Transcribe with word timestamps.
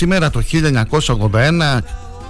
Σήμερα 0.00 0.30
το 0.30 0.42
1981 1.30 1.78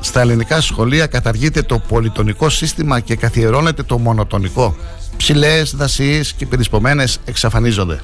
στα 0.01 0.21
ελληνικά 0.21 0.61
σχολεία 0.61 1.07
καταργείται 1.07 1.63
το 1.63 1.79
πολυτονικό 1.79 2.49
σύστημα 2.49 3.01
και 3.01 3.17
καθιερώνεται 3.17 3.83
το 3.83 3.99
μονοτονικό. 3.99 4.77
Ψηλές, 5.17 5.75
δασίες 5.77 6.33
και 6.33 6.47
περισπομένες 6.47 7.19
εξαφανίζονται. 7.25 8.01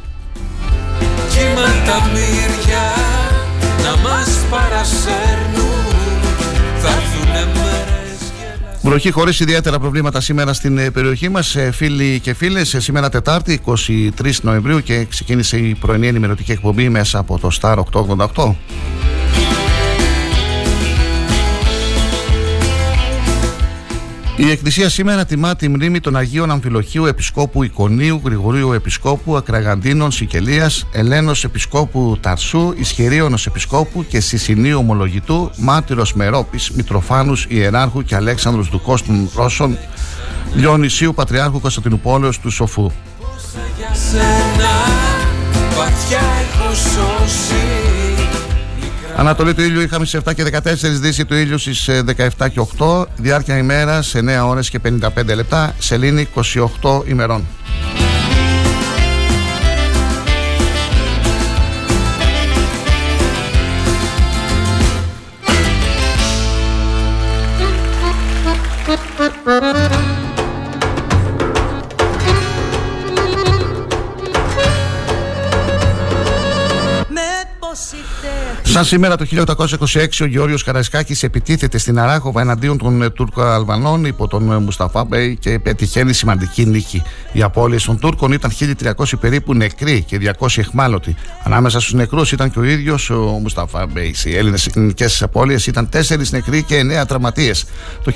να 3.82 3.96
μας 3.96 4.28
Βροχή 8.82 9.10
χωρίς 9.10 9.40
ιδιαίτερα 9.40 9.78
προβλήματα 9.78 10.20
σήμερα 10.20 10.52
στην 10.52 10.78
ε, 10.78 10.90
περιοχή 10.90 11.28
μας. 11.28 11.56
Ε, 11.56 11.70
φίλοι 11.70 12.20
και 12.20 12.34
φίλες, 12.34 12.76
σήμερα 12.78 13.08
Τετάρτη, 13.08 13.60
23 13.64 14.30
Νοεμβρίου 14.42 14.80
και 14.80 15.04
ξεκίνησε 15.04 15.56
η 15.56 15.74
πρωινή 15.74 16.06
ενημερωτική 16.06 16.52
εκπομπή 16.52 16.88
μέσα 16.88 17.18
από 17.18 17.38
το 17.38 17.48
Star 17.60 17.76
888. 17.92 18.54
Η 24.38 24.50
Εκκλησία 24.50 24.88
σήμερα 24.88 25.24
τιμά 25.24 25.56
τη 25.56 25.68
μνήμη 25.68 26.00
των 26.00 26.16
Αγίων 26.16 26.50
Αμφιλοχίου 26.50 27.06
Επισκόπου 27.06 27.62
Εικονίου, 27.62 28.20
Γρηγορίου 28.24 28.72
Επισκόπου, 28.72 29.36
Ακραγαντίνων 29.36 30.10
Σικελίας, 30.10 30.86
Ελένος 30.92 31.44
Επισκόπου 31.44 32.18
Ταρσού, 32.20 32.72
Ισχυρίωνος 32.76 33.46
Επισκόπου 33.46 34.04
και 34.08 34.20
Σισινίου 34.20 34.78
Ομολογητού, 34.78 35.50
Μάρτυρος 35.56 36.14
Μερόπης, 36.14 36.70
Μητροφάνους 36.70 37.46
Ιεράρχου 37.48 38.02
και 38.02 38.14
Αλέξανδρου 38.14 38.62
Δουκός 38.62 39.04
των 39.04 39.30
Ρώσων, 39.34 39.78
Λιονισίου 40.54 41.14
Πατριάρχου 41.14 41.60
Κωνσταντινούπολεως 41.60 42.38
του 42.38 42.50
Σοφού. 42.50 42.90
Ανατολή 49.18 49.54
του 49.54 49.62
ήλιου 49.62 49.80
είχαμε 49.80 50.04
σε 50.04 50.22
7 50.24 50.34
και 50.34 50.44
14, 50.52 50.72
δύση 50.82 51.24
του 51.24 51.34
ήλιου 51.34 51.58
στις 51.58 51.88
17 51.88 52.04
ε, 52.16 52.48
και 52.48 52.66
8, 52.78 53.04
διάρκεια 53.16 53.56
ημέρας 53.56 54.06
σε 54.06 54.18
9 54.42 54.48
ώρες 54.48 54.70
και 54.70 54.80
55 54.84 55.34
λεπτά, 55.34 55.74
σελήνη 55.78 56.28
28 56.82 57.02
ημερών. 57.06 57.46
Σαν 78.76 78.84
σήμερα 78.84 79.16
το 79.16 79.26
1826 79.30 80.06
ο 80.20 80.24
Γεώργιος 80.24 80.62
Καραϊσκάκης 80.62 81.22
επιτίθεται 81.22 81.78
στην 81.78 81.98
Αράχοβα 81.98 82.40
εναντίον 82.40 82.78
των 82.78 83.02
ε, 83.02 83.10
Τούρκο-Αλβανών 83.10 84.04
υπό 84.04 84.28
τον 84.28 84.52
ε, 84.52 84.58
Μουσταφά 84.58 85.04
Μπέι 85.04 85.36
και 85.36 85.58
πετυχαίνει 85.58 86.12
σημαντική 86.12 86.66
νίκη. 86.66 87.02
Οι 87.32 87.42
απώλειες 87.42 87.84
των 87.84 87.98
Τούρκων 87.98 88.32
ήταν 88.32 88.50
1300 88.82 89.04
περίπου 89.20 89.54
νεκροί 89.54 90.02
και 90.02 90.34
200 90.38 90.46
αιχμάλωτοι. 90.56 91.14
Ανάμεσα 91.44 91.80
στους 91.80 91.92
νεκρούς 91.92 92.32
ήταν 92.32 92.50
και 92.50 92.58
ο 92.58 92.62
ίδιος 92.62 93.10
ο 93.10 93.16
Μουσταφά 93.16 93.86
Μπέι. 93.86 94.14
Οι 94.24 94.36
Έλληνες 94.36 94.66
ελληνικές 94.66 95.22
απώλειες 95.22 95.66
ήταν 95.66 95.88
4 95.92 96.30
νεκροί 96.30 96.62
και 96.62 96.80
9 97.02 97.06
τραυματίες. 97.06 97.64
Το 98.04 98.12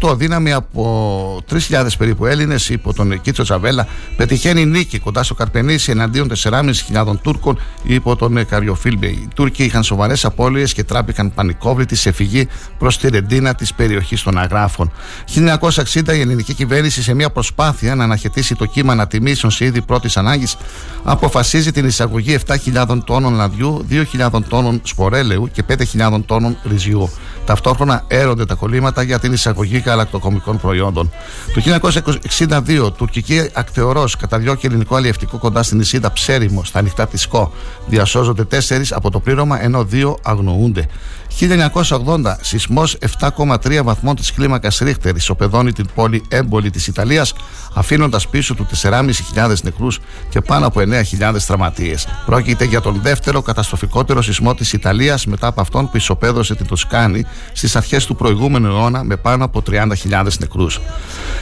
1828 0.00 0.16
δύναμη 0.16 0.52
από 0.52 1.42
3.000 1.50 1.86
περίπου 1.98 2.26
Έλληνες 2.26 2.68
υπό 2.68 2.94
τον 2.94 3.20
Κίτσο 3.20 3.42
Τζαβέλα 3.42 3.86
πετυχαίνει 4.16 4.64
νίκη 4.64 4.98
κοντά 4.98 5.22
στο 5.22 5.34
Καρπενήσι 5.34 5.90
εναντίον 5.90 6.32
4.500 6.42 7.18
Τούρκων 7.22 7.60
υπό 7.82 8.16
τον 8.16 8.46
Καριοφίλμπεη. 8.46 9.06
Οι 9.06 9.28
Τούρκοι 9.34 9.61
είχαν 9.64 9.82
σοβαρές 9.82 10.24
απώλειες 10.24 10.72
και 10.72 10.84
τράπηκαν 10.84 11.34
πανικόβλητοι 11.34 11.96
σε 11.96 12.12
φυγή 12.12 12.48
προς 12.78 12.98
τη 12.98 13.08
Ρεντίνα 13.08 13.54
της 13.54 13.74
περιοχής 13.74 14.22
των 14.22 14.38
Αγράφων. 14.38 14.92
1960 15.34 16.14
η 16.14 16.20
ελληνική 16.20 16.54
κυβέρνηση 16.54 17.02
σε 17.02 17.14
μια 17.14 17.30
προσπάθεια 17.30 17.94
να 17.94 18.04
αναχαιτήσει 18.04 18.54
το 18.54 18.64
κύμα 18.64 18.92
ανατιμήσεων 18.92 19.52
σε 19.52 19.64
είδη 19.64 19.82
πρώτης 19.82 20.16
ανάγκης 20.16 20.56
αποφασίζει 21.02 21.72
την 21.72 21.86
εισαγωγή 21.86 22.38
7.000 22.46 22.98
τόνων 23.04 23.34
λαδιού, 23.34 23.86
2.000 23.90 24.28
τόνων 24.48 24.80
σπορέλαιου 24.84 25.50
και 25.52 25.64
5.000 25.68 26.20
τόνων 26.26 26.56
ρυζιού. 26.64 27.10
Ταυτόχρονα 27.44 28.04
έρονται 28.08 28.44
τα 28.44 28.54
κολλήματα 28.54 29.02
για 29.02 29.18
την 29.18 29.32
εισαγωγή 29.32 29.78
γαλακτοκομικών 29.78 30.58
προϊόντων. 30.58 31.10
Το 31.54 31.80
1962 32.38 32.92
τουρκική 32.96 33.48
ακτεωρός 33.52 34.16
καταδιώκει 34.16 34.66
ελληνικό 34.66 34.96
αλλιευτικό 34.96 35.38
κοντά 35.38 35.62
στην 35.62 35.78
νησίδα 35.78 36.12
Ψέριμο, 36.12 36.64
στα 36.64 36.78
ανοιχτά 36.78 37.06
της 37.06 37.20
ΣΚΟ. 37.20 37.52
Διασώζονται 37.86 38.44
τέσσερις 38.44 38.92
από 38.92 39.10
το 39.10 39.20
πλήρωμα 39.20 39.51
ενώ 39.60 39.84
δύο 39.84 40.18
αγνοούνται. 40.22 40.88
1980 41.40 42.36
σεισμός 42.40 42.98
7,3 43.20 43.82
βαθμών 43.84 44.16
της 44.16 44.32
κλίμακας 44.32 44.78
Ρίχτερ 44.78 45.16
ισοπεδώνει 45.16 45.72
την 45.72 45.86
πόλη 45.94 46.22
έμπολη 46.28 46.70
της 46.70 46.86
Ιταλίας 46.86 47.34
αφήνοντας 47.74 48.28
πίσω 48.28 48.54
του 48.54 48.66
4.500 48.82 49.54
νεκρούς 49.62 50.00
και 50.28 50.40
πάνω 50.40 50.66
από 50.66 50.80
9.000 50.80 51.36
τραυματίες. 51.46 52.06
Πρόκειται 52.26 52.64
για 52.64 52.80
τον 52.80 53.00
δεύτερο 53.02 53.42
καταστροφικότερο 53.42 54.22
σεισμό 54.22 54.54
της 54.54 54.72
Ιταλίας 54.72 55.26
μετά 55.26 55.46
από 55.46 55.60
αυτόν 55.60 55.90
που 55.90 55.96
ισοπαίδωσε 55.96 56.54
την 56.54 56.66
Τοσκάνη 56.66 57.26
στις 57.52 57.76
αρχές 57.76 58.06
του 58.06 58.16
προηγούμενου 58.16 58.66
αιώνα 58.66 59.04
με 59.04 59.16
πάνω 59.16 59.44
από 59.44 59.62
30.000 59.70 60.38
νεκρούς. 60.38 60.80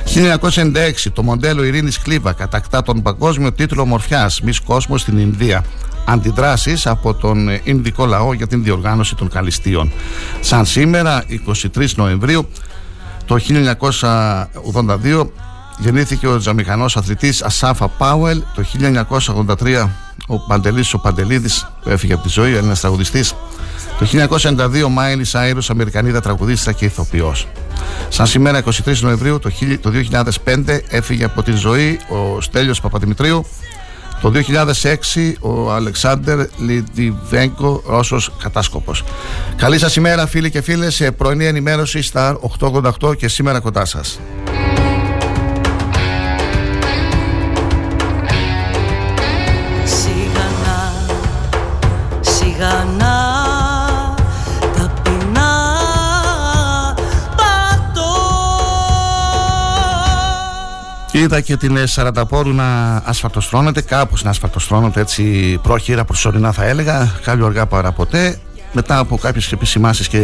1996 0.05 1.11
το 1.13 1.23
μοντέλο 1.23 1.65
Ειρήνης 1.65 1.99
Κλίβα 1.99 2.33
κατακτά 2.33 2.83
τον 2.83 3.03
παγκόσμιο 3.03 3.53
τίτλο 3.53 3.87
μορφιάς 3.87 4.41
Μης 4.41 4.61
Κόσμος 4.61 5.01
στην 5.01 5.19
Ινδία 5.19 5.65
αντιδράσεις 6.05 6.87
από 6.87 7.14
τον 7.14 7.49
Ινδικό 7.62 8.06
λαό 8.06 8.32
για 8.32 8.47
την 8.47 8.62
διοργάνωση 8.62 9.14
των 9.14 9.29
καλυστίων. 9.29 9.93
Σαν 10.41 10.67
σήμερα, 10.67 11.25
23 11.77 11.94
Νοεμβρίου, 11.94 12.48
το 13.27 13.39
1982 13.39 15.31
γεννήθηκε 15.79 16.27
ο 16.27 16.39
τζαμιχανός 16.39 16.96
αθλητής 16.96 17.43
Ασάφα 17.43 17.89
Πάουελ. 17.89 18.43
Το 18.55 18.65
1983 18.65 19.89
ο 20.27 20.39
Παντελής 20.39 20.94
ο 20.94 20.98
Παντελίδης 20.98 21.67
που 21.82 21.91
έφυγε 21.91 22.13
από 22.13 22.22
τη 22.22 22.29
ζωή, 22.29 22.56
ένας 22.56 22.81
τραγουδιστής. 22.81 23.34
Το 23.98 24.06
1992 24.06 24.89
Μάιλις 24.89 25.29
Σάιρους, 25.29 25.70
Αμερικανίδα 25.70 26.20
τραγουδίστρια 26.20 26.72
και 26.72 26.84
ηθοποιός. 26.84 27.48
Σαν 28.08 28.27
σήμερα 28.27 28.58
23 28.58 29.01
Νοεμβρίου 29.01 29.39
το 29.81 29.91
2005 29.91 30.81
έφυγε 30.89 31.25
από 31.25 31.43
τη 31.43 31.53
ζωή 31.53 31.98
ο 32.08 32.41
Στέλιος 32.41 32.81
Παπαδημητρίου 32.81 33.46
το 34.20 34.32
2006 35.15 35.32
ο 35.41 35.72
Αλεξάνδρ 35.72 36.44
Λιντιβέγκο, 36.58 37.82
Ρώσος 37.86 38.32
κατάσκοπος. 38.43 39.05
Καλή 39.56 39.79
σας 39.79 39.96
ημέρα 39.96 40.27
φίλοι 40.27 40.50
και 40.50 40.62
φίλες 40.62 40.94
σε 40.94 41.10
πρωινή 41.12 41.46
ενημέρωση 41.46 42.03
στα 42.03 42.39
888 42.60 43.17
και 43.17 43.29
σήμερα 43.29 43.60
κοντά 43.60 43.84
σας. 43.84 44.20
Είδα 61.31 61.41
και 61.41 61.56
την 61.56 61.87
Σαρανταπόρου 61.87 62.53
να 62.53 62.96
ασφαλτοστρώνεται, 63.05 63.81
κάπως 63.81 64.22
να 64.22 64.31
ασφαλτοστρώνεται 64.31 65.01
έτσι 65.01 65.58
πρόχειρα 65.63 66.05
προσωρινά 66.05 66.53
θα 66.53 66.65
έλεγα, 66.65 67.13
κάλλιο 67.25 67.46
αργά 67.46 67.67
παρά 67.67 67.93
ποτέ. 67.93 68.39
Μετά 68.72 68.99
από 68.99 69.17
κάποιες 69.17 69.53
επισημάσεις 69.53 70.08
και 70.08 70.19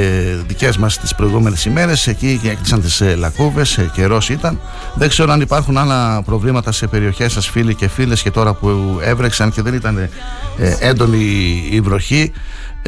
δικές 0.46 0.76
μας 0.76 0.98
τις 0.98 1.14
προηγούμενες 1.14 1.64
ημέρες, 1.64 2.06
εκεί 2.06 2.40
έκλεισαν 2.44 2.80
τις 2.80 3.00
ε, 3.00 3.14
λακκούβες, 3.14 3.78
ε, 3.78 3.90
καιρός 3.92 4.28
ήταν. 4.28 4.60
Δεν 4.94 5.08
ξέρω 5.08 5.32
αν 5.32 5.40
υπάρχουν 5.40 5.76
άλλα 5.78 6.22
προβλήματα 6.22 6.72
σε 6.72 6.86
περιοχές 6.86 7.32
σας, 7.32 7.48
φίλοι 7.48 7.74
και 7.74 7.88
φίλες, 7.88 8.22
και 8.22 8.30
τώρα 8.30 8.54
που 8.54 8.98
έβρεξαν 9.02 9.52
και 9.52 9.62
δεν 9.62 9.74
ήταν 9.74 9.98
ε, 9.98 10.08
έντονη 10.80 11.18
η 11.70 11.80
βροχή. 11.80 12.32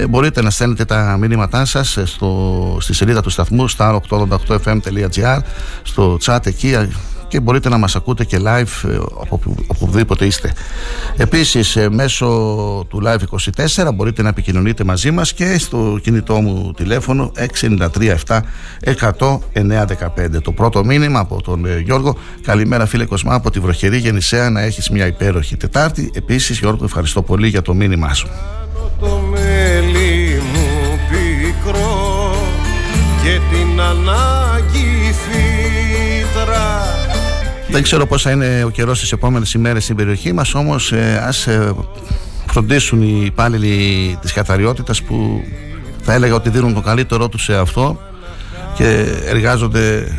Μπορείτε 0.08 0.42
να 0.42 0.50
στέλνετε 0.50 0.84
τα 0.84 1.16
μήνυματά 1.20 1.64
σας 1.64 1.98
στη 2.78 2.94
σελίδα 2.94 3.22
του 3.22 3.30
σταθμού 3.30 3.70
star888fm.gr 3.70 5.38
στο 5.82 6.18
chat 6.24 6.46
εκεί 6.46 6.74
και 7.28 7.40
μπορείτε 7.40 7.68
να 7.68 7.78
μας 7.78 7.96
ακούτε 7.96 8.24
και 8.24 8.38
live 8.44 8.88
ε, 8.88 8.96
από 8.96 9.40
οπουδήποτε 9.66 10.24
είστε. 10.24 10.52
Επίσης 11.16 11.76
ε, 11.76 11.88
μέσω 11.90 12.26
του 12.88 13.02
Live 13.04 13.18
24 13.86 13.94
μπορείτε 13.94 14.22
να 14.22 14.28
επικοινωνείτε 14.28 14.84
μαζί 14.84 15.10
μας 15.10 15.32
και 15.32 15.58
στο 15.58 15.98
κινητό 16.02 16.34
μου 16.40 16.72
τηλέφωνο 16.76 17.32
693 17.60 18.14
7 18.26 18.40
Το 20.42 20.52
πρώτο 20.52 20.84
μήνυμα 20.84 21.18
από 21.18 21.42
τον 21.42 21.66
ε, 21.66 21.78
Γιώργο 21.78 22.16
Καλημέρα 22.42 22.86
φίλε 22.86 23.04
Κοσμά 23.04 23.34
από 23.34 23.50
τη 23.50 23.60
βροχερή 23.60 23.98
Γεννησέα 23.98 24.50
να 24.50 24.60
έχεις 24.60 24.90
μια 24.90 25.06
υπέροχη 25.06 25.56
Τετάρτη. 25.56 26.10
Επίσης 26.14 26.58
Γιώργο 26.58 26.84
ευχαριστώ 26.84 27.22
πολύ 27.22 27.48
για 27.48 27.62
το 27.62 27.74
μήνυμά 27.74 28.14
σου. 28.14 28.28
Το 29.00 29.22
μέλι 29.30 30.42
μου 30.52 30.98
πικρό 31.10 32.34
και 33.22 33.40
την 33.50 33.80
ανάγκη 33.80 34.97
φύτρα 34.97 34.97
δεν 37.70 37.82
ξέρω 37.82 38.06
πώς 38.06 38.22
θα 38.22 38.30
είναι 38.30 38.62
ο 38.64 38.70
καιρός 38.70 39.00
τις 39.00 39.12
επόμενες 39.12 39.52
ημέρες 39.52 39.84
στην 39.84 39.96
περιοχή 39.96 40.32
μας 40.32 40.54
όμως 40.54 40.92
ε, 40.92 41.22
ας 41.26 41.46
ε, 41.46 41.74
φροντίσουν 42.50 43.02
οι 43.02 43.22
υπάλληλοι 43.24 44.18
της 44.20 44.32
καθαριότητας 44.32 45.02
που 45.02 45.44
θα 46.02 46.12
έλεγα 46.12 46.34
ότι 46.34 46.50
δίνουν 46.50 46.74
το 46.74 46.80
καλύτερό 46.80 47.28
τους 47.28 47.42
σε 47.42 47.56
αυτό 47.56 48.00
και 48.74 49.06
εργάζονται 49.24 50.12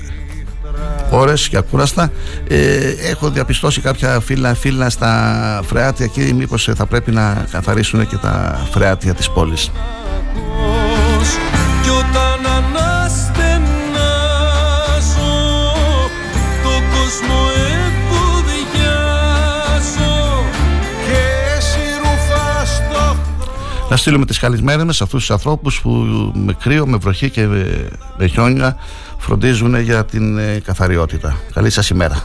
ώρες 1.10 1.50
και 1.50 1.58
ακούραστα. 1.58 2.12
Ε, 2.48 2.94
έχω 3.10 3.30
διαπιστώσει 3.30 3.82
κάποια 3.82 4.20
φύλλα, 4.20 4.54
φύλλα 4.54 4.90
στα 4.90 5.62
φρεάτια 5.66 6.06
εκεί 6.06 6.34
μήπως 6.34 6.70
θα 6.76 6.86
πρέπει 6.86 7.12
να 7.12 7.48
καθαρίσουν 7.52 8.08
και 8.08 8.16
τα 8.16 8.66
φρεάτια 8.72 9.14
της 9.14 9.30
πόλης 9.30 9.72
στείλουμε 24.00 24.26
τις 24.26 24.40
καλησμένες 24.40 24.86
μας 24.86 24.96
σε 24.96 25.04
αυτούς 25.04 25.20
τους 25.20 25.32
ανθρώπους 25.32 25.82
που 25.82 25.90
με 26.36 26.54
κρύο, 26.54 26.88
με 26.88 26.98
βροχή 26.98 27.30
και 27.30 27.46
με, 28.18 28.28
χιόνια 28.28 28.78
φροντίζουν 29.18 29.80
για 29.80 30.06
την 30.06 30.38
ε, 30.38 30.60
καθαριότητα. 30.64 31.38
Καλή 31.54 31.70
σας 31.70 31.90
ημέρα. 31.90 32.24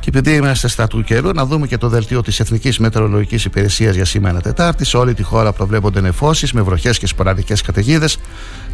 Και 0.00 0.18
επειδή 0.18 0.36
είμαστε 0.36 0.68
στα 0.68 0.86
του 0.86 1.02
καιρού, 1.02 1.32
να 1.32 1.46
δούμε 1.46 1.66
και 1.66 1.78
το 1.78 1.88
δελτίο 1.88 2.22
της 2.22 2.40
Εθνικής 2.40 2.78
Μετεωρολογικής 2.78 3.44
Υπηρεσίας 3.44 3.94
για 3.94 4.04
σήμερα 4.04 4.40
Τετάρτη. 4.40 4.84
Σε 4.84 4.96
όλη 4.96 5.14
τη 5.14 5.22
χώρα 5.22 5.52
προβλέπονται 5.52 6.00
νεφώσεις 6.00 6.52
με 6.52 6.62
βροχές 6.62 6.98
και 6.98 7.06
σποραδικές 7.06 7.62
καταιγίδες. 7.62 8.18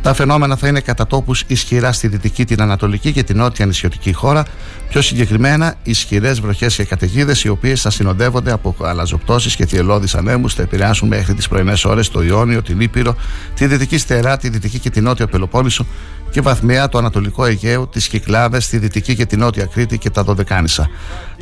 Τα 0.05 0.15
φαινόμενα 0.15 0.57
θα 0.57 0.69
είναι 0.69 0.81
κατά 0.81 1.07
τόπους 1.07 1.45
ισχυρά 1.47 1.93
στη 1.93 2.09
δυτική, 2.09 2.45
την 2.45 2.63
ανατολική 2.63 3.13
και 3.13 3.23
την 3.23 3.37
νότια 3.37 3.67
νησιωτική 3.67 4.13
χώρα. 4.13 4.45
Πιο 4.89 5.03
συγκεκριμένα, 5.03 5.75
ισχυρές 5.83 6.41
βροχές 6.41 6.75
και 6.75 6.85
καταιγίδες, 6.85 7.45
οι 7.45 7.49
οποίες 7.49 7.81
θα 7.81 7.91
συνοδεύονται 7.91 8.53
από 8.53 8.77
αλαζοπτώσει 8.81 9.57
και 9.57 9.67
θυελώδεις 9.67 10.15
ανέμους, 10.15 10.55
θα 10.55 10.63
επηρεάσουν 10.63 11.09
μέχρι 11.09 11.35
τις 11.35 11.49
πρωινές 11.49 11.85
ώρες 11.85 12.09
το 12.11 12.23
Ιόνιο, 12.23 12.63
την 12.63 12.81
Ήπειρο, 12.81 13.17
τη 13.55 13.67
δυτική 13.67 13.99
Στερά, 13.99 14.37
τη 14.37 14.49
δυτική 14.49 14.79
και 14.79 14.91
την 14.91 15.03
νότια 15.03 15.27
Πελοπόννησο 15.27 15.87
και 16.35 16.41
βαθμιά 16.41 16.89
το 16.89 16.99
ανατολικό 16.99 17.45
Αιγαίο, 17.45 17.87
τις 17.87 18.09
Κυκλάδες, 18.09 18.69
τη 18.69 18.79
δυτική 18.79 19.15
και 19.15 19.27
την 19.27 19.39
νότια 19.39 19.65
Κρήτη 19.65 19.99
και 19.99 20.11
τα 20.11 20.23
Δωδεκάνησα. 20.23 20.89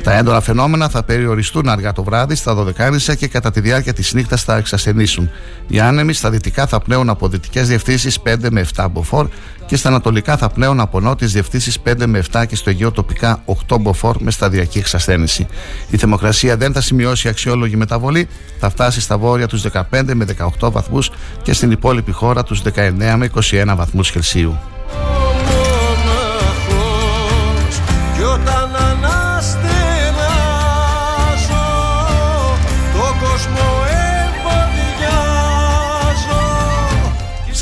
Τα 0.03 0.13
έντονα 0.17 0.41
φαινόμενα 0.41 0.89
θα 0.89 1.03
περιοριστούν 1.03 1.69
αργά 1.69 1.91
το 1.91 2.03
βράδυ 2.03 2.35
στα 2.35 2.53
Δωδεκάνησα 2.53 3.15
και 3.15 3.27
κατά 3.27 3.51
τη 3.51 3.59
διάρκεια 3.59 3.93
της 3.93 4.13
νύχτας 4.13 4.43
θα 4.43 4.55
εξασθενήσουν. 4.55 5.29
Οι 5.67 5.79
άνεμοι 5.79 6.13
στα 6.13 6.29
δυτικά 6.29 6.67
θα 6.67 6.79
πνέουν 6.79 7.09
από 7.09 7.27
δυτικές 7.27 7.67
διευθύνσεις 7.67 8.19
5 8.25 8.51
με 8.53 8.65
7 8.75 8.85
μποφόρ 8.91 9.27
και 9.65 9.75
στα 9.75 9.89
ανατολικά 9.89 10.37
θα 10.37 10.49
πνέουν 10.49 10.79
από 10.79 10.99
νότιες 10.99 11.31
διευθύνσεις 11.31 11.77
5 11.85 12.05
με 12.05 12.23
7 12.31 12.43
και 12.47 12.55
στο 12.55 12.69
Αιγαίο 12.69 12.91
τοπικά 12.91 13.43
8 13.67 13.77
μποφόρ 13.79 14.15
με 14.19 14.31
σταδιακή 14.31 14.77
εξασθένηση. 14.77 15.47
Η 15.89 15.97
θερμοκρασία 15.97 16.57
δεν 16.57 16.73
θα 16.73 16.81
σημειώσει 16.81 17.27
αξιόλογη 17.27 17.75
μεταβολή, 17.75 18.27
θα 18.59 18.69
φτάσει 18.69 19.01
στα 19.01 19.17
βόρεια 19.17 19.47
τους 19.47 19.61
15 19.61 19.81
με 20.13 20.25
18 20.59 20.71
βαθμούς 20.71 21.11
και 21.41 21.53
στην 21.53 21.71
υπόλοιπη 21.71 22.11
χώρα 22.11 22.43
τους 22.43 22.61
19 22.75 23.15
με 23.17 23.29
21 23.51 23.73
βαθμούς 23.75 24.11
Κελσίου. 24.11 24.57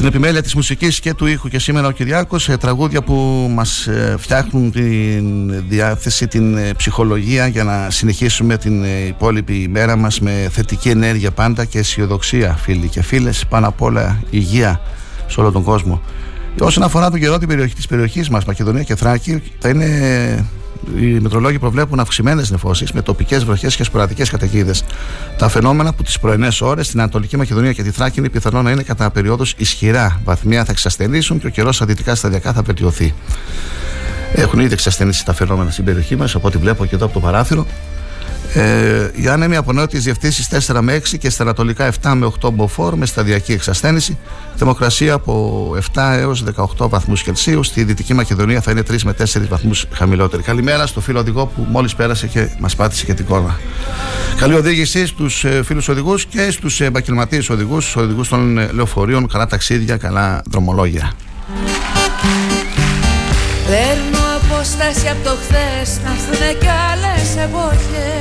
Στην 0.02 0.14
επιμέλεια 0.14 0.42
της 0.42 0.56
μουσικής 0.56 1.00
και 1.00 1.14
του 1.14 1.26
ήχου 1.26 1.48
και 1.48 1.60
σήμερα 1.60 1.88
ο 1.88 1.92
Κυριάκος 1.92 2.50
ε, 2.50 2.58
τραγούδια 2.58 3.02
που 3.02 3.48
μας 3.56 3.88
ε, 3.88 4.16
φτιάχνουν 4.20 4.72
την 4.72 5.50
διάθεση, 5.70 6.28
την 6.28 6.58
ε, 6.58 6.74
ψυχολογία 6.74 7.48
για 7.48 7.64
να 7.64 7.90
συνεχίσουμε 7.90 8.58
την 8.58 8.84
υπόλοιπη 9.08 9.54
ημέρα 9.54 9.96
μας 9.96 10.20
με 10.20 10.48
θετική 10.52 10.90
ενέργεια 10.90 11.32
πάντα 11.32 11.66
και 11.66 11.80
αισιοδοξία 11.80 12.54
φίλοι 12.54 12.88
και 12.88 13.02
φίλες 13.02 13.46
πάνω 13.50 13.68
απ' 13.68 13.82
όλα 13.82 14.22
υγεία 14.30 14.82
σε 15.28 15.40
όλο 15.40 15.52
τον 15.52 15.64
κόσμο. 15.64 16.02
Όσον 16.60 16.84
αφορά 16.84 17.10
τον 17.10 17.20
καιρό 17.20 17.38
την 17.38 17.48
περιοχή, 17.48 17.76
της 17.76 17.88
περιοχής 17.88 18.30
μας 18.30 18.46
Μακεδονία 18.46 18.84
και 18.84 18.96
Θράκη 18.96 19.42
θα 19.60 19.70
είναι 19.70 19.88
οι 20.96 21.20
μετρολόγοι 21.20 21.60
προβλέπουν 21.60 22.00
αυξημένες 22.00 22.52
νεφώσεις 22.52 22.92
με 22.92 23.02
τοπικές 23.02 23.44
βροχές 23.44 23.76
και 23.76 23.84
σποραδικές 23.84 24.30
καταιγίδες. 24.30 24.84
Τα 25.38 25.50
φαινόμενα 25.50 25.94
που 25.94 26.04
τις 26.04 26.20
πρωινές 26.20 26.62
ώρες 26.62 26.88
στην 26.88 27.00
Ανατολική 27.00 27.38
Μακεδονία 27.38 27.74
και 27.74 27.84
τη 27.84 27.92
Θράκη 27.92 28.20
είναι 28.20 28.30
πιθανό 28.30 28.62
να 28.62 28.72
είναι 28.72 28.84
κατά 28.84 29.12
περιόδου 29.12 29.46
ισχυρά. 29.58 30.22
Βαθμία 30.24 30.66
θα 30.66 30.72
εξασθενήσουν 30.72 31.40
και 31.40 31.48
ο 31.48 31.50
καιρός 31.50 31.76
στα 31.76 31.86
δυτικά 31.86 32.16
σταδιακά 32.16 32.54
θα 32.54 32.62
βελτιωθεί. 32.62 33.14
Έχουν 34.34 34.60
ήδη 34.60 34.74
εξασθενήσει 34.74 35.26
τα 35.26 35.34
φαινόμενα 35.34 35.72
στην 35.72 35.84
περιοχή 35.84 36.16
μας, 36.16 36.36
από 36.36 36.48
ό,τι 36.48 36.58
βλέπω 36.58 36.86
και 36.86 36.96
εδώ 36.96 37.06
από 37.06 37.14
το 37.14 37.20
παράθυρο. 37.20 37.66
Ε, 38.54 39.10
οι 39.16 39.28
άνεμοι 39.28 39.56
από 39.56 39.74
νότιε 39.74 40.00
διευθύνσει 40.00 40.48
4 40.68 40.80
με 40.82 40.96
6 40.96 41.18
και 41.18 41.30
στα 41.30 41.44
ανατολικά 41.44 41.92
7 42.02 42.14
με 42.16 42.32
8 42.42 42.52
μποφόρ 42.54 42.94
με 42.96 43.06
σταδιακή 43.06 43.52
εξασθένηση. 43.52 44.18
Θερμοκρασία 44.56 45.14
από 45.14 45.76
7 45.94 46.16
έως 46.18 46.44
18 46.78 46.90
βαθμούς 46.90 47.24
Κελσίου. 47.24 47.64
Στη 47.64 47.84
Δυτική 47.84 48.14
Μακεδονία 48.14 48.62
θα 48.62 48.72
είναι 48.72 48.84
3 48.92 49.02
με 49.04 49.16
4 49.20 49.48
βαθμούς 49.50 49.86
χαμηλότερη. 49.92 50.44
Καλημέρα 50.44 50.86
στο 50.88 51.02
φίλο 51.02 51.20
οδηγό 51.20 51.46
που 51.46 51.68
μόλις 51.70 51.96
πέρασε 51.96 52.28
και 52.28 52.50
μας 52.60 52.76
πάτησε 52.76 53.06
και 53.06 53.14
την 53.14 53.26
κόρνα. 53.26 53.60
Καλή 54.38 54.54
οδήγηση 54.54 55.06
στους 55.06 55.44
ε, 55.44 55.64
φίλους 55.64 55.88
οδηγούς 55.88 56.26
και 56.26 56.52
στους 56.52 56.82
επαγγελματίες 56.82 57.50
οδηγούς, 57.50 57.90
στου 57.90 58.02
οδηγούς 58.04 58.28
των 58.28 58.58
ε, 58.58 58.70
λεωφορείων. 58.72 59.28
Καλά 59.28 59.48
ταξίδια, 59.48 59.98
καλά 59.98 60.42
δρομολόγια. 60.52 61.12
Παίρνω 63.68 64.22
απόσταση 64.44 65.08
από 65.08 65.24
το 65.24 65.38
χθες 65.42 66.00
Να 66.04 66.12
έρθουνε 66.12 66.54
κι 66.60 66.68
άλλες 66.92 67.44
εποχές 67.44 68.21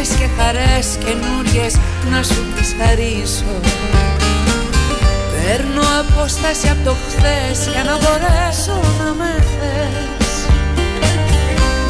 έρθουνε 0.00 0.08
λύπες 0.08 0.08
και 0.18 0.28
χαρές 0.38 0.98
καινούριες 1.04 1.74
Να 2.10 2.22
σου 2.22 2.42
τις 2.56 2.74
χαρίσω 2.78 3.54
Παίρνω 5.32 5.82
απόσταση 6.00 6.68
από 6.68 6.84
το 6.84 6.94
χθες 7.08 7.72
Για 7.72 7.84
να 7.84 7.94
μπορέσω 7.98 8.80
να 8.98 9.12
με 9.18 9.44
θες. 9.52 10.28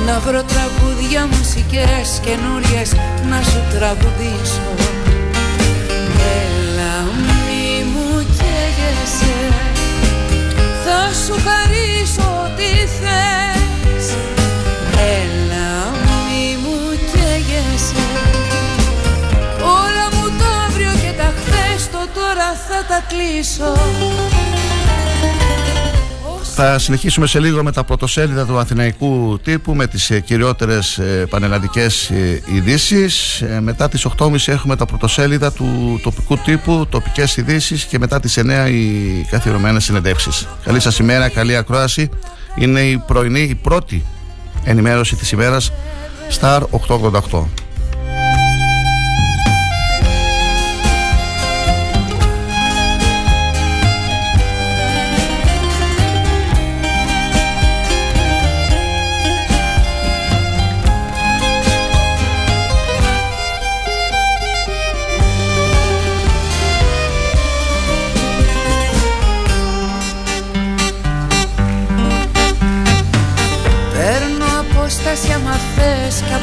Να 0.06 0.18
βρω 0.18 0.42
τραγούδια 0.42 1.26
μουσικές 1.26 2.20
καινούριες 2.22 2.92
Να 3.30 3.42
σου 3.42 3.60
τραγουδήσω. 3.74 4.70
Έλα 6.40 6.94
μη 7.46 7.84
μου 7.92 8.18
καίγεσαι. 8.18 9.36
Θα 10.84 11.14
σου 11.24 11.34
χαρίσω 11.46 12.50
τι 12.56 12.86
θες 12.86 13.49
θα 22.70 22.84
τα 22.88 23.02
κλείσω 23.08 23.76
Θα 26.54 26.78
συνεχίσουμε 26.78 27.26
σε 27.26 27.40
λίγο 27.40 27.62
με 27.62 27.72
τα 27.72 27.84
πρωτοσέλιδα 27.84 28.46
του 28.46 28.58
Αθηναϊκού 28.58 29.38
τύπου 29.42 29.74
με 29.74 29.86
τις 29.86 30.10
ε, 30.10 30.20
κυριότερες 30.20 30.98
ε, 30.98 31.26
πανελλαδικές 31.30 32.10
ε, 32.10 32.42
ειδήσεις. 32.54 33.40
Ε, 33.40 33.60
μετά 33.60 33.88
τις 33.88 34.06
8.30 34.18 34.34
έχουμε 34.46 34.76
τα 34.76 34.86
πρωτοσέλιδα 34.86 35.52
του 35.52 36.00
τοπικού 36.02 36.38
τύπου, 36.38 36.86
τοπικές 36.90 37.36
ειδήσεις 37.36 37.84
και 37.84 37.98
μετά 37.98 38.20
τις 38.20 38.38
9 38.38 38.70
οι 38.70 39.26
καθιερωμένες 39.30 39.84
συνεντεύξεις. 39.84 40.46
Καλή 40.64 40.80
σας 40.80 40.98
ημέρα, 40.98 41.28
καλή 41.28 41.56
ακρόαση. 41.56 42.08
Είναι 42.56 42.80
η 42.80 42.98
πρωινή, 43.06 43.40
η 43.40 43.54
πρώτη 43.54 44.04
ενημέρωση 44.64 45.16
της 45.16 45.32
ημέρας 45.32 45.72
Star 46.40 46.60
888. 46.70 47.69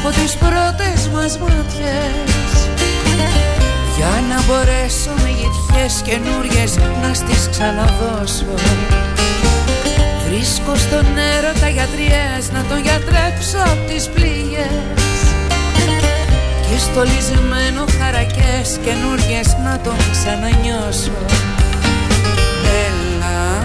Από 0.08 0.20
τις 0.20 0.34
πρώτες 0.34 1.08
μας 1.08 1.38
μάτιες 1.38 2.50
Για 3.96 4.14
να 4.30 4.42
μπορέσω 4.46 5.10
με 5.22 5.30
γητιές 5.38 6.02
καινούριες 6.08 6.76
να 7.02 7.14
στις 7.14 7.48
ξαναδώσω. 7.50 8.54
Βρίσκω 10.26 10.74
στον 10.74 11.06
έρωτα 11.34 11.68
γιατριές 11.68 12.50
να 12.52 12.62
τον 12.68 12.80
γιατρέψω 12.82 13.58
απ' 13.72 13.90
τις 13.90 14.08
πληγές. 14.08 15.18
Και 16.66 16.78
στο 16.78 17.02
λυσμένο 17.02 17.84
χαρακές 17.98 18.78
καινούριες 18.84 19.56
να 19.64 19.80
τον 19.84 19.96
ξανανιώσω. 20.12 21.18
Έλα. 22.86 23.62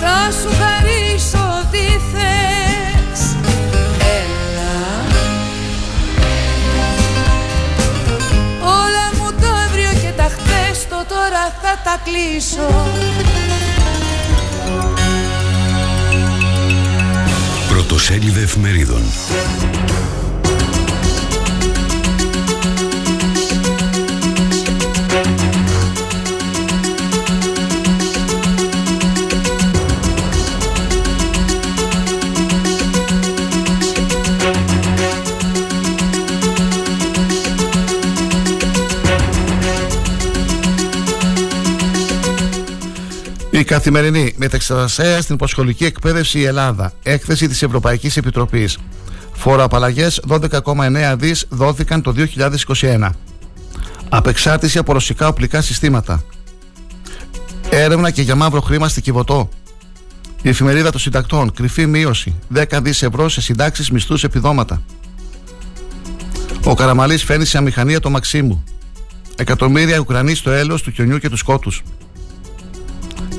Θα 0.00 0.18
σου 0.38 0.50
χαρίσω 0.60 1.46
τι 1.70 1.86
θες 2.12 2.61
θα 11.62 11.80
τα 11.84 12.00
κλείσω 12.04 12.84
Πρωτοσέλιδα 17.68 18.40
εφημερίδων. 18.40 19.02
Καθημερινή 43.72 44.34
μεταξύ 44.36 44.74
στην 45.20 45.34
υποσχολική 45.34 45.84
εκπαίδευση 45.84 46.38
η 46.38 46.44
Ελλάδα. 46.44 46.92
Έκθεση 47.02 47.48
της 47.48 47.62
Ευρωπαϊκής 47.62 48.16
Επιτροπής. 48.16 48.78
Φοροαπαλλαγές 49.32 50.20
12,9 50.28 51.16
δις 51.18 51.46
δόθηκαν 51.48 52.02
το 52.02 52.12
2021. 52.12 53.08
Απεξάρτηση 54.08 54.78
από 54.78 54.92
ρωσικά 54.92 55.28
οπλικά 55.28 55.60
συστήματα. 55.60 56.24
Έρευνα 57.70 58.10
και 58.10 58.22
για 58.22 58.34
μαύρο 58.34 58.60
χρήμα 58.60 58.88
στη 58.88 59.00
Κιβωτό. 59.00 59.48
Η 60.42 60.48
εφημερίδα 60.48 60.90
των 60.90 61.00
συντακτών. 61.00 61.52
Κρυφή 61.52 61.86
μείωση. 61.86 62.34
10 62.54 62.80
δις 62.82 63.02
ευρώ 63.02 63.28
σε 63.28 63.40
συντάξεις 63.40 63.90
μισθούς 63.90 64.24
επιδόματα. 64.24 64.82
Ο 66.64 66.74
Καραμαλής 66.74 67.24
φαίνει 67.24 67.44
σε 67.44 67.58
αμηχανία 67.58 68.00
το 68.00 68.10
Μαξίμου. 68.10 68.64
Εκατομμύρια 69.36 69.98
Ουκρανοί 69.98 70.34
στο 70.34 70.50
έλεος 70.50 70.82
του 70.82 70.90
χιονιού 70.90 71.18
και 71.18 71.28
του 71.28 71.36
σκότους. 71.36 71.82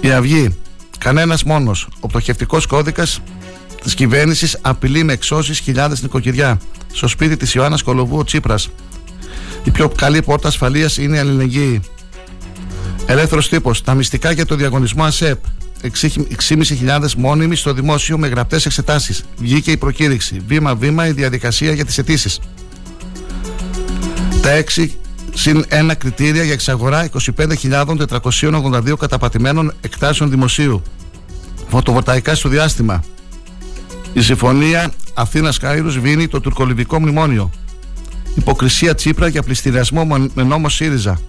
Η 0.04 0.12
Αυγή. 0.12 0.56
Κανένας 0.98 1.44
μόνος. 1.44 1.88
Ο 2.00 2.08
πτωχευτικός 2.08 2.66
κώδικας 2.66 3.22
της 3.84 3.94
κυβέρνησης 3.94 4.58
απειλεί 4.62 5.04
με 5.04 5.14
εξώσεις 5.14 5.60
χιλιάδες 5.60 6.02
νοικοκυριά. 6.02 6.60
Στο 6.94 7.08
σπίτι 7.08 7.38
της 7.38 7.54
Ιωάννας 7.54 7.82
Κολοβού 7.82 8.18
ο 8.18 8.24
Τσίπρας. 8.24 8.70
Η 9.64 9.72
πιο 9.72 9.90
καλή 9.90 10.22
πόρτα 10.22 10.48
ασφαλείας 10.48 10.98
είναι 10.98 11.16
η 11.16 11.20
αλληλεγγύη. 11.20 11.82
Ελεύθερος 13.06 13.50
τύπος. 13.50 13.82
Τα 13.82 13.94
μυστικά 13.94 14.32
για 14.32 14.46
το 14.46 14.56
διαγωνισμό 14.56 15.04
ΑΣΕΠ. 15.04 15.40
6.500 15.82 17.16
μόνιμοι 17.18 17.56
στο 17.56 17.74
δημόσιο 17.74 18.18
με 18.18 18.28
γραπτές 18.28 18.66
εξετάσεις. 18.66 19.24
Βγήκε 19.38 19.72
η 19.72 19.78
προκήρυξη. 19.78 20.42
Βήμα-βήμα 20.48 21.08
η 21.08 21.12
διαδικασία 21.12 21.74
για 21.74 21.86
τις 21.86 21.98
αιτήσεις. 21.98 22.40
Τα 24.42 24.50
6 24.50 24.98
συν 25.34 25.66
ένα 25.68 25.94
κριτήρια 25.94 26.44
για 26.44 26.54
εξαγορά 26.54 27.10
25.482 27.38 28.94
καταπατημένων 29.00 29.74
εκτάσεων 29.82 30.30
δημοσίου. 30.30 30.82
Φωτοβολταϊκά 31.68 32.36
στο 32.36 32.50
διάστημα. 32.50 33.04
Η 34.14 34.22
συμφωνία 34.22 34.92
Αθήνας 35.14 35.58
Κάιρου 35.58 35.92
βίνει 35.92 36.28
το 36.28 36.40
τουρκολιβικό 36.40 37.00
μνημόνιο. 37.00 37.52
Υποκρισία 38.36 38.96
Τσίπρα 38.96 39.28
για 39.28 39.44
πληστηριασμό 39.44 40.06
με 40.34 40.44
νόμο 40.44 40.70
ΣΥΡΙΖΑ. 40.70 41.20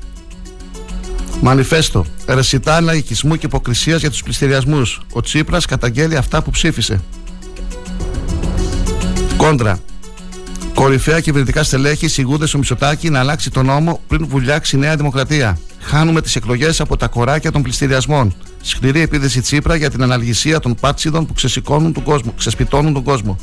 Μανιφέστο. 1.40 2.06
Ρεσιτά 2.26 2.80
λαϊκισμού 2.80 3.36
και 3.36 3.46
υποκρισίας 3.46 4.00
για 4.00 4.10
τους 4.10 4.22
πληστηριασμούς. 4.22 5.00
Ο 5.12 5.20
Τσίπρας 5.20 5.66
καταγγέλει 5.66 6.16
αυτά 6.16 6.42
που 6.42 6.50
ψήφισε. 6.50 7.00
Κόντρα. 9.36 9.78
Κορυφαία 10.74 11.20
κυβερνητικά 11.20 11.62
στελέχη 11.62 12.08
σιγούνται 12.08 12.46
στο 12.46 12.58
Μισοτάκι 12.58 13.10
να 13.10 13.18
αλλάξει 13.18 13.50
τον 13.50 13.66
νόμο 13.66 14.00
πριν 14.06 14.26
βουλιάξει 14.26 14.76
η 14.76 14.78
Νέα 14.78 14.96
Δημοκρατία. 14.96 15.58
Χάνουμε 15.80 16.20
τις 16.20 16.36
εκλογές 16.36 16.80
από 16.80 16.96
τα 16.96 17.06
κοράκια 17.06 17.52
των 17.52 17.62
πληστηριασμών. 17.62 18.34
Σκληρή 18.62 19.00
επίδεση 19.00 19.40
Τσίπρα 19.40 19.74
για 19.74 19.90
την 19.90 20.02
αναλγησία 20.02 20.60
των 20.60 20.74
πάτσιδων 20.80 21.26
που 21.26 21.32
ξεσηκώνουν 21.32 21.92
τον 21.92 22.02
κόσμο, 22.02 22.34
ξεσπιτώνουν 22.36 22.92
τον 22.92 23.02
κόσμο. 23.02 23.38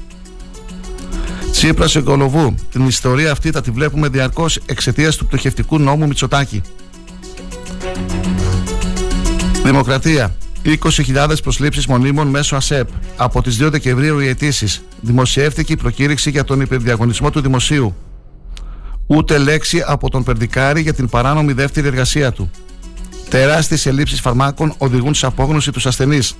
Τσίπρα 1.51 1.87
σε 1.87 2.01
Κολοβού. 2.01 2.55
Την 2.71 2.87
ιστορία 2.87 3.31
αυτή 3.31 3.51
θα 3.51 3.61
τη 3.61 3.71
βλέπουμε 3.71 4.07
διαρκώς 4.07 4.59
εξαιτίας 4.65 5.15
του 5.15 5.25
πτωχευτικού 5.25 5.79
νόμου 5.79 6.07
Μητσοτάκη. 6.07 6.61
Δημοκρατία. 9.63 10.35
20.000 10.65 11.35
προσλήψεις 11.43 11.87
μονίμων 11.87 12.27
μέσω 12.27 12.55
ΑΣΕΠ. 12.55 12.87
Από 13.17 13.41
τις 13.41 13.57
2 13.61 13.69
Δεκεμβρίου 13.71 14.19
οι 14.19 14.27
αιτήσεις. 14.27 14.81
Δημοσιεύτηκε 15.01 15.73
η 15.73 15.75
προκήρυξη 15.75 16.29
για 16.29 16.43
τον 16.43 16.61
υπερδιαγωνισμό 16.61 17.29
του 17.29 17.41
δημοσίου. 17.41 17.95
Ούτε 19.07 19.37
λέξη 19.37 19.83
από 19.85 20.09
τον 20.09 20.23
Περδικάρη 20.23 20.81
για 20.81 20.93
την 20.93 21.09
παράνομη 21.09 21.53
δεύτερη 21.53 21.87
εργασία 21.87 22.31
του. 22.31 22.51
Τεράστιες 23.29 23.85
ελλείψεις 23.85 24.19
φαρμάκων 24.19 24.73
οδηγούν 24.77 25.13
σε 25.13 25.25
απόγνωση 25.25 25.71
τους 25.71 25.85
ασθενείς. 25.85 26.35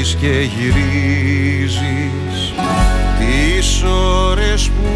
Φεύγεις 0.00 0.16
και 0.20 0.48
γυρίζεις. 0.56 1.80
Τις 3.18 3.82
ώρες 3.82 4.68
που 4.68 4.88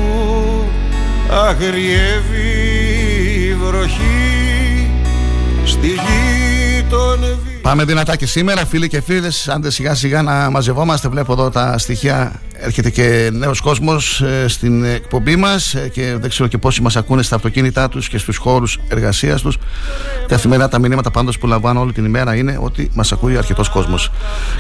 αγριεύει 1.31 2.53
η 3.49 3.55
βροχή 3.55 4.91
στη 5.65 5.87
γη 5.87 6.44
των 6.44 6.44
Πάμε 7.65 7.85
δυνατά 7.85 8.17
και 8.17 8.27
σήμερα, 8.27 8.67
φίλοι 8.67 8.89
και 8.89 9.01
φίλες. 9.01 9.49
Άντε 9.49 9.71
σιγά 9.71 9.95
σιγά 9.95 10.23
να 10.23 10.51
μαζευόμαστε. 10.51 11.09
Βλέπω 11.09 11.33
εδώ 11.33 11.51
τα 11.51 11.79
στοιχεία. 11.79 12.41
Έρχεται 12.53 12.91
και 12.91 13.31
νέος 13.33 13.61
κόσμος 13.61 14.21
ε, 14.21 14.49
στην 14.49 14.85
εκπομπή 14.85 15.37
μας 15.37 15.75
ε, 15.75 15.89
και 15.89 16.17
δεν 16.21 16.31
ξέρω 16.31 16.49
και 16.49 16.59
πόσοι 16.59 16.83
μας 16.83 16.97
ακούνε 16.97 17.23
στα 17.23 17.37
αυτοκίνητά 17.37 17.89
τους 17.89 18.09
και 18.09 18.19
στους 18.19 18.37
χώρους 18.37 18.79
εργασίας 18.89 19.43
τους. 19.43 19.59
Καθημερινά 20.27 20.69
τα 20.69 20.79
μηνύματα 20.79 21.11
πάντως 21.11 21.39
που 21.39 21.47
λαμβάνω 21.47 21.81
όλη 21.81 21.93
την 21.93 22.05
ημέρα 22.05 22.35
είναι 22.35 22.59
ότι 22.61 22.91
μας 22.95 23.13
ακούει 23.13 23.37
αρκετός 23.37 23.69
κόσμος. 23.69 24.11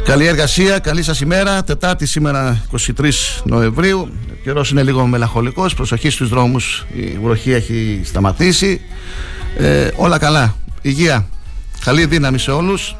Καλή 0.05 0.27
εργασία, 0.27 0.79
καλή 0.79 1.03
σας 1.03 1.21
ημέρα. 1.21 1.64
Τετάρτη 1.64 2.07
σήμερα 2.07 2.62
23 2.71 3.43
Νοεμβρίου. 3.45 4.09
Ο 4.31 4.37
καιρός 4.45 4.71
είναι 4.71 4.83
λίγο 4.83 5.07
μελαγχολικός. 5.07 5.75
Προσοχή 5.75 6.11
στους 6.11 6.29
δρόμους. 6.29 6.87
Η 6.95 7.19
βροχή 7.23 7.53
έχει 7.53 8.01
σταματήσει. 8.05 8.81
Ε, 9.59 9.88
όλα 9.97 10.19
καλά. 10.19 10.55
Υγεία. 10.83 11.27
Καλή 11.81 12.07
δύναμη 12.07 12.39
σε 12.39 12.51
όλους. 12.51 12.97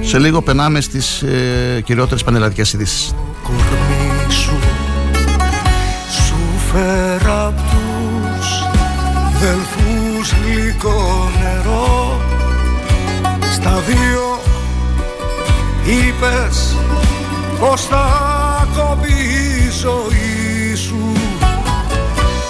Σε 0.00 0.18
λίγο 0.18 0.42
περνάμε 0.42 0.80
στις 0.80 1.22
ε, 1.22 1.80
κυριότερες 1.84 2.24
πανελλαδικές 2.24 2.72
ειδήσεις. 2.72 3.14
Κορμί 3.42 4.32
σου 4.32 4.58
Σου 6.26 6.36
φέρα 6.72 7.46
απ' 7.46 7.56
τους 7.56 8.64
δελφούς 9.40 10.32
γλυκό 10.32 11.30
νερό. 11.40 12.20
Στα 13.52 13.82
δύο 13.86 14.40
είπες 15.84 16.76
πως 17.60 17.84
θα 17.84 18.06
κόβει 18.76 19.12
η 19.66 19.70
ζωή 19.80 20.74
σου. 20.76 21.12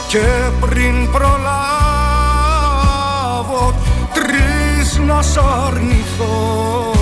Και 0.08 0.26
πριν 0.60 1.10
προλάβω 1.10 1.83
να 5.06 5.22
σ' 5.22 5.36
αρνηθώ. 5.66 6.92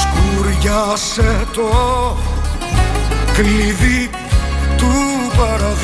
Σκουριάσε 0.00 1.46
το 1.54 1.70
κλειδί 3.34 4.10
του 4.76 4.92
παραδείσου. 5.36 5.80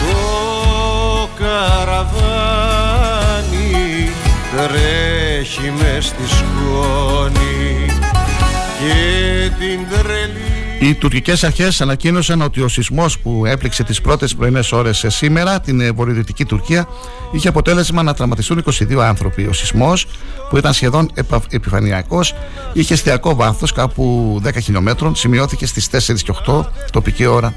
Το 0.00 1.28
καραβάνι 1.38 2.12
τρέχει 4.56 5.72
μες 5.78 6.04
στη 6.04 6.26
σκόνη 6.26 7.86
και 8.78 9.50
την 9.58 9.80
τρελή 9.90 10.51
Οι 10.82 10.94
τουρκικές 10.94 11.44
αρχές 11.44 11.80
ανακοίνωσαν 11.80 12.42
ότι 12.42 12.60
ο 12.60 12.68
σεισμός 12.68 13.18
που 13.18 13.46
έπληξε 13.46 13.82
τις 13.84 14.00
πρώτες 14.00 14.34
πρωινές 14.34 14.72
ώρες 14.72 15.04
σήμερα 15.08 15.60
την 15.60 15.80
ε, 15.80 15.90
βορειοδυτική 15.90 16.44
Τουρκία 16.44 16.88
είχε 17.32 17.48
αποτέλεσμα 17.48 18.02
να 18.02 18.14
τραυματιστούν 18.14 18.64
22 18.64 18.96
άνθρωποι. 18.96 19.46
Ο 19.46 19.52
σεισμός, 19.52 20.06
που 20.50 20.56
ήταν 20.56 20.72
σχεδόν 20.72 21.10
επιφανειακός, 21.48 22.34
είχε 22.72 22.94
εστιακό 22.94 23.34
βάθος 23.34 23.72
κάπου 23.72 24.40
10 24.44 24.50
χιλιόμετρων, 24.62 25.14
σημειώθηκε 25.14 25.66
στις 25.66 25.88
4 25.90 26.22
και 26.22 26.32
8 26.46 26.64
τοπική 26.90 27.26
ώρα 27.26 27.54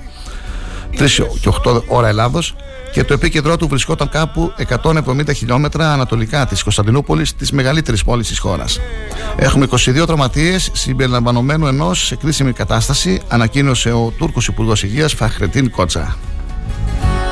3 1.00 1.28
και 1.42 1.50
8 1.66 1.82
ώρα 1.88 2.08
Ελλάδος 2.08 2.56
και 2.92 3.04
το 3.04 3.14
επίκεντρό 3.14 3.58
του 3.58 3.68
βρισκόταν 3.68 4.10
κάπου 4.10 4.54
170 4.84 5.36
χιλιόμετρα 5.36 5.94
ανατολικά 5.94 6.46
της 6.46 6.64
Κωνσταντινούπολης, 6.64 7.36
της 7.36 7.52
μεγαλύτερης 7.52 8.04
πόλης 8.04 8.28
της 8.28 8.40
χώρας. 8.40 8.80
Έχουμε 9.36 9.66
22 9.66 10.06
τραυματίες 10.06 10.70
συμπεριλαμβανομένου 10.74 11.68
ενός 11.68 12.06
σε 12.06 12.16
κρίσιμη 12.16 12.52
κατάσταση, 12.52 13.22
ανακοίνωσε 13.28 13.92
ο 13.92 14.14
Τούρκος 14.18 14.48
Υπουργός 14.48 14.84
Υγείας 14.84 15.14
Φαχρετίν 15.14 15.72
Κότσα. 15.72 16.18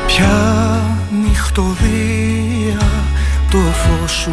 Ποια 0.07 0.81
νυχτωδία 1.27 2.87
το 3.51 3.57
φως 3.57 4.11
σου 4.11 4.31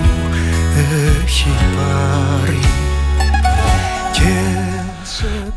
έχει 1.25 1.49
πάρει 1.77 2.61
και 4.13 4.60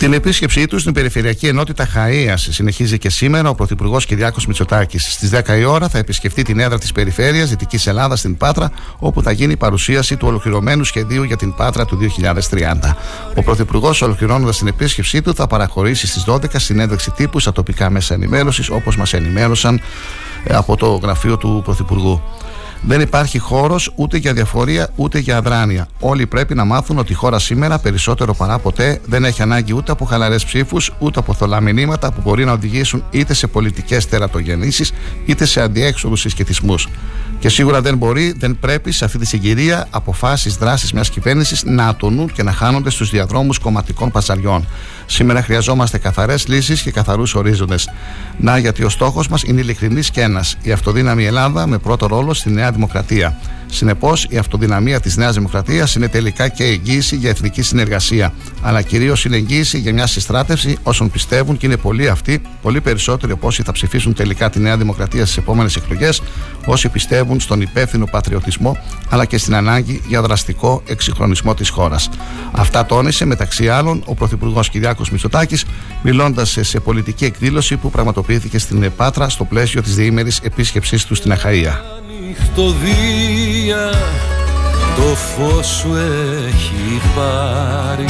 Την 0.04 0.14
επίσκεψή 0.14 0.68
του 0.68 0.80
στην 0.80 0.94
Περιφερειακή 0.94 1.48
Ενότητα 1.48 1.86
Χαία 1.86 2.38
συνεχίζει 2.38 2.98
και 2.98 3.10
σήμερα 3.10 3.50
ο 3.50 3.56
Πρωθυπουργός 3.56 4.06
Κυριάκος 4.06 4.46
Μητσοτάκης. 4.46 5.14
Στις 5.14 5.30
10 5.30 5.58
η 5.60 5.64
ώρα 5.64 5.90
θα 5.90 5.98
επισκεφτεί 5.98 6.42
την 6.42 6.60
έδρα 6.60 6.78
της 6.78 6.92
Περιφέρειας 6.92 7.50
Δυτικής 7.50 7.88
Ελλάδας 7.88 8.20
στην 8.20 8.38
Πάτρα, 8.38 8.72
όπου 9.00 9.22
θα 9.22 9.32
γίνει 9.32 9.52
η 9.52 9.56
παρουσίαση 9.56 10.18
του 10.18 10.28
ολοκληρωμένου 10.28 10.84
σχεδίου 10.84 11.24
για 11.24 11.38
την 11.38 11.56
Πάτρα 11.56 11.86
του 11.86 11.98
2030. 11.98 12.96
Ο 13.36 13.44
Πρωθυπουργός, 13.44 14.02
ολοκληρώνοντας 14.02 14.58
την 14.58 14.68
επίσκεψή 14.68 15.22
του, 15.22 15.36
θα 15.36 15.48
παραχωρήσει 15.48 16.08
στις 16.08 16.24
12 16.24 16.60
συνέντευξη 16.60 17.12
τύπου 17.12 17.40
στα 17.40 17.52
τοπικά 17.52 17.90
μέσα 17.90 18.14
ενημέρωσης, 18.14 18.70
όπως 18.70 18.98
μας 18.98 19.14
ενημέρωσαν 19.14 19.82
ε, 20.44 20.56
από 20.56 20.78
το 20.78 21.00
γραφείο 21.04 21.38
του 21.38 21.62
Πρωθυπουργού. 21.64 22.22
Δεν 22.86 23.02
υπάρχει 23.02 23.40
χώρος 23.40 23.92
ούτε 23.96 24.18
για 24.18 24.34
διαφορία 24.34 24.90
ούτε 24.96 25.20
για 25.20 25.38
αδράνεια. 25.38 25.88
Όλοι 26.00 26.28
πρέπει 26.28 26.56
να 26.56 26.66
μάθουν 26.66 26.98
ότι 26.98 27.12
η 27.12 27.16
χώρα 27.16 27.40
σήμερα 27.40 27.80
περισσότερο 27.80 28.34
παρά 28.34 28.60
ποτέ 28.60 29.00
δεν 29.06 29.26
έχει 29.26 29.42
ανάγκη 29.42 29.74
ούτε 29.74 29.92
από 29.92 30.06
χαλαρές 30.06 30.46
ψήφους 30.46 30.92
ούτε 31.00 31.20
από 31.20 31.34
θολά 31.34 31.62
μηνύματα 31.62 32.12
που 32.12 32.22
μπορεί 32.24 32.46
να 32.46 32.52
οδηγήσουν 32.52 33.04
είτε 33.12 33.34
σε 33.34 33.48
πολιτικές 33.48 34.08
τερατογεννήσεις 34.08 34.92
είτε 35.26 35.46
σε 35.46 35.62
αντιέξοδους 35.62 36.20
συσχετισμούς. 36.20 36.88
Και 37.40 37.50
σίγουρα 37.50 37.82
δεν 37.82 37.98
μπορεί, 37.98 38.34
δεν 38.38 38.58
πρέπει 38.60 38.92
σε 38.92 39.06
αυτή 39.06 39.18
τη 39.18 39.26
συγκυρία 39.26 39.88
αποφάσεις, 39.90 40.56
δράσεις 40.56 40.94
μιας 40.94 41.10
κυβέρνησης 41.10 41.64
να 41.64 41.88
ατονούν 41.88 42.32
και 42.32 42.44
να 42.44 42.52
χάνονται 42.52 42.90
στους 42.90 43.10
διαδρόμους 43.10 43.58
κομματικών 43.58 44.12
παζαριών. 44.12 44.68
Σήμερα 45.06 45.42
χρειαζόμαστε 45.42 45.98
καθαρές 45.98 46.48
λύσεις 46.48 46.82
και 46.82 46.92
καθαρούς 46.92 47.36
ορίζοντες. 47.36 47.90
Να, 48.38 48.58
γιατί 48.58 48.84
ο 48.84 48.90
στόχος 48.90 49.28
μας 49.28 49.44
είναι 49.44 49.62
ειλικρινής 49.62 50.10
και 50.10 50.22
ένας. 50.22 50.58
Η 50.62 50.72
αυτοδύναμη 50.72 51.26
Ελλάδα 51.26 51.68
με 51.68 51.78
πρώτο 51.78 52.08
ρόλο 52.08 52.34
στη 52.34 52.50
Νέα 52.50 52.72
Δημοκρατία. 52.74 53.38
Συνεπώς, 53.74 54.26
η 54.30 54.38
αυτοδυναμία 54.38 55.00
της 55.00 55.18
Νέας 55.18 55.34
Δημοκρατίας 55.34 55.96
είναι 55.96 56.08
τελικά 56.08 56.48
και 56.48 56.64
εγγύηση 56.64 57.16
για 57.16 57.30
εθνική 57.30 57.62
συνεργασία. 57.62 58.34
Αλλά 58.62 58.82
κυρίως 58.82 59.26
είναι 59.26 59.36
εγγύηση 59.36 59.80
για 59.80 59.94
μια 59.94 60.08
συστράτευση 60.08 60.78
όσων 60.84 61.12
πιστεύουν 61.12 61.58
και 61.58 61.66
είναι 61.66 61.78
πολλοί 61.78 62.08
αυτοί, 62.08 62.42
πολύ 62.62 62.82
περισσότεροι 62.82 63.32
από 63.32 63.48
όσοι 63.48 63.64
θα 63.64 63.72
ψηφίσουν 63.72 64.14
τελικά 64.14 64.50
τη 64.50 64.60
Νέα 64.60 64.78
Δημοκρατία 64.78 65.26
στις 65.26 65.38
επόμενες 65.38 65.76
εκλογές, 65.76 66.22
όσοι 66.66 66.90
πιστεύουν 66.90 67.40
στον 67.40 67.62
υπεύθυνο 67.62 68.06
πατριωτισμό 68.06 68.78
αλλά 69.10 69.26
και 69.26 69.38
στην 69.38 69.56
ανάγκη 69.56 70.02
για 70.08 70.22
δραστικό 70.22 70.84
εξυγχρονισμό 70.88 71.54
της 71.54 71.70
χώρας. 71.70 72.10
Αυτά 72.52 72.86
τόνισε 72.86 73.26
μεταξύ 73.26 73.70
άλλων 73.70 74.04
ο 74.06 74.14
Πρωθυπουργός 74.14 74.70
Κυριάκος 74.70 75.10
Μητσοτάκης, 75.10 75.66
μιλώντας 76.04 76.58
σε 76.62 76.80
πολιτική 76.80 77.26
εκδήλωση 77.26 77.78
που 77.78 77.90
πραγματοποιήθηκε 77.90 78.58
στην 78.58 78.84
Επάτρα 78.84 79.30
στο 79.30 79.46
πλαίσιο 79.46 79.82
της 79.82 79.96
διήμερης 79.96 80.40
επίσκεψής 80.44 81.06
του 81.06 81.16
στην 81.16 81.32
Αχαία 81.32 82.02
νυχτωδία 82.28 83.90
το 84.96 85.16
φως 85.16 85.68
σου 85.68 85.96
έχει 86.48 87.02
πάρει 87.16 88.06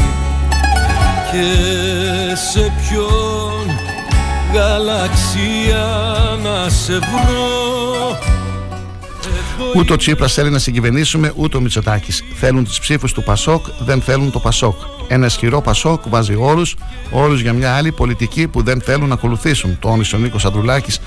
και 1.32 1.46
σε 2.52 2.60
ποιον 2.60 3.78
γαλαξία 4.54 5.86
να 6.44 6.70
σε 6.70 6.94
βρω 6.94 8.18
Ούτε 9.76 9.94
ο 9.94 9.96
Τσίπρας 9.96 10.34
θέλει 10.34 10.50
να 10.50 10.60
συγκυβερνήσουμε, 10.60 11.34
ούτε 11.36 11.58
ο 11.58 11.62
Μητσοτάκης. 11.62 12.24
Θέλουν 12.36 12.64
τις 12.64 12.80
ψήφους 12.80 13.14
του 13.14 13.24
Πασόκ, 13.24 13.66
δεν 13.80 14.02
θέλουν 14.02 14.32
το 14.32 14.40
Πασόκ. 14.40 14.76
Ένα 15.08 15.26
ισχυρό 15.26 15.62
Πασόκ 15.62 16.02
βάζει 16.10 16.36
όρου, 16.36 16.62
όρου 17.12 17.34
για 17.34 17.54
μια 17.54 17.76
άλλη 17.76 17.92
πολιτική 17.92 18.48
που 18.48 18.64
δεν 18.64 18.82
θέλουν 18.82 19.08
να 19.08 19.14
ακολουθήσουν. 19.14 19.80
Τόνισε 19.80 20.16
ο 20.16 20.20
Νίκος 20.20 20.46
Ανδρουλάκης 20.46 21.00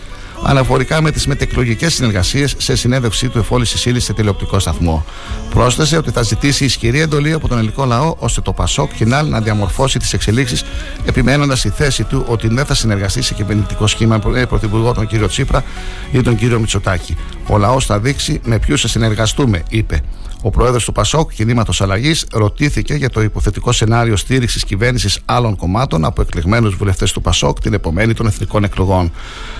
αναφορικά 0.42 1.02
με 1.02 1.10
τις 1.10 1.26
μετεκλογικές 1.26 1.94
συνεργασίες 1.94 2.54
σε 2.58 2.76
συνέντευξή 2.76 3.28
του 3.28 3.38
εφόλης 3.38 3.68
Σισίλη 3.68 4.00
σε 4.00 4.12
τηλεοπτικό 4.12 4.58
σταθμό. 4.58 5.04
Πρόσθεσε 5.50 5.96
ότι 5.96 6.10
θα 6.10 6.22
ζητήσει 6.22 6.64
ισχυρή 6.64 7.00
εντολή 7.00 7.32
από 7.32 7.48
τον 7.48 7.58
ελληνικό 7.58 7.84
λαό 7.84 8.14
ώστε 8.18 8.40
το 8.40 8.52
Πασόκ 8.52 8.92
Κινάλ 8.92 9.28
να 9.28 9.40
διαμορφώσει 9.40 9.98
τις 9.98 10.12
εξελίξεις, 10.12 10.64
επιμένοντας 11.04 11.64
η 11.64 11.68
θέση 11.68 12.04
του 12.04 12.24
ότι 12.28 12.48
δεν 12.48 12.64
θα 12.64 12.74
συνεργαστεί 12.74 13.22
σε 13.22 13.34
κυβερνητικό 13.34 13.86
σχήμα 13.86 14.20
με 14.24 14.46
πρωθυπουργό 14.46 14.92
τον 14.92 15.06
κύριο 15.06 15.26
Τσίπρα 15.26 15.64
ή 16.12 16.20
τον 16.20 16.36
κύριο 16.36 16.58
Μητσοτάκη. 16.58 17.16
Ο 17.48 17.58
λαός 17.58 17.86
θα 17.86 17.98
δείξει 17.98 18.40
με 18.44 18.58
ποιους 18.58 18.80
θα 18.80 18.88
συνεργαστούμε, 18.88 19.62
είπε. 19.68 20.00
Ο 20.42 20.50
πρόεδρος 20.50 20.84
του 20.84 20.92
Πασόκ, 20.92 21.32
κινήματος 21.32 21.80
αλλαγής, 21.80 22.26
ρωτήθηκε 22.32 22.94
για 22.94 23.10
το 23.10 23.22
υποθετικό 23.22 23.72
σενάριο 23.72 24.16
στήριξης 24.16 24.64
κυβέρνησης 24.64 25.18
άλλων 25.24 25.56
κομμάτων 25.56 26.04
από 26.04 26.22
εκλεγμένους 26.22 26.74
βουλευτές 26.74 27.12
του 27.12 27.20
Πασόκ 27.20 27.60
την 27.60 27.72
επομένη 27.72 28.14
των 28.14 28.26
εθνικών 28.26 28.64
εκλογών. 28.64 29.12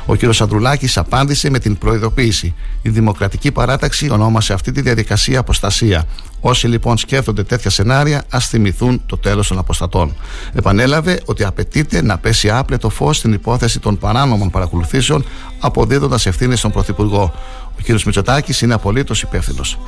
Ο 0.07 0.16
κ. 0.16 0.25
Ανδρουλάκης 0.40 0.96
απάντησε 0.96 1.51
με 1.51 1.59
την 1.59 1.79
προειδοποίηση. 1.79 2.55
Η 2.83 2.88
Δημοκρατική 2.88 3.53
Παράταξη 3.53 4.11
ονόμασε 4.11 4.53
αυτή 4.53 4.72
τη 4.72 4.81
διαδικασία 4.81 5.38
αποστασία. 5.38 6.05
Όσοι 6.49 6.67
λοιπόν 6.67 6.97
σκέφτονται 6.97 7.43
τέτοια 7.43 7.71
σενάρια, 7.71 8.25
ας 8.31 8.49
θυμηθούν 8.49 9.03
το 9.07 9.17
τέλος 9.17 9.49
των 9.49 9.59
αποστατών. 9.59 10.17
Επανέλαβε 10.53 11.21
ότι 11.25 11.45
απαιτείται 11.45 12.03
να 12.03 12.19
πέσει 12.19 12.51
άπλετο 12.51 12.89
φως 12.89 13.17
στην 13.17 13.33
υπόθεση 13.33 13.79
των 13.79 13.99
παράνομων 13.99 14.51
παρακολουθήσεων, 14.51 15.25
αποδίδοντας 15.61 16.27
ευθύνες 16.27 16.59
στον 16.59 16.71
Πρωθυπουργό. 16.71 17.33
Ο 17.65 17.83
κ. 17.83 17.89
Μητσοτάκης 17.89 18.61
είναι 18.61 18.75
απολύτως 18.75 19.23
υπεύθυνος. 19.23 19.79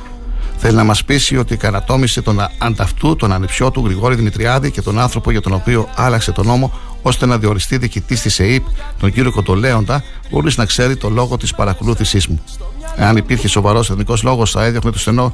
Θέλει 0.57 0.75
να 0.75 0.83
μας 0.83 1.03
πείσει 1.03 1.37
ότι 1.37 1.57
καρατόμησε 1.57 2.21
τον 2.21 2.39
ανταυτού, 2.57 3.15
τον 3.15 3.31
ανιψιό 3.31 3.71
του 3.71 3.81
Γρηγόρη 3.85 4.15
Δημητριάδη 4.15 4.71
και 4.71 4.81
τον 4.81 4.99
άνθρωπο 4.99 5.31
για 5.31 5.41
τον 5.41 5.53
οποίο 5.53 5.89
άλλαξε 5.95 6.31
τον 6.31 6.45
νόμο 6.45 6.73
ώστε 7.01 7.25
να 7.25 7.37
διοριστεί 7.37 7.77
διοικητή 7.77 8.19
της 8.19 8.39
ΕΕΠ, 8.39 8.63
τον 8.99 9.11
κύριο 9.11 9.31
Κοντολέοντα, 9.31 10.03
χωρίς 10.31 10.57
να 10.57 10.65
ξέρει 10.65 10.95
το 10.95 11.09
λόγο 11.09 11.37
της 11.37 11.55
παρακολούθησής 11.55 12.27
μου. 12.27 12.43
Εάν 12.95 13.17
υπήρχε 13.17 13.47
σοβαρός 13.47 13.89
εθνικός 13.89 14.23
λόγος, 14.23 14.51
θα 14.51 14.63
έδιωχνε 14.63 14.91
το 14.91 14.99
στενό 14.99 15.33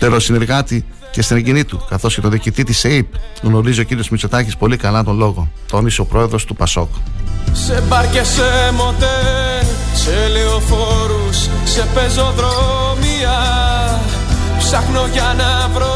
τεροσυνεργάτη 0.00 0.84
και 1.10 1.22
στενεγγυνή 1.22 1.64
του, 1.64 1.86
καθώς 1.88 2.14
και 2.14 2.20
τον 2.20 2.30
διοικητή 2.30 2.64
της 2.64 2.84
ΕΕΠ. 2.84 3.06
Γνωρίζει 3.42 3.80
ο 3.80 3.84
κύριος 3.84 4.08
Μητσοτάκης 4.08 4.56
πολύ 4.56 4.76
καλά 4.76 5.04
τον 5.04 5.16
λόγο. 5.16 5.48
Τόνισε 5.70 6.00
ο 6.00 6.04
πρόεδρος 6.04 6.44
του 6.44 6.56
Πασόκ. 6.56 6.88
Σε 7.52 7.82
μπαρ 7.88 8.10
και 8.10 8.22
σε 8.22 8.72
μοτέλ, 8.76 9.66
σε 9.94 10.28
λεωφόρους, 10.32 11.48
σε 11.64 11.86
πεζοδρόμια 11.94 13.38
Ψάχνω 14.70 15.08
για 15.12 15.34
να 15.36 15.68
βρω 15.74 15.89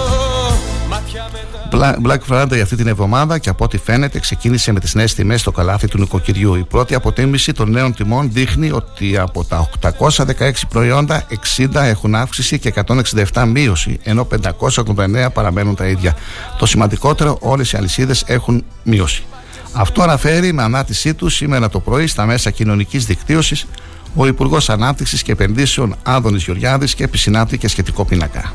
Black 1.80 2.18
Friday 2.28 2.58
αυτή 2.62 2.76
την 2.76 2.86
εβδομάδα 2.86 3.38
και 3.38 3.48
από 3.48 3.64
ό,τι 3.64 3.78
φαίνεται 3.78 4.18
ξεκίνησε 4.18 4.72
με 4.72 4.80
τις 4.80 4.94
νέες 4.94 5.14
τιμές 5.14 5.40
στο 5.40 5.52
καλάθι 5.52 5.88
του 5.88 5.98
νοικοκυριού. 5.98 6.54
Η 6.54 6.64
πρώτη 6.64 6.94
αποτίμηση 6.94 7.52
των 7.52 7.70
νέων 7.70 7.94
τιμών 7.94 8.30
δείχνει 8.32 8.70
ότι 8.70 9.18
από 9.18 9.44
τα 9.44 9.68
816 9.98 10.50
προϊόντα 10.68 11.26
60 11.56 11.74
έχουν 11.74 12.14
αύξηση 12.14 12.58
και 12.58 12.74
167 13.32 13.44
μείωση, 13.46 13.98
ενώ 14.02 14.26
589 14.60 15.28
παραμένουν 15.32 15.74
τα 15.74 15.86
ίδια. 15.86 16.16
Το 16.58 16.66
σημαντικότερο, 16.66 17.38
όλες 17.40 17.72
οι 17.72 17.76
αλυσίδες 17.76 18.24
έχουν 18.26 18.64
μείωση. 18.82 19.24
Αυτό 19.72 20.02
αναφέρει 20.02 20.52
με 20.52 20.62
ανάτησή 20.62 21.14
του 21.14 21.28
σήμερα 21.28 21.68
το 21.68 21.80
πρωί 21.80 22.06
στα 22.06 22.26
μέσα 22.26 22.50
κοινωνικής 22.50 23.06
δικτύωσης 23.06 23.66
ο 24.16 24.26
Υπουργός 24.26 24.70
Ανάπτυξης 24.70 25.22
και 25.22 25.32
Επενδύσεων 25.32 25.94
Άδωνης 26.02 26.44
Γεωργιάδης 26.44 26.94
και 26.94 27.04
επισυνάπτει 27.04 27.68
σχετικό 27.68 28.04
πίνακα. 28.04 28.52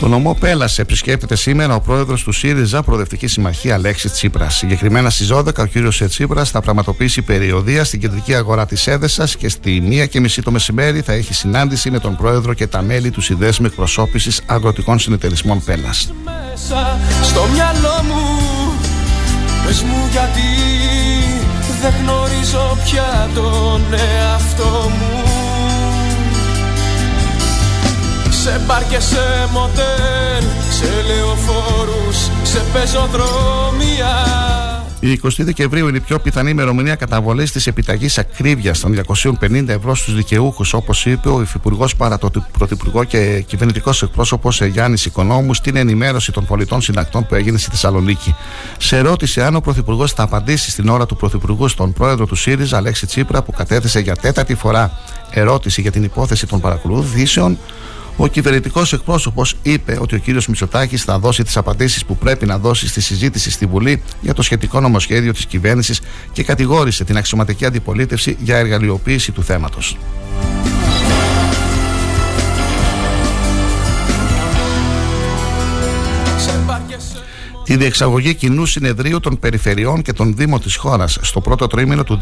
Το 0.00 0.08
νομό 0.08 0.36
Πέλασε 0.40 0.82
επισκέπτεται 0.82 1.36
σήμερα 1.36 1.74
ο 1.74 1.80
πρόεδρος 1.80 2.22
του 2.22 2.32
ΣΥΡΙΖΑ 2.32 2.82
Προοδευτική 2.82 3.26
Συμμαχία 3.26 3.74
Αλέξη 3.74 4.10
Τσίπρας. 4.10 4.54
Συγκεκριμένα 4.54 5.10
στις 5.10 5.32
12 5.32 5.58
ο 5.58 5.66
κύριος 5.66 6.02
Τσίπρας 6.08 6.50
θα 6.50 6.60
πραγματοποιήσει 6.60 7.22
περιοδία 7.22 7.84
στην 7.84 8.00
κεντρική 8.00 8.34
αγορά 8.34 8.66
της 8.66 8.86
Έδεσας 8.86 9.36
και 9.36 9.48
στη 9.48 9.80
μία 9.80 10.06
και 10.06 10.20
μισή 10.20 10.42
το 10.42 10.50
μεσημέρι 10.50 11.00
θα 11.00 11.12
έχει 11.12 11.34
συνάντηση 11.34 11.90
με 11.90 11.98
τον 11.98 12.16
πρόεδρο 12.16 12.54
και 12.54 12.66
τα 12.66 12.82
μέλη 12.82 13.10
του 13.10 13.20
Συνδέσμου 13.20 13.66
Εκπροσώπησης 13.66 14.40
Αγροτικών 14.46 14.98
Συνεταιρισμών 14.98 15.64
Πέλας. 15.64 16.12
Στο 17.22 17.46
μυαλό 17.52 18.02
μου, 18.08 18.24
πες 19.66 19.82
μου 19.82 20.08
γιατί 20.10 20.40
δεν 21.82 21.92
γνωρίζω 22.02 22.78
πια 22.84 23.28
τον 23.34 23.82
εαυτό 23.92 24.90
μου 24.98 25.23
σε 28.44 28.60
μπαρ 28.66 28.86
και 28.86 29.00
σε 29.00 29.48
μοντέλ, 29.52 30.44
σε 30.70 30.86
λεωφόρους, 31.06 32.30
σε 32.42 32.62
πεζοδρόμια 32.72 34.12
η 35.00 35.20
20 35.22 35.28
Δεκεμβρίου 35.38 35.88
είναι 35.88 35.96
η 35.96 36.00
πιο 36.00 36.18
πιθανή 36.18 36.50
ημερομηνία 36.50 36.94
καταβολής 36.94 37.52
της 37.52 37.66
επιταγής 37.66 38.18
ακρίβειας 38.18 38.80
των 38.80 38.94
250 39.40 39.68
ευρώ 39.68 39.94
στους 39.94 40.14
δικαιούχους, 40.14 40.72
όπως 40.72 41.06
είπε 41.06 41.28
ο 41.28 41.40
Υφυπουργός 41.40 41.96
παρά 41.96 42.18
το 42.18 42.30
Πρωθυπουργό 42.58 43.04
και 43.04 43.44
κυβερνητικός 43.46 44.02
εκπρόσωπος 44.02 44.60
Γιάννης 44.60 45.04
Οικονόμου 45.04 45.54
στην 45.54 45.76
ενημέρωση 45.76 46.32
των 46.32 46.44
πολιτών 46.44 46.80
συντακτών 46.80 47.26
που 47.26 47.34
έγινε 47.34 47.58
στη 47.58 47.70
Θεσσαλονίκη. 47.70 48.34
Σε 48.78 48.96
ερώτηση 48.96 49.42
αν 49.42 49.56
ο 49.56 49.60
Πρωθυπουργός 49.60 50.12
θα 50.12 50.22
απαντήσει 50.22 50.70
στην 50.70 50.88
ώρα 50.88 51.06
του 51.06 51.16
Πρωθυπουργού 51.16 51.68
στον 51.68 51.92
πρόεδρο 51.92 52.26
του 52.26 52.34
ΣΥΡΙΖΑ, 52.34 52.76
Αλέξη 52.76 53.06
Τσίπρα, 53.06 53.42
που 53.42 53.52
κατέθεσε 53.52 54.00
για 54.00 54.16
τέταρτη 54.16 54.54
φορά 54.54 54.98
ερώτηση 55.30 55.80
για 55.80 55.90
την 55.90 56.02
υπόθεση 56.02 56.46
των 56.46 56.60
παρακολουθήσεων, 56.60 57.58
ο 58.16 58.26
κυβερνητικός 58.26 58.92
εκπρόσωπος 58.92 59.56
είπε 59.62 59.98
ότι 60.00 60.14
ο 60.14 60.18
κύριος 60.18 60.46
Μητσοτάκης 60.46 61.04
θα 61.04 61.18
δώσει 61.18 61.42
τις 61.42 61.56
απαντήσεις 61.56 62.04
που 62.04 62.16
πρέπει 62.16 62.46
να 62.46 62.58
δώσει 62.58 62.88
στη 62.88 63.00
συζήτηση 63.00 63.50
στη 63.50 63.66
Βουλή 63.66 64.02
για 64.20 64.34
το 64.34 64.42
σχετικό 64.42 64.80
νομοσχέδιο 64.80 65.32
της 65.32 65.46
κυβέρνησης 65.46 66.00
και 66.32 66.42
κατηγόρησε 66.42 67.04
την 67.04 67.16
αξιωματική 67.16 67.64
αντιπολίτευση 67.64 68.36
για 68.40 68.56
εργαλειοποίηση 68.56 69.32
του 69.32 69.42
θέματος. 69.42 69.96
Τη 77.64 77.76
διεξαγωγή 77.76 78.34
κοινού 78.34 78.66
συνεδρίου 78.66 79.20
των 79.20 79.38
περιφερειών 79.38 80.02
και 80.02 80.12
των 80.12 80.34
Δήμων 80.36 80.60
της 80.60 80.76
χώρας 80.76 81.18
στο 81.20 81.40
πρώτο 81.40 81.66
τρίμηνο 81.66 82.04
του 82.04 82.18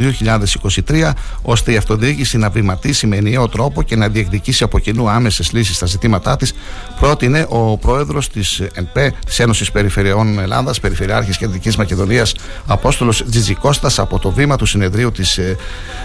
2023, 0.89 1.11
ώστε 1.43 1.73
η 1.73 1.77
αυτοδιοίκηση 1.77 2.39
να 2.39 2.51
βηματίσει 2.51 3.07
με 3.07 3.17
ενιαίο 3.17 3.49
τρόπο 3.49 3.83
και 3.83 3.97
να 3.97 4.09
διεκδικήσει 4.09 4.65
από 4.65 4.79
κοινού 4.79 5.09
άμεσες 5.09 5.53
λύσεις 5.53 5.77
στα 5.77 5.87
ζητήματά 5.87 6.37
της, 6.37 6.55
πρότεινε 7.01 7.47
ο 7.49 7.79
πρόεδρος 7.79 8.29
της 8.29 8.61
ΕΝΠΕ, 8.75 9.15
της 9.27 9.39
Ένωσης 9.39 9.71
Περιφερειών 9.71 10.39
Ελλάδας, 10.39 10.81
Περιφερειάρχης 10.81 11.37
Κεντρικής 11.37 11.77
Μακεδονίας, 11.77 12.35
Απόστολος 12.67 13.25
Τζιτζικώστας, 13.31 13.99
από 13.99 14.19
το 14.19 14.31
βήμα 14.31 14.57
του 14.57 14.67
συνεδρίου 14.67 15.13
της 15.13 15.39
ε, 15.39 15.57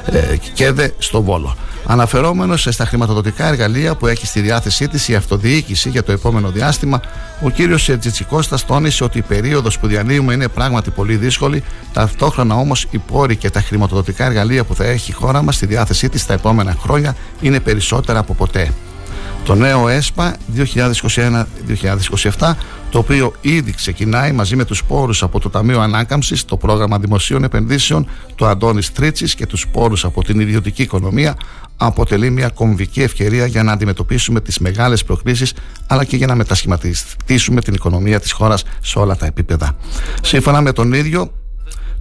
ε, 0.06 0.38
ΚΕΔΕ 0.54 0.94
στο 0.98 1.22
Βόλο. 1.22 1.56
Αναφερόμενος 1.90 2.68
στα 2.70 2.86
χρηματοδοτικά 2.86 3.48
εργαλεία 3.48 3.96
που 3.96 4.08
έχει 4.08 4.26
στη 4.26 4.42
διάθεσή 4.42 4.88
της 4.88 5.08
η 5.08 5.16
αυτοδιοίκηση 5.16 5.90
για 5.90 6.04
το 6.04 6.12
επόμενο 6.12 6.50
διάστημα, 6.52 7.02
ο 7.42 7.50
κύριος 7.50 7.90
Τζιτσικώστας 8.00 8.66
τόνισε 8.66 9.04
ότι 9.04 9.18
η 9.18 9.22
περίοδος 9.22 9.80
που 9.80 9.88
διανύουμε 9.88 10.34
είναι 10.34 10.48
πράγματι 10.48 10.90
πολύ 10.90 11.16
δύσκολη, 11.16 11.64
ταυτόχρονα 11.94 12.56
όμως 12.56 12.88
οι 12.92 12.98
πόροι 12.98 13.36
και 13.36 13.50
τα 13.50 13.62
χρηματοδοτικά 13.62 14.26
εργαλεία 14.26 14.64
που 14.64 14.76
θα 14.76 14.86
έχει 14.86 15.12
η 15.12 15.14
χώρα 15.14 15.42
μας 15.42 15.56
στη 15.56 15.66
διάθεσή 15.66 16.10
της 16.10 16.26
τα 16.26 16.34
επόμενα 16.34 16.76
χρόνια 16.80 17.16
είναι 17.42 17.60
περισσότερα 17.60 18.20
από 18.20 18.34
ποτέ. 18.34 18.72
Το 19.48 19.56
νέο 19.56 19.88
ΕΣΠΑ 19.88 20.36
2021-2027, 22.40 22.54
το 22.90 22.98
οποίο 23.00 23.34
ήδη 23.42 23.72
ξεκινάει 23.72 24.32
μαζί 24.32 24.56
με 24.56 24.66
τους 24.66 24.84
πόρους 24.84 25.24
από 25.24 25.40
το 25.40 25.50
Ταμείο 25.50 25.82
Ανάκαμψης, 25.82 26.46
το 26.46 26.58
Πρόγραμμα 26.58 27.00
Δημοσίων 27.00 27.44
Επενδύσεων, 27.44 28.08
το 28.36 28.48
Αντώνης 28.48 28.92
Τρίτσης 28.92 29.36
και 29.36 29.46
τους 29.46 29.68
πόρους 29.68 30.06
από 30.06 30.24
την 30.24 30.40
ιδιωτική 30.40 30.82
οικονομία, 30.82 31.38
αποτελεί 31.78 32.30
μια 32.30 32.50
κομβική 32.50 33.02
ευκαιρία 33.02 33.46
για 33.46 33.64
να 33.64 33.72
αντιμετωπίσουμε 33.72 34.42
τις 34.42 34.60
μεγάλες 34.60 35.04
προκλήσεις 35.04 35.54
αλλά 35.88 36.04
και 36.04 36.16
για 36.16 36.28
να 36.28 36.36
μετασχηματιστήσουμε 36.36 37.62
την 37.62 37.74
οικονομία 37.74 38.20
της 38.20 38.32
χώρας 38.32 38.64
σε 38.82 39.00
όλα 39.00 39.16
τα 39.16 39.26
επίπεδα. 39.26 39.76
Σύμφωνα 40.22 40.62
με 40.62 40.72
τον 40.72 40.94
ίδιο, 40.94 41.32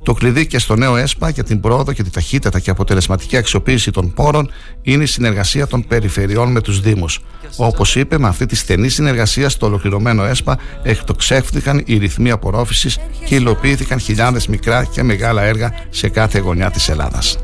το 0.06 0.14
κλειδί 0.14 0.46
και 0.46 0.58
στο 0.58 0.76
νέο 0.76 0.96
ΕΣΠΑ 0.96 1.28
για 1.28 1.44
την 1.44 1.60
πρόοδο 1.60 1.92
και 1.92 2.02
τη 2.02 2.10
ταχύτητα 2.10 2.60
και 2.60 2.70
αποτελεσματική 2.70 3.36
αξιοποίηση 3.36 3.90
των 3.90 4.12
πόρων 4.12 4.50
είναι 4.82 5.02
η 5.02 5.06
συνεργασία 5.06 5.66
των 5.66 5.86
περιφερειών 5.86 6.52
με 6.52 6.60
τους 6.60 6.80
Δήμους. 6.80 7.20
Όπως 7.56 7.96
είπε, 7.96 8.18
με 8.18 8.28
αυτή 8.28 8.46
τη 8.46 8.56
στενή 8.56 8.88
συνεργασία 8.88 9.48
στο 9.48 9.66
ολοκληρωμένο 9.66 10.24
ΕΣΠΑ 10.24 10.58
εκτοξεύτηκαν 10.82 11.82
οι 11.86 11.96
ρυθμοί 11.96 12.30
απορρόφησης 12.30 12.98
και 13.24 13.34
υλοποιήθηκαν 13.34 13.98
χιλιάδες 13.98 14.46
μικρά 14.46 14.84
και 14.84 15.02
μεγάλα 15.02 15.42
έργα 15.42 15.72
σε 15.90 16.08
κάθε 16.08 16.38
γωνιά 16.38 16.70
της 16.70 16.88
Ελλάδας. 16.88 17.38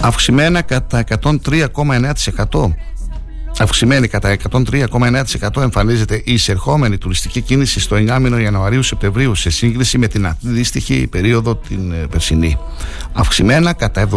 Αυξημένα 0.00 0.62
κατά 0.62 1.04
103,9%. 1.22 2.74
Αυξημένη 3.58 4.08
κατά 4.08 4.36
103,9% 4.50 5.62
εμφανίζεται 5.62 6.22
η 6.24 6.32
εισερχόμενη 6.32 6.98
τουριστική 6.98 7.40
κίνηση 7.40 7.80
στο 7.80 7.96
9 7.96 8.18
μήνο 8.20 8.38
Ιανουαρίου-Σεπτεμβρίου 8.38 9.34
σε 9.34 9.50
σύγκριση 9.50 9.98
με 9.98 10.06
την 10.06 10.26
αντίστοιχη 10.26 11.06
περίοδο 11.06 11.56
την 11.56 11.92
ε, 11.92 12.06
περσινή. 12.10 12.58
Αυξημένα 13.12 13.72
κατά 13.72 14.08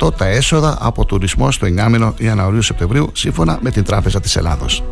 78% 0.00 0.16
τα 0.16 0.26
έσοδα 0.26 0.78
από 0.80 1.04
τουρισμό 1.04 1.50
στο 1.50 1.66
9 1.66 1.88
μήνο 1.90 2.14
Ιανουαρίου-Σεπτεμβρίου 2.18 3.10
σύμφωνα 3.12 3.58
με 3.62 3.70
την 3.70 3.84
Τράπεζα 3.84 4.20
της 4.20 4.36
Ελλάδος. 4.36 4.82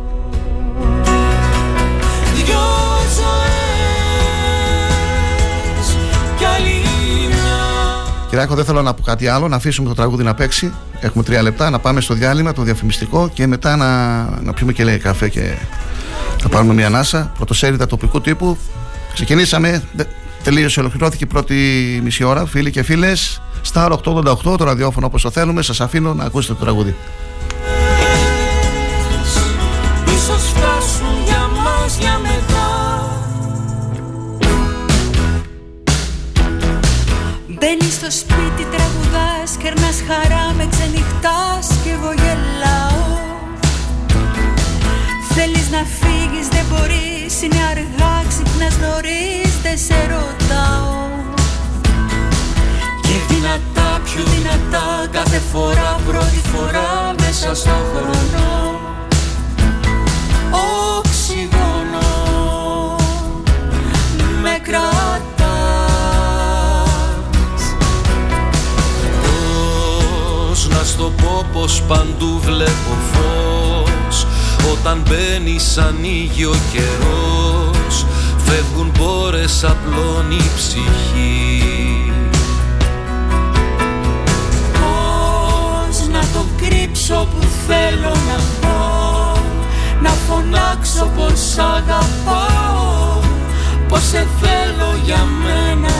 Κυριάκο, 8.37 8.57
δεν 8.57 8.65
θέλω 8.65 8.81
να 8.81 8.93
πω 8.93 9.01
κάτι 9.01 9.27
άλλο. 9.27 9.47
Να 9.47 9.55
αφήσουμε 9.55 9.87
το 9.87 9.95
τραγούδι 9.95 10.23
να 10.23 10.33
παίξει. 10.33 10.73
Έχουμε 10.99 11.23
τρία 11.23 11.41
λεπτά 11.41 11.69
να 11.69 11.79
πάμε 11.79 12.01
στο 12.01 12.13
διάλειμμα, 12.13 12.53
το 12.53 12.61
διαφημιστικό 12.61 13.29
και 13.33 13.47
μετά 13.47 13.75
να, 13.75 14.21
να 14.41 14.53
πιούμε 14.53 14.73
και 14.73 14.83
λέει 14.83 14.97
καφέ 14.97 15.29
και 15.29 15.53
να 16.43 16.49
πάρουμε 16.49 16.73
μια 16.73 16.85
ανάσα. 16.85 17.31
Πρωτοσέλιδα 17.35 17.85
τοπικού 17.85 18.21
τύπου. 18.21 18.57
Ξεκινήσαμε. 19.13 19.83
Τελείωσε, 20.43 20.79
ολοκληρώθηκε 20.79 21.23
η 21.23 21.27
πρώτη 21.27 21.55
μισή 22.03 22.23
ώρα. 22.23 22.45
Φίλοι 22.45 22.71
και 22.71 22.83
φίλες, 22.83 23.41
Star 23.73 23.91
888, 23.91 24.57
το 24.57 24.63
ραδιόφωνο 24.63 25.05
όπως 25.05 25.21
το 25.21 25.31
θέλουμε. 25.31 25.61
Σας 25.61 25.81
αφήνω 25.81 26.13
να 26.13 26.23
ακούσετε 26.23 26.53
το 26.53 26.59
τραγούδι. 26.59 26.95
Μπαίνεις 30.05 30.76
τραγουδάς 39.67 40.01
Κερνάς 40.01 40.03
χαρά 40.07 40.53
με 40.57 40.67
ξενυχτάς 40.69 41.67
και 41.83 41.89
εγώ 41.89 42.11
γελάω. 42.13 43.17
Θέλεις 45.35 45.69
να 45.69 45.83
φύγεις 45.99 46.47
δεν 46.47 46.65
μπορείς 46.69 47.41
Είναι 47.41 47.61
αργά 47.71 48.23
ξυπνάς 48.27 48.77
νωρίς 48.77 49.53
δεν 49.63 49.77
σε 49.77 49.99
ρωτάω. 50.11 50.95
Και 53.01 53.33
δυνατά 53.33 54.01
πιο 54.03 54.23
δυνατά 54.23 55.07
κάθε 55.11 55.41
φορά 55.51 55.99
πρώτη 56.07 56.41
φορά 56.51 57.15
μέσα 57.19 57.55
στο 57.55 57.75
χρόνο 57.93 58.86
στο 71.37 71.45
πω 71.45 71.59
πως 71.59 71.81
παντού 71.87 72.39
βλέπω 72.43 72.93
φως. 73.11 74.27
Όταν 74.71 75.03
μπαίνει 75.07 75.57
ανοίγει 75.87 76.45
ο 76.45 76.55
καιρός 76.71 78.05
Φεύγουν 78.37 78.91
πόρες 78.91 79.63
απλώνει 79.63 80.35
η 80.35 80.51
ψυχή. 80.55 82.11
Πώς 84.73 86.07
να 86.07 86.19
το 86.19 86.45
κρύψω 86.57 87.27
που 87.31 87.47
θέλω 87.67 88.13
να 88.27 88.67
πω 88.67 89.39
Να 90.01 90.09
φωνάξω 90.09 91.11
πως 91.15 91.57
αγαπάω 91.57 93.21
Πως 93.87 94.03
σε 94.03 94.27
θέλω 94.41 94.95
για 95.05 95.27
μένα 95.43 95.97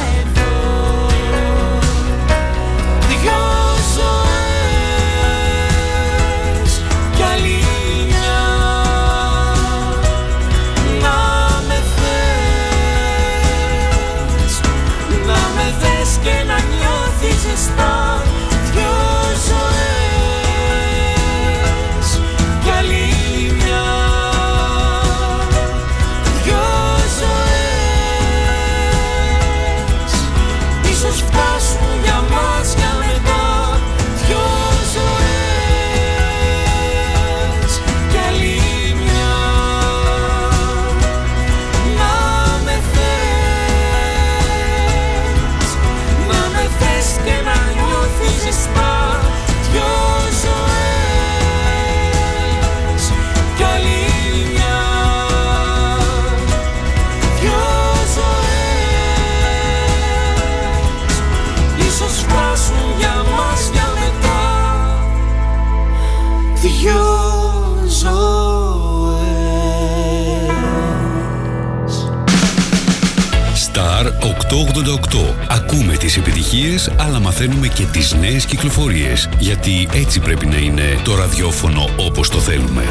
Ακούμε 75.50 75.98
τις 75.98 76.18
επιτυχίες 76.18 76.92
αλλά 76.98 77.20
μαθαίνουμε 77.20 77.68
και 77.68 77.84
τις 77.84 78.14
νέες 78.14 78.46
κυκλοφορίες 78.46 79.30
γιατί 79.40 79.88
έτσι 79.94 80.20
πρέπει 80.20 80.46
να 80.46 80.58
είναι 80.58 81.00
το 81.04 81.16
ραδιόφωνο 81.16 81.90
όπως 81.98 82.30
το 82.30 82.40
θέλουμε. 82.40 82.84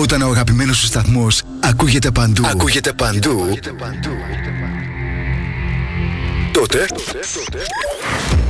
Όταν 0.00 0.22
ο 0.22 0.28
αγαπημένος 0.28 0.76
σου 0.76 0.86
σταθμός 0.86 1.42
ακούγεται 1.60 2.10
παντού. 2.10 2.46
Ακούγεται 2.46 2.92
παντού. 2.92 3.44
Τότε 6.52 6.86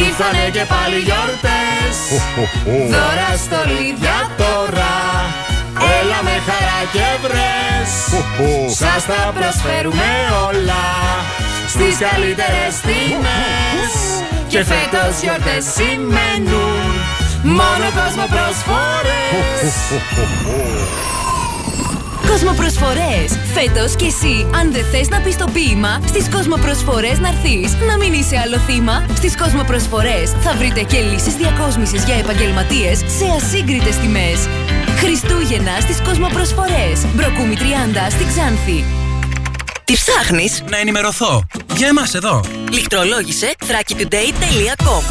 Ήρθανε 0.00 0.44
και 0.56 0.64
πάλι 0.72 0.98
γιορτές. 1.06 1.96
Δώρα 2.92 3.30
στολίδια 3.44 4.18
τώρα. 4.42 4.94
Έλα 5.98 6.18
με 6.26 6.36
χαρά 6.46 6.80
και 6.94 7.08
βρες. 7.22 7.90
Σας 8.80 9.06
τα 9.06 9.32
προσφέρουμε 9.38 10.10
όλα. 10.48 10.84
Στις 11.74 11.94
καλύτερες 12.04 12.74
τιμές. 12.86 13.92
Και 14.48 14.64
φέτος 14.64 15.14
γιορτές 15.22 15.64
σημαίνουν. 15.76 16.86
Μόνο 17.42 17.86
κόσμο 17.98 18.24
προσφορές 18.34 19.72
Κοσμοπροσφορές! 22.32 23.28
Φέτος 23.54 23.96
κι 23.96 24.04
εσύ, 24.04 24.50
αν 24.54 24.72
δεν 24.72 24.84
θες 24.92 25.08
να 25.08 25.20
πεις 25.20 25.36
το 25.36 25.46
ποίημα, 25.52 26.00
στις 26.06 26.28
Κοσμοπροσφορές 26.28 27.18
να 27.18 27.28
έρθεις. 27.28 27.76
Να 27.88 27.96
μην 27.96 28.12
είσαι 28.12 28.36
άλλο 28.44 28.58
θύμα. 28.58 29.06
Στις 29.14 29.36
Κοσμοπροσφορές 29.36 30.30
θα 30.44 30.54
βρείτε 30.56 30.82
και 30.82 31.00
λύσεις 31.00 31.34
διακόσμησης 31.34 32.04
για 32.04 32.14
επαγγελματίες 32.14 32.98
σε 32.98 33.26
ασύγκριτες 33.36 33.96
τιμές. 33.96 34.38
Χριστούγεννα 34.96 35.80
στις 35.80 36.00
Κοσμοπροσφορές. 36.00 36.96
Μπροκούμι 37.14 37.56
30 37.56 38.10
στη 38.10 38.24
Ξάνθη. 38.24 38.84
Τι 39.84 39.92
ψάχνεις; 39.92 40.62
Να 40.70 40.78
ενημερωθώ. 40.78 41.46
Για 41.76 41.88
εμάς 41.88 42.14
εδώ. 42.14 42.40
Λιχτρολόγησε 42.70 43.54
thrakitoday.com 43.58 45.02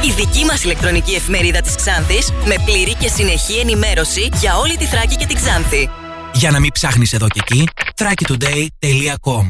η 0.00 0.12
δική 0.16 0.44
μας 0.44 0.64
ηλεκτρονική 0.64 1.14
εφημερίδα 1.14 1.60
της 1.60 1.74
Ξάνθης 1.76 2.32
με 2.44 2.54
πλήρη 2.64 2.94
και 2.94 3.08
συνεχή 3.08 3.58
ενημέρωση 3.58 4.28
για 4.40 4.56
όλη 4.56 4.76
τη 4.76 4.84
Θράκη 4.84 5.16
και 5.16 5.26
την 5.26 5.36
Ξάνθη. 5.36 5.90
Για 6.36 6.50
να 6.50 6.60
μην 6.60 6.72
ψάχνεις 6.72 7.12
εδώ 7.12 7.26
και 7.28 7.40
εκεί, 7.42 7.68
thrakitoday.com 7.96 9.46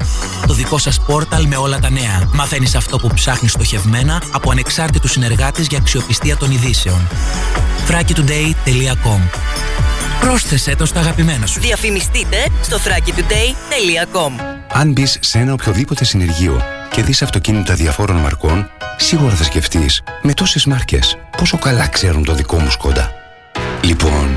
Το 0.47 0.55
δικό 0.55 0.79
σας 0.79 1.01
πόρταλ 1.01 1.47
με 1.47 1.57
όλα 1.57 1.79
τα 1.79 1.91
νέα. 1.91 2.31
Μαθαίνεις 2.33 2.75
αυτό 2.75 2.99
που 2.99 3.09
ψάχνεις 3.15 3.53
στοχευμένα 3.53 4.23
από 4.33 4.51
ανεξάρτητους 4.51 5.11
συνεργάτες 5.11 5.67
για 5.67 5.79
αξιοπιστία 5.79 6.37
των 6.37 6.51
ειδήσεων. 6.51 7.09
thrakitoday.com 7.89 9.21
Πρόσθεσέ 10.21 10.77
το 10.77 10.87
στα 10.87 11.01
αγαπημένα 11.01 11.47
σου. 11.47 11.61
Διαφημιστείτε 11.61 12.37
στο 12.63 12.77
thrakitoday.com 12.77 14.45
Αν 14.73 14.93
μπεις 14.93 15.19
σε 15.21 15.39
ένα 15.39 15.53
οποιοδήποτε 15.53 16.05
συνεργείο 16.05 16.63
και 16.91 17.03
δεις 17.03 17.23
αυτοκίνητα 17.23 17.75
διαφόρων 17.75 18.17
μαρκών, 18.17 18.71
σίγουρα 18.97 19.35
θα 19.35 19.45
σκεφτείς 19.45 20.03
με 20.23 20.35
τόσες 20.35 20.65
μάρκες 20.65 21.19
πόσο 21.37 21.59
καλά 21.59 21.87
ξέρουν 21.87 22.25
το 22.25 22.35
δικό 22.35 22.59
μου 22.59 22.71
Σκόντα. 22.71 23.11
Λοιπόν, 23.83 24.37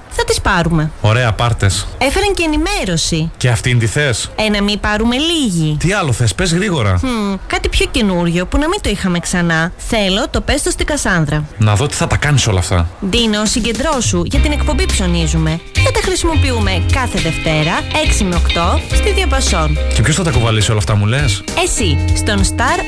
Θα 0.11 0.23
τις 0.23 0.41
πάρουμε. 0.41 0.91
Ωραία, 1.01 1.31
πάρτες. 1.31 1.87
Έφεραν 1.97 2.33
και 2.33 2.43
ενημέρωση. 2.43 3.31
Και 3.37 3.49
αυτήν 3.49 3.79
τη 3.79 3.87
θες; 3.87 4.31
Ε, 4.35 4.49
να 4.49 4.61
μην 4.63 4.79
πάρουμε 4.79 5.15
λίγη. 5.17 5.77
Τι 5.79 5.93
άλλο 5.93 6.11
θες, 6.11 6.35
πες 6.35 6.53
γρήγορα. 6.53 6.97
Χμ, 6.99 7.35
κάτι 7.47 7.69
πιο 7.69 7.85
καινούριο 7.91 8.45
που 8.45 8.57
να 8.57 8.67
μην 8.67 8.81
το 8.81 8.89
είχαμε 8.89 9.19
ξανά. 9.19 9.71
Θέλω 9.77 10.29
το 10.29 10.41
πες 10.41 10.61
το 10.61 10.69
στην 10.69 10.85
Κασάνδρα. 10.85 11.43
Να 11.57 11.75
δω 11.75 11.85
τι 11.87 11.93
θα 11.95 12.07
τα 12.07 12.17
κάνεις 12.17 12.47
όλα 12.47 12.59
αυτά. 12.59 12.87
Ντίνο, 13.09 13.45
συγκεντρώσου 13.45 14.21
για 14.25 14.39
την 14.39 14.51
εκπομπή 14.51 14.85
ψωνίζουμε. 14.85 15.59
Θα 15.83 15.91
τα 15.91 15.99
χρησιμοποιούμε 16.03 16.83
κάθε 16.91 17.19
Δευτέρα 17.19 17.79
6 18.19 18.23
με 18.23 18.35
8 18.35 18.79
στη 18.93 19.11
Διαπασόν. 19.11 19.77
Και 19.93 20.01
ποιος 20.01 20.15
θα 20.15 20.23
τα 20.23 20.31
κουβαλήσει 20.31 20.69
όλα 20.69 20.79
αυτά, 20.79 20.95
μου 20.95 21.05
λες; 21.05 21.43
Εσύ, 21.63 21.97
στον 22.15 22.43
Star 22.43 22.79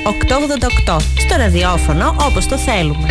888, 0.87 0.97
στο 1.19 1.35
ραδιόφωνο 1.37 2.15
όπως 2.19 2.45
το 2.47 2.57
θέλουμε. 2.57 3.07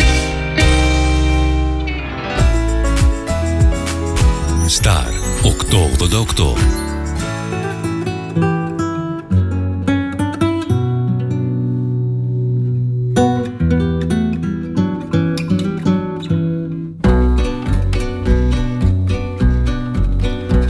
Star 4.81 5.05
888 5.43 6.55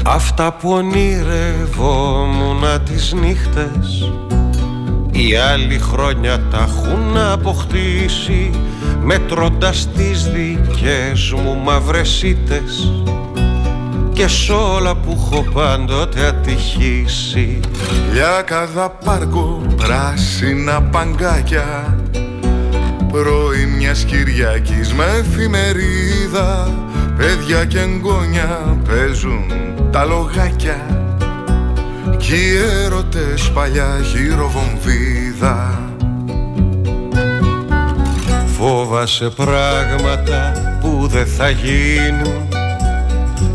Αυτά 0.06 0.54
που 0.54 0.70
ονειρευόμουν 0.70 2.64
τις 2.86 3.14
νύχτες 3.14 4.12
Οι 5.12 5.36
άλλοι 5.36 5.80
χρόνια 5.80 6.40
τα 6.40 6.68
έχουν 6.70 7.18
αποκτήσει 7.18 8.52
Μετρώντας 9.02 9.88
τις 9.96 10.30
δικές 10.30 11.32
μου 11.32 11.58
μαυρεσίτες 11.64 12.92
Και 14.14 14.28
σ' 14.28 14.50
όλα 14.50 14.96
που 14.96 15.12
έχω 15.12 15.46
πάντοτε 15.54 16.26
ατυχήσει. 16.26 17.60
Λιάκαδα 18.14 18.90
πάρκο, 18.90 19.66
πράσινα 19.76 20.82
παγκάκια 20.82 21.98
Πρωί 23.12 23.66
μιας 23.66 24.04
Κυριακής 24.04 24.94
με 24.94 25.06
εφημερίδα 25.20 26.72
Παιδιά 27.18 27.66
και 27.66 27.80
εγγόνια 27.80 28.78
παίζουν 28.88 29.52
τα 29.92 30.06
λογάκια. 30.06 30.78
Κι 32.18 32.36
οι 32.36 32.58
έρωτες 32.84 33.52
παλιά 33.54 34.00
χειροβομβίδα. 34.04 35.82
Φόβασε 38.58 39.30
πράγματα 39.36 40.52
που 40.82 41.08
δεν 41.08 41.28
θα 41.28 41.50
γίνουν 41.50 42.63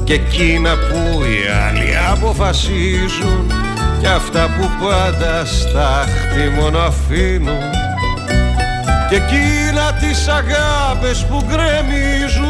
Και 0.09 0.14
εκείνα 0.14 0.70
που 0.76 1.22
οι 1.22 1.38
άλλοι 1.66 1.96
αποφασίζουν. 2.11 3.52
Και 4.00 4.09
αυτά 4.09 4.48
που 4.56 4.70
πάντα 4.84 5.44
στάχτη 5.44 6.61
μόνο 6.61 6.78
αφήνουν. 6.78 7.70
Και 9.09 9.14
εκείνα 9.14 9.92
τις 9.92 10.28
αγάπες 10.28 11.24
που 11.24 11.44
γκρεμίζουν. 11.46 12.46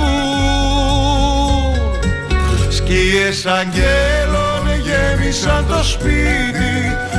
Σκιές 2.71 3.47
αγγέλων 3.47 4.65
γέμισαν 4.85 5.67
το 5.69 5.85
σπίτι. 5.85 6.77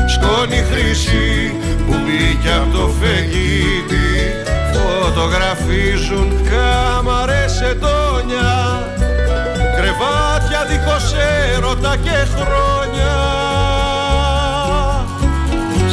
Σκόνη 0.08 0.64
χρυσή 0.72 1.54
που 1.88 1.96
μπήκε 2.06 2.50
από 2.50 2.78
το 2.78 2.92
φεγγίτι. 3.02 4.34
Φωτογραφίζουν 4.74 6.42
κάμαρες 6.50 7.62
ετώνια 7.62 8.98
Κρεβάτια 10.00 10.66
δίχως 10.66 11.14
έρωτα 11.56 11.96
και 11.98 12.28
χρόνια. 12.36 13.16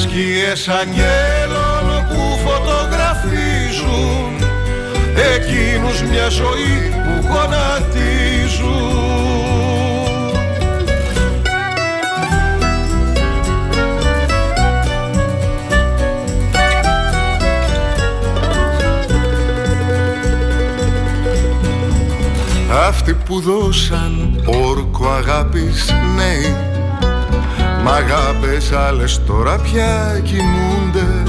Σκιές 0.03 0.69
αγγέλων 0.69 2.07
που 2.09 2.39
φωτογραφίζουν 2.45 4.31
Εκείνους 5.35 6.03
μια 6.03 6.29
ζωή 6.29 6.95
που 7.05 7.27
γονατίζουν 7.29 8.96
που 23.27 23.41
δώσαν 23.41 24.43
όρκο 24.47 25.09
αγάπης 25.09 25.95
νέοι 26.17 26.57
Μ' 27.85 27.89
αγάπες 27.89 28.73
άλλες 28.73 29.21
τώρα 29.27 29.59
πια 29.59 30.21
κοιμούνται 30.25 31.23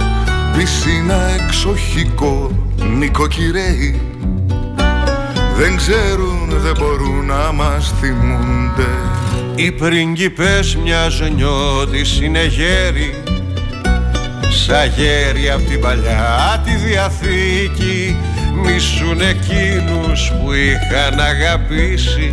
Πισίνα 0.57 1.29
εξοχικό 1.29 2.51
νοικοκυρέοι. 2.97 4.01
Δεν 5.57 5.75
ξέρουν, 5.75 6.49
δεν 6.49 6.73
μπορούν 6.79 7.25
να 7.25 7.51
μας 7.51 7.93
θυμούνται. 7.99 8.87
Οι 9.55 9.71
πριγκιπές 9.71 10.75
μιας 10.75 11.21
νιώτης 11.35 12.21
είναι 12.21 12.45
γέροι. 12.45 13.23
Σαν 14.49 14.91
γέροι 14.95 15.49
απ' 15.49 15.67
την 15.67 15.79
παλιά 15.79 16.61
τη 16.65 16.75
Διαθήκη 16.75 18.15
Μισούν 18.65 19.21
εκείνους 19.21 20.31
που 20.31 20.53
είχαν 20.53 21.19
αγαπήσει 21.19 22.31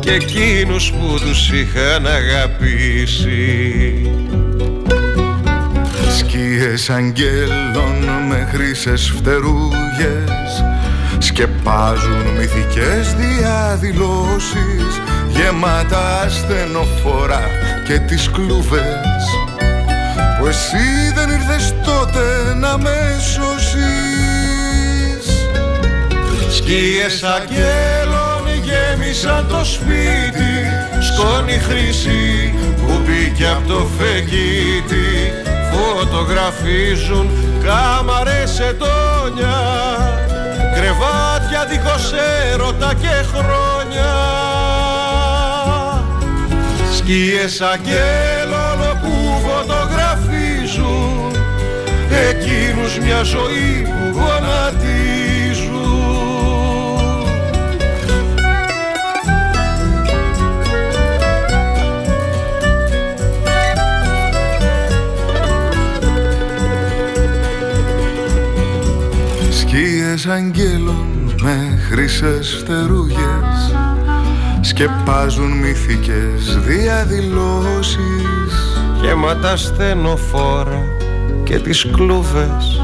Και 0.00 0.10
εκείνους 0.10 0.92
που 0.92 1.18
τους 1.20 1.50
είχαν 1.50 2.06
αγαπήσει. 2.06 4.10
Σκίες 6.18 6.90
αγγέλων 6.90 8.26
με 8.28 8.48
χρυσές 8.52 9.12
φτερούγες 9.16 10.64
Σκεπάζουν 11.18 12.26
μυθικές 12.38 13.14
διαδηλώσεις 13.14 15.00
Γεμάτα 15.28 16.20
ασθενοφόρα 16.20 17.40
και 17.86 17.98
τις 17.98 18.30
κλούβες 18.30 19.24
Που 20.38 20.46
εσύ 20.46 21.12
δεν 21.14 21.30
ήρθες 21.30 21.74
τότε 21.84 22.54
να 22.60 22.78
με 22.78 23.16
σώσεις 23.34 24.09
Σκίες 26.70 27.22
αγγέλων 27.22 28.44
γέμισαν 28.64 29.46
το 29.48 29.64
σπίτι. 29.64 30.54
Σκόνη 31.00 31.58
χρυσή 31.58 32.54
που 32.76 33.00
μπήκε 33.04 33.46
από 33.46 33.68
το 33.68 33.86
φεγγίτι. 33.98 35.32
Φωτογραφίζουν 35.72 37.30
κάμαρες 37.64 38.60
ετώνια. 38.60 39.58
Κρεβάτια 40.74 41.64
δίχως 41.68 42.12
έρωτα 42.52 42.94
και 43.00 43.24
χρόνια. 43.32 44.12
Σκίες 46.96 47.60
αγγέλων 47.60 48.98
που 49.02 49.40
φωτογραφίζουν. 49.46 51.30
Εκείνους 52.30 52.98
μια 52.98 53.22
ζωή 53.22 53.88
που 54.12 54.22
Σκίες 70.20 70.34
αγγέλων 70.34 71.34
με 71.42 71.78
χρυσές 71.90 72.56
φτερούγες 72.60 73.74
Σκεπάζουν 74.60 75.50
μυθικές 75.50 76.58
διαδηλώσεις. 76.66 77.98
Γεμάτα 79.02 79.56
στενοφόρα 79.56 80.82
και 81.44 81.58
τις 81.58 81.86
κλούβες 81.92 82.82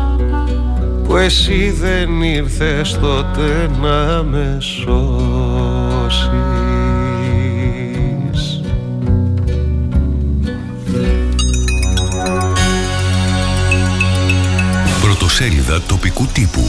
Που 1.04 1.16
εσύ 1.16 1.70
δεν 1.70 2.22
ήρθες 2.22 2.98
τότε 3.00 3.70
να 3.80 4.22
με 4.22 4.56
σώσεις 4.60 5.45
Πρωτοσέλιδα 15.66 15.86
τοπικού 15.86 16.26
τύπου. 16.26 16.60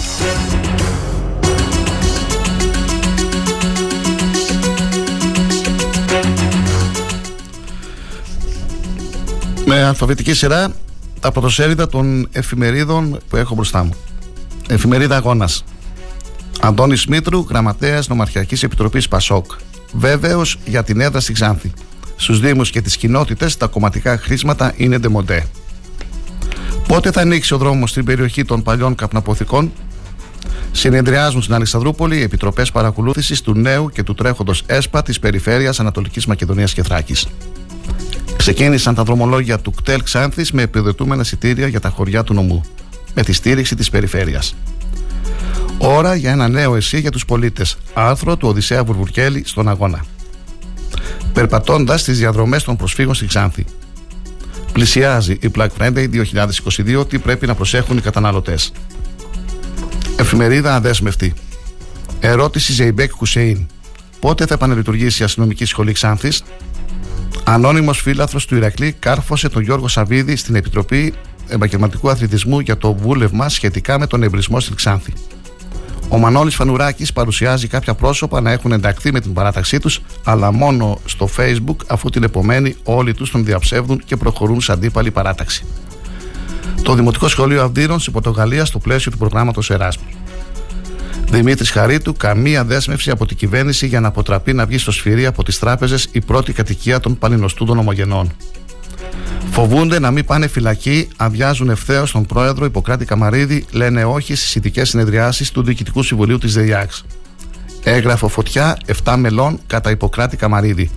Με 9.66 9.84
αλφαβητική 9.84 10.34
σειρά 10.34 10.72
τα 11.20 11.32
πρωτοσέλιδα 11.32 11.88
των 11.88 12.28
εφημερίδων 12.32 13.20
που 13.30 13.36
έχω 13.36 13.56
μπροστά 13.56 13.84
μου. 13.84 13.94
Εφημερίδα 14.70 15.16
Αγώνας. 15.16 15.64
Αντώνης 16.62 17.06
Μήτρου, 17.06 17.46
γραμματέας 17.50 18.08
Νομαρχιακής 18.08 18.64
Επιτροπής 18.64 19.08
Πασόκ. 19.08 19.52
Βέβαιος 19.94 20.60
για 20.66 20.84
την 20.84 21.00
έδρα 21.00 21.20
στη 21.20 21.34
Ξάνθη. 21.34 21.74
Στους 22.16 22.40
Δήμους 22.40 22.70
και 22.70 22.82
τις 22.82 22.98
κοινότητες 22.98 23.58
τα 23.58 23.68
κομματικά 23.68 24.18
χρήσματα 24.18 24.74
είναι 24.78 24.98
ντεμοντέ. 24.98 25.46
Πότε 26.88 27.12
θα 27.12 27.22
ανοίξει 27.22 27.54
ο 27.54 27.58
δρόμος 27.58 27.90
στην 27.90 28.06
περιοχή 28.06 28.46
των 28.46 28.64
παλιών 28.64 28.96
καπναποθηκών, 28.96 29.72
Συνεδριάζουν 30.72 31.42
στην 31.42 31.54
Αλεξανδρούπολη 31.54 32.18
οι 32.18 32.22
επιτροπές 32.22 32.72
παρακολούθησης 32.72 33.42
του 33.42 33.54
νέου 33.54 33.90
και 33.90 34.04
του 34.04 34.14
τρέχοντος 34.14 34.64
ΕΣΠΑ 34.66 35.02
της 35.02 35.20
περιφέρειας 35.20 35.80
Ανατολικής 35.80 36.26
Μακεδονίας 36.26 36.74
και 36.74 36.84
Θράκης. 36.84 37.28
Ξεκίνησαν 38.38 38.96
τα 38.96 39.04
δρομολόγια 39.04 39.60
του 39.60 39.72
κτέλ 39.72 40.04
Ξάνθης 40.04 40.52
με 40.52 40.62
επιδετούμενα 40.62 41.22
εισιτήρια 41.22 41.68
για 41.68 41.80
τα 41.80 41.90
χωριά 41.90 42.24
του 42.24 42.34
νομού, 42.34 42.64
με 43.14 43.24
τη 43.24 43.34
στήριξη 43.34 43.76
της 43.76 43.90
περιφέρειας. 43.90 44.56
Ώρα 45.78 46.16
για 46.16 46.32
ένα 46.32 46.48
νέο 46.48 46.76
εσύ 46.76 47.00
για 47.00 47.12
τους 47.12 47.26
πολίτες. 47.26 47.78
Άρθρο 47.94 48.38
του 48.38 48.48
Οδυσσέα 48.48 48.84
Βουρβουρκέλη 48.84 49.44
στον 49.46 49.70
αγώνα. 49.70 50.06
Περπατώντας 51.34 52.04
τι 52.04 52.12
διαδρομές 52.12 52.64
των 52.64 52.76
προσφύγων 52.76 53.14
στη 53.14 53.26
Ξάνθη. 53.26 53.66
Πλησιάζει 54.74 55.38
η 55.42 55.52
Black 55.56 55.68
Friday 55.80 56.10
2022, 57.00 57.10
τι 57.10 57.20
πρέπει 57.20 57.48
να 57.48 57.56
προσέχουν 57.56 57.98
οι 57.98 58.02
καταναλωτές. 58.02 58.72
Εφημερίδα 60.18 60.76
Αδέσμευτη. 60.76 61.34
Ερώτηση 62.20 62.74
Ζεϊμπέκ 62.74 63.12
Χουσέιν. 63.12 63.68
Πότε 64.20 64.46
θα 64.46 64.54
επαναλειτουργήσει 64.54 65.22
η 65.22 65.26
αστυνομική 65.26 65.66
σχολή 65.66 65.92
Ξάνθης; 65.92 66.44
Ανώνυμος 67.44 68.02
φίλαθρος 68.02 68.46
του 68.46 68.56
Ηρακλή 68.56 68.96
κάρφωσε 69.00 69.50
τον 69.50 69.62
Γιώργο 69.62 69.88
Σαββίδη 69.88 70.36
στην 70.36 70.56
Επιτροπή 70.56 71.14
Επαγγελματικού 71.48 72.10
Αθλητισμού 72.10 72.60
για 72.60 72.78
το 72.78 72.94
βούλευμα 72.94 73.50
σχετικά 73.50 74.00
με 74.00 74.08
τον 74.08 74.24
εμπρισμό 74.24 74.60
στην 74.60 74.76
Ξάνθη. 74.76 75.14
Ο 76.10 76.18
Μανώλης 76.18 76.56
Φανουράκης 76.56 77.14
παρουσιάζει 77.14 77.68
κάποια 77.68 77.94
πρόσωπα 77.94 78.42
να 78.42 78.52
έχουν 78.52 78.72
ενταχθεί 78.72 79.12
με 79.12 79.20
την 79.20 79.34
παράταξή 79.34 79.80
τους, 79.80 80.02
αλλά 80.24 80.52
μόνο 80.52 81.00
στο 81.06 81.30
Facebook, 81.38 81.76
αφού 81.88 82.10
την 82.10 82.24
επομένη 82.24 82.76
όλοι 82.84 83.14
τους 83.14 83.32
τον 83.32 83.46
διαψεύδουν 83.46 84.02
και 84.06 84.16
προχωρούν 84.16 84.62
σε 84.62 84.72
αντίπαλη 84.72 85.12
παράταξη. 85.12 85.66
Το 86.84 86.94
Δημοτικό 86.94 87.28
Σχολείο 87.28 87.64
Αυδείρων 87.64 88.00
στην 88.00 88.14
Πορτογαλίας 88.14 88.68
στο 88.68 88.80
πλαίσιο 88.80 89.12
του 89.12 89.18
προγράμματος 89.18 89.70
Εράσμους. 89.70 90.14
Δημήτρης 91.30 91.70
Χαρίτου, 91.70 92.14
καμία 92.14 92.64
δέσμευση 92.64 93.10
από 93.10 93.26
την 93.26 93.38
κυβέρνηση 93.38 93.88
για 93.88 94.00
να 94.00 94.08
αποτραπεί 94.08 94.54
να 94.54 94.66
βγει 94.66 94.78
στο 94.78 94.92
σφυρί 94.92 95.26
από 95.26 95.44
τις 95.44 95.60
τράπεζες 95.60 96.08
η 96.12 96.22
πρώτη 96.22 96.54
κατοικία 96.54 97.00
των 97.00 97.18
παλινοστούντων 97.18 97.78
ομογενών. 97.78 98.32
Φοβούνται 99.60 100.00
να 100.00 100.12
μην 100.12 100.26
πάνε 100.26 100.48
φυλακή, 100.48 101.08
αδειάζουν 101.16 101.70
ευθέως 101.70 102.12
τον 102.12 102.26
πρόεδρο 102.26 102.66
Ιπποκράτη 102.66 103.06
Καμαρίδη, 103.06 103.66
λένε 103.72 104.06
όχι 104.06 104.36
στις 104.36 104.56
ειδικές 104.56 104.90
συνεδριάσεις 104.90 105.52
του 105.52 105.64
Διοικητικού 105.64 106.04
Συμβουλίου 106.04 106.38
της 106.38 106.54
ΔΕΙΑΞ. 106.54 107.04
Έγραφο 107.84 108.28
φωτιά 108.28 108.78
7 109.04 109.16
μελών 109.18 109.60
κατά 109.68 109.92
Ιπποκράτη 109.92 110.38
Καμαρίδη. 110.38 110.90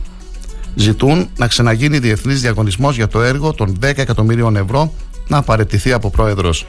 Ζητούν 0.74 1.28
να 1.36 1.46
ξαναγίνει 1.46 1.98
διεθνής 1.98 2.40
διαγωνισμός 2.40 2.96
για 2.96 3.08
το 3.08 3.22
έργο 3.22 3.52
των 3.52 3.78
10 3.80 3.98
εκατομμύριων 3.98 4.56
ευρώ 4.56 4.92
να 5.28 5.42
παρετηθεί 5.42 5.92
από 5.92 6.10
πρόεδρος. 6.10 6.66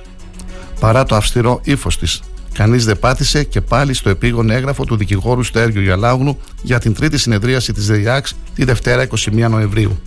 Παρά 0.80 1.04
το 1.04 1.16
αυστηρό 1.16 1.62
ύφος 1.64 1.98
της, 1.98 2.22
κανείς 2.54 2.86
δεν 2.86 3.00
πάτησε 3.00 3.44
και 3.44 3.62
πάλι 3.62 3.94
στο 3.94 4.10
επίγον 4.10 4.50
έγγραφο 4.50 4.86
του 4.86 4.98
δικηγόρου 4.98 5.44
Στέργιου 5.44 5.82
Γιαλάγνου 5.82 6.38
για 6.62 6.80
την 6.80 6.94
τρίτη 6.94 7.18
συνεδρίαση 7.18 7.74
της 7.74 7.86
ΔΕΙΑΞ 7.86 8.36
τη 8.56 8.64
Δευτέρα 8.64 9.08
21 9.08 9.50
Νοεμβρίου. 9.50 10.00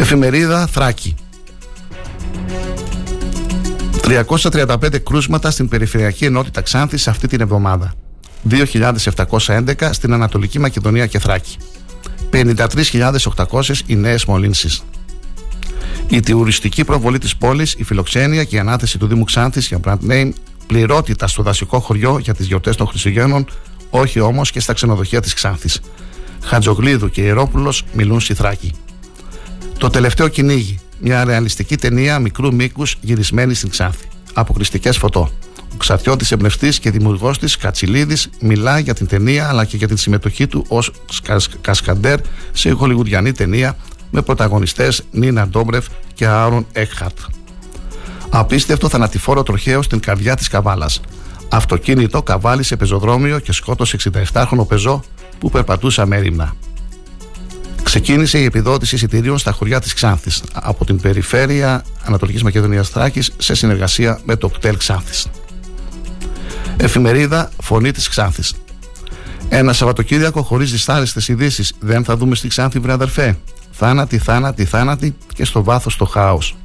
Εφημερίδα 0.00 0.66
Θράκη. 0.66 1.14
335 4.02 4.98
κρούσματα 5.04 5.50
στην 5.50 5.68
Περιφερειακή 5.68 6.24
Ενότητα 6.24 6.60
Ξάνθης 6.60 7.08
αυτή 7.08 7.28
την 7.28 7.40
εβδομάδα. 7.40 7.94
2.711 8.50 9.90
στην 9.90 10.12
Ανατολική 10.12 10.58
Μακεδονία 10.58 11.06
και 11.06 11.18
Θράκη. 11.18 11.56
53.800 12.30 13.74
οι 13.86 13.96
νέες 13.96 14.24
μολύνσεις. 14.24 14.82
Η 16.08 16.20
τουριστική 16.20 16.84
προβολή 16.84 17.18
της 17.18 17.36
πόλης, 17.36 17.74
η 17.78 17.84
φιλοξένεια 17.84 18.44
και 18.44 18.56
η 18.56 18.58
ανάθεση 18.58 18.98
του 18.98 19.06
Δήμου 19.06 19.24
Ξάνθης 19.24 19.66
για 19.66 19.80
brand 19.84 20.10
name 20.10 20.30
πληρότητα 20.66 21.26
στο 21.26 21.42
δασικό 21.42 21.80
χωριό 21.80 22.18
για 22.18 22.34
τις 22.34 22.46
γιορτές 22.46 22.76
των 22.76 22.86
Χριστουγέννων, 22.86 23.46
όχι 23.90 24.20
όμως 24.20 24.50
και 24.50 24.60
στα 24.60 24.72
ξενοδοχεία 24.72 25.20
της 25.20 25.34
Ξάνθης. 25.34 25.80
Χατζογλίδου 26.42 27.10
και 27.10 27.20
Ιερόπουλος 27.20 27.84
μιλούν 27.92 28.20
στη 28.20 28.34
Θράκη. 28.34 28.72
Το 29.78 29.88
τελευταίο 29.88 30.28
κυνήγι. 30.28 30.78
Μια 31.00 31.24
ρεαλιστική 31.24 31.76
ταινία 31.76 32.18
μικρού 32.18 32.54
μήκους 32.54 32.96
γυρισμένη 33.00 33.54
στην 33.54 33.70
Ξάνθη. 33.70 34.08
Αποκριστικέ 34.32 34.92
φωτό. 34.92 35.30
Ο 35.72 35.76
Ξαρτιώτη 35.76 36.26
εμπνευστής 36.30 36.78
και 36.78 36.90
δημιουργός 36.90 37.38
της 37.38 37.56
Κατσιλίδης 37.56 38.30
μιλάει 38.40 38.82
για 38.82 38.94
την 38.94 39.06
ταινία 39.06 39.48
αλλά 39.48 39.64
και 39.64 39.76
για 39.76 39.86
την 39.86 39.96
συμμετοχή 39.96 40.46
του 40.46 40.64
ως 40.68 40.92
κασκαντέρ 41.60 42.18
σε 42.52 42.70
χολιγουδιανή 42.70 43.32
ταινία 43.32 43.76
με 44.10 44.22
πρωταγωνιστές 44.22 45.02
Νίνα 45.10 45.48
Ντόμπρεφ 45.48 45.86
και 46.14 46.26
Άρον 46.26 46.66
Έκχαρτ. 46.72 47.18
Απίστευτο 48.30 48.88
θανατηφόρο 48.88 49.42
τροχαίο 49.42 49.82
στην 49.82 50.00
καρδιά 50.00 50.36
της 50.36 50.48
Καβάλας. 50.48 51.00
Αυτοκίνητο 51.48 52.22
καβάλει 52.22 52.62
σε 52.62 52.76
πεζοδρόμιο 52.76 53.38
και 53.38 53.52
σκότωσε 53.52 53.96
67χρονο 54.32 54.66
πεζό 54.68 55.04
που 55.38 55.50
περπατούσε 55.50 56.00
αμέριμνα. 56.00 56.54
Ξεκίνησε 57.88 58.38
η 58.38 58.44
επιδότηση 58.44 58.94
εισιτηρίων 58.94 59.38
στα 59.38 59.52
χωριά 59.52 59.80
της 59.80 59.94
Ξάνθης 59.94 60.42
από 60.52 60.84
την 60.84 61.00
περιφέρεια 61.00 61.84
Ανατολικής 62.04 62.42
Μακεδονίας 62.42 62.88
Θράκης 62.88 63.30
σε 63.38 63.54
συνεργασία 63.54 64.20
με 64.24 64.36
το 64.36 64.48
κτέλ 64.48 64.76
Ξάνθης. 64.76 65.26
Εφημερίδα 66.76 67.50
Φωνή 67.62 67.90
της 67.90 68.08
Ξάνθης. 68.08 68.54
Ένα 69.48 69.72
Σαββατοκύριακο 69.72 70.42
χωρίς 70.42 70.70
δυσάρεστες 70.70 71.28
ειδήσεις. 71.28 71.72
Δεν 71.80 72.04
θα 72.04 72.16
δούμε 72.16 72.34
στη 72.34 72.48
Ξάνθη, 72.48 72.78
βρε 72.78 72.92
αδερφέ. 72.92 73.38
Θάνατη, 73.70 74.18
θάνατη, 74.18 74.64
θάνατη 74.64 75.16
και 75.34 75.44
στο 75.44 75.64
βάθος 75.64 75.96
το 75.96 76.04
χάος. 76.04 76.56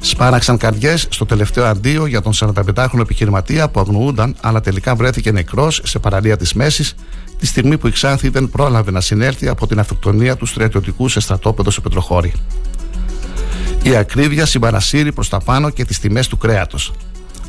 Σπάραξαν 0.00 0.56
καρδιές 0.56 1.06
στο 1.10 1.26
τελευταίο 1.26 1.64
αντίο 1.64 2.06
για 2.06 2.22
τον 2.22 2.32
45χρονο 2.34 3.00
επιχειρηματία 3.00 3.68
που 3.68 3.80
αγνοούνταν, 3.80 4.36
αλλά 4.40 4.60
τελικά 4.60 4.94
βρέθηκε 4.94 5.32
νεκρός 5.32 5.80
σε 5.84 5.98
παραλία 5.98 6.36
της 6.36 6.54
Μέσης 6.54 6.94
τη 7.38 7.46
στιγμή 7.46 7.78
που 7.78 7.86
η 7.86 7.90
Ξάνθη 7.90 8.28
δεν 8.28 8.48
πρόλαβε 8.48 8.90
να 8.90 9.00
συνέλθει 9.00 9.48
από 9.48 9.66
την 9.66 9.78
αυτοκτονία 9.78 10.36
του 10.36 10.46
στρατιωτικού 10.46 11.08
σε 11.08 11.20
στρατόπεδο 11.20 11.70
σε 11.70 11.80
Πετροχώρη. 11.80 12.32
Η 13.82 13.96
ακρίβεια 13.96 14.46
συμπαρασύρει 14.46 15.12
προς 15.12 15.28
τα 15.28 15.38
πάνω 15.40 15.70
και 15.70 15.84
τις 15.84 15.98
τιμές 15.98 16.28
του 16.28 16.36
κρέατος. 16.36 16.92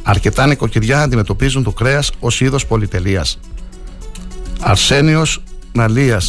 Αρκετά 0.04 0.48
νοικοκυριά 0.48 1.02
αντιμετωπίζουν 1.02 1.64
το 1.64 1.72
κρέας 1.72 2.12
ως 2.20 2.42
είδος 2.42 2.66
πολυτελείας. 2.66 3.40
Αρσένιος 4.60 5.44
Ναλία. 5.72 6.22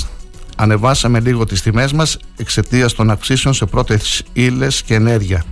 Ανεβάσαμε 0.56 1.20
λίγο 1.20 1.44
τις 1.44 1.62
τιμές 1.62 1.92
μας 1.92 2.18
εξαιτίας 2.36 2.92
των 2.94 3.11
αυξήσεων 3.11 3.54
σε 3.54 3.66
πρώτες 3.66 4.22
ύλες 4.32 4.82
και 4.82 4.94
ενέργεια. 4.94 5.44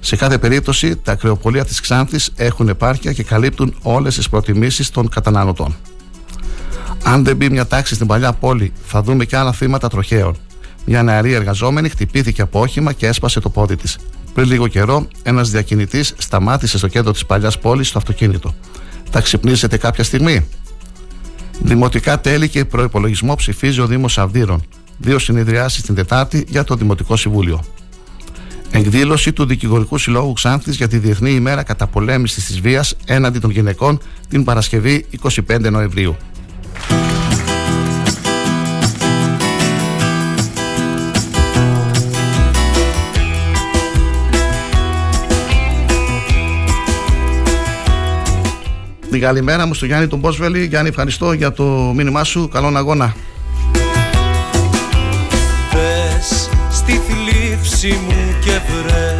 Σε 0.00 0.16
κάθε 0.16 0.38
περίπτωση, 0.38 0.96
τα 0.96 1.14
κρεοπολία 1.14 1.64
της 1.64 1.80
Ξάνθης 1.80 2.32
έχουν 2.36 2.68
επάρκεια 2.68 3.12
και 3.12 3.22
καλύπτουν 3.22 3.74
όλες 3.82 4.14
τις 4.14 4.28
προτιμήσεις 4.28 4.90
των 4.90 5.08
καταναλωτών. 5.08 5.76
Αν 7.04 7.24
δεν 7.24 7.36
μπει 7.36 7.50
μια 7.50 7.66
τάξη 7.66 7.94
στην 7.94 8.06
παλιά 8.06 8.32
πόλη, 8.32 8.72
θα 8.84 9.02
δούμε 9.02 9.24
και 9.24 9.36
άλλα 9.36 9.52
θύματα 9.52 9.88
τροχαίων. 9.88 10.36
Μια 10.84 11.02
νεαρή 11.02 11.32
εργαζόμενη 11.32 11.88
χτυπήθηκε 11.88 12.42
από 12.42 12.60
όχημα 12.60 12.92
και 12.92 13.06
έσπασε 13.06 13.40
το 13.40 13.50
πόδι 13.50 13.76
της. 13.76 13.98
Πριν 14.34 14.48
λίγο 14.48 14.68
καιρό, 14.68 15.08
ένας 15.22 15.50
διακινητής 15.50 16.14
σταμάτησε 16.18 16.78
στο 16.78 16.88
κέντρο 16.88 17.12
της 17.12 17.26
παλιάς 17.26 17.58
πόλης 17.58 17.88
στο 17.88 17.98
αυτοκίνητο. 17.98 18.54
Θα 19.10 19.20
ξυπνήσετε 19.20 19.76
κάποια 19.76 20.04
στιγμή; 20.04 20.46
Δημοτικά 21.60 22.20
τέλη 22.20 22.48
και 22.48 22.64
προπολογισμό 22.64 23.34
ψηφίζει 23.34 23.80
ο 23.80 23.86
Δήμος 23.86 24.18
Αυδείρων. 24.18 24.62
Δύο 24.98 25.18
συνεδριάσεις 25.18 25.82
την 25.82 25.94
Τετάρτη 25.94 26.44
για 26.48 26.64
το 26.64 26.74
Δημοτικό 26.74 27.16
Συμβούλιο. 27.16 27.64
Εκδήλωση 28.70 29.32
του 29.32 29.46
Δικηγορικού 29.46 29.98
Συλλόγου 29.98 30.32
Ξάνθης 30.32 30.76
για 30.76 30.88
τη 30.88 30.98
Διεθνή 30.98 31.30
ημέρα 31.30 31.62
καταπολέμησης 31.62 32.44
της 32.44 32.60
βίας 32.60 32.96
έναντι 33.04 33.38
των 33.38 33.50
γυναικών 33.50 34.00
την 34.28 34.44
Παρασκευή 34.44 35.06
25 35.48 35.70
Νοεμβρίου. 35.70 36.16
Την 49.10 49.26
καλημέρα 49.26 49.66
μου 49.66 49.74
στο 49.74 49.86
Γιάννη 49.86 50.06
τον 50.06 50.20
Πόσβελη. 50.20 50.64
Γιάννη, 50.64 50.88
ευχαριστώ 50.88 51.32
για 51.32 51.52
το 51.52 51.64
μήνυμά 51.94 52.24
σου. 52.24 52.48
Καλόν 52.48 52.76
αγώνα. 52.76 53.14
Πες 55.72 56.50
στη 56.70 56.92
θλίψη 56.92 57.88
μου 57.88 58.34
και 58.44 58.50
βρες 58.50 59.17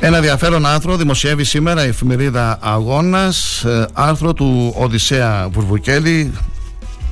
Ένα 0.00 0.16
ενδιαφέρον 0.16 0.66
άρθρο 0.66 0.96
δημοσιεύει 0.96 1.44
σήμερα 1.44 1.84
η 1.84 1.88
εφημερίδα 1.88 2.58
Αγώνας 2.60 3.64
ε, 3.64 3.86
άρθρο 3.92 4.32
του 4.32 4.74
Οδυσσέα 4.76 5.48
Βουρβουκέλη 5.52 6.32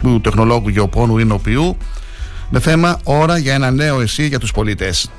του 0.03 0.21
τεχνολόγου 0.21 0.69
γεωπόνου 0.69 1.19
Ινοποιού 1.19 1.77
με 2.51 2.61
θέμα 2.61 3.01
«Ώρα 3.05 3.39
για 3.39 3.55
ένα 3.55 3.71
νέο 3.71 4.01
εσύ 4.01 4.27
για 4.27 4.39
τους 4.39 4.53
πολίτες». 4.53 5.11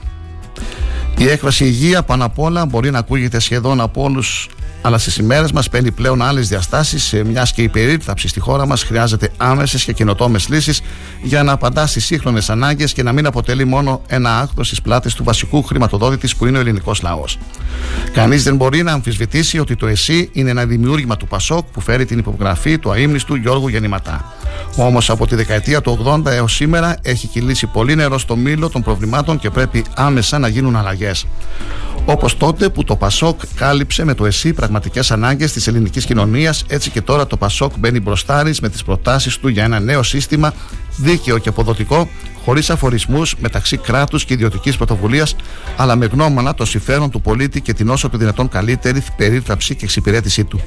Η 1.18 1.28
έκφραση 1.30 1.66
υγεία 1.66 2.04
πάνω 2.04 2.26
απ' 2.26 2.40
όλα 2.40 2.66
μπορεί 2.66 2.92
να 2.92 3.00
ακούγεται 3.00 3.40
σχεδόν 3.40 3.82
από 3.82 4.04
όλους, 4.04 4.50
αλλά 4.88 4.98
στις 4.98 5.18
ημέρες 5.18 5.52
μας 5.52 5.70
παίρνει 5.70 5.92
πλέον 5.92 6.22
άλλες 6.22 6.48
διαστάσεις, 6.48 7.14
μιας 7.26 7.54
και 7.54 7.62
η 7.62 7.70
περίθαψη 7.70 8.28
στη 8.28 8.40
χώρα 8.40 8.66
μας 8.66 8.84
χρειάζεται 8.84 9.32
άμεσες 9.38 9.84
και 9.84 9.94
καινοτόμες 9.94 10.48
λύσεις 10.50 10.82
για 11.22 11.44
να 11.44 11.52
απαντά 11.52 11.88
στις 11.88 12.06
σύγχρονες 12.06 12.50
ανάγκες 12.50 12.94
και 12.94 13.04
να 13.04 13.12
μην 13.12 13.26
αποτελεί 13.26 13.66
μόνο 13.66 14.02
ένα 14.08 14.40
άκτο 14.40 14.64
στις 14.64 14.82
πλάτες 14.82 15.14
του 15.14 15.24
βασικού 15.24 15.64
χρηματοδότη 15.64 16.30
που 16.38 16.46
είναι 16.46 16.58
ο 16.58 16.60
ελληνικός 16.60 17.02
λαός. 17.02 17.38
Κανείς 18.14 18.44
δεν 18.44 18.56
μπορεί 18.56 18.84
να 18.84 18.92
αμφισβητήσει 18.92 19.60
ότι 19.60 19.76
το 19.76 19.88
ΕΣΥ 19.88 20.30
είναι 20.34 20.50
ένα 20.50 20.66
δημιούργημα 20.66 21.18
του 21.18 21.28
Πασόκ 21.28 21.66
που 21.72 21.82
φέρει 21.82 22.06
την 22.06 22.18
υπογραφή 22.18 22.78
του 22.78 22.92
αείμνηστου 22.92 23.36
Γιώργου 23.36 23.68
Γεννηματά. 23.68 24.37
Όμως 24.76 25.10
από 25.10 25.28
τη 25.28 25.36
δεκαετία 25.36 25.82
του 25.82 26.06
80 26.06 26.26
έως 26.26 26.54
σήμερα 26.54 26.96
έχει 27.02 27.28
κυλήσει 27.28 27.68
πολύ 27.68 27.96
νερό 27.96 28.18
στο 28.18 28.36
μήλο 28.36 28.70
των 28.70 28.84
προβλημάτων 28.84 29.40
και 29.40 29.50
πρέπει 29.50 29.86
άμεσα 29.96 30.40
να 30.40 30.48
γίνουν 30.48 30.76
αλλαγές. 30.76 31.26
Όπως 32.06 32.38
τότε 32.38 32.70
που 32.70 32.84
το 32.84 32.96
Πασόκ 32.96 33.40
κάλυψε 33.56 34.06
με 34.06 34.14
το 34.14 34.26
ΕΣΥ 34.26 34.54
πραγματικές 34.54 35.12
ανάγκες 35.12 35.52
της 35.52 35.68
ελληνικής 35.68 36.06
κοινωνίας, 36.06 36.64
έτσι 36.68 36.90
και 36.90 37.02
τώρα 37.02 37.28
το 37.28 37.38
Πασόκ 37.38 37.74
μπαίνει 37.80 38.00
μπροστάρι 38.00 38.56
με 38.62 38.70
τις 38.70 38.84
προτάσεις 38.84 39.38
του 39.38 39.48
για 39.48 39.64
ένα 39.64 39.80
νέο 39.80 40.04
σύστημα 40.04 40.54
δίκαιο 40.98 41.38
και 41.38 41.50
αποδοτικό, 41.50 42.10
χωρίς 42.46 42.70
αφορισμούς 42.70 43.36
μεταξύ 43.40 43.78
κράτους 43.78 44.26
και 44.26 44.34
ιδιωτικής 44.34 44.78
πρωτοβουλίας, 44.78 45.36
αλλά 45.78 45.96
με 45.96 46.06
γνώμονα 46.06 46.54
το 46.54 46.66
συμφέρον 46.66 47.10
του 47.10 47.22
πολίτη 47.22 47.62
και 47.62 47.74
την 47.74 47.90
όσο 47.90 48.10
το 48.10 48.18
δυνατόν 48.18 48.50
καλύτερη 48.50 49.04
περίθαψη 49.18 49.76
και 49.76 49.86
εξυπηρέτησή 49.86 50.44
του. 50.44 50.62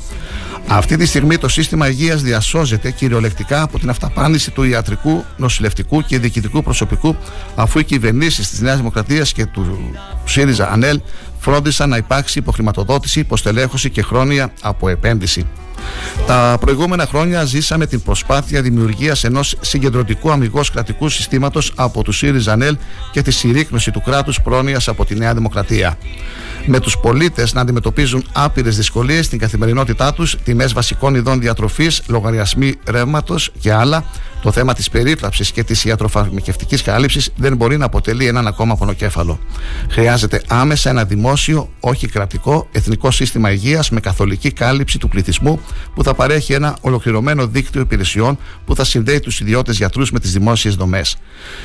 Αυτή 0.66 0.96
τη 0.96 1.06
στιγμή 1.06 1.38
το 1.38 1.48
σύστημα 1.48 1.88
υγείας 1.88 2.22
διασώζεται 2.22 2.90
κυριολεκτικά 2.90 3.62
από 3.62 3.78
την 3.78 3.90
αυταπάνηση 3.90 4.50
του 4.50 4.62
ιατρικού, 4.62 5.24
νοσηλευτικού 5.36 6.02
και 6.02 6.18
διοικητικού 6.18 6.62
προσωπικού, 6.62 7.16
αφού 7.54 7.78
οι 7.78 7.84
κυβερνήσεις 7.84 8.50
της 8.50 8.60
Νέας 8.60 8.76
Δημοκρατίας 8.76 9.32
και 9.32 9.46
του 9.46 9.90
ΣΥΡΙΖΑ 10.24 10.70
ΑΝΕΛ 10.70 11.00
φρόντισαν 11.38 11.88
να 11.88 11.96
υπάρξει 11.96 12.38
υποχρηματοδότηση, 12.38 13.20
υποστελέχωση 13.20 13.90
και 13.90 14.02
χρόνια 14.02 14.52
από 14.60 14.88
επένδυση. 14.88 15.46
Τα 16.26 16.56
προηγούμενα 16.60 17.06
χρόνια 17.06 17.44
ζήσαμε 17.44 17.86
την 17.86 18.02
προσπάθεια 18.02 18.62
δημιουργίας 18.62 19.24
ενός 19.24 19.56
συγκεντρωτικού 19.60 20.30
αμυγός 20.30 20.70
κρατικού 20.70 21.08
συστήματος 21.08 21.72
από 21.74 22.02
τους 22.02 22.16
ΣΥΡΙΖΑ 22.16 22.52
ΑΝΕΛ 22.52 22.76
και 23.12 23.22
τη 23.22 23.30
συρρήκνωση 23.30 23.90
του 23.90 24.00
κράτους 24.00 24.40
πρόνοιας 24.40 24.88
από 24.88 25.04
τη 25.04 25.14
Νέα 25.14 25.34
Δημοκρατία. 25.34 25.98
Με 26.66 26.80
τους 26.80 26.98
πολίτες 26.98 27.52
να 27.52 27.60
αντιμετωπίζουν 27.60 28.24
άπειρες 28.32 28.76
δυσκολίες 28.76 29.26
στην 29.26 29.38
καθημερινότητά 29.38 30.12
τους, 30.12 30.36
τιμές 30.44 30.72
βασικών 30.72 31.14
ειδών 31.14 31.40
διατροφής, 31.40 32.02
λογαριασμοί 32.06 32.74
ρεύματος 32.86 33.52
και 33.60 33.72
άλλα, 33.72 34.04
Το 34.42 34.52
θέμα 34.52 34.74
της 34.74 34.90
περίπταψη 34.90 35.52
και 35.52 35.64
της 35.64 35.84
ιατροφαρμακευτικής 35.84 36.82
κάλυψης 36.82 37.30
δεν 37.36 37.56
μπορεί 37.56 37.76
να 37.76 37.84
αποτελεί 37.84 38.26
έναν 38.26 38.46
ακόμα 38.46 38.76
πονοκέφαλο. 38.76 39.38
Χρειάζεται 39.90 40.42
άμεσα 40.48 40.90
ένα 40.90 41.04
δημόσιο, 41.04 41.70
όχι 41.80 42.08
κρατικό, 42.08 42.68
εθνικό 42.72 43.10
σύστημα 43.10 43.52
υγείας 43.52 43.90
με 43.90 44.00
καθολική 44.00 44.52
κάλυψη 44.52 44.98
του 44.98 45.08
πληθυσμού 45.08 45.60
που 45.94 46.02
θα 46.04 46.14
παρέχει 46.14 46.52
ένα 46.52 46.76
ολοκληρωμένο 46.80 47.46
δίκτυο 47.46 47.80
υπηρεσιών 47.80 48.38
που 48.64 48.74
θα 48.74 48.84
συνδέει 48.84 49.20
τους 49.20 49.40
ιδιώτες 49.40 49.76
γιατρούς 49.76 50.10
με 50.10 50.20
τις 50.20 50.32
δημόσιες 50.32 50.74
δομές. 50.74 51.16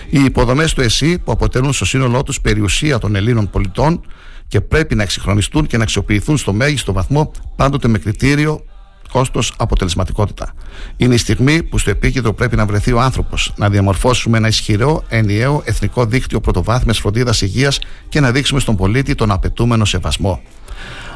Οι 0.10 0.24
υποδομές 0.24 0.74
του 0.74 0.82
ΕΣΥ 0.82 1.20
που 1.20 1.32
αποτελούν 1.32 1.74
στο 1.74 1.86
σύνολό 1.86 2.24
τους 2.24 2.42
περιουσία 2.42 2.98
των 2.98 3.16
Ελλήνων 3.16 3.50
πολιτών 3.50 4.02
και 4.48 4.62
πρέπει 4.62 4.96
να 4.96 5.04
εξυγχρονιστούν 5.04 5.68
και 5.68 5.78
να 5.78 5.84
αξιοποιηθούν 5.84 6.38
στο 6.38 6.54
μέγιστο 6.54 6.94
βαθμό 6.94 7.32
πάντοτε 7.56 7.88
με 7.88 7.98
κριτήριο 7.98 8.66
κόστος 9.16 9.54
αποτελεσματικότητα. 9.58 10.54
Είναι 10.98 11.14
η 11.14 11.18
στιγμή 11.18 11.64
που 11.64 11.78
στο 11.78 11.90
επίκεντρο 11.90 12.34
πρέπει 12.34 12.56
να 12.56 12.66
βρεθεί 12.66 12.92
ο 12.92 13.00
άνθρωπος, 13.02 13.54
να 13.56 13.70
διαμορφώσουμε 13.70 14.38
ένα 14.38 14.48
ισχυρό, 14.48 15.04
ενιαίο 15.10 15.62
εθνικό 15.66 16.06
δίκτυο 16.06 16.40
πρωτοβάθμιας 16.40 17.00
φροντίδας 17.00 17.42
υγείας 17.42 17.80
και 18.10 18.20
να 18.20 18.32
δείξουμε 18.32 18.60
στον 18.60 18.76
πολίτη 18.76 19.16
τον 19.16 19.32
απαιτούμενο 19.32 19.86
σεβασμό. 19.86 20.42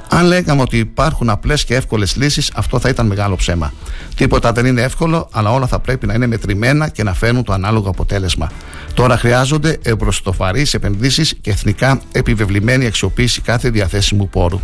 Αν 0.10 0.26
λέγαμε 0.26 0.62
ότι 0.62 0.78
υπάρχουν 0.78 1.30
απλές 1.30 1.66
και 1.66 1.76
εύκολες 1.76 2.16
λύσεις, 2.16 2.52
αυτό 2.56 2.80
θα 2.80 2.90
ήταν 2.90 3.08
μεγάλο 3.08 3.36
ψέμα. 3.36 3.74
Τίποτα 4.16 4.52
δεν 4.52 4.66
είναι 4.66 4.82
εύκολο, 4.82 5.30
αλλά 5.32 5.52
όλα 5.52 5.68
θα 5.68 5.80
πρέπει 5.80 6.06
να 6.08 6.14
είναι 6.14 6.28
μετρημένα 6.28 6.90
και 6.90 7.04
να 7.04 7.14
φέρνουν 7.14 7.44
το 7.44 7.54
ανάλογο 7.54 7.90
αποτέλεσμα. 7.90 8.52
Τώρα 8.94 9.18
χρειάζονται 9.18 9.78
εμπροστοφαρείς 9.82 10.74
επενδύσεις 10.74 11.36
και 11.42 11.50
εθνικά 11.50 12.02
επιβεβλημένη 12.12 12.86
αξιοποίηση 12.86 13.42
κάθε 13.42 13.70
διαθέσιμου 13.70 14.30
πόρου. 14.30 14.60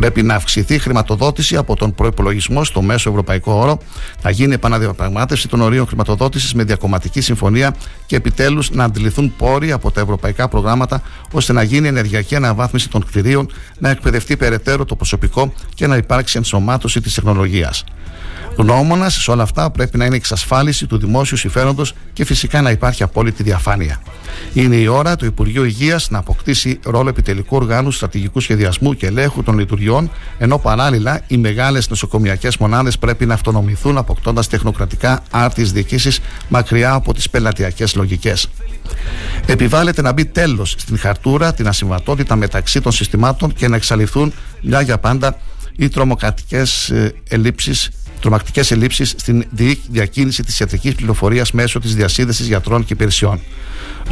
Πρέπει 0.00 0.22
να 0.22 0.34
αυξηθεί 0.34 0.74
η 0.74 0.78
χρηματοδότηση 0.78 1.56
από 1.56 1.76
τον 1.76 1.94
προπολογισμό 1.94 2.64
στο 2.64 2.82
μέσο 2.82 3.10
ευρωπαϊκό 3.10 3.52
όρο. 3.52 3.78
Θα 4.20 4.30
γίνει 4.30 4.54
επαναδιαπραγμάτευση 4.54 5.48
των 5.48 5.60
ορίων 5.60 5.86
χρηματοδότησης 5.86 6.54
με 6.54 6.64
διακομματική 6.64 7.20
συμφωνία 7.20 7.76
και 8.06 8.16
επιτέλους 8.16 8.70
να 8.70 8.84
αντιληφθούν 8.84 9.32
πόροι 9.36 9.72
από 9.72 9.90
τα 9.90 10.00
ευρωπαϊκά 10.00 10.48
προγράμματα 10.48 11.02
ώστε 11.32 11.52
να 11.52 11.62
γίνει 11.62 11.88
ενεργειακή 11.88 12.36
αναβάθμιση 12.36 12.88
των 12.88 13.04
κτηρίων, 13.06 13.52
να 13.78 13.90
εκπαιδευτεί 13.90 14.36
περαιτέρω 14.36 14.84
το 14.84 14.96
προσωπικό 14.96 15.52
και 15.74 15.86
να 15.86 15.96
υπάρξει 15.96 16.36
ενσωμάτωση 16.38 17.00
της 17.00 17.14
τεχνολογίας. 17.14 17.84
Γνώμονας 18.56 19.14
σε 19.14 19.30
όλα 19.30 19.42
αυτά 19.42 19.70
πρέπει 19.70 19.98
να 19.98 20.04
είναι 20.04 20.14
η 20.14 20.18
εξασφάλιση 20.18 20.86
του 20.86 20.98
δημόσιου 20.98 21.36
συμφέροντος 21.36 21.94
και 22.12 22.24
φυσικά 22.24 22.62
να 22.62 22.70
υπάρχει 22.70 23.02
απόλυτη 23.02 23.42
διαφάνεια. 23.42 24.02
Είναι 24.52 24.76
η 24.76 24.86
ώρα 24.86 25.16
του 25.16 25.24
Υπουργείου 25.24 25.64
Υγείας 25.64 26.10
να 26.10 26.18
αποκτήσει 26.18 26.80
ρόλο 26.84 27.08
επιτελικού 27.08 27.56
οργάνου 27.56 27.90
στρατηγικού 27.90 28.40
σχεδιασμού 28.40 28.94
και 28.94 29.06
ελέγχου 29.06 29.42
των 29.42 29.58
λειτουργιών, 29.58 30.10
ενώ 30.38 30.58
παράλληλα 30.58 31.20
οι 31.26 31.36
μεγάλες 31.36 31.88
νοσοκομιακές 31.88 32.56
μονάδες 32.56 32.98
πρέπει 32.98 33.26
να 33.26 33.34
αυτονομηθούν 33.34 33.98
αποκτώντας 33.98 34.48
τεχνοκρατικά 34.48 35.22
άρτιε 35.30 35.64
διοικήσεις 35.64 36.20
μακριά 36.48 36.92
από 36.92 37.14
τις 37.14 37.30
πελατειακές 37.30 37.94
λογικές. 37.94 38.48
Επιβάλλεται 39.46 40.02
να 40.02 40.12
μπει 40.12 40.24
τέλος 40.24 40.74
στην 40.78 40.98
χαρτούρα 40.98 41.54
την 41.54 41.68
ασυμβατότητα 41.68 42.36
μεταξύ 42.36 42.80
των 42.80 42.92
συστημάτων 42.92 43.52
και 43.54 43.68
να 43.68 43.76
εξαλειφθούν 43.76 44.32
μια 44.62 44.80
για 44.80 44.98
πάντα 44.98 45.36
οι 45.76 45.88
τρομοκρατικές 45.88 46.90
ε, 46.90 47.14
ελλείψεις 47.28 47.90
τρομακτικές 48.20 48.70
ελλείψεις 48.70 49.14
στην 49.16 49.44
διακίνηση 49.88 50.42
της 50.42 50.60
ιατρικής 50.60 50.94
πληροφορίας 50.94 51.52
μέσω 51.52 51.80
της 51.80 51.94
διασύνδεσης 51.94 52.46
γιατρών 52.46 52.84
και 52.84 52.92
υπηρεσιών. 52.92 53.40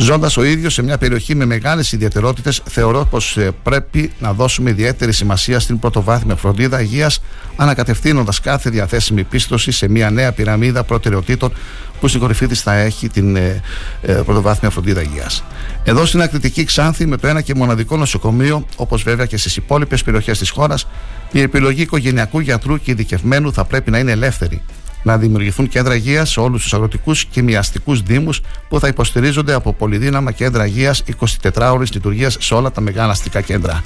Ζώντας 0.00 0.36
ο 0.36 0.44
ίδιος 0.44 0.74
σε 0.74 0.82
μια 0.82 0.98
περιοχή 0.98 1.34
με 1.34 1.44
μεγάλες 1.44 1.92
ιδιαιτερότητες, 1.92 2.62
θεωρώ 2.64 3.06
πως 3.10 3.36
ε, 3.36 3.50
πρέπει 3.62 4.12
να 4.18 4.32
δώσουμε 4.32 4.70
ιδιαίτερη 4.70 5.12
σημασία 5.12 5.60
στην 5.60 5.78
πρωτοβάθμια 5.78 6.36
φροντίδα 6.36 6.80
υγείας, 6.80 7.22
ανακατευθύνοντας 7.56 8.40
κάθε 8.40 8.70
διαθέσιμη 8.70 9.24
πίστοση 9.24 9.70
σε 9.70 9.88
μια 9.88 10.10
νέα 10.10 10.32
πυραμίδα 10.32 10.84
προτεραιοτήτων 10.84 11.52
που 12.00 12.08
στην 12.08 12.20
κορυφή 12.20 12.46
της 12.46 12.62
θα 12.62 12.74
έχει 12.74 13.08
την 13.08 13.36
ε, 13.36 13.62
ε, 14.02 14.12
πρωτοβάθμια 14.12 14.70
φροντίδα 14.70 15.02
υγείας. 15.02 15.44
Εδώ 15.84 16.04
στην 16.04 16.22
Ακριτική 16.22 16.64
Ξάνθη, 16.64 17.06
με 17.06 17.16
το 17.16 17.26
ένα 17.26 17.40
και 17.40 17.54
μοναδικό 17.54 17.96
νοσοκομείο, 17.96 18.66
όπως 18.76 19.02
βέβαια 19.02 19.26
και 19.26 19.36
στις 19.36 19.56
υπόλοιπες 19.56 20.02
περιοχές 20.02 20.38
της 20.38 20.50
χώρας, 20.50 20.86
η 21.32 21.40
επιλογή 21.40 21.82
οικογενειακού 21.82 22.40
γιατρού 22.40 22.80
και 22.80 22.90
ειδικευμένου 22.90 23.52
θα 23.52 23.64
πρέπει 23.64 23.90
να 23.90 23.98
είναι 23.98 24.12
ελεύθερη 24.12 24.62
να 25.08 25.18
δημιουργηθούν 25.18 25.68
κέντρα 25.68 25.94
υγείας 25.94 26.30
σε 26.30 26.40
όλους 26.40 26.62
τους 26.62 26.74
αγροτικούς 26.74 27.24
και 27.24 27.42
μοιαστικού 27.42 28.02
Δήμους 28.02 28.40
που 28.68 28.80
θα 28.80 28.88
υποστηρίζονται 28.88 29.54
από 29.54 29.72
πολυδύναμα 29.72 30.32
κέντρα 30.32 30.66
υγείας 30.66 31.02
24 31.42 31.70
ώρε 31.72 31.84
λειτουργίας 31.92 32.36
σε 32.40 32.54
όλα 32.54 32.70
τα 32.70 32.80
μεγάλα 32.80 33.12
αστικά 33.12 33.40
κέντρα. 33.40 33.82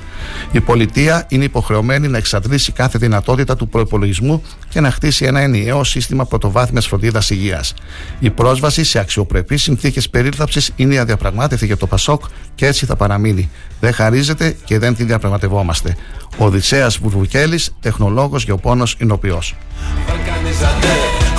Η 0.52 0.60
πολιτεία 0.60 1.26
είναι 1.28 1.44
υποχρεωμένη 1.44 2.08
να 2.08 2.18
εξαντλήσει 2.18 2.72
κάθε 2.72 2.98
δυνατότητα 2.98 3.56
του 3.56 3.68
προπολογισμού 3.68 4.42
και 4.68 4.80
να 4.80 4.90
χτίσει 4.90 5.24
ένα 5.24 5.40
ενιαίο 5.40 5.84
σύστημα 5.84 6.24
πρωτοβάθμιας 6.24 6.86
φροντίδας 6.86 7.30
υγείας. 7.30 7.74
Η 8.18 8.30
πρόσβαση 8.30 8.84
σε 8.84 8.98
αξιοπρεπείς 8.98 9.62
συνθήκες 9.62 10.10
περίληψη 10.10 10.72
είναι 10.76 10.98
αδιαπραγμάτευτη 10.98 11.66
για 11.66 11.76
το 11.76 11.86
Πασόκ 11.86 12.22
και 12.54 12.66
έτσι 12.66 12.86
θα 12.86 12.96
παραμείνει. 12.96 13.50
Δεν 13.80 13.92
χαρίζεται 13.92 14.56
και 14.64 14.78
δεν 14.78 14.94
την 14.94 15.06
διαπραγματευόμαστε. 15.06 15.96
Ο 16.38 16.44
Οδυσσέας 16.44 16.98
Βουρβουκέλης, 16.98 17.74
τεχνολόγος 17.80 18.44
και 18.44 18.52
ο 18.52 18.56
πόνος 18.56 18.96
εινοποιός. 18.98 19.54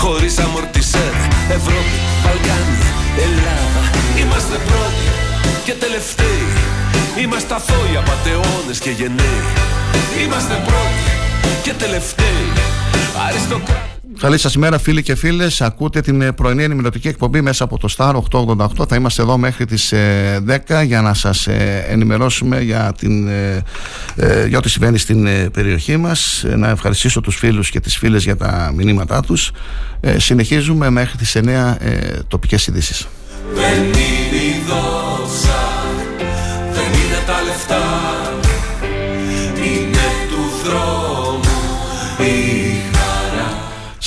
Βαλκανιζαντέ, 0.03 0.07
χωρίς 0.07 0.39
αμορτισέ 0.39 1.11
Ευρώπη, 1.49 1.97
Βαλκάνι, 2.23 2.77
Ελλάδα. 3.25 3.83
Είμαστε 4.19 4.55
πρώτοι 4.55 5.07
και 5.63 5.73
τελευταίοι. 5.73 6.47
Είμαστε 7.23 7.53
αθώοι 7.53 7.97
απατεώνες 7.97 8.79
και 8.79 8.89
γενναίοι. 8.89 9.43
Είμαστε 10.23 10.53
πρώτοι 10.53 11.11
και 11.63 11.73
τελευταίοι. 11.73 12.47
Αριστοκράτες 13.27 13.92
Καλή 14.24 14.38
σας 14.38 14.53
ημέρα, 14.53 14.78
φίλοι 14.78 15.01
και 15.01 15.15
φίλες. 15.15 15.61
Ακούτε 15.61 16.01
την 16.01 16.21
ε, 16.21 16.32
πρωινή 16.32 16.63
ενημερωτική 16.63 17.07
εκπομπή 17.07 17.41
μέσα 17.41 17.63
από 17.63 17.78
το 17.78 17.93
Star 17.97 18.15
888. 18.32 18.88
Θα 18.88 18.95
είμαστε 18.95 19.21
εδώ 19.21 19.38
μέχρι 19.38 19.65
τις 19.65 19.93
10 19.93 20.57
ε, 20.67 20.84
για 20.84 21.01
να 21.01 21.13
σας 21.13 21.47
ε, 21.47 21.86
ενημερώσουμε 21.89 22.61
για, 22.61 22.93
την, 22.97 23.30
για 24.47 24.57
ό,τι 24.57 24.69
συμβαίνει 24.69 24.97
στην 24.97 25.51
περιοχή 25.51 25.97
μας. 25.97 26.45
Να 26.55 26.69
ευχαριστήσω 26.69 27.21
τους 27.21 27.36
φίλους 27.36 27.69
και 27.69 27.80
τις 27.80 27.97
φίλες 27.97 28.24
για 28.24 28.38
τα 28.38 28.71
μηνύματά 28.76 29.21
τους. 29.21 29.51
Συνεχίζουμε 30.17 30.89
μέχρι 30.89 31.17
τις 31.17 31.36
9 31.36 31.76
τοπικές 32.28 32.67
ειδήσεις. 32.67 33.07
Δεν 33.53 33.84
είναι 33.84 34.43
η 34.43 34.63
δόξα, 34.67 35.84
δεν 36.74 36.86
είναι 36.86 37.24
τα 37.26 37.41
λεφτά 37.45 38.02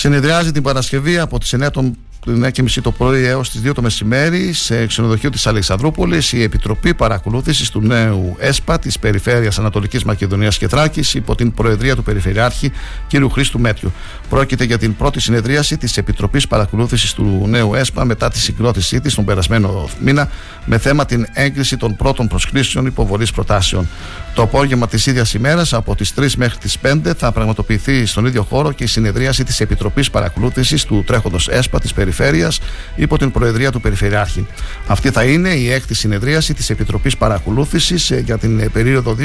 Συνεδριάζει 0.06 0.52
την 0.52 0.62
Παρασκευή 0.62 1.18
από 1.18 1.38
τις 1.38 1.54
9 1.56 1.70
των 1.72 1.96
9.30 2.26 2.80
το 2.82 2.92
πρωί 2.92 3.24
έως 3.24 3.50
τις 3.50 3.60
2 3.64 3.74
το 3.74 3.82
μεσημέρι 3.82 4.52
σε 4.52 4.86
ξενοδοχείο 4.86 5.30
της 5.30 5.46
Αλεξανδρούπολης 5.46 6.32
η 6.32 6.42
Επιτροπή 6.42 6.94
Παρακολούθησης 6.94 7.70
του 7.70 7.80
νέου 7.80 8.36
ΕΣΠΑ 8.38 8.78
της 8.78 8.98
Περιφέρειας 8.98 9.58
Ανατολικής 9.58 10.04
Μακεδονίας 10.04 10.58
και 10.58 10.68
Θράκης 10.68 11.14
υπό 11.14 11.34
την 11.34 11.54
Προεδρία 11.54 11.96
του 11.96 12.02
Περιφερειάρχη 12.02 12.70
κ. 13.08 13.30
Χρήστου 13.32 13.60
Μέτριου. 13.60 13.92
Πρόκειται 14.28 14.64
για 14.64 14.78
την 14.78 14.96
πρώτη 14.96 15.20
συνεδρίαση 15.20 15.76
της 15.76 15.96
Επιτροπής 15.96 16.46
Παρακολούθησης 16.46 17.12
του 17.12 17.44
νέου 17.48 17.74
ΕΣΠΑ 17.74 18.04
μετά 18.04 18.30
τη 18.30 18.38
συγκρότησή 18.38 19.00
της 19.00 19.14
τον 19.14 19.24
περασμένο 19.24 19.88
μήνα 20.00 20.28
με 20.64 20.78
θέμα 20.78 21.04
την 21.04 21.26
έγκριση 21.32 21.76
των 21.76 21.96
πρώτων 21.96 22.28
προσκλήσεων 22.28 22.86
υποβολής 22.86 23.32
προτάσεων. 23.32 23.88
Το 24.36 24.42
απόγευμα 24.42 24.88
της 24.88 25.06
ίδιας 25.06 25.34
ημέρας 25.34 25.72
από 25.72 25.94
τις 25.94 26.12
3 26.16 26.36
μέχρι 26.36 26.58
τις 26.58 26.78
5 26.82 27.14
θα 27.16 27.32
πραγματοποιηθεί 27.32 28.06
στον 28.06 28.26
ίδιο 28.26 28.42
χώρο 28.42 28.72
και 28.72 28.84
η 28.84 28.86
συνεδρίαση 28.86 29.44
της 29.44 29.60
Επιτροπής 29.60 30.10
Παρακολούθησης 30.10 30.84
του 30.84 31.04
τρέχοντος 31.06 31.48
ΕΣΠΑ 31.48 31.80
της 31.80 31.92
Περιφέρειας 31.92 32.60
υπό 32.96 33.18
την 33.18 33.30
Προεδρία 33.30 33.72
του 33.72 33.80
Περιφερειάρχη. 33.80 34.46
Αυτή 34.86 35.10
θα 35.10 35.24
είναι 35.24 35.48
η 35.48 35.72
έκτη 35.72 35.94
συνεδρίαση 35.94 36.54
της 36.54 36.70
Επιτροπής 36.70 37.16
Παρακολούθησης 37.16 38.10
ε, 38.10 38.22
για 38.24 38.38
την 38.38 38.60
ε, 38.60 38.68
περίοδο 38.68 39.16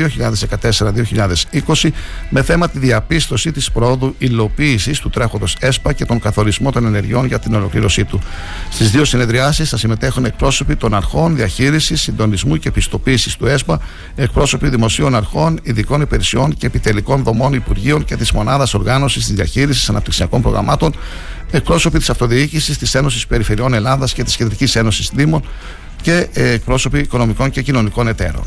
2014-2020 1.74 1.90
με 2.30 2.44
θέμα 2.44 2.70
τη 2.70 2.80
διαπίστωση 2.80 3.52
της 3.52 3.72
πρόοδου 3.72 4.16
υλοποίησης 4.18 5.00
του 5.00 5.10
τρέχοντος 5.10 5.56
ΕΣΠΑ 5.60 5.94
και 5.94 6.06
τον 6.06 6.20
καθορισμό 6.20 6.72
των 6.72 6.86
ενεργειών 6.86 7.26
για 7.26 7.40
την 7.40 7.54
ολοκλήρωσή 7.56 8.06
του. 8.06 8.22
Στις 8.70 8.92
δύο 8.92 9.06
συνεδριάσεις 9.06 9.70
θα 9.70 9.78
συμμετέχουν 9.78 10.26
εκπρόσωποι 10.26 10.76
των 10.76 10.94
αρχών 10.94 11.36
διαχείρισης, 11.36 12.02
συντονισμού 12.02 12.58
και 12.58 12.68
επιστοποίησης 12.68 13.36
του 13.36 13.46
ΕΣΠΑ, 13.46 13.80
εκπρόσωποι 14.16 14.70
δημοσίων 15.02 15.16
αρχών, 15.16 15.60
ειδικών 15.64 16.02
υπηρεσιών 16.02 16.54
και 16.54 16.66
επιτελικών 16.66 17.24
δομών 17.24 17.54
Υπουργείων 17.54 18.06
και 18.06 18.16
της 18.16 18.32
Μονάδας 18.32 18.74
Οργάνωσης 18.74 19.26
της 19.26 19.36
Διαχείρισης 19.36 19.90
Αναπτυξιακών 19.90 20.42
Προγραμμάτων, 20.42 20.96
εκπρόσωποι 21.52 21.98
της 21.98 22.10
Αυτοδιοίκησης, 22.10 22.78
της 22.78 22.96
Ένωσης 22.96 23.28
Περιφερειών 23.28 23.74
Ελλάδας 23.74 24.14
και 24.14 24.24
της 24.24 24.36
Κεντρικής 24.36 24.76
Ένωσης 24.76 25.12
Δήμων 25.14 25.44
και 26.02 26.28
ε, 26.34 26.50
εκπρόσωποι 26.52 27.00
οικονομικών 27.00 27.50
και 27.50 27.62
κοινωνικών 27.62 28.08
εταίρων. 28.08 28.44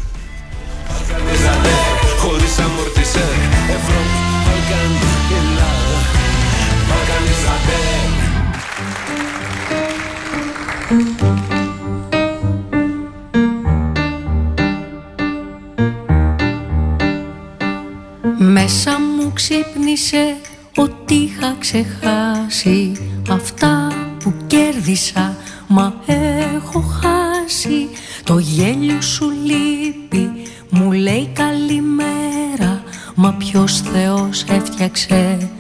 Μέσα 18.67 19.01
μου 19.01 19.33
ξύπνησε 19.33 20.37
ότι 20.77 21.15
είχα 21.15 21.57
ξεχάσει 21.59 22.93
αυτά 23.31 23.89
που 24.19 24.35
κέρδισα 24.47 25.37
Μα 25.67 25.95
έχω 26.09 26.81
χάσει. 26.81 27.89
Το 28.25 28.39
γέλιο 28.39 29.01
σου 29.01 29.31
λείπει 29.45 30.31
Μου 30.71 30.93
λέει 30.93 31.31
καλημέρα 31.33 32.83
Μα 33.15 33.33
ποιος 33.33 33.81
Θεός 33.81 34.45
έφτιαξε 34.49 35.51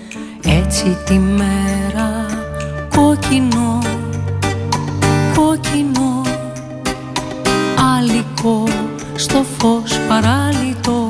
έτσι 0.44 0.96
τη 1.06 1.18
μέρα. 1.18 2.26
Κόκκινο, 2.96 3.82
κόκκινο 5.34 6.22
Άλικο 7.96 8.64
στο 9.14 9.44
φως 9.58 9.98
παράλυτο 10.08 11.03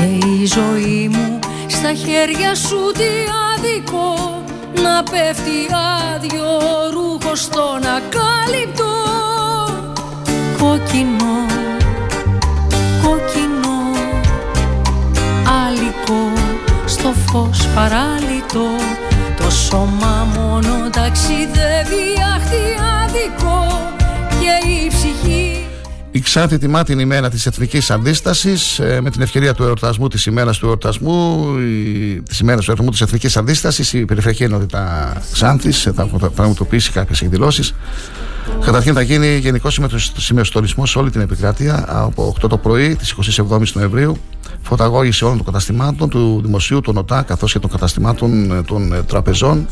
Και 0.00 0.26
η 0.26 0.46
ζωή 0.46 1.08
μου 1.12 1.38
στα 1.66 1.92
χέρια 1.92 2.54
σου 2.54 2.92
τι 2.92 3.10
άδικο 3.52 4.42
να 4.82 5.02
πέφτει 5.02 5.58
άδειο 6.14 6.48
ρούχο 6.92 7.34
στον 7.34 7.82
ακάλυπτο 7.96 8.92
κόκκινο, 10.58 11.46
κόκκινο 13.02 13.78
άλικο 15.66 16.32
στο 16.86 17.14
φως 17.26 17.68
παράλυτο. 17.74 18.68
Το 19.36 19.50
σώμα 19.50 20.26
μόνο 20.34 20.90
ταξιδεύει 20.90 22.06
αχτιάδικο 22.36 22.88
και 23.40 23.48
η 23.48 23.52
ψυχή 23.52 23.99
η 26.10 26.20
Ξάνθη 26.20 26.58
τιμά 26.58 26.82
την 26.82 26.98
ημέρα 26.98 27.30
της 27.30 27.46
Εθνικής 27.46 27.90
Αντίστασης 27.90 28.78
ε, 28.78 29.00
με 29.00 29.10
την 29.10 29.22
ευκαιρία 29.22 29.54
του 29.54 29.62
εορτασμού 29.62 30.08
της 30.08 30.26
ημέρας 30.26 30.58
του 30.58 30.66
εορτασμού 30.66 31.48
η, 31.58 32.22
της 32.22 32.38
ημέρας 32.38 32.64
του 32.64 32.70
εορτασμού 32.70 32.90
της 32.90 33.00
Εθνικής 33.00 33.36
Αντίστασης 33.36 33.92
η 33.92 34.04
Περιφερειακή 34.04 34.42
Ενότητα 34.42 35.12
Ξάνθης 35.32 35.88
θα 35.94 36.06
πραγματοποιήσει 36.34 36.90
κάποιες 36.90 37.20
εκδηλώσεις 37.20 37.74
Καταρχήν 38.64 38.94
θα 38.94 39.02
γίνει 39.02 39.36
γενικό 39.36 39.68
σημειοστολισμός 40.16 40.90
σε 40.90 40.98
όλη 40.98 41.10
την 41.10 41.20
επικράτεια 41.20 41.84
από 41.88 42.34
8 42.42 42.48
το 42.48 42.56
πρωί 42.56 42.96
της 42.96 43.14
27η 43.38 43.72
Νοεμβρίου. 43.72 44.16
Φωταγώγηση 44.62 45.24
όλων 45.24 45.36
των 45.36 45.46
καταστημάτων 45.46 46.08
του 46.08 46.40
Δημοσίου, 46.44 46.80
των 46.80 46.96
ΟΤΑ 46.96 47.22
καθώς 47.22 47.52
και 47.52 47.58
των 47.58 47.70
καταστημάτων 47.70 48.50
ε, 48.50 48.62
των 48.62 48.92
ε, 48.92 49.02
τραπεζών. 49.02 49.66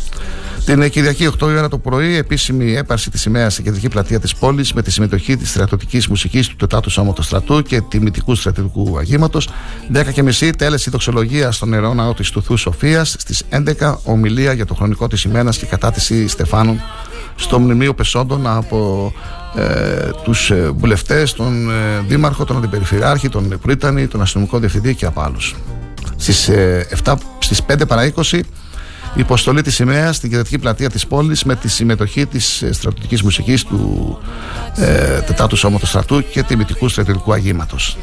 Την 0.65 0.91
Κυριακή 0.91 1.29
8 1.41 1.41
η 1.41 1.45
ώρα 1.45 1.69
το 1.69 1.79
πρωί, 1.79 2.17
επίσημη 2.17 2.75
έπαρση 2.75 3.11
της 3.11 3.21
σημαίας 3.21 3.53
στην 3.53 3.65
κεντρική 3.65 3.89
πλατεία 3.89 4.21
της 4.21 4.35
πόλης 4.35 4.73
με 4.73 4.83
τη 4.83 4.91
συμμετοχή 4.91 5.37
της 5.37 5.51
στρατιωτικής 5.51 6.09
μουσικής 6.09 6.49
του 6.49 6.57
Τετάτου 6.57 6.91
Σώματος 6.91 7.25
Στρατού 7.25 7.63
και 7.63 7.81
τιμητικού 7.81 8.35
στρατιωτικού 8.35 8.99
αγήματος. 8.99 9.49
10.30 9.93 10.51
τέλεση 10.59 10.91
δοξολογίας 10.91 11.57
στον 11.57 11.69
νερό 11.69 11.95
ναό 11.95 12.15
της 12.15 12.31
Τουθού 12.31 12.57
Σοφίας. 12.57 13.17
Στις 13.19 13.43
11 13.51 13.99
ομιλία 14.05 14.53
για 14.53 14.67
το 14.67 14.75
χρονικό 14.75 15.07
της 15.07 15.23
ημέρα 15.23 15.51
και 15.51 15.67
κατάτηση 15.67 16.29
Στεφάνων 16.29 16.81
στο 17.39 17.59
Μνημείο 17.59 17.95
Πεσόντων 17.95 18.47
από 18.47 19.13
ε, 19.57 20.11
τους 20.23 20.51
ε, 20.51 20.71
βουλευτές, 20.77 21.33
τον 21.33 21.71
ε, 21.71 22.05
Δήμαρχο, 22.09 22.45
τον 22.45 22.57
Αντιπεριφερειάρχη, 22.57 23.29
τον 23.29 23.59
Πρίτανη, 23.63 24.07
τον 24.07 24.21
Αστυνομικό 24.21 24.59
Διευθυντή 24.59 24.95
και 24.95 25.07
από 25.07 25.21
άλλους. 25.21 25.55
Στις, 26.17 26.49
ε, 26.49 26.87
7, 27.05 27.15
στις 27.39 27.63
5 27.63 27.87
παρα 27.87 28.05
20 28.05 28.41
η 29.15 29.21
υποστολή 29.21 29.63
της 29.63 29.75
σημαίας 29.75 30.17
στην 30.17 30.31
κεντρική 30.31 30.59
πλατεία 30.59 30.91
της 30.91 31.07
πόλης 31.07 31.45
με 31.45 31.57
τη 31.57 31.69
συμμετοχή 31.69 32.27
της 32.27 32.63
ε, 32.63 32.73
στρατιωτικής 32.73 33.23
μουσικής 33.23 33.65
του 33.65 34.19
ε, 34.77 35.21
Τετάτου 35.21 35.57
Σώματος 35.57 35.89
Στρατού 35.89 36.29
και 36.31 36.43
τιμητικού 36.43 36.89
στρατιωτικού 36.89 37.33
αγήματος. 37.33 37.97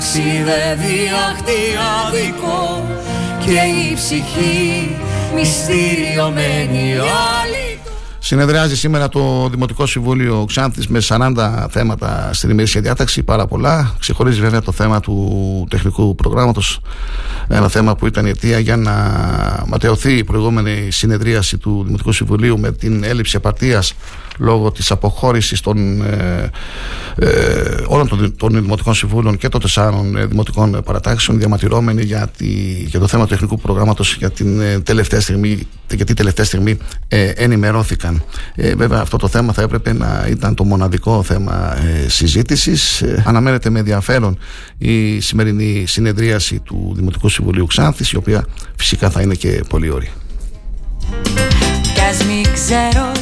Ταξιδεύει 0.00 1.10
άδικο 2.06 2.86
Και 3.44 3.52
η 3.52 3.94
ψυχή 3.94 4.96
μυστηριωμένη 5.34 6.92
άλλη 6.92 7.69
Συνεδριάζει 8.30 8.76
σήμερα 8.76 9.08
το 9.08 9.48
Δημοτικό 9.50 9.86
Συμβούλιο 9.86 10.44
Ξάνθης 10.46 10.88
με 10.88 11.00
40 11.08 11.66
θέματα 11.70 12.30
στην 12.32 12.50
ημερήσια 12.50 12.80
διάταξη, 12.80 13.22
πάρα 13.22 13.46
πολλά. 13.46 13.94
Ξεχωρίζει 13.98 14.40
βέβαια 14.40 14.62
το 14.62 14.72
θέμα 14.72 15.00
του 15.00 15.66
τεχνικού 15.70 16.14
προγράμματος, 16.14 16.80
ένα 17.48 17.68
θέμα 17.68 17.96
που 17.96 18.06
ήταν 18.06 18.26
η 18.26 18.28
αιτία 18.28 18.58
για 18.58 18.76
να 18.76 18.92
ματαιωθεί 19.66 20.16
η 20.16 20.24
προηγούμενη 20.24 20.90
συνεδρίαση 20.90 21.58
του 21.58 21.82
Δημοτικού 21.84 22.12
Συμβουλίου 22.12 22.58
με 22.58 22.72
την 22.72 23.04
έλλειψη 23.04 23.36
απαρτίας 23.36 23.94
λόγω 24.38 24.70
της 24.72 24.90
αποχώρησης 24.90 25.60
των, 25.60 26.02
ε, 26.02 26.50
ε, 27.16 27.28
όλων 27.86 28.08
των, 28.08 28.36
των 28.36 28.62
Δημοτικών 28.62 28.94
Συμβούλων 28.94 29.36
και 29.36 29.48
των 29.48 29.60
τεσσάρων 29.60 30.16
ε, 30.16 30.26
Δημοτικών 30.26 30.82
Παρατάξεων 30.84 31.38
διαμαρτυρώμενοι 31.38 32.02
για, 32.02 32.30
τη, 32.36 32.46
για 32.86 33.00
το 33.00 33.06
θέμα 33.06 33.22
του 33.24 33.30
τεχνικού 33.30 33.58
προγράμματος 33.58 34.16
για 34.16 34.30
την 34.30 34.60
ε, 34.60 34.80
τελευταία 34.80 35.20
στιγμή, 35.20 35.66
γιατί 35.96 36.14
τελευταία 36.14 36.44
στιγμή 36.44 36.78
ε, 37.08 37.28
ενημερώθηκαν. 37.28 38.22
βέβαια 38.76 39.00
αυτό 39.00 39.16
το 39.16 39.28
θέμα 39.28 39.52
θα 39.52 39.62
έπρεπε 39.62 39.92
να 39.92 40.26
ήταν 40.30 40.54
το 40.54 40.64
μοναδικό 40.64 41.22
θέμα 41.22 41.76
ε, 42.04 42.08
συζήτησης. 42.08 43.04
αναμένεται 43.24 43.70
με 43.70 43.78
ενδιαφέρον 43.78 44.38
η 44.78 45.20
σημερινή 45.20 45.84
συνεδρίαση 45.86 46.58
του 46.58 46.92
Δημοτικού 46.96 47.28
Συμβουλίου 47.28 47.66
Ξάνθης 47.66 48.10
η 48.10 48.16
οποία 48.16 48.44
φυσικά 48.76 49.10
θα 49.10 49.20
είναι 49.20 49.34
και 49.34 49.64
πολύ 49.68 49.90
ωρή. 49.90 50.10
ξέρω 52.52 53.12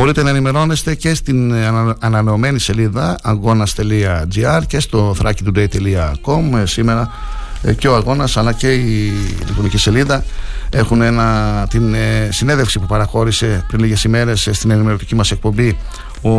Μπορείτε 0.00 0.22
να 0.22 0.30
ενημερώνεστε 0.30 0.94
και 0.94 1.14
στην 1.14 1.54
ανανεωμένη 1.98 2.58
σελίδα 2.58 3.18
αγώνας.gr 3.22 4.62
και 4.66 4.80
στο 4.80 5.16
thrakitoday.com 5.22 6.58
ε, 6.62 6.66
σήμερα 6.66 7.10
ε, 7.62 7.72
και 7.74 7.88
ο 7.88 7.94
αγώνας 7.94 8.36
αλλά 8.36 8.52
και 8.52 8.72
η 8.74 9.12
λειτουργική 9.46 9.78
σελίδα 9.78 10.24
έχουν 10.70 11.02
ένα, 11.02 11.66
την 11.70 11.94
ε, 11.94 12.28
συνέδευση 12.30 12.78
που 12.78 12.86
παραχώρησε 12.86 13.64
πριν 13.68 13.80
λίγες 13.80 14.04
ημέρες 14.04 14.48
στην 14.52 14.70
ενημερωτική 14.70 15.14
μας 15.14 15.30
εκπομπή 15.30 15.76
ο 16.22 16.30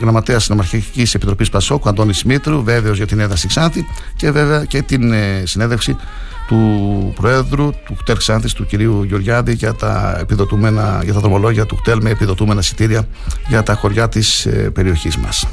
γραμματέας 0.00 0.44
Συνομαρχικής 0.44 1.14
Επιτροπής 1.14 1.48
Πασόκου 1.48 1.88
Αντώνης 1.88 2.24
Μήτρου 2.24 2.62
βέβαιος 2.62 2.96
για 2.96 3.06
την 3.06 3.20
έδραση 3.20 3.46
Ξάνθη 3.46 3.86
και 4.16 4.30
βέβαια 4.30 4.64
και 4.64 4.82
την 4.82 5.12
συνέδευση 5.44 5.96
του 6.50 7.12
Προέδρου 7.16 7.70
του 7.70 7.94
ΚΤΕΛ 7.94 8.16
Ξάνθης, 8.16 8.52
του 8.52 8.66
κυρίου 8.66 9.02
Γεωργιάδη 9.02 9.52
για 9.52 9.74
τα, 9.74 10.16
επιδοτούμενα, 10.20 11.00
για 11.04 11.12
τα 11.12 11.20
δρομολόγια 11.20 11.66
του 11.66 11.76
ΚΤΕΛ 11.76 11.98
με 12.02 12.10
επιδοτούμενα 12.10 12.60
εισιτήρια 12.60 13.06
για 13.48 13.62
τα 13.62 13.74
χωριά 13.74 14.08
της 14.08 14.46
ε, 14.46 14.50
περιοχής 14.50 15.16
μας. 15.16 15.46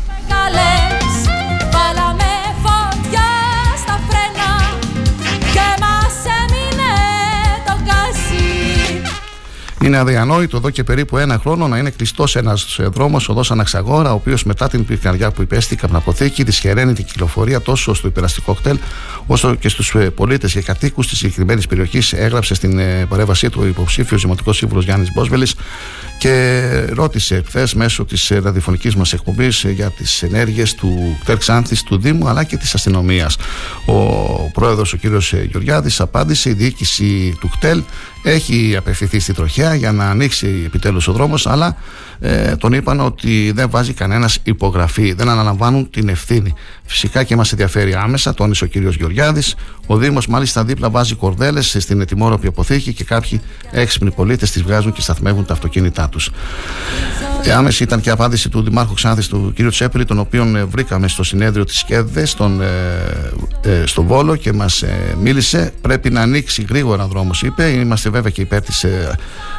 Είναι 9.87 9.97
αδιανόητο 9.97 10.57
εδώ 10.57 10.69
και 10.69 10.83
περίπου 10.83 11.17
ένα 11.17 11.37
χρόνο 11.37 11.67
να 11.67 11.77
είναι 11.77 11.89
κλειστός 11.89 12.35
ένας 12.35 12.79
δρόμος 12.93 13.29
οδός 13.29 13.51
Αναξαγόρα, 13.51 14.11
ο 14.11 14.15
οποίος 14.15 14.43
μετά 14.43 14.67
την 14.67 14.85
πυρκαγιά 14.85 15.31
που 15.31 15.41
υπέστη 15.41 15.73
η 15.73 15.77
καπναποθήκη 15.77 16.43
δυσχεραίνει 16.43 16.93
την 16.93 17.05
κυκλοφορία 17.05 17.61
τόσο 17.61 17.93
στο 17.93 18.07
υπεραστικό 18.07 18.53
κτέλ 18.53 18.77
όσο 19.27 19.55
και 19.55 19.69
στους 19.69 19.95
ε, 19.95 20.09
πολίτες 20.09 20.53
και 20.53 20.61
κατοίκους 20.61 21.07
της 21.07 21.17
συγκεκριμένης 21.17 21.67
περιοχής. 21.67 22.13
Έγραψε 22.13 22.53
στην 22.53 22.79
ε, 22.79 23.05
παρέμβασή 23.09 23.49
του 23.49 23.59
ο 23.63 23.65
υποψήφιος 23.65 24.21
Δημοτικός 24.21 24.57
Σύμβουλος 24.57 24.85
Γιάννης 24.85 25.11
Μπόσβελης 25.13 25.55
και 26.19 26.59
ρώτησε 26.93 27.43
χθες 27.47 27.73
μέσω 27.73 28.05
της 28.05 28.31
ε, 28.31 28.39
ραδιοφωνικής 28.39 28.95
μας 28.95 29.13
εκπομπής 29.13 29.65
για 29.69 29.89
τις 29.89 30.23
ενέργειες 30.23 30.75
του 30.75 31.17
κτέλ 31.21 31.37
Ξάνθης, 31.37 31.83
του 31.83 31.97
Δήμου 31.97 32.27
αλλά 32.27 32.43
και 32.43 32.57
της 32.57 32.73
αστυνομίας. 32.73 33.37
Ο 33.85 34.01
πρόεδρος, 34.53 34.93
ο 34.93 34.97
κ. 34.97 35.05
Γεωργιάδης, 35.49 35.99
απάντησε 35.99 36.49
η 36.49 36.53
διοίκηση 36.53 37.37
του 37.39 37.49
κτέλ 37.49 37.83
έχει 38.29 38.75
απευθυνθεί 38.77 39.19
στη 39.19 39.33
τροχιά 39.33 39.75
για 39.75 39.91
να 39.91 40.09
ανοίξει 40.09 40.63
επιτέλους 40.65 41.07
ο 41.07 41.11
δρόμος 41.11 41.47
αλλά 41.47 41.75
ε, 42.19 42.55
τον 42.55 42.73
είπαν 42.73 42.99
ότι 42.99 43.51
δεν 43.55 43.69
βάζει 43.69 43.93
κανένας 43.93 44.39
υπογραφή 44.43 45.13
δεν 45.13 45.29
αναλαμβάνουν 45.29 45.89
την 45.89 46.09
ευθύνη 46.09 46.53
Φυσικά 46.89 47.23
και 47.23 47.35
μας 47.35 47.51
ενδιαφέρει 47.51 47.93
άμεσα, 47.95 48.33
τόνισε 48.33 48.63
ο 48.63 48.67
κύριος 48.67 48.95
Γεωργιάδης. 48.95 49.55
Ο 49.85 49.97
Δήμος 49.97 50.27
μάλιστα 50.27 50.63
δίπλα 50.63 50.89
βάζει 50.89 51.15
κορδέλες 51.15 51.75
στην 51.79 52.01
ετοιμόρροπη 52.01 52.47
αποθήκη 52.47 52.93
και 52.93 53.03
κάποιοι 53.03 53.41
έξυπνοι 53.71 54.11
πολίτες 54.11 54.51
τις 54.51 54.61
βγάζουν 54.63 54.93
και 54.93 55.01
σταθμεύουν 55.01 55.45
τα 55.45 55.53
αυτοκίνητά 55.53 56.09
τους. 56.09 56.31
Ε, 57.43 57.51
άμεση 57.51 57.83
ήταν 57.83 58.01
και 58.01 58.09
η 58.09 58.11
απάντηση 58.11 58.49
του 58.49 58.61
Δημάρχου 58.61 58.93
Ξάνθης 58.93 59.27
του 59.27 59.53
κ. 59.55 59.69
Τσέπελη, 59.69 60.05
τον 60.05 60.19
οποίον 60.19 60.55
ε, 60.55 60.63
βρήκαμε 60.63 61.07
στο 61.07 61.23
συνέδριο 61.23 61.63
της 61.63 61.83
ΚΕΔΕ 61.83 62.25
στον, 62.25 62.61
ε, 62.61 62.67
ε, 63.61 63.85
στο 63.85 64.03
Βόλο 64.03 64.35
και 64.35 64.53
μας 64.53 64.81
ε, 64.81 65.15
μίλησε. 65.21 65.73
Πρέπει 65.81 66.09
να 66.09 66.21
ανοίξει 66.21 66.65
γρήγορα 66.69 67.07
δρόμος, 67.07 67.41
είπε. 67.41 67.69
Είμαστε 67.69 68.09
βέβαια 68.09 68.31
και 68.31 68.41
υπέρ, 68.41 68.61
της, 68.61 68.85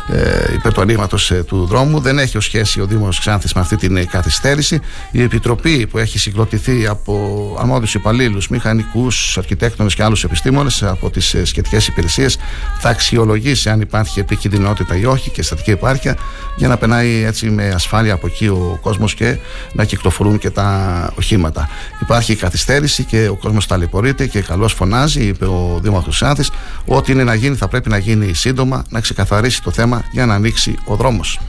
ε, 0.09 0.21
ε 0.21 0.53
υπέρ 0.55 0.73
του 0.73 0.81
ανοίγματος 0.81 1.33
του 1.47 1.67
δρόμου. 1.67 2.01
Δεν 2.01 2.19
έχει 2.19 2.37
ως 2.37 2.45
σχέση 2.45 2.81
ο 2.81 2.87
Δήμος 2.87 3.19
Ξάνθης 3.19 3.53
με 3.53 3.61
αυτή 3.61 3.77
την 3.77 4.09
καθυστέρηση. 4.09 4.81
Η 5.11 5.23
Επιτροπή 5.23 5.87
που 5.87 5.99
έχει 5.99 6.19
συγκροτηθεί 6.19 6.87
από 6.87 7.57
αρμόδιους 7.59 7.95
υπαλλήλους, 7.95 8.49
μηχανικούς, 8.49 9.39
αρχιτέκτονες 9.39 9.95
και 9.95 10.03
άλλους 10.03 10.25
επιστήμονες 10.25 10.83
από 10.83 11.11
τις 11.11 11.37
σχετικές 11.43 11.87
υπηρεσίες 11.87 12.39
θα 12.79 12.89
αξιολογήσει 12.89 13.69
αν 13.69 13.81
υπάρχει 13.81 14.21
επικίνδυνοτητα 14.21 14.97
ή 14.97 15.05
όχι 15.05 15.31
και 15.31 15.43
στατική 15.43 15.71
επάρκεια 15.71 16.17
για 16.57 16.69
να 16.69 16.77
περνάει 16.77 17.25
έτσι 17.25 17.51
με 17.51 17.69
ασφάλεια 17.69 18.13
από 18.13 18.27
εκεί 18.27 18.47
ο 18.47 18.79
κόσμος 18.83 19.15
και 19.15 19.39
να 19.73 19.85
κυκλοφορούν 19.85 20.39
και 20.39 20.51
τα 20.51 21.13
οχήματα. 21.19 21.69
Υπάρχει 22.01 22.37
καθυστέρηση 22.37 23.05
και 23.05 23.29
ο 23.29 23.35
κόσμος 23.37 23.67
ταλαιπωρείται 23.67 24.27
και 24.27 24.41
καλώς 24.41 24.73
φωνάζει, 24.73 25.27
είπε 25.27 25.45
ο 25.45 25.79
Δήμαρχος 25.83 26.17
Σάνθη, 26.17 26.45
ό,τι 26.87 27.13
είναι 27.13 27.25
να 27.25 27.35
γίνει 27.35 27.57
θα 27.57 27.69
πρέπει 27.69 27.89
να 27.89 27.99
γίνει 27.99 28.35
σύντομα, 28.35 28.85
να 28.89 29.01
ξεκαθαρίσει 29.01 29.63
το 29.63 29.71
θέμα 29.71 29.98
για 30.11 30.27
να 30.27 30.35
ανοίξει 30.35 30.75
ο 30.85 30.97
δρόμος. 30.97 31.41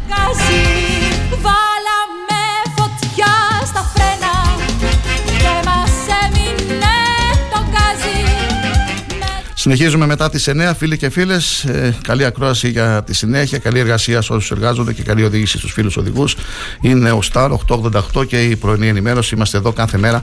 Συνεχίζουμε 9.54 10.06
μετά 10.06 10.30
τις 10.30 10.48
9, 10.48 10.74
φίλοι 10.78 10.98
και 10.98 11.10
φίλες. 11.10 11.64
Ε, 11.64 11.96
καλή 12.02 12.26
ακρόαση 12.26 12.70
για 12.70 13.04
τη 13.06 13.16
συνέχεια, 13.16 13.58
καλή 13.58 13.80
εργασία 13.80 14.22
σε 14.22 14.34
όσους 14.34 14.52
εργάζονται 14.52 14.94
και 14.94 15.04
καλή 15.04 15.24
οδήγηση 15.24 15.58
στους 15.58 15.72
φίλους 15.72 15.98
οδηγούς. 15.98 16.36
Είναι 16.82 17.12
ο 17.12 17.22
Σταρ 17.22 17.52
888 17.52 18.26
και 18.28 18.44
η 18.44 18.56
πρωινή 18.56 18.88
ενημέρωση. 18.88 19.36
Είμαστε 19.36 19.58
εδώ 19.58 19.72
κάθε 19.72 19.98
μέρα 19.98 20.22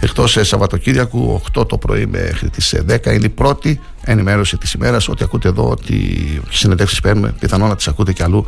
εκτός 0.00 0.38
Σαββατοκύριακου, 0.40 1.42
8 1.58 1.68
το 1.68 1.78
πρωί 1.78 2.06
μέχρι 2.06 2.50
τις 2.50 2.74
10. 2.86 3.12
Είναι 3.12 3.26
η 3.26 3.28
πρώτη 3.28 3.80
ενημέρωση 4.10 4.56
της 4.56 4.72
ημέρας. 4.72 5.08
Ό,τι 5.08 5.24
ακούτε 5.24 5.48
εδώ, 5.48 5.70
ό,τι 5.70 5.96
συνεντεύξεις 6.50 7.00
παίρνουμε, 7.00 7.34
πιθανόν 7.40 7.68
να 7.68 7.76
τις 7.76 7.88
ακούτε 7.88 8.12
και 8.12 8.22
αλλού 8.22 8.46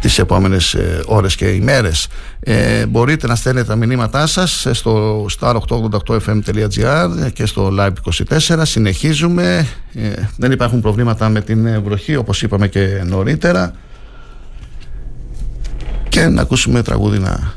τις 0.00 0.18
επόμενες 0.18 0.76
ώρες 1.06 1.34
και 1.34 1.46
ημέρες. 1.46 2.08
Ε, 2.40 2.86
μπορείτε 2.86 3.26
να 3.26 3.34
στέλνετε 3.34 3.66
τα 3.66 3.76
μηνύματά 3.76 4.26
σας 4.26 4.66
στο 4.70 5.26
star888fm.gr 5.40 7.32
και 7.32 7.46
στο 7.46 7.72
live24. 7.78 8.60
Συνεχίζουμε. 8.62 9.66
Ε, 9.94 10.12
δεν 10.36 10.52
υπάρχουν 10.52 10.80
προβλήματα 10.80 11.28
με 11.28 11.40
την 11.40 11.82
βροχή, 11.82 12.16
όπως 12.16 12.42
είπαμε 12.42 12.68
και 12.68 13.02
νωρίτερα. 13.06 13.74
Και 16.08 16.26
να 16.26 16.42
ακούσουμε 16.42 16.82
τραγούδι 16.82 17.18
να 17.18 17.54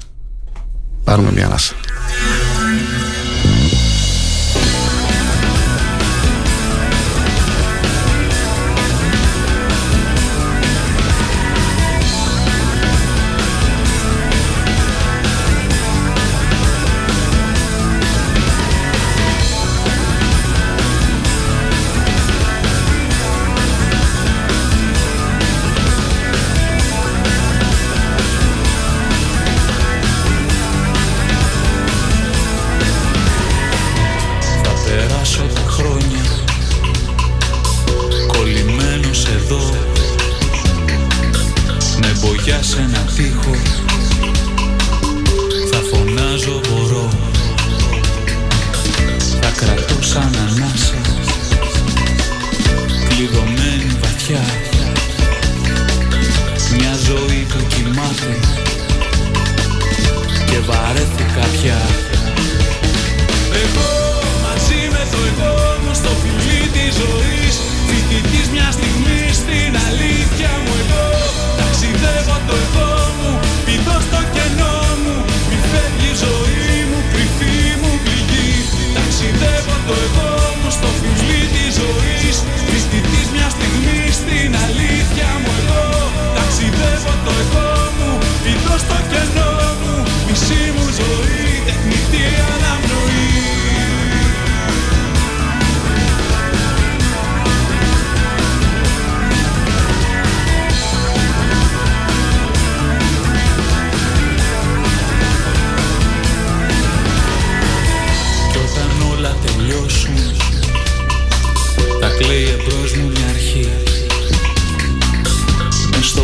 πάρουμε 1.04 1.32
μια 1.32 1.46
ανάσα. 1.46 1.74
περάσω 35.22 35.54
τα 35.54 35.70
χρόνια. 35.70 36.24
Κολλημένος 38.28 39.26
εδώ. 39.26 39.70
Με 42.00 42.16
μπογιά 42.20 42.64
σε 42.64 42.78
ένα 42.78 43.06
τείχο. 43.16 43.56
Θα 45.72 45.80
φωνάζω 45.92 46.60
μπορώ. 46.70 47.10
Θα 49.42 49.52
κρατώ 49.56 50.02
σαν 50.02 50.36
ανάσα. 50.48 51.02
Κλειδωμένη 53.10 53.98
βαθιά. 54.02 54.44
Μια 56.78 56.94
ζωή 57.08 57.46
που 57.50 57.66
κοιμάται. 57.68 58.40
Και 60.46 60.60
βαρέθηκα 60.60 61.48
πια 61.62 61.82
εγώ 65.30 65.54
μου 65.84 65.94
στο 66.02 66.12
φιλί 66.22 66.62
της 66.76 66.92
ζωής. 67.02 67.56
Φοιτητής 67.88 68.48
μια 68.56 68.70
στιγμή 68.78 69.22
στην 69.40 69.72
αλήθεια 69.88 70.52
μου 70.64 70.74
εγώ. 70.82 71.06
Ταξιδεύω 71.60 72.38
το 72.48 72.56
εγώ 72.66 72.92
μου, 73.18 73.32
πηδώ 73.66 73.98
στο 74.08 74.22
κενό 74.36 74.78
μου. 75.04 75.16
Μη 75.50 75.58
φεύγει 75.70 76.10
η 76.16 76.20
ζωή 76.24 76.76
μου, 76.90 77.00
κρυφή 77.12 77.58
μου 77.82 77.92
πληγή. 78.04 78.52
Ταξιδεύω 78.96 79.76
το 79.88 79.94
εγώ 80.06 80.32
μου 80.60 80.70
στο 80.78 80.90
φιλί 81.00 81.42
της 81.54 81.72
ζωής. 81.80 82.36
Φοιτητής 82.70 83.28
μια 83.36 83.48
στιγμή 83.56 84.02
στην 84.20 84.50
αλήθεια 84.66 85.30
μου 85.42 85.52
εγώ. 85.60 85.86
Ταξιδεύω 86.38 87.14
το 87.26 87.32
εγώ 87.44 87.70
μου, 87.96 88.10
πηδώ 88.44 88.76
στο 88.86 88.98
κενό 89.12 89.54
μου. 89.82 89.94
Μισή 90.26 90.64
μου 90.76 90.86
ζωή. 91.00 91.41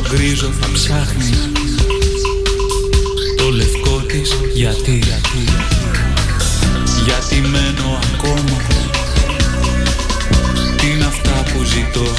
γκρίζο 0.10 0.52
θα 0.62 0.70
ψάχνεις 0.74 1.50
Το 3.38 3.50
λευκό 3.50 4.04
της 4.08 4.32
γιατί 4.54 5.04
Γιατί 7.06 7.36
μένω 7.48 8.00
ακόμα 8.14 8.58
Τι 10.76 10.90
είναι 10.90 11.06
αυτά 11.06 11.44
που 11.52 11.64
ζητώ 11.64 12.14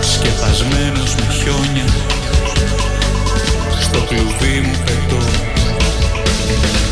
Σκεπασμένος 0.00 1.14
με 1.14 1.34
χιόνια 1.34 1.86
Στο 3.80 3.98
κλουβί 3.98 4.60
μου 4.60 4.76
πετώ 4.84 5.24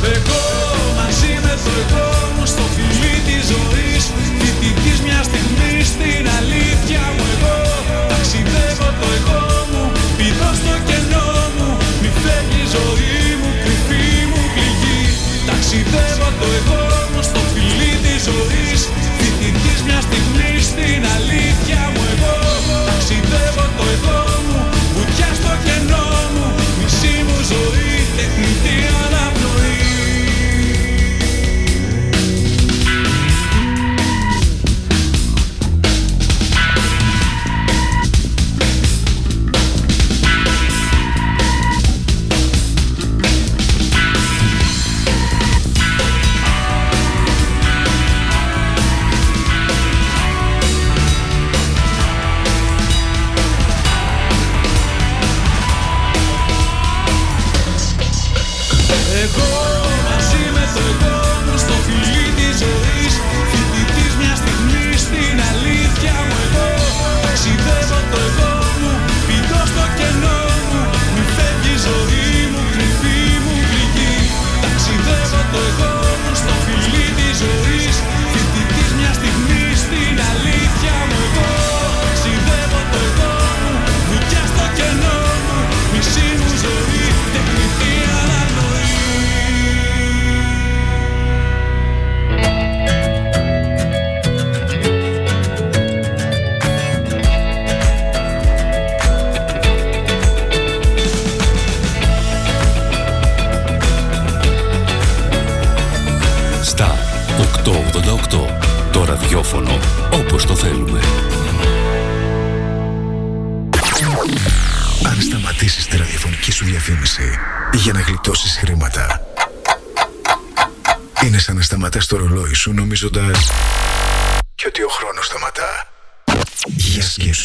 Εγώ 0.02 0.42
μαζί 0.96 1.38
με 1.42 1.58
το 1.64 1.70
εγώ 1.80 2.32
μου 2.38 2.46
στο 2.46 2.62
φιλί 2.74 3.20
της 3.26 3.46
ζωής. 3.46 3.81
Ταξιδεύω 15.72 16.28
το 16.40 16.46
εγώ 16.58 16.82
μου 17.12 17.22
στο 17.22 17.40
φιλί 17.52 17.92
της 18.02 18.22
ζωής. 18.28 18.80
Θητικής 19.18 19.82
μιας 19.86 20.04
στιγμή 20.04 20.60
στην 20.60 21.02
αλήθεια 21.16 21.41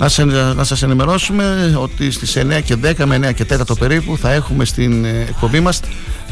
Να, 0.00 0.08
σε, 0.08 0.24
να 0.24 0.64
σας 0.64 0.82
ενημερώσουμε 0.82 1.74
ότι 1.78 2.10
στις 2.10 2.36
9 2.38 2.60
και 2.64 2.76
10 2.98 3.04
με 3.04 3.20
9 3.28 3.34
και 3.34 3.44
4 3.52 3.66
το 3.66 3.74
περίπου 3.74 4.18
θα 4.18 4.32
έχουμε 4.32 4.64
στην 4.64 5.04
ε, 5.04 5.08
εκπομπή 5.28 5.60
μας 5.60 5.80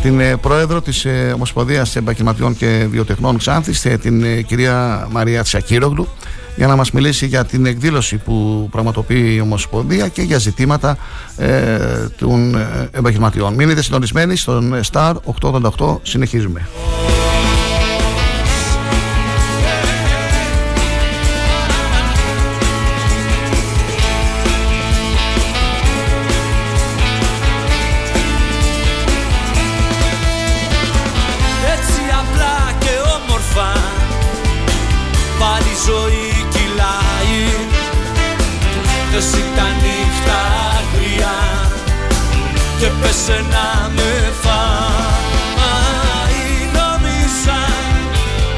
την 0.03 0.21
ε, 0.21 0.37
πρόεδρο 0.37 0.81
της 0.81 1.05
ε, 1.05 1.33
Ομοσπονδίας 1.35 1.97
Επαγγελματιών 1.97 2.57
και 2.57 2.87
Βιοτεχνών 2.91 3.39
Ξάνθης 3.39 3.85
ε, 3.85 3.97
την 3.97 4.25
ε, 4.25 4.43
κυρία 4.43 5.09
Μαρία 5.11 5.43
Τσακύρογλου 5.43 6.09
για 6.57 6.67
να 6.67 6.77
μας 6.77 6.91
μιλήσει 6.91 7.27
για 7.27 7.45
την 7.45 7.67
εκδήλωση 7.67 8.17
που 8.17 8.69
πραγματοποιεί 8.71 9.33
η 9.37 9.41
Ομοσπονδία 9.41 10.09
και 10.09 10.23
για 10.23 10.39
ζητήματα 10.39 10.97
ε, 11.37 11.79
των 12.19 12.55
ε, 12.55 12.89
επαγγελματιών. 12.93 13.55
Μείνετε 13.55 13.83
συντονισμένοι 13.83 14.37
στον 14.37 14.75
ε, 14.75 14.81
Star 14.93 15.15
888. 15.41 15.99
Συνεχίζουμε. 16.03 16.69
Και 42.99 43.05
πέσε 43.05 43.33
να 43.33 43.89
με 43.89 44.33
φάει 44.43 44.71
Νόμιζα 46.73 47.61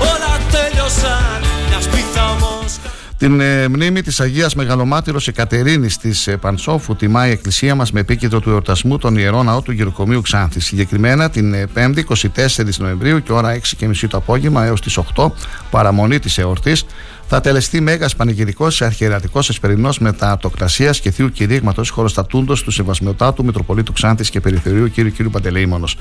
όλα 0.01 0.39
τέλειωσαν. 0.51 1.43
Μιας 1.69 1.85
σπίθα 1.85 2.31
όμως 2.31 2.79
Την 3.17 3.41
ε, 3.41 3.69
μνήμη 3.69 4.03
της 4.03 4.21
Αγίας 4.21 4.55
Μεγαλομάτυρος 4.55 5.29
Εκατερίνης 5.29 5.97
της 5.97 6.27
ε, 6.27 6.37
Πανσόφου 6.37 6.97
τιμάει 6.97 7.29
η 7.29 7.33
Εκκλησία 7.33 7.75
μας 7.75 7.93
με 7.93 8.01
επίκεντρο 8.01 8.41
του 8.41 8.51
εορτασμού 8.51 8.99
τον 8.99 9.17
Ιερό 9.17 9.43
Ναό 9.43 9.63
του 9.63 9.73
Γεροκομείου 9.73 10.21
Ξάνθης. 10.21 10.65
Συγκεκριμένα 10.65 11.31
την 11.31 11.55
ε, 11.55 11.67
5η 11.75 12.01
24 12.37 12.75
Νοεμβρίου 12.79 13.23
και 13.23 13.33
ώρα 13.33 13.61
6.30 13.81 13.93
το 14.09 14.17
απόγευμα 14.17 14.65
έως 14.65 14.81
τις 14.81 14.99
8 15.15 15.27
παραμονή 15.71 16.19
της 16.19 16.39
εορτής 16.39 16.85
θα 17.33 17.41
τελεστεί 17.41 17.81
μέγας 17.81 18.17
πανηγυρικός 18.17 18.83
αρχιερατικό 18.83 19.39
εσπερινός 19.39 19.99
μετατοκτασίας 19.99 21.01
και 21.01 21.11
θείου 21.11 21.31
κηρύγματος 21.31 21.91
χωροστατούντο 21.91 22.55
του 22.55 22.71
Σεβασμιωτάτου 22.71 23.45
Μητροπολίτου 23.45 23.93
Ξάνθης 23.93 24.31
και 24.31 24.41
Περιθωρίου 24.41 24.91
κ. 24.91 25.01
κ. 25.01 25.29
Παντελεήμονος. 25.31 25.97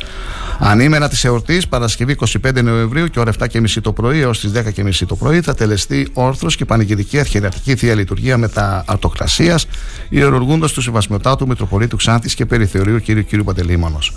Ανήμερα 0.60 1.10
της 1.10 1.24
εορτής, 1.24 1.68
Παρασκευή 1.68 2.12
25 2.12 2.62
Νοεμβρίου 2.64 3.08
και 3.08 3.20
ώρα 3.20 3.32
7.30 3.40 3.82
το 3.82 3.94
πρωί 3.94 4.20
έως 4.20 4.40
τις 4.40 4.52
10.30 4.52 5.06
το 5.08 5.16
πρωί, 5.16 5.42
θα 5.42 5.54
τελεστεί 5.54 6.10
όρθρος 6.14 6.56
και 6.56 6.66
πανηγυρική 6.66 7.20
αρχιερατική 7.20 7.76
θεία 7.76 7.96
λειτουργία 7.96 8.38
μετατοκτασίας, 8.38 9.66
ιερουργούντος 10.10 10.74
του 10.74 10.82
Σεβασμιωτάτου 10.82 11.48
Μητροπολίτου 11.48 11.98
Ξάνθης 11.98 12.34
και 12.36 12.46
Περιθωρίου 12.46 13.02
κ. 13.02 13.12
κ. 13.12 13.44
Παντελεήμονος. 13.44 14.14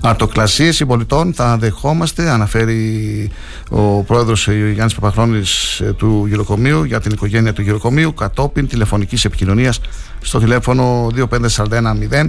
Αρτοκλασίες 0.00 0.76
συμπολιτών 0.76 1.34
θα 1.34 1.56
δεχόμαστε, 1.56 2.30
αναφέρει 2.30 3.30
ο 3.70 4.02
πρόεδρος 4.02 4.48
Γιάννης 4.48 4.94
Παπαχρόνης 4.94 5.82
του 5.96 6.26
Γεροκομείου 6.28 6.84
για 6.84 7.00
την 7.00 7.12
οικογένεια 7.12 7.52
του 7.52 7.62
Γεροκομείου 7.62 8.14
κατόπιν 8.14 8.68
τηλεφωνικής 8.68 9.24
επικοινωνίας 9.24 9.80
στο 10.20 10.38
τηλέφωνο 10.38 11.06
25410 11.30 12.28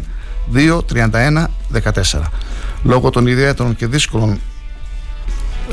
231 0.54 1.46
14. 1.74 2.22
Λόγω 2.84 3.10
των 3.10 3.28
ιδιαίτερων 3.28 3.76
και 3.76 3.88
δύσκολων 3.88 4.40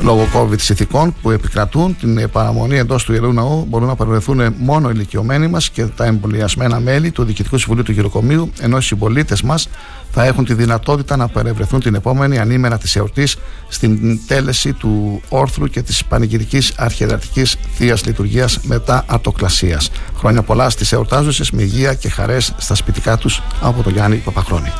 λόγω 0.01 0.27
COVID 0.33 0.69
ηθικών 0.69 1.15
που 1.21 1.31
επικρατούν 1.31 1.97
την 1.99 2.17
ε, 2.17 2.27
παραμονή 2.27 2.77
εντός 2.77 3.03
του 3.03 3.13
Ιερού 3.13 3.33
Ναού 3.33 3.65
μπορούν 3.69 3.87
να 3.87 3.95
παρευρεθούν 3.95 4.55
μόνο 4.57 4.89
οι 4.89 4.91
ηλικιωμένοι 4.95 5.47
μας 5.47 5.69
και 5.69 5.85
τα 5.85 6.05
εμβολιασμένα 6.05 6.79
μέλη 6.79 7.11
του 7.11 7.23
Διοικητικού 7.23 7.57
Συμβουλίου 7.57 7.83
του 7.83 7.91
Γεροκομείου, 7.91 8.51
ενώ 8.59 8.77
οι 8.77 8.81
συμπολίτες 8.81 9.41
μας 9.41 9.69
θα 10.17 10.25
έχουν 10.25 10.45
τη 10.45 10.53
δυνατότητα 10.53 11.15
να 11.15 11.27
παρευρεθούν 11.27 11.79
την 11.79 11.95
επόμενη 11.95 12.39
ανήμερα 12.39 12.77
της 12.77 12.95
εορτής 12.95 13.37
στην 13.67 14.19
τέλεση 14.27 14.73
του 14.73 15.21
όρθρου 15.29 15.67
και 15.67 15.81
της 15.81 16.05
πανηγυρικής 16.05 16.73
αρχιερατική 16.75 17.45
θείας 17.73 18.05
λειτουργίας 18.05 18.59
μετά 18.61 19.03
ατοκλασία. 19.07 19.81
Χρόνια 20.17 20.41
πολλά 20.41 20.69
στις 20.69 20.91
εορτάζουσες 20.91 21.51
με 21.51 21.61
υγεία 21.61 21.93
και 21.93 22.09
χαρές 22.09 22.53
στα 22.57 22.75
σπιτικά 22.75 23.17
τους 23.17 23.41
από 23.61 23.83
τον 23.83 23.93
Γιάννη 23.93 24.17
Παπαχρόνη. 24.17 24.71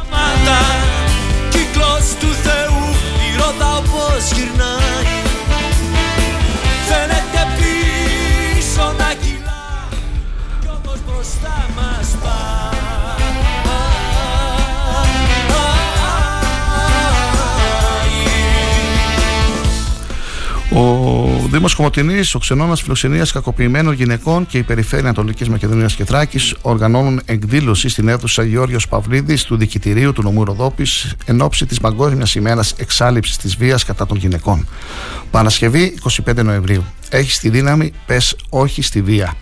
Δήμος 21.55 21.75
Κομωτινή, 21.75 22.19
ο 22.33 22.39
Ξενώνας 22.39 22.81
Φιλοξενίας 22.81 23.31
Κακοποιημένων 23.31 23.93
Γυναικών 23.93 24.45
και 24.45 24.57
η 24.57 24.63
Περιφέρεια 24.63 25.05
Ανατολικής 25.05 25.49
Μακεδονίας 25.49 25.95
και 25.95 26.05
Θράκης 26.05 26.55
οργανώνουν 26.61 27.21
εκδήλωση 27.25 27.89
στην 27.89 28.07
αίθουσα 28.07 28.43
Γεώργιος 28.43 28.87
Παυλίδης 28.87 29.43
του 29.43 29.57
Δικητηρίου 29.57 30.13
του 30.13 30.21
νομού 30.21 30.43
Ροδόπης 30.43 31.15
εν 31.25 31.41
ώψη 31.41 31.65
της 31.65 31.79
Παγκόσμιας 31.79 32.35
ημέρα 32.35 32.63
εξάλληψης 32.77 33.37
της 33.37 33.55
βίας 33.55 33.85
κατά 33.85 34.05
των 34.05 34.17
γυναικών. 34.17 34.67
Παρασκευή 35.31 35.97
25 36.25 36.43
Νοεμβρίου. 36.43 36.85
Έχει 37.09 37.39
τη 37.39 37.49
δύναμη, 37.49 37.91
πες 38.05 38.35
όχι 38.49 38.81
στη 38.81 39.01
βία. 39.01 39.33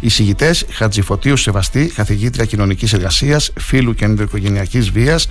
Οι 0.00 0.08
συγητέ 0.08 0.54
Χατζηφωτίου 0.70 1.36
Σεβαστή, 1.36 1.92
καθηγήτρια 1.94 2.44
κοινωνικής 2.44 2.92
εργασίας, 2.92 3.52
φίλου 3.58 3.94
και 3.94 4.04
ενδοοικογενειακής 4.04 4.90
βίας, 4.90 5.28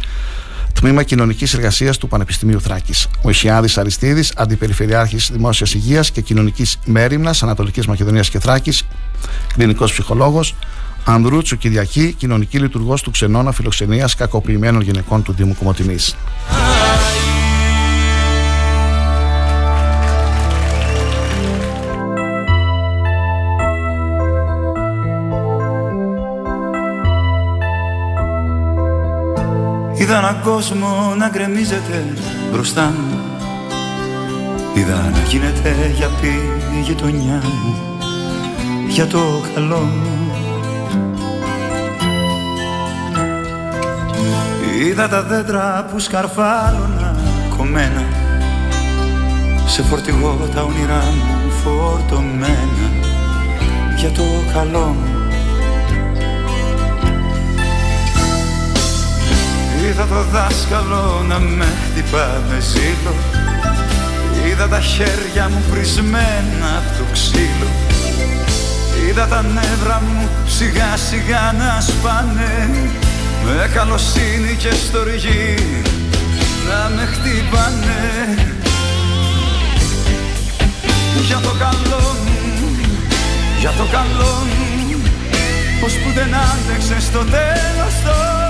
Τμήμα 0.74 1.04
Κοινωνικής 1.04 1.54
Εργασίας 1.54 1.98
του 1.98 2.08
Πανεπιστημίου 2.08 2.62
Θράκης. 2.62 3.08
Ο 3.22 3.30
Ισιάδη 3.30 3.70
Αριστίδης, 3.76 4.34
Αντιπεριφερειάρχης 4.36 5.30
Δημόσιας 5.34 5.74
Υγείας 5.74 6.12
και 6.12 6.22
Κοινωνικής 6.22 6.78
Μέρημνας 6.86 7.44
Ανατολικής 7.44 7.88
Μακεδονίας 7.88 8.30
και 8.30 8.40
Θράκης, 8.40 8.84
κλινικός 9.54 9.92
ψυχολόγος. 9.92 10.56
Ανδρούτσου 11.06 11.58
Κυριακή, 11.58 12.14
κοινωνική 12.18 12.60
λειτουργός 12.60 13.02
του 13.02 13.12
Ξενώνα 13.12 13.52
Φιλοξενίας 13.52 14.16
Κακοποιημένων 14.16 14.82
Γυναικών 14.82 15.24
του 15.24 15.34
Δήμου 15.34 15.56
Κομωτινής. 15.56 16.16
Είδα 30.02 30.18
έναν 30.18 30.42
κόσμο 30.44 31.14
να 31.18 31.30
γκρεμίζεται 31.30 32.06
μπροστά 32.52 32.82
μου. 32.82 33.20
Είδα 34.74 34.96
να 34.96 35.20
γίνεται 35.28 35.76
για 35.96 36.08
πει 36.22 36.28
η 36.78 36.82
γειτονιά 36.82 37.42
μου 37.44 38.00
Για 38.88 39.08
το 39.08 39.20
καλό 39.54 39.78
μου. 39.78 40.32
Είδα 44.84 45.08
τα 45.08 45.24
δέντρα 45.24 45.86
που 45.92 46.00
σκαρφάλωνα 46.00 47.16
κομμένα 47.58 48.04
Σε 49.66 49.82
φορτηγό 49.82 50.50
τα 50.56 50.62
όνειρά 50.62 51.04
μου 51.04 51.52
φορτωμένα 51.52 52.92
Για 53.98 54.10
το 54.10 54.24
καλό 54.54 54.96
μου 55.00 55.21
Είδα 59.84 60.06
το 60.06 60.24
δάσκαλο 60.32 61.24
να 61.28 61.40
με 61.40 61.66
χτυπά 61.66 62.42
με 62.50 62.60
ζήλο. 62.60 63.16
Είδα 64.46 64.68
τα 64.68 64.80
χέρια 64.80 65.50
μου 65.50 65.64
πρισμένα 65.72 66.68
από 66.78 66.98
το 66.98 67.04
ξύλο. 67.12 67.70
Είδα 69.08 69.28
τα 69.28 69.42
νεύρα 69.42 70.02
μου 70.08 70.30
σιγά 70.48 70.98
σιγά 70.98 71.54
να 71.58 71.82
σπάνε. 71.82 72.70
Με 73.46 73.70
καλοσύνη 73.74 74.56
και 74.58 74.74
στοργή 74.74 75.56
να 76.68 76.90
με 76.96 77.06
χτυπάνε. 77.06 78.02
Για 81.26 81.40
το 81.40 81.56
καλό 81.60 82.16
μου, 82.24 82.76
για 83.60 83.70
το 83.70 83.86
καλό 83.92 84.34
μου 84.46 84.72
Πως 85.82 85.94
που 85.94 86.12
δεν 86.14 86.30
άντεξε 86.36 87.00
στο 87.00 87.20
τέλος 87.20 87.94
το 88.04 88.14
μυαλό 88.14 88.36
μου 88.36 88.41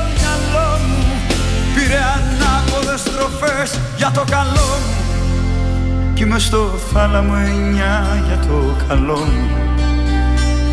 Πήρε 1.84 1.99
ανάποδες 2.15 2.99
στροφές 2.99 3.79
για 3.97 4.11
το 4.11 4.23
καλό 4.29 4.69
μου. 4.86 6.13
Κι 6.13 6.23
είμαι 6.23 6.39
στο 6.39 6.79
θάλαμο 6.93 7.34
εννιά 7.45 8.23
για 8.27 8.38
το 8.47 8.75
καλό 8.88 9.17
μου. 9.17 9.49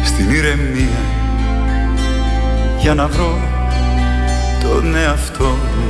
Στην 0.04 0.30
ηρεμία 0.30 1.02
για 2.80 2.94
να 2.94 3.06
βρω 3.06 3.38
τον 4.62 4.94
εαυτό 4.96 5.44
μου 5.44 5.87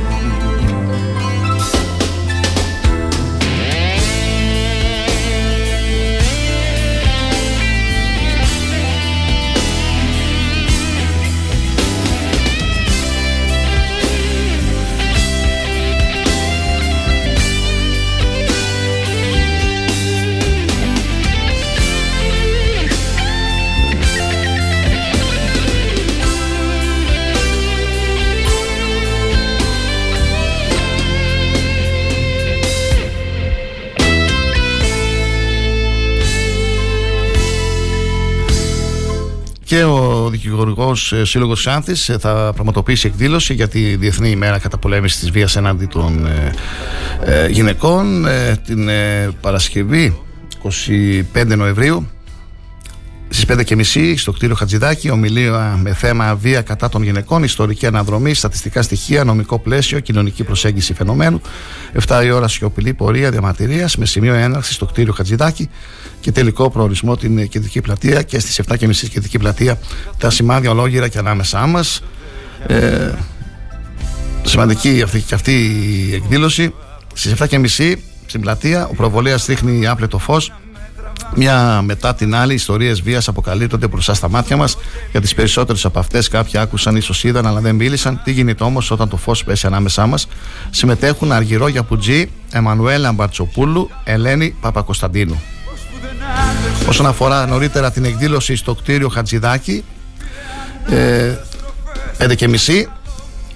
και 39.69 39.83
ο 39.83 40.29
δικηγορικός 40.29 41.13
ε, 41.13 41.25
σύλλογος 41.25 41.61
Σάνθης 41.61 42.09
ε, 42.09 42.17
θα 42.17 42.51
πραγματοποιήσει 42.53 43.07
εκδήλωση 43.07 43.53
για 43.53 43.67
τη 43.67 43.95
Διεθνή 43.95 44.29
ημέρα 44.29 44.59
καταπολέμησης 44.59 45.19
της 45.19 45.31
βίας 45.31 45.55
έναντι 45.55 45.85
των 45.85 46.27
ε, 47.25 47.47
γυναικών 47.47 48.25
την 48.65 48.89
Παρασκευή 49.41 50.19
25 51.33 51.55
Νοεμβρίου 51.57 52.07
Στις 53.31 53.45
5.30 53.47 54.13
στο 54.17 54.31
κτίριο 54.31 54.55
Χατζηδάκη, 54.55 55.09
ομιλία 55.09 55.79
με 55.81 55.93
θέμα 55.93 56.35
βία 56.35 56.61
κατά 56.61 56.89
των 56.89 57.03
γυναικών, 57.03 57.43
ιστορική 57.43 57.85
αναδρομή, 57.85 58.33
στατιστικά 58.33 58.81
στοιχεία, 58.81 59.23
νομικό 59.23 59.59
πλαίσιο, 59.59 59.99
κοινωνική 59.99 60.43
προσέγγιση 60.43 60.93
φαινομένου. 60.93 61.41
7 62.07 62.21
η 62.25 62.31
ώρα 62.31 62.47
σιωπηλή 62.47 62.93
πορεία 62.93 63.31
διαμαρτυρίας 63.31 63.97
με 63.97 64.05
σημείο 64.05 64.33
έναρξης 64.33 64.75
στο 64.75 64.85
κτίριο 64.85 65.13
Χατζηδάκη 65.13 65.69
και 66.19 66.31
τελικό 66.31 66.69
προορισμό 66.69 67.17
την 67.17 67.47
κεντρική 67.49 67.81
πλατεία 67.81 68.21
και 68.21 68.39
στις 68.39 68.61
7.30 68.67 68.89
στην 68.91 69.09
κεντρική 69.09 69.37
πλατεία 69.37 69.79
τα 70.17 70.29
σημάδια 70.29 70.71
ολόγυρα 70.71 71.07
και 71.07 71.17
ανάμεσά 71.17 71.65
μας. 71.65 72.03
Ε, 72.67 73.11
σημαντική 74.43 75.01
αυτή, 75.01 75.21
και 75.21 75.35
αυτή 75.35 75.51
η 75.51 76.13
εκδήλωση. 76.15 76.73
Στις 77.13 77.33
7.30 77.37 77.95
στην 78.25 78.41
πλατεία 78.41 78.87
ο 78.87 78.95
προβολέας 78.95 79.45
ρίχνει 79.45 79.87
άπλετο 79.87 80.17
φως 80.17 80.51
μια 81.35 81.81
μετά 81.81 82.15
την 82.15 82.35
άλλη, 82.35 82.53
ιστορίες 82.53 83.01
βίας 83.01 83.27
αποκαλύπτονται 83.27 83.87
μπροστά 83.87 84.13
στα 84.13 84.29
μάτια 84.29 84.57
μας. 84.57 84.77
Για 85.11 85.21
τις 85.21 85.33
περισσότερες 85.33 85.85
από 85.85 85.99
αυτές, 85.99 86.27
κάποιοι 86.27 86.59
άκουσαν, 86.59 86.95
ίσως 86.95 87.23
είδαν, 87.23 87.47
αλλά 87.47 87.59
δεν 87.59 87.75
μίλησαν. 87.75 88.21
Τι 88.23 88.31
γίνεται 88.31 88.63
όμως 88.63 88.91
όταν 88.91 89.09
το 89.09 89.17
φως 89.17 89.43
πέσει 89.43 89.67
ανάμεσά 89.67 90.05
μας; 90.05 90.27
Συμμετέχουν 90.69 91.31
Αργυρό 91.31 91.67
Γιαπουτζή, 91.67 92.31
Εμμανουέλα 92.51 93.11
Μπαρτσοπούλου, 93.11 93.89
Ελένη 94.03 94.55
Παπακοσταντίνου. 94.61 95.41
Όσον 96.87 97.05
αφορά 97.05 97.45
νωρίτερα 97.45 97.91
την 97.91 98.05
εκδήλωση 98.05 98.55
στο 98.55 98.75
κτίριο 98.75 99.09
Χατζηδάκη, 99.09 99.83
ε, 100.89 101.35
5.30 102.17 102.87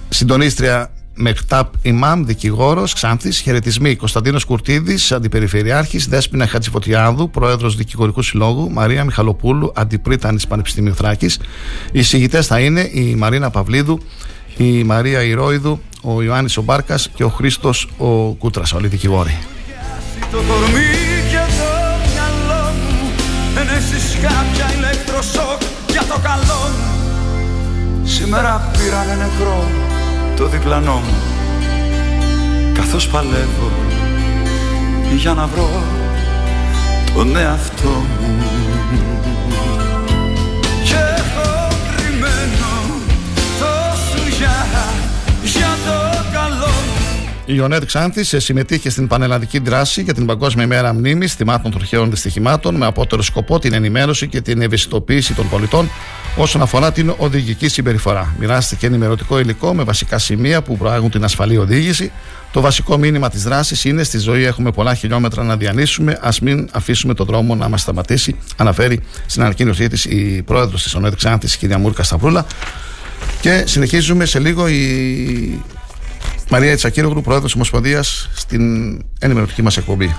συντονίστρια 0.08 0.90
Μεκτάπ 1.14 1.72
Ιμάμ, 1.82 2.24
δικηγόρος, 2.24 2.92
Ξάνθης, 2.92 3.40
χαιρετισμοί 3.40 3.96
Κωνσταντίνος 3.96 4.44
Κουρτίδης, 4.44 5.12
Αντιπεριφερειάρχης, 5.12 6.06
Δέσπινα 6.06 6.46
Χατζηφωτιάδου, 6.46 7.30
Πρόεδρος 7.30 7.76
Δικηγορικού 7.76 8.22
Συλλόγου, 8.22 8.70
Μαρία 8.70 9.04
Μιχαλοπούλου, 9.04 9.72
Αντιπρίτανης 9.74 10.46
Πανεπιστημίου 10.46 10.94
Θράκη. 10.94 11.30
Οι 11.92 12.02
συγητέ 12.02 12.42
θα 12.42 12.60
είναι 12.60 12.90
η 12.92 13.14
Μαρίνα 13.14 13.50
Παυλίδου, 13.50 14.00
η 14.56 14.84
Μαρία 14.84 15.22
Ηρόιδου, 15.22 15.80
ο 16.02 16.22
Ιωάννης 16.22 16.56
Ομπάρκας 16.56 17.10
και 17.14 17.24
ο 17.24 17.28
Χρήστος 17.28 17.88
ο 17.96 18.32
Κούτρας, 18.32 18.72
όλοι 18.72 18.88
δικηγόροι. 18.88 19.38
Το 20.30 20.36
κορμί 20.36 20.90
και 21.30 21.36
το 21.36 21.70
μυαλό 22.12 22.72
μου 22.72 23.10
κάποια 24.28 24.72
ηλεκτροσόκ 24.76 25.60
για 25.90 26.02
το 26.08 26.18
καλό 26.22 26.92
Σήμερα 28.04 28.70
πήρανε 28.78 29.14
νεκρό 29.14 29.66
το 30.36 30.46
διπλανό 30.46 30.94
μου. 30.94 31.22
Καθώς 32.72 33.08
παλεύω 33.08 33.70
για 35.16 35.34
να 35.34 35.46
βρω 35.46 35.68
τον 37.14 37.36
εαυτό 37.36 37.88
μου 37.88 38.63
η 47.46 47.52
Ιωνέτ 47.56 47.84
Ξάνθη 47.84 48.40
συμμετείχε 48.40 48.90
στην 48.90 49.06
πανελλαδική 49.06 49.58
δράση 49.58 50.02
για 50.02 50.14
την 50.14 50.26
Παγκόσμια 50.26 50.64
ημέρα 50.64 50.92
μνήμης 50.92 51.34
θυμάτων 51.34 51.70
τροχαίων 51.70 52.10
δυστυχημάτων 52.10 52.74
με 52.74 52.86
απότερο 52.86 53.22
σκοπό 53.22 53.58
την 53.58 53.72
ενημέρωση 53.72 54.28
και 54.28 54.40
την 54.40 54.62
ευαισθητοποίηση 54.62 55.34
των 55.34 55.48
πολιτών 55.48 55.90
όσον 56.36 56.62
αφορά 56.62 56.92
την 56.92 57.14
οδηγική 57.16 57.68
συμπεριφορά. 57.68 58.34
Μοιράστηκε 58.38 58.86
ενημερωτικό 58.86 59.38
υλικό 59.38 59.74
με 59.74 59.82
βασικά 59.82 60.18
σημεία 60.18 60.62
που 60.62 60.76
προάγουν 60.76 61.10
την 61.10 61.24
ασφαλή 61.24 61.56
οδήγηση. 61.56 62.12
Το 62.52 62.60
βασικό 62.60 62.96
μήνυμα 62.98 63.30
της 63.30 63.42
δράσης 63.42 63.84
είναι: 63.84 64.02
Στη 64.02 64.18
ζωή 64.18 64.44
έχουμε 64.44 64.70
πολλά 64.70 64.94
χιλιόμετρα 64.94 65.42
να 65.42 65.56
διανύσουμε. 65.56 66.12
Α 66.22 66.28
μην 66.42 66.68
αφήσουμε 66.72 67.14
τον 67.14 67.26
δρόμο 67.26 67.54
να 67.54 67.68
μας 67.68 67.80
σταματήσει, 67.80 68.36
αναφέρει 68.56 69.00
στην 69.26 69.42
ανακοίνωσή 69.42 69.88
της 69.88 70.04
η 70.04 70.42
πρόεδρος 70.46 70.82
της 70.82 70.94
ΟΝΕΔ 70.94 71.14
Ξάνθης, 71.14 71.54
η 71.54 71.58
κυρία 71.58 71.78
Μούρκα 71.78 72.02
Σταυρούλα. 72.02 72.46
Και 73.40 73.64
συνεχίζουμε 73.66 74.24
σε 74.24 74.38
λίγο 74.38 74.68
η 74.68 75.62
Μαρία 76.54 76.76
Τσακύρογλου, 76.76 77.20
πρόεδρος 77.20 77.44
της 77.46 77.54
Ομοσπονδίας, 77.54 78.30
στην 78.34 78.62
ενημερωτική 79.18 79.62
μας 79.62 79.76
εκπομπή. 79.76 80.16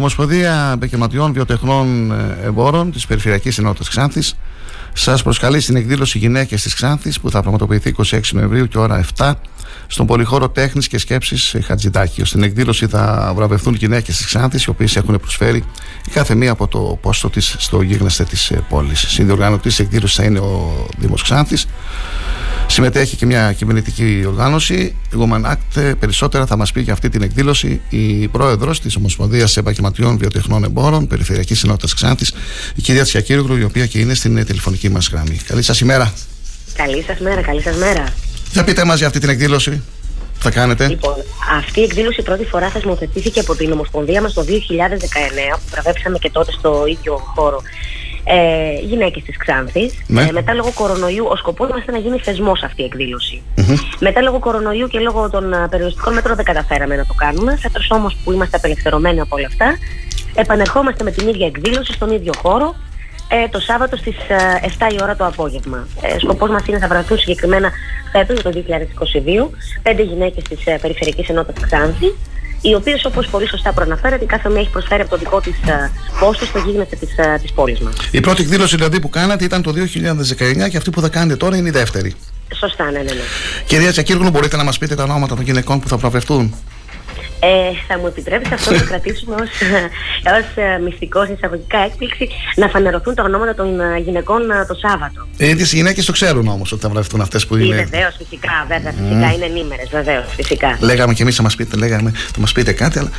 Ομοσπονδία 0.00 0.70
Επαγγελματιών 0.74 1.32
Βιοτεχνών 1.32 2.12
ε, 2.12 2.38
Εμπόρων 2.44 2.92
της 2.92 3.06
Περιφερειακής 3.06 3.58
Ενότητας 3.58 3.88
Ξάνθης 3.88 4.36
σας 4.92 5.22
προσκαλεί 5.22 5.60
στην 5.60 5.76
εκδήλωση 5.76 6.18
Γυναίκες 6.18 6.62
της 6.62 6.74
Ξάνθης 6.74 7.20
που 7.20 7.30
θα 7.30 7.40
πραγματοποιηθεί 7.40 7.94
26 8.10 8.20
Νοεμβρίου 8.32 8.66
και 8.66 8.78
ώρα 8.78 9.04
7 9.18 9.32
στον 9.86 10.06
Πολυχώρο 10.06 10.48
Τέχνης 10.48 10.88
και 10.88 10.98
Σκέψης 10.98 11.56
Χατζηδάκη. 11.64 12.24
Στην 12.24 12.42
εκδήλωση 12.42 12.86
θα 12.86 13.32
βραβευθούν 13.36 13.74
γυναίκες 13.74 14.16
της 14.16 14.26
Ξάνθης, 14.26 14.64
οι 14.64 14.70
οποίες 14.70 14.96
έχουν 14.96 15.18
προσφέρει 15.20 15.64
η 16.06 16.10
κάθε 16.12 16.34
μία 16.34 16.50
από 16.50 16.68
το 16.68 16.98
πόστο 17.00 17.30
της 17.30 17.54
στο 17.58 17.82
γίγνεσθε 17.82 18.24
της 18.24 18.52
πόλης. 18.68 18.98
Συνδιοργανωτής 19.08 19.76
τη 19.76 19.82
εκδήλωσης 19.82 20.16
θα 20.16 20.24
είναι 20.24 20.38
ο 20.38 20.86
Δήμος 20.98 21.22
Ξάνθης. 21.22 21.66
Συμμετέχει 22.80 23.16
και 23.16 23.26
μια 23.26 23.52
κυβερνητική 23.52 24.24
οργάνωση. 24.26 24.74
Η 24.74 25.16
Woman 25.18 25.50
Act 25.50 25.94
περισσότερα 25.98 26.46
θα 26.46 26.56
μας 26.56 26.72
πει 26.72 26.80
για 26.80 26.92
αυτή 26.92 27.08
την 27.08 27.22
εκδήλωση 27.22 27.80
η 27.88 28.28
πρόεδρος 28.28 28.80
της 28.80 28.96
Ομοσπονδίας 28.96 29.56
Επαγγελματιών 29.56 30.18
Βιοτεχνών 30.18 30.64
Εμπόρων 30.64 31.06
Περιφερειακής 31.06 31.62
Ενότητας 31.62 31.94
Ξάνθης, 31.94 32.34
η 32.74 32.80
κυρία 32.80 33.02
Τσιακύρογλου, 33.02 33.56
η 33.56 33.62
οποία 33.62 33.86
και 33.86 33.98
είναι 33.98 34.14
στην 34.14 34.36
ε, 34.36 34.44
τηλεφωνική 34.44 34.88
μας 34.88 35.08
γραμμή. 35.08 35.38
Καλή 35.46 35.62
σας 35.62 35.80
ημέρα. 35.80 36.12
Καλή 36.74 37.02
σας 37.02 37.18
μέρα, 37.18 37.42
καλή 37.42 37.62
σας 37.62 37.76
μέρα. 37.76 38.04
Για 38.52 38.64
πείτε 38.64 38.84
μας 38.84 38.98
για 38.98 39.06
αυτή 39.06 39.18
την 39.18 39.28
εκδήλωση. 39.28 39.70
Τι 39.70 40.40
θα 40.40 40.50
κάνετε. 40.50 40.88
Λοιπόν, 40.88 41.14
αυτή 41.58 41.80
η 41.80 41.82
εκδήλωση 41.82 42.22
πρώτη 42.22 42.44
φορά 42.44 42.68
θεσμοθετήθηκε 42.68 43.40
από 43.40 43.56
την 43.56 43.72
Ομοσπονδία 43.72 44.22
μας 44.22 44.32
το 44.32 44.42
2019 44.42 45.56
που 45.56 45.68
βραβεύσαμε 45.70 46.18
και 46.18 46.30
τότε 46.30 46.52
στο 46.52 46.84
ίδιο 46.86 47.20
χώρο 47.34 47.62
ε, 48.24 48.72
γυναίκες 48.80 49.22
της 49.22 49.36
Ξάνθης. 49.36 49.94
Ναι. 50.06 50.22
Ε, 50.22 50.32
μετά 50.32 50.54
λόγω 50.54 50.72
κορονοϊού, 50.74 51.26
ο 51.30 51.36
σκοπός 51.36 51.70
μας 51.70 51.82
ήταν 51.82 51.94
να 51.94 52.00
γίνει 52.00 52.18
θεσμός 52.18 52.62
αυτή 52.62 52.82
η 52.82 52.84
εκδήλωση. 52.84 53.42
Μετά 54.00 54.20
λόγω 54.22 54.38
κορονοϊού 54.38 54.86
και 54.88 54.98
λόγω 54.98 55.30
των 55.30 55.54
α, 55.54 55.68
περιοριστικών 55.70 56.14
μέτρων 56.14 56.36
δεν 56.36 56.44
καταφέραμε 56.44 56.96
να 56.96 57.06
το 57.06 57.14
κάνουμε. 57.14 57.56
Φέτος 57.56 57.90
όμως 57.90 58.16
που 58.24 58.32
είμαστε 58.32 58.56
απελευθερωμένοι 58.56 59.20
από 59.20 59.36
όλα 59.36 59.46
αυτά, 59.46 59.78
επανερχόμαστε 60.34 61.04
με 61.04 61.10
την 61.10 61.28
ίδια 61.28 61.46
εκδήλωση 61.46 61.92
στον 61.92 62.10
ίδιο 62.10 62.32
χώρο 62.42 62.74
ε, 63.32 63.48
το 63.48 63.60
Σάββατο 63.60 63.96
στις 63.96 64.16
ε, 64.28 64.68
7 64.88 64.92
η 64.92 65.02
ώρα 65.02 65.16
το 65.16 65.26
απόγευμα. 65.26 65.86
Ε, 66.02 66.18
σκοπός 66.18 66.50
μας 66.50 66.66
είναι 66.66 66.78
να 66.78 66.88
βραβευτούν 66.88 67.18
συγκεκριμένα 67.18 67.70
φέτος 68.12 68.42
το 68.42 68.50
2022 68.50 69.48
πέντε 69.82 70.02
γυναίκες 70.02 70.42
της 70.44 70.66
ε, 70.66 70.78
Περιφερειακής 70.80 71.28
Ενότητας 71.28 71.64
Ξάνθη 71.64 72.14
οι 72.60 72.74
οποίες 72.74 73.04
όπως 73.04 73.26
πολύ 73.26 73.48
σωστά 73.48 73.72
προαναφέρατε 73.72 74.24
κάθε 74.24 74.48
μία 74.48 74.60
έχει 74.60 74.70
προσφέρει 74.70 75.00
από 75.00 75.10
το 75.10 75.16
δικό 75.16 75.40
της 75.40 75.56
ε, 75.66 75.90
πόστο 76.20 76.44
στο 76.44 76.58
γίγνεσθε 76.58 76.96
της, 76.96 77.18
ε, 77.18 77.38
της 77.42 77.52
πόλης 77.52 77.80
μας. 77.80 77.94
Η 78.10 78.20
πρώτη 78.20 78.42
εκδήλωση 78.42 78.76
δηλαδή 78.76 79.00
που 79.00 79.08
κάνατε 79.08 79.44
ήταν 79.44 79.62
το 79.62 79.72
2019 79.72 80.68
και 80.70 80.76
αυτή 80.76 80.90
που 80.90 81.00
θα 81.00 81.08
κάνετε 81.08 81.36
τώρα 81.36 81.56
είναι 81.56 81.68
η 81.68 81.72
δεύτερη. 81.72 82.14
Σωστά, 82.54 82.84
ναι, 82.84 82.90
ναι, 82.90 83.02
ναι. 83.02 83.20
Κυρία 83.66 83.90
Τσακύργλου, 83.90 84.30
μπορείτε 84.30 84.56
να 84.56 84.64
μας 84.64 84.78
πείτε 84.78 84.94
τα 84.94 85.02
ονόματα 85.02 85.34
των 85.34 85.44
γυναικών 85.44 85.80
που 85.80 85.88
θα 85.88 85.96
βραβευτούν. 85.96 86.54
Ε, 87.42 87.48
θα 87.88 87.98
μου 87.98 88.06
επιτρέψετε 88.06 88.54
αυτό 88.54 88.72
να 88.72 88.78
το 88.78 88.84
κρατήσουμε 88.84 89.34
ως, 89.34 89.50
ως 90.38 90.46
ε, 90.54 90.78
μυστικό 90.78 91.24
σε 91.24 91.32
εισαγωγικά 91.32 91.78
έκπληξη 91.78 92.28
να 92.54 92.68
φανερωθούν 92.68 93.14
τα 93.14 93.22
ονόματα 93.22 93.54
των 93.54 93.80
ε, 93.80 93.98
γυναικών 93.98 94.50
ε, 94.50 94.64
το 94.68 94.74
Σάββατο. 94.74 95.26
Οι 95.36 95.48
ίδιε 95.48 95.64
οι 95.64 95.76
γυναίκες 95.76 96.04
το 96.04 96.12
ξέρουν 96.12 96.48
όμως 96.48 96.72
ότι 96.72 96.82
θα 96.82 96.88
βραβευτούν 96.88 97.20
αυτές 97.20 97.46
που 97.46 97.56
Είναι... 97.56 97.64
είναι. 97.64 97.74
Βεβαίως, 97.84 98.14
φυσικά, 98.18 98.66
βέβαια, 98.68 98.92
φυσικά 98.92 99.26
Μμ. 99.26 99.32
είναι 99.34 99.44
ενήμερες, 99.44 99.88
βεβαίως, 99.90 100.24
φυσικά. 100.36 100.78
Λέγαμε 100.80 101.14
κι 101.14 101.22
εμείς 101.22 101.36
θα 101.36 101.42
μας 101.42 101.54
πείτε, 101.54 101.76
λέγαμε, 101.76 102.10
θα 102.10 102.40
μας 102.40 102.52
πείτε 102.52 102.72
κάτι, 102.72 102.98
αλλά 102.98 103.10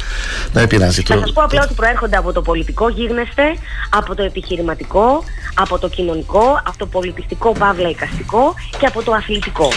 δεν 0.54 0.68
πειράζει. 0.68 1.02
Θα 1.02 1.14
Το... 1.14 1.20
σας 1.20 1.32
πω 1.34 1.44
απλά 1.44 1.62
ότι 1.64 1.74
προέρχονται 1.74 2.18
από 2.18 2.32
το 2.32 2.42
πολιτικό 2.42 2.90
γίγνεσθε, 2.90 3.56
από 3.90 4.16
το 4.16 4.24
επιχειρηματικό, 4.24 5.24
από 5.54 5.80
το 5.80 5.90
κοινωνικό, 5.90 6.62
από 6.68 6.78
το 6.78 6.86
πολιτιστικό 6.86 7.52
παύλα 7.52 7.90
εικαστικό 7.90 8.54
και 8.80 8.86
από 8.86 9.04
το 9.04 9.12
αθλητικό. 9.12 9.70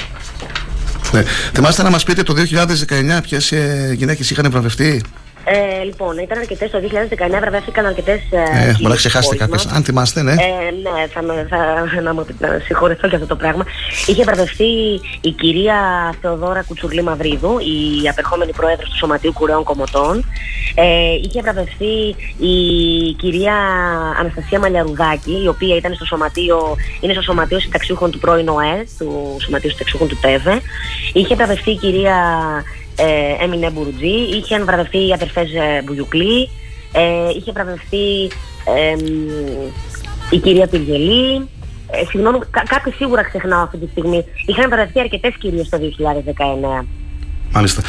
Ναι. 1.13 1.23
Θυμάστε 1.53 1.83
να 1.83 1.91
μας 1.91 2.05
πείτε 2.05 2.23
το 2.23 2.35
2019 2.37 3.19
ποιες 3.23 3.53
ε, 3.53 3.93
γυναίκες 3.97 4.31
είχαν 4.31 4.51
βραβευτεί; 4.51 5.03
Ε, 5.45 5.83
λοιπόν, 5.85 6.19
ήταν 6.19 6.39
αρκετές 6.39 6.71
το 6.71 6.79
2019, 6.79 7.41
βραβεύτηκαν 7.41 7.87
αρκετές. 7.87 8.21
Ε, 8.31 8.73
μπορεί 8.77 8.89
να 8.89 8.95
ξεχάσετε 8.95 9.37
κάποιες. 9.37 9.67
Αν 9.67 9.85
θυμάστε, 9.85 10.23
ναι. 10.23 10.33
Ε, 10.33 10.35
ναι, 10.83 11.07
θα, 11.13 11.23
με, 11.23 11.47
θα 11.49 12.01
να 12.01 12.15
μου 12.15 12.27
να 12.39 12.61
συγχωρεθώ 12.65 13.07
για 13.07 13.17
αυτό 13.17 13.29
το 13.29 13.37
πράγμα. 13.37 13.65
Είχε 14.07 14.25
βραβευτεί 14.25 15.01
η 15.21 15.31
κυρία 15.31 15.77
Θεοδόρα 16.21 16.63
Κουτσουρλή 16.63 17.03
Μαυρίδου, 17.03 17.59
η 17.59 18.09
απερχόμενη 18.09 18.53
πρόεδρος 18.53 18.89
του 18.89 18.97
Σωματείου 18.97 19.33
Κουρέων 19.33 19.63
Κομωτών. 19.63 20.25
Ε, 20.75 21.15
είχε 21.23 21.41
βραβευτεί 21.41 22.17
η 22.39 22.57
κυρία 23.19 23.55
Αναστασία 24.21 24.59
Μαλιαρουδάκη, 24.59 25.43
η 25.45 25.49
οποία 25.49 25.77
ήταν 25.77 25.95
στο 25.95 26.05
σωματείο, 26.05 26.77
είναι 27.01 27.13
στο 27.13 27.23
Σωματείο 27.23 27.61
Συνταξιούχων 27.61 28.11
του 28.11 28.19
πρώην 28.19 28.49
ΟΕ, 28.49 28.87
του 28.99 29.37
Σωματείου 29.45 29.71
Συνταξιούχων 29.71 30.09
του 30.09 30.19
ΤΕΒΕ. 30.21 30.61
Είχε 31.13 31.35
βραβευτεί 31.35 31.71
η 31.71 31.77
κυρία 31.77 32.17
ε, 32.97 33.45
Έμινε 33.45 33.71
Μπουρουτζή, 33.71 34.15
είχαν 34.37 34.65
βραβευτεί 34.65 35.07
οι 35.07 35.13
αδερφές 35.13 35.55
ε, 35.55 35.83
Μπουγιουκλή, 35.85 36.49
ε, 36.93 37.31
είχε 37.37 37.53
βραβευτεί 37.53 38.31
ε, 38.65 38.95
μ, 38.97 39.07
η 40.31 40.39
κυρία 40.39 40.67
Πυργελή, 40.67 41.49
ε, 41.91 42.05
συγγνώμη, 42.09 42.39
κα, 42.51 42.63
κάποιοι 42.67 42.93
σίγουρα 42.93 43.23
ξεχνάω 43.23 43.63
αυτή 43.63 43.79
τη 43.79 43.87
στιγμή. 43.91 44.25
Είχαν 44.47 44.69
βραβευτεί 44.69 45.01
αρκετές 45.01 45.37
κυρίες 45.39 45.69
το 45.69 45.79
2019. 46.81 46.85
Μάλιστα. 47.55 47.83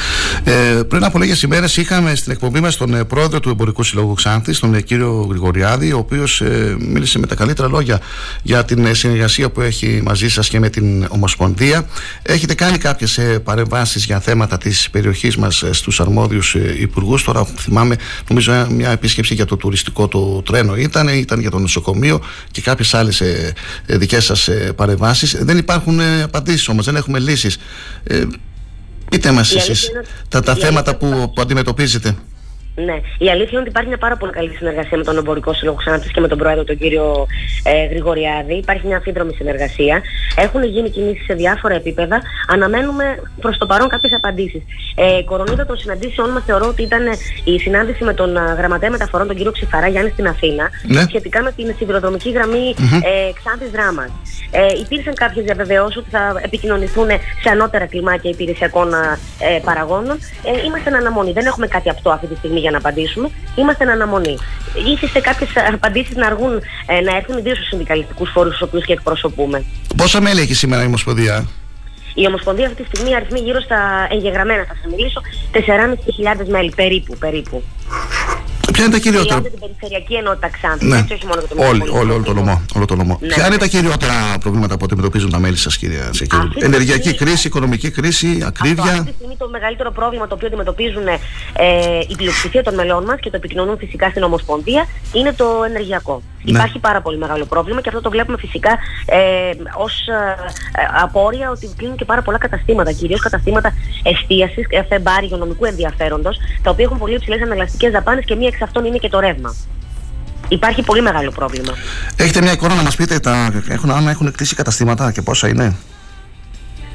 Ε, 0.43 0.51
πριν 0.87 1.03
από 1.03 1.19
λίγες 1.19 1.41
ημέρες 1.41 1.77
είχαμε 1.77 2.15
στην 2.15 2.31
εκπομπή 2.31 2.59
μας 2.59 2.77
τον 2.77 2.93
ε, 2.93 3.03
πρόεδρο 3.03 3.39
του 3.39 3.49
Εμπορικού 3.49 3.83
Συλλόγου 3.83 4.13
Ξάνθη, 4.13 4.59
τον 4.59 4.73
ε, 4.73 4.81
κύριο 4.81 5.25
Γρηγοριάδη, 5.29 5.91
ο 5.91 5.97
οποίος 5.97 6.41
ε, 6.41 6.75
μίλησε 6.79 7.19
με 7.19 7.27
τα 7.27 7.35
καλύτερα 7.35 7.67
λόγια 7.67 7.99
για 8.43 8.65
την 8.65 8.85
ε, 8.85 8.93
συνεργασία 8.93 9.49
που 9.49 9.61
έχει 9.61 10.01
μαζί 10.03 10.29
σας 10.29 10.47
και 10.47 10.59
με 10.59 10.69
την 10.69 11.05
Ομοσπονδία. 11.09 11.87
Έχετε 12.21 12.53
κάνει 12.53 12.77
κάποιες 12.77 13.19
παρεμβάσεις 13.43 14.05
για 14.05 14.19
θέματα 14.19 14.57
της 14.57 14.89
περιοχής 14.89 15.37
μας 15.37 15.63
στους 15.71 15.99
αρμόδιους 15.99 16.55
υπουργούς. 16.79 17.23
Τώρα 17.23 17.45
θυμάμαι, 17.57 17.95
νομίζω, 18.27 18.51
ε, 18.51 18.67
μια 18.69 18.91
επίσκεψη 18.91 19.33
για 19.33 19.45
το 19.45 19.57
τουριστικό 19.57 20.07
το 20.07 20.41
τρένο 20.41 20.75
ήταν, 20.75 21.07
ήταν 21.07 21.39
για 21.39 21.51
το 21.51 21.59
νοσοκομείο 21.59 22.21
και 22.51 22.61
κάποιες 22.61 22.93
άλλες 22.93 23.21
δικές 23.85 24.25
σας 24.25 24.49
παρεμβάσεις. 24.75 25.37
Δεν 25.39 25.57
υπάρχουν 25.57 25.99
απαντήσεις 26.23 26.67
όμως, 26.67 26.85
δεν 26.85 26.95
έχουμε 26.95 27.19
λύσεις. 27.19 27.57
Ε, 29.15 29.17
Πείτε 29.17 29.31
μας 29.31 29.49
Η 29.51 29.53
αλήθεια 29.53 29.73
εσείς 29.73 29.87
είναι- 29.89 30.03
τα, 30.29 30.41
τα 30.41 30.53
η 30.57 30.59
θέματα 30.59 30.95
που, 30.95 31.31
που 31.35 31.41
αντιμετωπίζετε. 31.41 32.15
Ναι. 32.75 32.93
Η 33.17 33.29
αλήθεια 33.29 33.49
είναι 33.51 33.59
ότι 33.59 33.69
υπάρχει 33.69 33.87
μια 33.87 33.97
πάρα 33.97 34.15
πολύ 34.15 34.31
καλή 34.31 34.49
συνεργασία 34.55 34.97
με 34.97 35.03
τον 35.03 35.17
Εμπορικό 35.17 35.53
Σύλλογο 35.53 35.77
Ξάνθης 35.77 36.11
και 36.11 36.19
με 36.21 36.27
τον 36.27 36.37
πρόεδρο 36.37 36.63
τον 36.63 36.77
κύριο 36.77 37.27
ε, 37.63 37.85
Γρηγοριάδη. 37.85 38.53
Υπάρχει 38.53 38.87
μια 38.87 38.95
αμφίδρομη 38.95 39.33
συνεργασία. 39.33 40.01
Έχουν 40.37 40.63
γίνει 40.63 40.89
κινήσεις 40.89 41.25
σε 41.25 41.33
διάφορα 41.33 41.75
επίπεδα. 41.75 42.21
Αναμένουμε 42.47 43.05
προς 43.41 43.57
το 43.57 43.65
παρόν 43.65 43.87
κάποιες 43.89 44.13
απαντήσεις. 44.13 44.61
Ε, 44.95 45.21
κορονίδα 45.23 45.65
των 45.65 45.77
συναντήσεών 45.77 46.29
μας 46.29 46.43
θεωρώ 46.45 46.67
ότι 46.67 46.81
ήταν 46.81 47.03
η 47.43 47.59
συνάντηση 47.59 48.03
με 48.03 48.13
τον 48.13 48.37
α, 48.37 48.53
γραμματέα 48.57 48.89
μεταφορών 48.89 49.27
τον 49.27 49.35
κύριο 49.35 49.51
Ξηφαρά 49.51 49.87
Γιάννη 49.87 50.09
στην 50.09 50.27
Αθήνα 50.27 50.69
Ναι. 50.87 51.01
σχετικά 51.01 51.41
με 51.41 51.51
την 51.51 51.73
σιδηροδρομική 51.77 52.31
γραμμή 52.31 52.73
Μμμ. 52.77 52.93
ε, 53.03 53.31
Ξάνθης 53.43 53.69
Δράμας. 53.71 54.09
Ε, 54.51 54.67
υπήρξαν 54.79 55.13
κάποιες 55.13 55.45
διαβεβαιώσεις 55.45 55.97
ότι 55.97 56.09
θα 56.09 56.41
επικοινωνηθούν 56.43 57.07
σε 57.43 57.49
ανώτερα 57.49 57.85
κλιμάκια 57.85 58.29
υπηρεσιακών 58.29 58.93
α, 58.93 59.17
ε, 59.39 59.59
παραγόνων. 59.63 60.17
Ε, 60.43 60.65
είμαστε 60.65 60.89
εν 60.89 60.95
αναμονή. 60.95 61.31
Δεν 61.31 61.45
έχουμε 61.45 61.67
κάτι 61.67 61.89
απτό 61.89 62.09
αυτή 62.09 62.27
τη 62.27 62.35
στιγμή 62.35 62.59
για 62.65 62.71
να 62.71 62.77
απαντήσουμε. 62.77 63.27
Είμαστε 63.55 63.83
εν 63.83 63.89
αναμονή. 63.89 64.37
Ήθιστε 64.93 65.19
κάποιες 65.19 65.49
απαντήσεις 65.73 66.15
να 66.15 66.25
αργούν 66.27 66.53
ε, 66.85 67.01
να 67.07 67.15
έρθουν 67.15 67.37
ιδίως 67.37 67.57
στους 67.57 67.67
συνδικαλιστικούς 67.67 68.29
φόρους, 68.33 68.57
του 68.57 68.65
οποίους 68.67 68.85
και 68.85 68.93
εκπροσωπούμε. 68.93 69.63
Πόσα 69.97 70.21
μέλη 70.21 70.41
έχει 70.41 70.53
σήμερα 70.53 70.83
η 70.83 70.85
Ομοσπονδία, 70.85 71.47
Η 72.13 72.27
Ομοσπονδία 72.27 72.65
αυτή 72.65 72.83
τη 72.83 72.89
στιγμή 72.91 73.15
αριθμεί 73.15 73.39
γύρω 73.39 73.61
στα 73.61 74.07
εγγεγραμμένα, 74.11 74.63
θα 74.69 74.75
σας 74.81 74.91
μιλήσω, 74.91 75.21
4.500 75.51 76.47
μέλη 76.47 76.71
περίπου. 76.75 77.17
περίπου. 77.17 77.63
Ποια 78.75 78.83
είναι 78.83 78.93
τα 78.93 78.99
κυριότερα; 78.99 79.35
Μιλάτε 79.35 79.49
την 79.49 79.59
περιφερειακή 79.59 80.13
ενότητα 80.13 80.49
Ξάνθη, 80.49 80.85
Ναι. 80.85 80.97
έτσι 80.97 81.13
όχι 81.13 81.25
μόνο 81.25 81.39
για 81.39 81.49
το 81.49 81.55
Όλη, 81.69 81.79
Μητροπολιτικό 81.79 81.99
όλο, 81.99 82.13
όλο 82.13 82.23
το 82.23 82.33
νομό. 82.33 82.61
Όλο 82.75 82.85
το 82.85 82.95
νομό. 82.95 83.17
Ναι, 83.21 83.27
Ποια 83.27 83.45
είναι 83.45 83.55
ναι. 83.55 83.61
τα 83.65 83.67
κυριότερα 83.67 84.13
προβλήματα 84.39 84.77
που 84.77 84.85
αντιμετωπίζουν 84.85 85.29
τα 85.29 85.39
μέλη 85.39 85.57
σας, 85.57 85.77
κυρία 85.77 86.09
Σεκύρου; 86.13 86.41
Αυτή 86.41 86.59
τη 86.59 86.65
Ενεργειακή 86.65 87.09
στιγμή- 87.09 87.17
κρίση, 87.31 87.47
οικονομική 87.47 87.89
κρίση, 87.91 88.27
Αυτό, 88.31 88.45
ακρίβεια; 88.47 88.83
αυτή 88.91 89.03
τη 89.11 89.13
στιγμή 89.17 89.35
το 89.37 89.49
μεγαλύτερο 89.49 89.91
πρόβλημα 89.91 90.27
το 90.27 90.35
οποίο 90.35 90.47
αντιμετωπίζουν 90.47 91.07
ε, 91.07 91.17
η 92.07 92.15
πλειοψηφία 92.15 92.63
των 92.63 92.73
μελών 92.75 93.03
μας 93.03 93.19
και 93.19 93.29
το 93.29 93.35
επικοινωνούν 93.37 93.77
φυσικά 93.77 94.09
στην 94.09 94.23
Ομοσπονδία 94.23 94.87
είναι 95.13 95.33
το 95.33 95.45
ενεργειακό. 95.67 96.21
Ναι. 96.43 96.51
Υπάρχει 96.51 96.79
πάρα 96.79 97.01
πολύ 97.01 97.17
μεγάλο 97.17 97.45
πρόβλημα 97.45 97.81
και 97.81 97.89
αυτό 97.89 98.01
το 98.01 98.09
βλέπουμε 98.09 98.37
φυσικά 98.37 98.71
ε, 99.05 99.17
ως 99.77 99.93
απόρρια 101.03 101.49
ότι 101.49 101.69
κλείνουν 101.77 101.95
και 101.97 102.05
πάρα 102.05 102.21
πολλά 102.21 102.37
καταστήματα, 102.37 102.91
κυρίως 102.91 103.19
καταστήματα 103.21 103.73
εστίασης, 104.03 104.65
εφεμπάρι, 104.69 105.25
υγειονομικού 105.25 105.65
ενδιαφέροντος, 105.65 106.37
τα 106.63 106.69
οποία 106.71 106.85
έχουν 106.85 106.97
πολύ 106.97 107.13
υψηλές 107.15 107.41
αναγκαστικές 107.41 107.91
δαπάνες 107.91 108.25
και 108.25 108.35
μία 108.35 108.47
εξ 108.47 108.61
αυτών 108.65 108.85
είναι 108.85 108.97
και 108.97 109.09
το 109.09 109.19
ρεύμα. 109.19 109.55
Υπάρχει 110.47 110.81
πολύ 110.81 111.01
μεγάλο 111.01 111.31
πρόβλημα. 111.31 111.73
Έχετε 112.15 112.41
μια 112.41 112.51
εικόνα 112.51 112.75
να 112.75 112.83
μας 112.83 112.95
πείτε 112.95 113.19
τα, 113.19 113.51
έχουν, 113.69 113.91
αν 113.91 114.07
έχουν 114.07 114.31
κλείσει 114.31 114.55
καταστήματα 114.55 115.11
και 115.11 115.21
πόσα 115.21 115.47
είναι; 115.47 115.75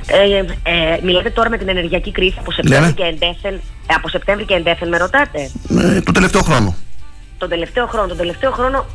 Ε, 0.07 0.37
ε, 0.71 0.99
μιλάτε 1.03 1.31
τώρα 1.31 1.51
με 1.51 1.59
την 1.59 1.69
ενεργειακή 1.69 2.11
κρίση 2.13 2.37
από 2.39 2.53
Σεπτέμβρη 2.53 2.87
Ναι. 2.87 2.93
και 2.93 3.03
εντέφεν, 3.03 3.55
ε, 3.87 3.95
από 3.95 4.09
Σεπτέμβρη 4.09 4.45
και 4.45 4.55
εντέφεν, 4.55 4.89
με 4.89 4.97
ρωτάτε; 4.97 5.51
Ε, 5.79 6.01
το 6.01 6.13
τελευταίο 6.13 6.43
χρόνο. 6.43 6.75
τον 7.39 7.49
τελευταίο 7.49 7.87
χρόνο. 7.87 8.07
Τον 8.09 8.17
τελευταίο 8.17 8.51
χρόνο 8.51 8.87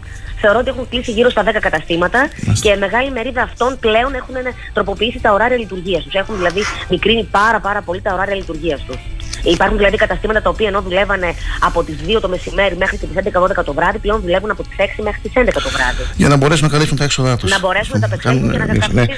θεωρώ 0.41 0.59
ότι 0.59 0.69
έχουν 0.69 0.89
κλείσει 0.89 1.11
γύρω 1.11 1.29
στα 1.29 1.43
10 1.43 1.45
καταστήματα 1.59 2.29
και 2.61 2.75
μεγάλη 2.75 3.11
μερίδα 3.11 3.41
αυτών 3.41 3.77
πλέον 3.79 4.13
έχουν 4.13 4.35
ε, 4.35 4.41
τροποποιήσει 4.73 5.19
τα 5.21 5.31
ωράρια 5.33 5.57
λειτουργίας 5.57 6.03
τους. 6.03 6.13
Έχουν 6.13 6.35
δηλαδή 6.35 6.61
μικρύνει 6.89 7.23
πάρα, 7.31 7.59
πάρα 7.59 7.81
πολύ 7.81 8.01
τα 8.01 8.13
ωράρια 8.13 8.35
λειτουργίας 8.35 8.81
τους. 8.87 8.97
Υπάρχουν 9.43 9.77
δηλαδή 9.77 9.97
καταστήματα 9.97 10.41
τα 10.41 10.49
οποία 10.49 10.67
ενώ 10.67 10.81
δουλεύανε 10.81 11.33
από 11.59 11.83
τις 11.83 11.95
2 12.07 12.17
το 12.21 12.29
μεσημέρι 12.29 12.75
μέχρι 12.77 12.97
τις 12.97 13.09
11-12 13.13 13.63
το 13.65 13.73
βράδυ, 13.73 13.97
πλέον 13.97 14.21
δουλεύουν 14.21 14.51
από 14.51 14.63
τις 14.63 14.71
6 14.77 15.03
μέχρι 15.03 15.19
τις 15.21 15.31
11 15.35 15.61
το 15.63 15.69
βράδυ. 15.69 16.03
Για 16.15 16.27
να 16.27 16.35
μπορέσουν 16.35 16.65
να 16.65 16.71
καλύψουν 16.71 16.97
τα 16.97 17.03
έξοδά 17.03 17.37
του. 17.37 17.47
Να 17.47 17.59
μπορέσουν 17.59 17.91
να 17.93 17.99
τα 17.99 18.05
απεξέλθουν 18.05 18.51
και 18.51 18.57
να 18.57 18.65
ναι. 18.65 18.73
καταστήσουν 18.73 19.17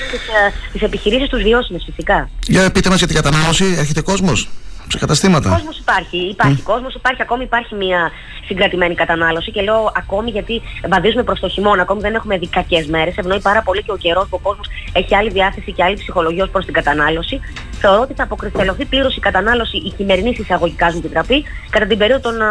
τις 0.71 0.81
επιχειρήσεις 0.81 1.29
τους 1.29 1.43
βιώσιμες 1.43 1.83
φυσικά. 1.85 2.29
Για 2.47 2.71
πείτε 2.71 2.89
μας 2.89 2.97
για 2.97 3.07
την 3.07 3.15
κατανάλωση, 3.15 3.65
έρχεται 3.77 4.01
κόσμος 4.01 4.49
σε 4.87 4.97
καταστήματα. 4.97 5.49
Κόσμος 5.49 5.77
υπάρχει, 5.77 6.17
υπάρχει 6.17 6.61
κόσμος, 6.61 6.93
υπάρχει 6.95 7.21
ακόμη 7.21 7.43
υπάρχει 7.43 7.75
μια 7.75 8.11
συγκρατημένη 8.45 8.95
κατανάλωση 8.95 9.51
και 9.51 9.61
λέω 9.61 9.91
ακόμη 9.95 10.29
γιατί 10.29 10.61
βαδίζουμε 10.89 11.23
προς 11.23 11.39
το 11.39 11.49
χειμώνα, 11.49 11.81
ακόμη 11.81 12.01
δεν 12.01 12.13
έχουμε 12.15 12.37
δει 12.37 12.47
κακές 12.47 12.85
μέρες. 12.85 13.17
Ευνοεί 13.17 13.41
πάρα 13.41 13.61
πολύ 13.61 13.83
και 13.83 13.91
ο 13.91 13.97
καιρός 13.97 14.27
που 14.29 14.37
ο 14.41 14.47
κόσμος 14.47 14.67
έχει 14.93 15.15
άλλη 15.15 15.29
διάθεση 15.29 15.71
και 15.71 15.83
άλλη 15.83 15.95
ψυχολογία 15.95 16.43
ως 16.43 16.49
προς 16.49 16.65
την 16.65 16.73
κατανάλωση. 16.73 17.39
Θεωρώ 17.79 18.01
ότι 18.01 18.13
θα 18.13 18.23
αποκριστελωθεί 18.23 18.85
πλήρως 18.85 19.15
η 19.15 19.19
κατανάλωση, 19.19 19.77
η 19.77 19.93
χειμερινή 19.97 20.35
εισαγωγικά 20.39 20.85
μου 20.91 20.97
επιτραπεί, 20.97 21.43
κατά 21.69 21.85
την 21.85 21.97
περίοδο 21.97 22.21
των, 22.21 22.41
α, 22.41 22.49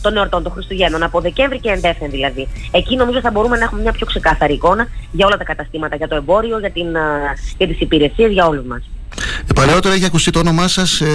των 0.00 0.16
εορτών, 0.16 0.42
των 0.42 0.52
Χριστουγέννων, 0.52 1.02
από 1.02 1.20
Δεκέμβρη 1.20 1.60
και 1.60 1.70
εντέφεν 1.70 2.10
δηλαδή. 2.10 2.48
Εκεί 2.70 2.96
νομίζω 2.96 3.20
θα 3.20 3.30
μπορούμε 3.30 3.56
να 3.56 3.64
έχουμε 3.64 3.80
μια 3.80 3.92
πιο 3.92 4.06
ξεκάθαρη 4.06 4.52
εικόνα 4.52 4.86
για 5.12 5.26
όλα 5.26 5.36
τα 5.36 5.44
καταστήματα, 5.44 5.96
για 5.96 6.08
το 6.08 6.14
εμπόριο, 6.14 6.58
για, 6.58 6.70
την, 6.70 6.96
α, 6.96 7.34
για 7.56 7.66
τις 7.66 7.80
υπηρεσίες, 7.80 8.30
για 8.30 8.46
όλους 8.46 8.64
μας. 8.66 8.82
Ε, 9.46 9.52
Παλαιότερα 9.54 9.94
έχει 9.94 10.04
ακουστεί 10.04 10.30
το 10.30 10.38
όνομά 10.38 10.68
σας 10.68 11.00
ε, 11.00 11.06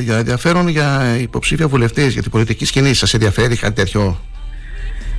για 0.00 0.16
ενδιαφέρον 0.16 0.68
για 0.68 1.16
υποψήφια 1.20 1.68
βουλευτή, 1.68 2.08
για 2.08 2.22
την 2.22 2.30
πολιτική 2.30 2.64
σκηνή. 2.64 2.94
Σας 2.94 3.14
ενδιαφέρει 3.14 3.56
κάτι 3.56 3.74
τέτοιο; 3.74 4.20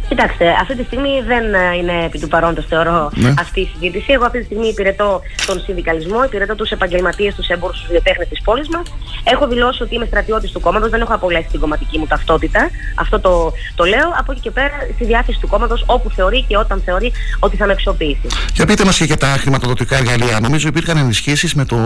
Κοιτάξτε, 0.10 0.46
αυτή 0.62 0.76
τη 0.76 0.84
στιγμή 0.84 1.14
δεν 1.28 1.54
ε, 1.54 1.76
είναι 1.80 2.06
επί 2.06 2.20
του 2.20 2.28
παρόντος 2.28 2.66
θεωρώ 2.66 3.12
Ναι. 3.16 3.34
αυτή 3.40 3.60
η 3.62 3.70
συζήτηση. 3.74 4.12
Εγώ 4.12 4.26
αυτή 4.26 4.40
τη 4.40 4.46
στιγμή 4.46 4.68
υπηρετώ 4.68 5.22
τον 5.46 5.60
συνδικαλισμό, 5.66 6.24
υπηρετώ 6.24 6.56
τους 6.56 6.70
επαγγελματίες, 6.72 7.36
τους 7.36 7.48
έμπορους, 7.48 7.80
τους 7.80 7.88
βιοτέχνες 7.90 8.28
της 8.28 8.42
πόλης 8.42 8.68
μας. 8.70 8.84
Έχω 9.24 9.48
δηλώσει 9.48 9.84
ότι 9.84 9.96
είμαι 9.96 10.06
στρατιώτης 10.06 10.52
του 10.52 10.60
κόμματος, 10.60 10.90
δεν 10.90 11.02
έχω 11.02 11.14
απολέσει 11.14 11.48
την 11.52 11.60
κομματική 11.60 11.98
μου 11.98 12.06
ταυτότητα. 12.08 12.70
Αυτό 12.96 13.20
το, 13.20 13.52
το 13.76 13.84
λέω. 13.84 14.08
Από 14.20 14.32
εκεί 14.32 14.42
και 14.42 14.52
πέρα 14.52 14.74
στη 14.96 15.06
διάθεση 15.06 15.40
του 15.40 15.48
κόμματος 15.48 15.84
όπου 15.86 16.10
θεωρεί 16.10 16.46
και 16.48 16.58
όταν 16.58 16.82
θεωρεί 16.86 17.12
ότι 17.40 17.56
θα 17.58 17.66
με 17.66 17.72
αξιοποιήσει. 17.72 18.28
Για 18.54 18.66
πείτε 18.66 18.86
μας 18.86 18.98
και 18.98 19.04
για 19.04 19.18
τα 19.18 19.28
χρηματοδοτικά 19.28 19.98
εργαλεία. 19.98 20.40
Νομίζω 20.42 20.68
υπήρχαν 20.68 20.98
ενισχύσεις 20.98 21.54
με 21.54 21.66
το 21.66 21.78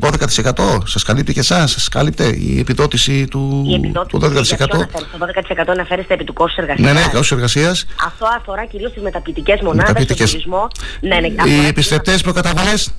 12%. 0.00 0.78
Σας 0.84 1.02
καλύπτει 1.02 1.32
και 1.32 1.40
εσάς, 1.40 1.70
σας 1.70 1.88
κάλυπτε 1.88 2.24
η 2.24 2.58
επιδότηση 2.58 3.26
του, 3.26 3.64
Η 3.70 3.74
επιδότηση 3.74 4.18
του 4.18 4.18
12%. 4.18 4.56
για 4.56 4.56
ποιο 4.56 4.78
αναφέρεται, 4.78 5.06
το 5.12 5.18
12% 5.66 5.72
αναφέρεστε 5.72 6.14
επί 6.14 6.24
του 6.24 6.32
κόστους 6.32 6.56
εργασίας. 6.58 6.86
Ναι, 6.92 7.00
ναι, 7.00 7.06
κόστος 7.06 7.32
εργασίας. 7.32 7.56
Αυτό 8.06 8.26
αφορά 8.36 8.64
κυρίως 8.66 8.92
τις 8.92 9.02
μεταποιητικές 9.02 9.60
μονάδες, 9.60 9.86
Μεταποιητικές. 9.88 10.30
τον 10.30 10.40
τουρισμό. 10.40 10.68
Ναι, 11.00 11.20
ναι, 11.20 11.26
Οι 11.26 11.34
αφορά 11.40 11.66
επιστρεπτές 11.68 12.22
προκαταβολές. 12.22 12.92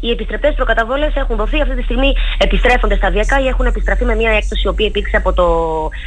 Οι 0.00 0.10
επιστρεπτές 0.10 0.54
προκαταβόλε 0.54 1.10
έχουν 1.14 1.36
δοθεί 1.36 1.60
αυτή 1.60 1.74
τη 1.74 1.82
στιγμή, 1.82 2.12
επιστρέφονται 2.38 2.96
σταδιακά 2.96 3.40
ή 3.40 3.46
έχουν 3.46 3.66
επιστραφεί 3.66 4.04
με 4.04 4.14
μια 4.14 4.30
έκπτωση 4.30 4.62
η 4.64 4.68
οποία 4.68 4.86
υπήρξε 4.86 5.16
από 5.16 5.32
το, 5.32 5.44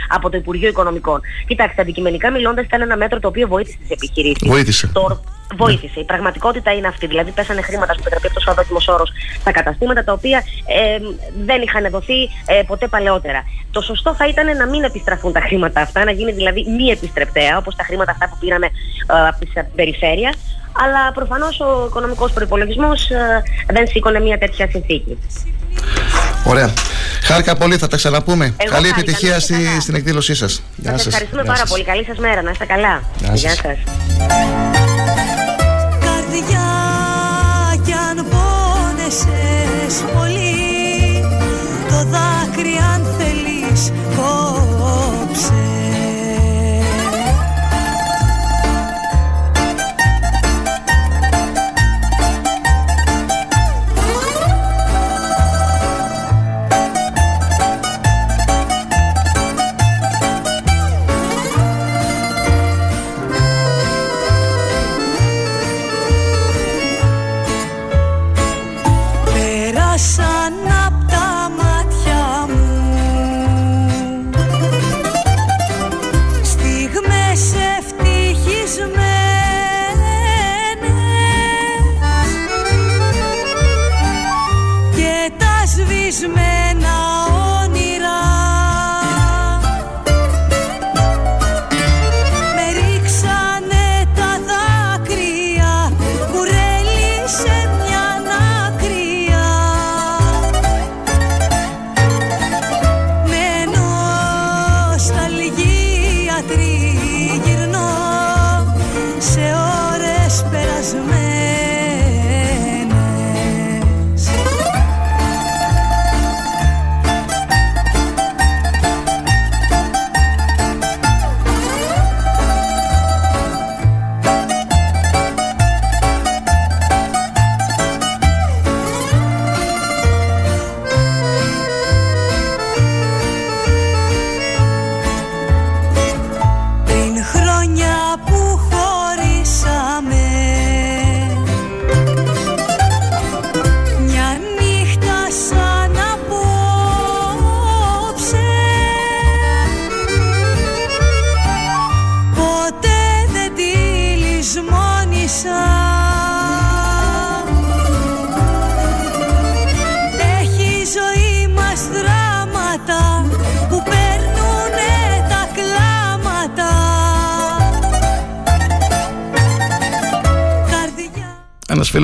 από 0.08 0.30
το 0.30 0.38
Υπουργείο 0.38 0.68
Οικονομικών. 0.70 1.22
Κοιτάξτε, 1.48 1.82
αντικειμενικά 1.82 2.32
μιλώντας, 2.32 2.66
ήταν 2.66 2.82
ένα 2.82 2.98
μέτρο 2.98 3.20
το 3.20 3.28
οποίο 3.28 3.48
βοήθησε 3.48 3.78
τις 3.82 3.90
επιχειρήσεις. 3.90 4.48
Βοήθησε. 4.48 4.88
Το, 4.94 5.22
βοήθησε. 5.56 6.00
Η 6.00 6.04
πραγματικότητα 6.04 6.74
είναι 6.74 6.88
αυτή. 6.88 7.08
Δηλαδή, 7.08 7.32
πέσανε 7.32 7.62
χρήματα, 7.62 7.94
στο 7.94 8.02
επιτραπεί 8.02 8.28
αυτός 8.28 8.48
ο 8.48 8.52
αδόκιμο 8.52 8.80
όρος, 8.88 9.12
στα 9.40 9.52
καταστήματα 9.52 10.04
τα 10.04 10.14
οποία 10.14 10.44
ε, 10.66 10.98
δεν 11.46 11.62
είχαν 11.62 11.90
δοθεί 11.92 12.20
ε, 12.46 12.62
ποτέ 12.68 12.88
παλαιότερα. 12.88 13.44
Το 13.72 13.82
σωστό 13.82 14.16
θα 14.16 14.28
ήταν 14.28 14.58
να 14.58 14.66
μην 14.68 14.84
επιστραφούν 14.84 15.32
τα 15.34 15.40
χρήματα 15.42 15.82
αυτά, 15.82 16.04
να 16.04 16.12
γίνει 16.12 16.32
δηλαδή 16.32 16.66
μη 16.78 16.86
επιστρεπτέα, 16.90 17.58
όπως 17.58 17.76
τα 17.76 17.84
χρήματα 17.84 18.12
αυτά 18.12 18.30
που 18.30 18.38
πήραμε 18.40 18.66
ε, 18.66 19.28
από 19.28 19.40
την 19.40 19.66
περιφέρεια. 19.76 20.34
Αλλά 20.78 21.12
προφανώς 21.14 21.60
ο 21.60 21.86
οικονομικός 21.88 22.32
προπολογισμό 22.32 22.92
δεν 23.68 23.88
σήκωνε 23.88 24.20
μια 24.20 24.38
τέτοια 24.38 24.68
συνθήκη. 24.70 25.18
Ωραία. 26.46 26.74
Χάρηκα 27.22 27.56
πολύ, 27.56 27.78
θα 27.78 27.88
τα 27.88 27.96
ξαναπούμε. 27.96 28.46
Εγώ 28.46 28.72
Καλή 28.72 28.88
χάρηκα, 28.88 29.00
επιτυχία 29.00 29.30
να 29.30 29.36
είστε 29.36 29.54
στη, 29.54 29.64
καλά. 29.64 29.80
στην 29.80 29.96
εκδήλωσή 29.96 30.36
σας. 30.36 30.62
Σας 30.84 31.06
ευχαριστούμε 31.06 31.44
πάρα 31.44 31.64
πολύ. 31.70 31.84
Καλή 31.84 32.06
σας 32.06 32.18
μέρα. 32.18 32.42
Να 32.42 32.52
είστε 32.52 32.66
καλά. 32.66 33.04
Γεια 33.34 33.50
σας. 33.50 34.85
Σας. 36.42 36.46
Καρδιά 36.46 37.82
κι 37.86 37.92
αν 37.92 38.26
πόνεσες 38.30 40.04
πολύ 40.14 40.45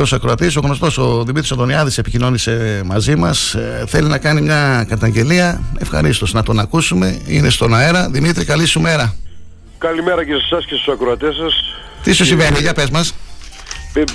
φίλος 0.05 0.19
ακροατής, 0.19 0.55
ο 0.55 0.59
γνωστός 0.59 0.97
ο 0.97 1.23
Δημήτρης 1.23 1.51
Οντονιάδη, 1.51 1.91
επικοινώνησε 1.97 2.81
μαζί 2.85 3.15
μας. 3.15 3.55
θέλει 3.87 4.07
να 4.07 4.17
κάνει 4.17 4.41
μια 4.41 4.85
καταγγελία. 4.89 5.61
Ευχαρίστως 5.79 6.33
να 6.33 6.43
τον 6.43 6.59
ακούσουμε. 6.59 7.21
Είναι 7.27 7.49
στον 7.49 7.75
αέρα. 7.75 8.09
Δημήτρη, 8.09 8.45
καλή 8.45 8.65
σου 8.65 8.81
μέρα. 8.81 9.15
Καλημέρα 9.77 10.25
και 10.25 10.31
σε 10.31 10.41
εσάς 10.45 10.65
και 10.65 10.75
στους 10.75 10.93
ακροατές 10.93 11.35
σας. 11.35 11.53
Τι 12.03 12.13
σου 12.13 12.25
συμβαίνει, 12.25 12.59
για 12.59 12.73
πες 12.73 12.89
μας. 12.89 13.13
Ε, 13.93 13.99
ε, 13.99 14.05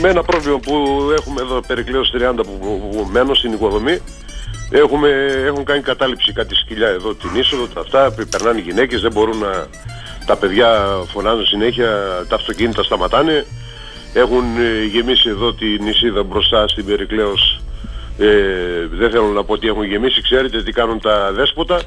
με 0.00 0.08
ένα 0.08 0.22
πρόβλημα 0.22 0.58
που 0.58 0.74
έχουμε 1.18 1.40
εδώ 1.40 1.60
περικλέως 1.66 2.10
30 2.14 2.34
που, 2.36 2.58
που, 2.60 2.88
που 2.92 3.08
μένω 3.12 3.34
στην 3.34 3.52
οικοδομή 3.52 3.98
έχουμε, 4.70 5.08
έχουν 5.46 5.64
κάνει 5.64 5.80
κατάληψη 5.82 6.32
κάτι 6.32 6.54
σκυλιά 6.54 6.88
εδώ 6.88 7.14
την 7.14 7.30
είσοδο, 7.34 7.66
τα 7.66 7.80
αυτά, 7.80 8.14
περνάνε 8.30 8.58
οι 8.58 8.62
γυναίκες, 8.62 9.00
δεν 9.00 9.12
μπορούν 9.12 9.38
να... 9.38 9.66
Τα 10.26 10.36
παιδιά 10.36 10.68
φωνάζουν 11.12 11.46
συνέχεια, 11.46 11.90
τα 12.28 12.34
αυτοκίνητα 12.34 12.82
σταματάνε. 12.82 13.46
Έχουν 14.12 14.44
ε, 14.58 14.84
γεμίσει 14.84 15.28
εδώ 15.28 15.54
την 15.54 15.82
νησίδα 15.82 16.22
μπροστά 16.22 16.68
στην 16.68 16.84
Περικλέως. 16.84 17.60
Ε, 18.18 18.26
δεν 18.90 19.10
θέλω 19.10 19.26
να 19.26 19.44
πω 19.44 19.52
ότι 19.52 19.66
έχουν 19.66 19.84
γεμίσει, 19.84 20.22
ξέρετε 20.22 20.62
τι 20.62 20.72
κάνουν 20.72 21.00
τα 21.00 21.32
δέσποτα. 21.32 21.80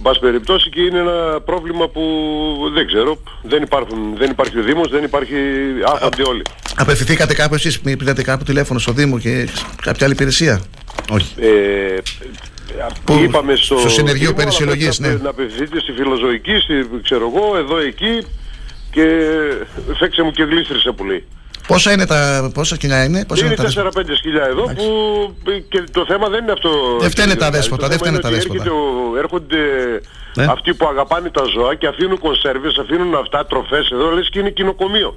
Μπας 0.00 0.18
περιπτώσει 0.18 0.68
και 0.70 0.80
είναι 0.80 0.98
ένα 0.98 1.40
πρόβλημα 1.44 1.88
που 1.88 2.02
δεν 2.74 2.86
ξέρω. 2.86 3.18
Δεν, 3.42 3.62
υπάρχουν, 3.62 3.98
δεν 4.16 4.30
υπάρχει 4.30 4.58
ο 4.58 4.62
Δήμος, 4.62 4.88
δεν 4.90 5.04
υπάρχει 5.04 5.34
άφαντοι 5.86 6.22
όλοι. 6.22 6.42
Απευθυνθήκατε 6.76 7.34
κάπου 7.34 7.54
εσείς, 7.54 7.80
πήρατε 7.80 8.22
κάπου 8.22 8.44
τηλέφωνο 8.44 8.78
στο 8.78 8.92
Δήμο 8.92 9.18
και 9.18 9.48
κάποια 9.82 10.06
άλλη 10.06 10.14
υπηρεσία; 10.14 10.60
Όχι. 11.10 11.34
Ε, 11.40 11.96
Που- 13.04 13.18
είπαμε 13.22 13.56
στο, 13.56 13.78
στο 13.78 13.88
συνεργείο 13.88 14.26
Δήμο, 14.26 14.36
περισυλλογής, 14.38 14.98
να, 14.98 15.08
ναι. 15.08 15.14
να 15.22 15.28
απευθυνθείτε 15.28 15.80
στη 15.80 15.92
φιλοζωική, 15.92 16.58
στη, 16.58 16.88
ξέρω 17.02 17.32
εγώ, 17.34 17.56
εδώ 17.56 17.78
εκεί 17.78 18.26
και 18.90 19.06
φέξε 19.98 20.22
μου 20.22 20.30
και 20.30 20.42
γλίστρισε 20.42 20.92
που 20.92 21.04
λέει. 21.04 21.24
Πόσα 21.66 21.92
είναι 21.92 22.06
τα. 22.06 22.50
Πόσα 22.54 22.76
κοινά 22.76 23.04
είναι, 23.04 23.24
πόσα 23.24 23.44
είναι 23.46 23.54
είναι 23.58 23.72
τα. 23.72 23.90
4-5 23.96 24.04
σκυλιά 24.16 24.44
εδώ 24.44 24.62
που 24.62 24.84
και 25.68 25.84
το 25.92 26.04
θέμα 26.08 26.28
δεν 26.28 26.42
είναι 26.42 26.52
αυτό. 26.52 26.70
Δεν 27.00 27.10
φταίνε 27.10 27.28
τα 27.28 27.34
Δηλαδή, 27.34 27.56
δέσποτα, 27.56 27.82
το 27.82 27.88
δεν 27.88 27.98
θέμα 27.98 28.10
φταίνε 28.10 28.14
είναι 28.14 28.22
τα 28.22 28.28
ότι 28.28 28.36
δέσποτα. 28.36 28.62
έρχεται 28.62 28.76
ο- 29.12 29.18
έρχονται 29.18 29.56
Ναι. 30.34 30.44
αυτοί 30.50 30.74
που 30.74 30.86
αγαπάνε 30.86 31.30
τα 31.30 31.42
ζώα 31.54 31.74
και 31.74 31.86
αφήνουν 31.86 32.18
κονσέρβες, 32.18 32.78
αφήνουν 32.78 33.14
αυτά, 33.14 33.46
τροφές 33.46 33.90
εδώ, 33.90 34.10
λες 34.10 34.28
και 34.30 34.38
είναι 34.38 34.50
κοινοκομείο. 34.50 35.16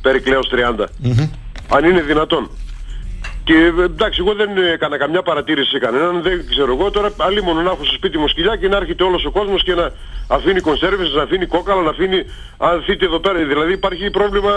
Περικλέως 0.00 0.48
30. 0.48 0.88
Αν 1.68 1.84
είναι 1.84 2.00
δυνατόν. 2.00 2.50
Και 3.48 3.54
ε, 3.54 3.82
εντάξει, 3.82 4.20
εγώ 4.24 4.34
δεν 4.34 4.50
έκανα 4.72 4.96
καμιά 4.98 5.22
παρατήρηση 5.22 5.70
σε 5.70 5.78
κανέναν, 5.78 6.22
δεν 6.22 6.46
ξέρω 6.50 6.72
εγώ 6.72 6.90
τώρα. 6.90 7.12
Αλλή 7.18 7.42
μόνο 7.42 7.60
να 7.60 7.70
έχω 7.70 7.84
στο 7.84 7.94
σπίτι 7.94 8.18
μου 8.18 8.28
σκυλιά 8.28 8.56
και 8.56 8.68
να 8.68 8.76
έρχεται 8.76 9.04
όλος 9.04 9.24
ο 9.24 9.30
κόσμος 9.30 9.62
και 9.62 9.74
να 9.74 9.90
αφήνει 10.28 10.60
κονσέρβες, 10.60 11.12
να 11.12 11.22
αφήνει 11.22 11.46
κόκαλα, 11.46 11.82
να 11.82 11.90
αφήνει. 11.90 12.24
Αν 12.58 12.82
δείτε 12.86 13.04
εδώ 13.04 13.18
πέρα, 13.20 13.38
δηλαδή 13.38 13.72
υπάρχει 13.72 14.10
πρόβλημα 14.10 14.52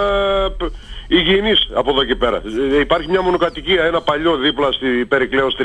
π, 0.57 0.61
υγιεινής 1.07 1.69
από 1.73 1.89
εδώ 1.91 2.03
και 2.03 2.15
πέρα. 2.15 2.41
Ε, 2.75 2.79
Υπάρχει 2.79 3.09
μια 3.09 3.21
μονοκατοικία, 3.21 3.83
ένα 3.83 4.01
παλιό 4.01 4.35
δίπλα 4.37 4.71
στη 4.71 4.87
Περικλέως 4.87 5.55
30 5.59 5.63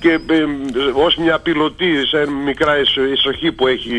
και 0.00 0.08
ε, 0.08 0.34
ε, 0.36 0.44
ως 1.04 1.16
μια 1.16 1.38
πιλωτή 1.38 2.06
σε 2.08 2.30
μικρά 2.44 2.78
ισο- 2.80 3.08
ισοχή 3.12 3.52
που 3.52 3.66
έχει 3.66 3.94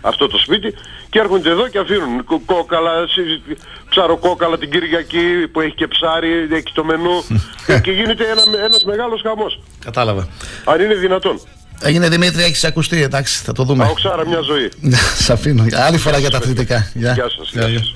αυτό 0.00 0.26
το 0.26 0.38
σπίτι 0.38 0.74
και 1.10 1.18
έρχονται 1.18 1.50
εδώ 1.50 1.68
και 1.68 1.78
αφήνουν 1.78 2.24
κο- 2.24 2.42
κόκαλα, 2.46 2.90
σι- 3.08 3.58
ψαροκόκαλα 3.90 4.58
την 4.58 4.70
Κυριακή 4.70 5.48
που 5.52 5.60
έχει 5.60 5.74
και 5.74 5.86
ψάρι, 5.86 6.28
έχει 6.50 6.72
το 6.72 6.84
μενού 6.84 7.24
και, 7.66 7.78
και 7.78 7.90
γίνεται 7.90 8.24
ένα, 8.24 8.42
ένας 8.64 8.84
μεγάλος 8.84 9.20
χαμός. 9.22 9.60
Κατάλαβα. 9.84 10.28
Αν 10.64 10.80
είναι 10.80 10.94
δυνατόν. 10.94 11.40
Έγινε 11.84 12.08
Δημήτρη, 12.08 12.42
έχεις 12.42 12.64
ακουστεί, 12.64 13.02
εντάξει, 13.02 13.42
θα 13.44 13.52
το 13.52 13.62
δούμε. 13.64 13.84
Αοξάρα 13.84 14.26
μια 14.26 14.40
ζωή. 14.40 14.70
Σ' 15.24 15.30
αφήνω. 15.30 15.64
Άλλη 15.86 15.98
φορά 15.98 16.18
για 16.18 16.30
τα 16.30 16.36
αθλητικά. 16.36 16.90
Γεια. 16.94 17.12
Γεια 17.12 17.28
σας. 17.36 17.50
Γεια 17.52 17.62
σας. 17.78 17.94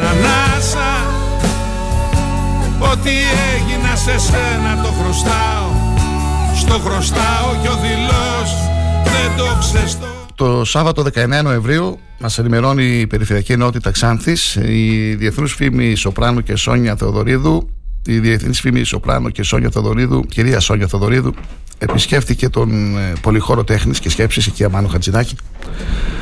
Ανάσα 0.00 0.88
Ό,τι 2.92 3.10
έγινα 3.54 3.96
σε 3.96 4.18
σένα 4.18 4.82
το 4.82 4.88
χρωστάω 4.88 5.75
Στο 6.68 6.78
χρωστάω 6.78 7.56
και 7.62 7.68
ο 7.68 7.76
δηλός 7.76 8.50
δεν 9.04 9.36
το 9.36 9.44
ξεστώ. 9.58 10.06
Το 10.34 10.64
Σάββατο 10.64 11.04
19 11.14 11.42
Νοεμβρίου 11.42 11.98
μας 12.18 12.38
ενημερώνει 12.38 12.84
η 12.84 13.06
Περιφερειακή 13.06 13.52
Ενότητα 13.52 13.90
Ξάνθης 13.90 14.54
η 14.54 15.14
διεθνούς 15.14 15.54
φήμη 15.54 15.94
Σοπράνου 15.94 16.42
και 16.42 16.56
Σόνια 16.56 16.96
Θεοδωρίδου 16.96 17.68
η 18.06 18.18
διεθνής 18.18 18.60
φήμη 18.60 18.84
Σοπράνου 18.84 19.28
και 19.28 19.42
Σόνια 19.42 19.70
Θεοδωρίδου 19.72 20.26
κυρία 20.26 20.60
Σόνια 20.60 20.86
Θεοδωρίδου 20.86 21.34
επισκέφτηκε 21.78 22.48
τον 22.48 22.96
ε, 22.96 23.12
πολυχώρο 23.20 23.64
τέχνης 23.64 23.98
και 23.98 24.10
σκέψης 24.10 24.46
εκεί 24.46 24.64
Αμάνου 24.64 24.88
Χατζηδάκη. 24.88 25.36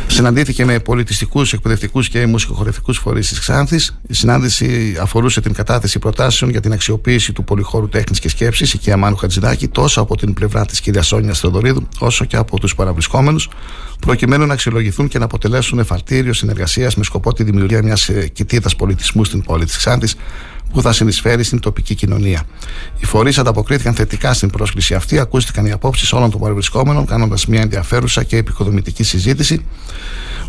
Συναντήθηκε 0.06 0.64
με 0.64 0.78
πολιτιστικούς, 0.78 1.52
εκπαιδευτικούς 1.52 2.08
και 2.08 2.26
μουσικοχορευτικούς 2.26 2.98
φορείς 2.98 3.28
της 3.28 3.38
Ξάνθης. 3.38 3.98
Η 4.08 4.14
συνάντηση 4.14 4.96
αφορούσε 5.00 5.40
την 5.40 5.52
κατάθεση 5.52 5.98
προτάσεων 5.98 6.50
για 6.50 6.60
την 6.60 6.72
αξιοποίηση 6.72 7.32
του 7.32 7.44
πολυχώρου 7.44 7.88
τέχνης 7.88 8.20
και 8.20 8.28
σκέψης 8.28 8.74
εκεί 8.74 8.90
Αμάνου 8.90 9.16
Χατζηδάκη 9.16 9.68
τόσο 9.68 10.00
από 10.00 10.16
την 10.16 10.34
πλευρά 10.34 10.66
της 10.66 10.80
κυρίας 10.80 11.06
Σόνιας 11.06 11.40
Θεοδωρίδου 11.40 11.88
όσο 11.98 12.24
και 12.24 12.36
από 12.36 12.58
τους 12.58 12.74
παραβρισκόμενους 12.74 13.48
προκειμένου 14.00 14.46
να 14.46 14.52
αξιολογηθούν 14.52 15.08
και 15.08 15.18
να 15.18 15.24
αποτελέσουν 15.24 15.78
εφαρτήριο 15.78 16.32
συνεργασίας 16.32 16.96
με 16.96 17.04
σκοπό 17.04 17.32
τη 17.32 17.42
δημιουργία 17.42 17.82
μιας 17.82 18.10
κοιτίδας 18.32 18.76
πολιτισμού 18.76 19.24
στην 19.24 19.42
πόλη 19.42 19.64
της 19.64 19.76
Ξάνθης 19.76 20.16
που 20.74 20.82
θα 20.82 20.92
συνεισφέρει 20.92 21.42
στην 21.42 21.60
τοπική 21.60 21.94
κοινωνία. 21.94 22.42
Οι 22.98 23.06
φορείς 23.06 23.38
ανταποκρίθηκαν 23.38 23.94
θετικά 23.94 24.32
στην 24.32 24.50
πρόσκληση 24.50 24.94
αυτή, 24.94 25.18
ακούστηκαν 25.18 25.66
οι 25.66 25.72
απόψεις 25.72 26.12
όλων 26.12 26.30
των 26.30 26.40
παρευρισκόμενων, 26.40 27.06
κάνοντας 27.06 27.46
μια 27.46 27.60
ενδιαφέρουσα 27.60 28.22
και 28.22 28.36
επικοδομητική 28.36 29.02
συζήτηση. 29.02 29.64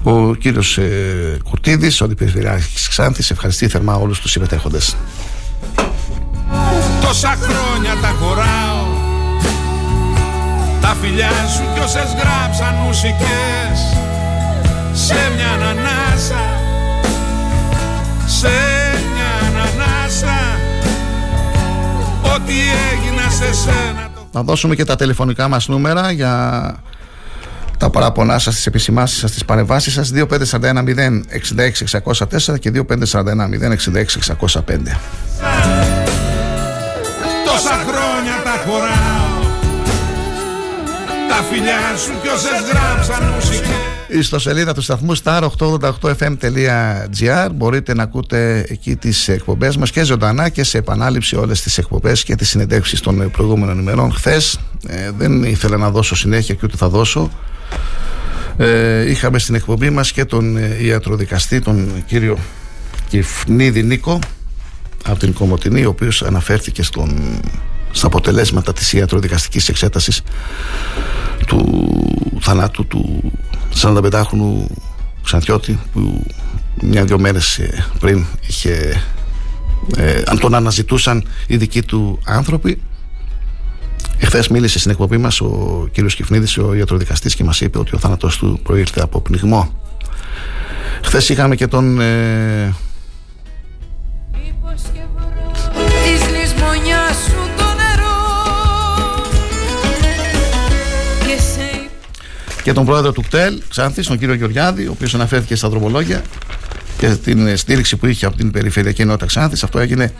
Ο 0.03 0.35
κύριος 0.35 0.77
ε, 0.77 1.37
Κουρτίδης, 1.49 2.01
ο 2.01 2.05
Αντιπεριφερειάρχης 2.05 2.83
τη 2.83 2.89
Ξάνθης, 2.89 3.31
ευχαριστεί 3.31 3.67
θερμά 3.67 3.95
όλους 3.95 4.19
τους 4.19 4.31
συμμετέχοντες. 4.31 4.95
Τόσα 7.01 7.37
χρόνια 7.41 7.95
τα 8.01 8.15
χωράω 8.19 8.87
Τα 10.81 10.95
φιλιά 11.01 11.31
σου 11.55 11.63
κι 11.73 11.79
όσες 11.79 12.15
γράψαν 12.19 12.75
μουσικές 12.85 13.77
Σε 14.93 15.15
μια 15.35 15.51
ανανάσα 15.51 16.43
Σε 18.25 18.74
Ό,τι 22.45 22.53
έγινα 22.91 23.29
σε 23.29 23.53
σένα 23.53 24.11
Να 24.31 24.43
δώσουμε 24.43 24.75
και 24.75 24.83
τα 24.83 24.95
τηλεφωνικά 24.95 25.47
μας 25.47 25.67
νούμερα 25.67 26.11
για 26.11 26.75
τα 27.77 27.89
παράπονά 27.89 28.39
σας, 28.39 28.55
τις 28.55 28.65
επισημάσεις 28.65 29.19
σας, 29.19 29.31
τις 29.31 29.45
παρεμβάσεις 29.45 29.93
σας. 29.93 30.11
2541 30.11 30.83
066 30.83 31.83
604 31.83 32.59
και 32.59 32.69
2541 32.69 33.49
066 33.49 34.19
605 34.19 34.99
Τόσα 37.45 37.83
χρόνια 37.87 38.35
τα 38.43 38.63
χωράω. 38.65 39.39
Τα 41.29 41.43
φιλιά 41.49 41.97
σου 41.97 42.11
κι 42.21 42.27
όσες 42.27 42.71
γράψαν 42.71 43.33
μουσικές 43.33 43.94
Η 44.07 44.17
ιστοσελίδα 44.17 44.73
του 44.73 44.81
σταθμού 44.81 45.17
star888fm.gr 45.23 47.49
μπορείτε 47.53 47.93
να 47.93 48.03
ακούτε 48.03 48.65
εκεί 48.69 48.95
τις 48.95 49.27
εκπομπές 49.27 49.77
μας 49.77 49.91
και 49.91 50.03
ζωντανά 50.03 50.49
και 50.49 50.63
σε 50.63 50.77
επανάληψη 50.77 51.35
όλες 51.35 51.61
τις 51.61 51.77
εκπομπές 51.77 52.23
και 52.23 52.35
τις 52.35 52.49
συνεντεύξεις 52.49 52.99
των 52.99 53.31
προηγούμενων 53.31 53.79
ημερών. 53.79 54.11
Χθες 54.11 54.59
ε, 54.87 55.11
δεν 55.17 55.43
ήθελα 55.43 55.77
να 55.77 55.89
δώσω 55.89 56.15
συνέχεια 56.15 56.55
και 56.55 56.61
ούτε 56.63 56.77
θα 56.77 56.89
δώσω. 56.89 57.31
Ε, 58.57 59.09
είχαμε 59.09 59.39
στην 59.39 59.55
εκπομπή 59.55 59.89
μας 59.89 60.11
και 60.11 60.25
τον 60.25 60.57
ε, 60.57 60.77
ιατροδικαστή 60.81 61.59
τον 61.59 62.03
κύριο 62.05 62.37
Κυφνίδη 63.07 63.83
Νίκο 63.83 64.19
από 65.05 65.19
την 65.19 65.33
Κομωτινή 65.33 65.85
ο 65.85 65.89
οποίος 65.89 66.21
αναφέρθηκε 66.21 66.83
στον, 66.83 67.39
στα 67.91 68.07
αποτελέσματα 68.07 68.73
της 68.73 68.93
ιατροδικαστικής 68.93 69.69
εξέτασης 69.69 70.21
του 71.47 71.89
θανάτου 72.39 72.87
του 72.87 73.31
45χρονου 73.81 74.65
Ξανθιώτη 75.23 75.79
που 75.93 76.25
μια-δυο 76.81 77.19
μέρες 77.19 77.57
ε, 77.57 77.85
πριν 77.99 78.25
είχε 78.47 79.01
ε, 79.97 80.21
αν 80.25 80.39
τον 80.39 80.55
αναζητούσαν 80.55 81.27
οι 81.47 81.57
δικοί 81.57 81.81
του 81.81 82.19
άνθρωποι 82.25 82.81
Εχθές 84.17 84.47
μίλησε 84.47 84.79
στην 84.79 84.91
εκπομπή 84.91 85.17
μας 85.17 85.41
ο 85.41 85.87
κύριος 85.91 86.15
Κυφνίδης, 86.15 86.57
ο 86.57 86.73
ιατροδικαστής, 86.73 87.35
και 87.35 87.43
μας 87.43 87.61
είπε 87.61 87.79
ότι 87.79 87.95
ο 87.95 87.97
θάνατο 87.97 88.27
του 88.27 88.59
προήλθε 88.63 89.01
από 89.01 89.21
πνιγμό. 89.21 89.73
Χθες 91.03 91.29
είχαμε 91.29 91.55
και 91.55 91.67
τον. 91.67 92.01
Ε, 92.01 92.73
και 102.65 102.73
τον 102.73 102.85
πρόεδρο 102.85 103.11
του 103.11 103.21
ΚΤΕΛ, 103.21 103.61
Ξάνθης, 103.69 104.07
τον 104.07 104.17
κύριο 104.17 104.33
Γεωργιάδη, 104.33 104.87
ο 104.87 104.91
οποίος 104.91 105.13
αναφέρθηκε 105.15 105.55
στα 105.55 105.69
δρομολόγια 105.69 106.21
και 106.97 107.07
την 107.07 107.57
στήριξη 107.57 107.97
που 107.97 108.05
είχε 108.05 108.25
από 108.25 108.37
την 108.37 108.51
Περιφερειακή 108.51 109.01
Ενότητα 109.01 109.25
Ξάνθης 109.25 109.63
αυτό 109.63 109.79
έγινε 109.79 110.13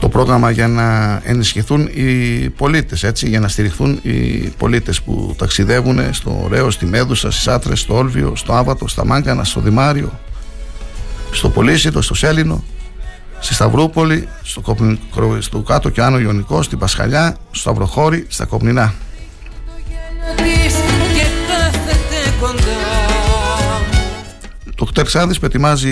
το 0.00 0.08
πρόγραμμα 0.08 0.50
για 0.50 0.68
να 0.68 1.20
ενισχυθούν 1.24 1.88
οι 1.92 2.48
πολίτες 2.56 3.02
έτσι, 3.02 3.28
για 3.28 3.40
να 3.40 3.48
στηριχθούν 3.48 3.98
οι 4.02 4.18
πολίτες 4.58 5.02
που 5.02 5.34
ταξιδεύουν 5.38 6.14
στο 6.14 6.48
Ρέο, 6.50 6.70
στη 6.70 6.86
Μέδουσα, 6.86 7.30
στις 7.30 7.48
Άτρες, 7.48 7.80
στο 7.80 7.96
Όλβιο, 7.96 8.32
στο 8.36 8.52
Άβατο, 8.52 8.88
στα 8.88 9.04
Μάγκανα, 9.06 9.44
στο 9.44 9.60
Δημάριο 9.60 10.20
στο 11.30 11.48
Πολύσιτο, 11.48 12.02
στο 12.02 12.14
Σέλινο 12.14 12.64
στη 13.38 13.54
Σταυρούπολη, 13.54 14.28
στο, 14.42 14.76
στο 15.38 15.58
κάτω 15.58 15.88
και 15.88 16.02
άνω 16.02 16.18
Ιωνικό, 16.18 16.62
στην 16.62 16.78
Πασχαλιά, 16.78 17.36
στο 17.50 17.58
Σταυροχώρι, 17.58 18.26
στα 18.28 18.44
Κοπνινά. 18.44 18.94
Το 24.82 24.88
κτέλ 24.88 25.04
Ξάνθης 25.04 25.38
που 25.38 25.46
ετοιμάζει 25.46 25.90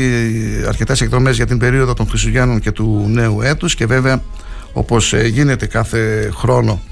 αρκετές 0.68 1.00
εκδρομές 1.00 1.36
για 1.36 1.46
την 1.46 1.58
περίοδο 1.58 1.94
των 1.94 2.08
Χριστουγέννων 2.08 2.60
και 2.60 2.70
του 2.70 3.06
νέου 3.08 3.42
έτους 3.42 3.74
και 3.74 3.86
βέβαια 3.86 4.22
όπως 4.72 5.12
ε, 5.12 5.26
γίνεται 5.26 5.66
κάθε 5.66 6.30
χρόνο 6.34 6.82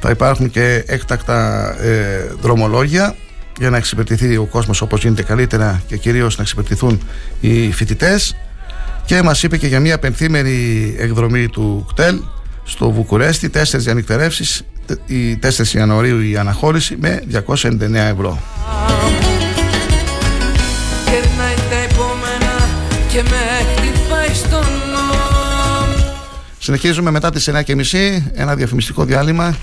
θα 0.00 0.10
υπάρχουν 0.10 0.50
και 0.50 0.84
έκτακτα 0.86 1.70
ε, 1.80 2.30
δρομολόγια 2.40 3.16
για 3.58 3.70
να 3.70 3.76
εξυπηρετηθεί 3.76 4.36
ο 4.36 4.44
κόσμος 4.44 4.80
όπως 4.80 5.02
γίνεται 5.02 5.22
καλύτερα 5.22 5.82
και 5.86 5.96
κυρίως 5.96 6.36
να 6.36 6.42
εξυπηρετηθούν 6.42 7.00
οι 7.40 7.72
φοιτητές 7.72 8.36
και 9.04 9.22
μας 9.22 9.42
είπε 9.42 9.56
και 9.56 9.66
για 9.66 9.80
μια 9.80 9.98
πενθήμερη 9.98 10.94
εκδρομή 10.98 11.48
του 11.48 11.86
κτέλ 11.92 12.20
στο 12.64 12.90
Βουκουρέστι, 12.90 13.48
τέσσερις 13.48 13.84
διανυκτερεύσεις 13.84 14.62
η 15.06 15.38
4 15.42 15.66
Ιανουαρίου 15.74 16.20
η 16.20 16.36
αναχώρηση 16.36 16.96
με 17.00 17.22
299 17.46 17.94
ευρώ. 17.94 18.38
Συνεχίζουμε 26.58 27.10
μετά 27.10 27.30
τις 27.30 27.50
9.30 27.52 28.22
ένα 28.34 28.54
διαφημιστικό 28.54 29.04
διάλειμμα 29.04 29.56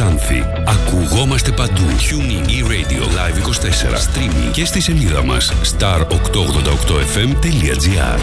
Ξάνθη. 0.00 0.44
Ακουγόμαστε 0.66 1.52
παντού. 1.52 1.82
Tuning 1.82 2.48
e-radio 2.48 3.02
live 3.02 3.36
24. 3.36 3.40
Streaming 3.96 4.50
και 4.52 4.64
στη 4.64 4.80
σελίδα 4.80 5.24
μας 5.24 5.52
star888fm.gr 5.78 8.18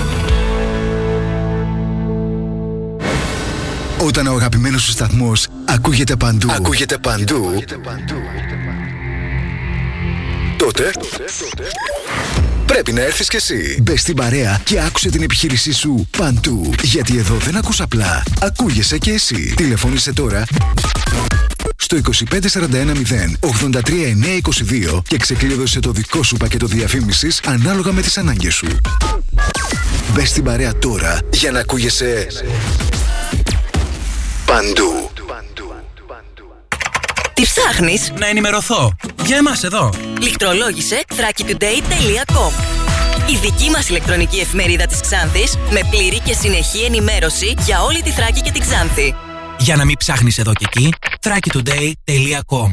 Όταν 4.06 4.28
ο 4.28 4.34
αγαπημένος 4.34 4.82
σου 4.82 4.92
σταθμός 4.92 5.48
ακούγεται 5.66 6.16
παντού, 6.16 6.52
ακούγεται 6.52 6.98
παντού, 6.98 7.64
τότε, 10.58 10.92
πρέπει 12.66 12.94
να 12.94 13.02
έρθεις 13.02 13.28
κι 13.28 13.36
εσύ. 13.36 13.80
Μπε 13.82 13.98
στην 13.98 14.16
παρέα 14.16 14.62
και 14.64 14.82
άκουσε 14.82 15.10
την 15.10 15.24
επιχείρησή 15.24 15.74
σου 15.74 16.08
παντού. 16.18 16.74
Γιατί 16.84 17.18
εδώ 17.18 17.36
δεν 17.36 17.56
ακούς 17.56 17.82
απλά, 17.82 18.24
ακούγεσαι 18.42 18.98
κι 18.98 19.10
εσύ. 19.10 19.54
Τηλεφώνησε 19.56 20.14
τώρα 20.14 20.46
στο 21.88 21.98
25410 21.98 23.48
83922 24.96 25.02
και 25.08 25.18
ξεκλείδωσε 25.18 25.80
το 25.80 25.92
δικό 25.92 26.24
σου 26.24 26.38
πακέτο 26.38 26.66
διαφήμισης 26.66 27.42
ανάλογα 27.46 27.92
με 27.92 28.02
τις 28.02 28.18
ανάγκες 28.18 28.54
σου. 28.54 28.68
Μπες 30.14 30.30
στην 30.30 30.44
παρέα 30.44 30.78
τώρα 30.78 31.20
για 31.34 31.52
να 31.52 31.60
ακούγεσαι 31.60 32.28
παντού. 34.46 35.10
Τι 37.34 37.44
ψάχνεις; 37.44 38.12
Να 38.20 38.28
ενημερωθώ. 38.28 38.96
Για 39.26 39.38
εμάς 39.38 39.64
εδώ. 39.64 39.94
Λιχτρολόγησε 40.20 41.04
thrakitoday.com 41.10 42.52
η 43.30 43.38
δική 43.42 43.70
μας 43.70 43.90
ηλεκτρονική 43.90 44.40
εφημερίδα 44.40 44.86
της 44.86 45.02
Ξάνθης 45.02 45.58
με 45.72 45.80
πλήρη 45.90 46.20
και 46.20 46.34
συνεχή 46.34 46.84
ενημέρωση 46.84 47.54
για 47.66 47.82
όλη 47.82 48.02
τη 48.02 48.10
Θράκη 48.10 48.42
και 48.42 48.52
την 48.52 48.62
Ξάνθη. 48.62 49.16
Για 49.58 49.76
να 49.76 49.86
μην 49.86 49.98
ψάχνεις 49.98 50.38
εδώ 50.38 50.54
και 50.54 50.66
εκεί, 50.66 50.94
thrakitoday.com 51.28 52.72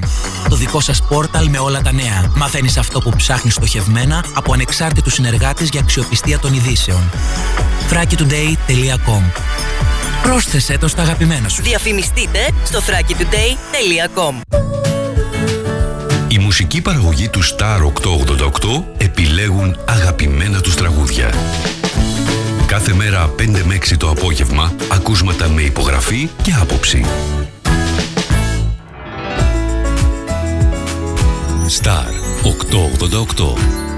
Το 0.48 0.56
δικό 0.56 0.81
σας 0.81 1.02
πόρταλ 1.02 1.48
με 1.48 1.59
όλα 1.59 1.82
τα 1.82 1.93
νέα. 1.93 2.32
Μαθαίνεις 2.36 2.76
αυτό 2.76 3.01
που 3.01 3.10
ψάχνεις 3.16 3.55
στοχευμένα 3.55 4.24
από 4.35 4.52
ανεξάρτητους 4.52 5.12
συνεργάτες 5.12 5.68
για 5.68 5.81
αξιοπιστία 5.81 6.39
των 6.39 6.55
ειδήσεων. 6.55 7.10
thrakitoday.com 7.90 9.22
Πρόσθεσέ 10.22 10.78
το 10.78 10.89
στα 10.89 11.02
αγαπημένα 11.02 11.48
σου. 11.48 11.62
Διαφημιστείτε 11.62 12.39
στο 12.64 12.78
thrakitoday.com 12.78 14.56
Η 16.28 16.39
μουσική 16.39 16.81
παραγωγή 16.81 17.28
του 17.28 17.40
Star 17.44 17.81
888 17.81 18.82
επιλέγουν 18.97 19.76
αγαπημένα 19.85 20.60
τους 20.60 20.74
τραγούδια. 20.74 21.35
Κάθε 22.66 22.94
μέρα 22.94 23.31
5 23.39 23.62
με 23.64 23.78
6 23.90 23.97
το 23.98 24.09
απόγευμα 24.09 24.72
ακούσματα 24.93 25.48
με 25.48 25.62
υπογραφή 25.62 26.28
και 26.43 26.52
άποψη. 26.60 27.05
Star 31.85 32.09
888 32.43 33.15
πλάι 33.47 33.93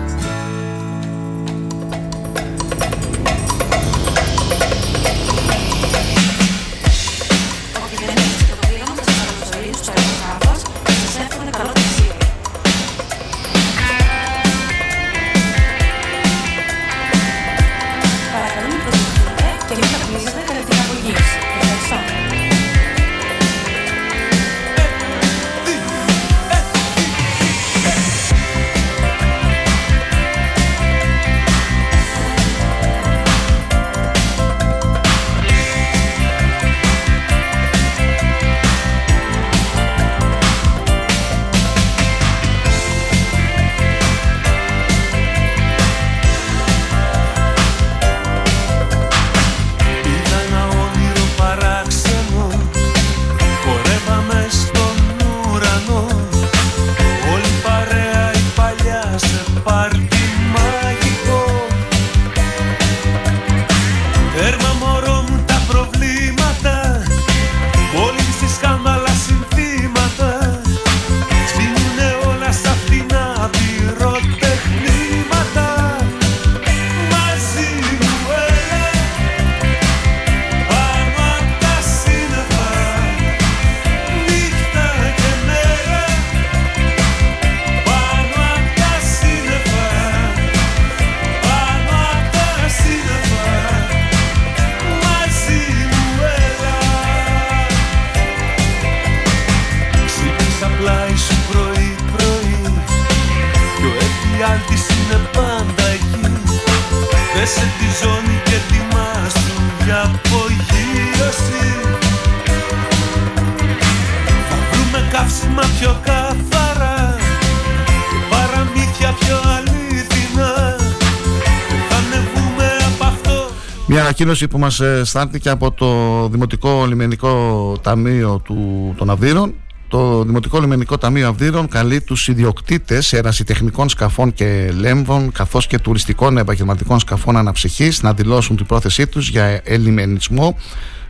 ανακοίνωση 124.22 124.48
που 124.48 124.58
μας 124.58 124.80
ε, 124.80 125.04
στάλθηκε 125.04 125.50
από 125.50 125.72
το 125.72 126.28
Δημοτικό 126.28 126.84
Λιμενικό 126.86 127.78
Ταμείο 127.82 128.40
του, 128.44 128.94
των 128.96 129.10
Αυδείρων 129.10 129.54
το 129.88 130.24
Δημοτικό 130.24 130.60
Λιμενικό 130.60 130.98
Ταμείο 130.98 131.28
Αυδείρων 131.28 131.68
καλεί 131.68 132.00
τους 132.00 132.28
ιδιοκτήτες 132.28 133.12
ερασιτεχνικών 133.12 133.88
σκαφών 133.88 134.32
και 134.32 134.70
λέμβων 134.78 135.32
καθώς 135.32 135.66
και 135.66 135.78
τουριστικών 135.78 136.38
επαγγελματικών 136.38 136.98
σκαφών 136.98 137.36
αναψυχής 137.36 138.02
να 138.02 138.12
δηλώσουν 138.12 138.56
την 138.56 138.66
πρόθεσή 138.66 139.06
τους 139.06 139.28
για 139.28 139.60
ελιμενισμό 139.64 140.56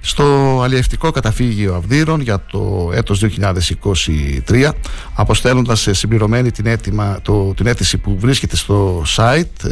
στο 0.01 0.61
αλλιευτικό 0.63 1.11
καταφύγιο 1.11 1.75
Αυδείρων 1.75 2.21
για 2.21 2.45
το 2.51 2.91
έτος 2.95 3.25
2023 4.49 4.71
αποστέλλοντας 5.15 5.87
ε, 5.87 5.95
συμπληρωμένη 5.95 6.51
την, 6.51 6.67
έτοιμα, 6.67 7.19
το, 7.23 7.55
την 7.55 7.67
αίτηση 7.67 7.99
που 7.99 8.17
βρίσκεται 8.19 8.57
στο 8.57 9.05
site 9.17 9.69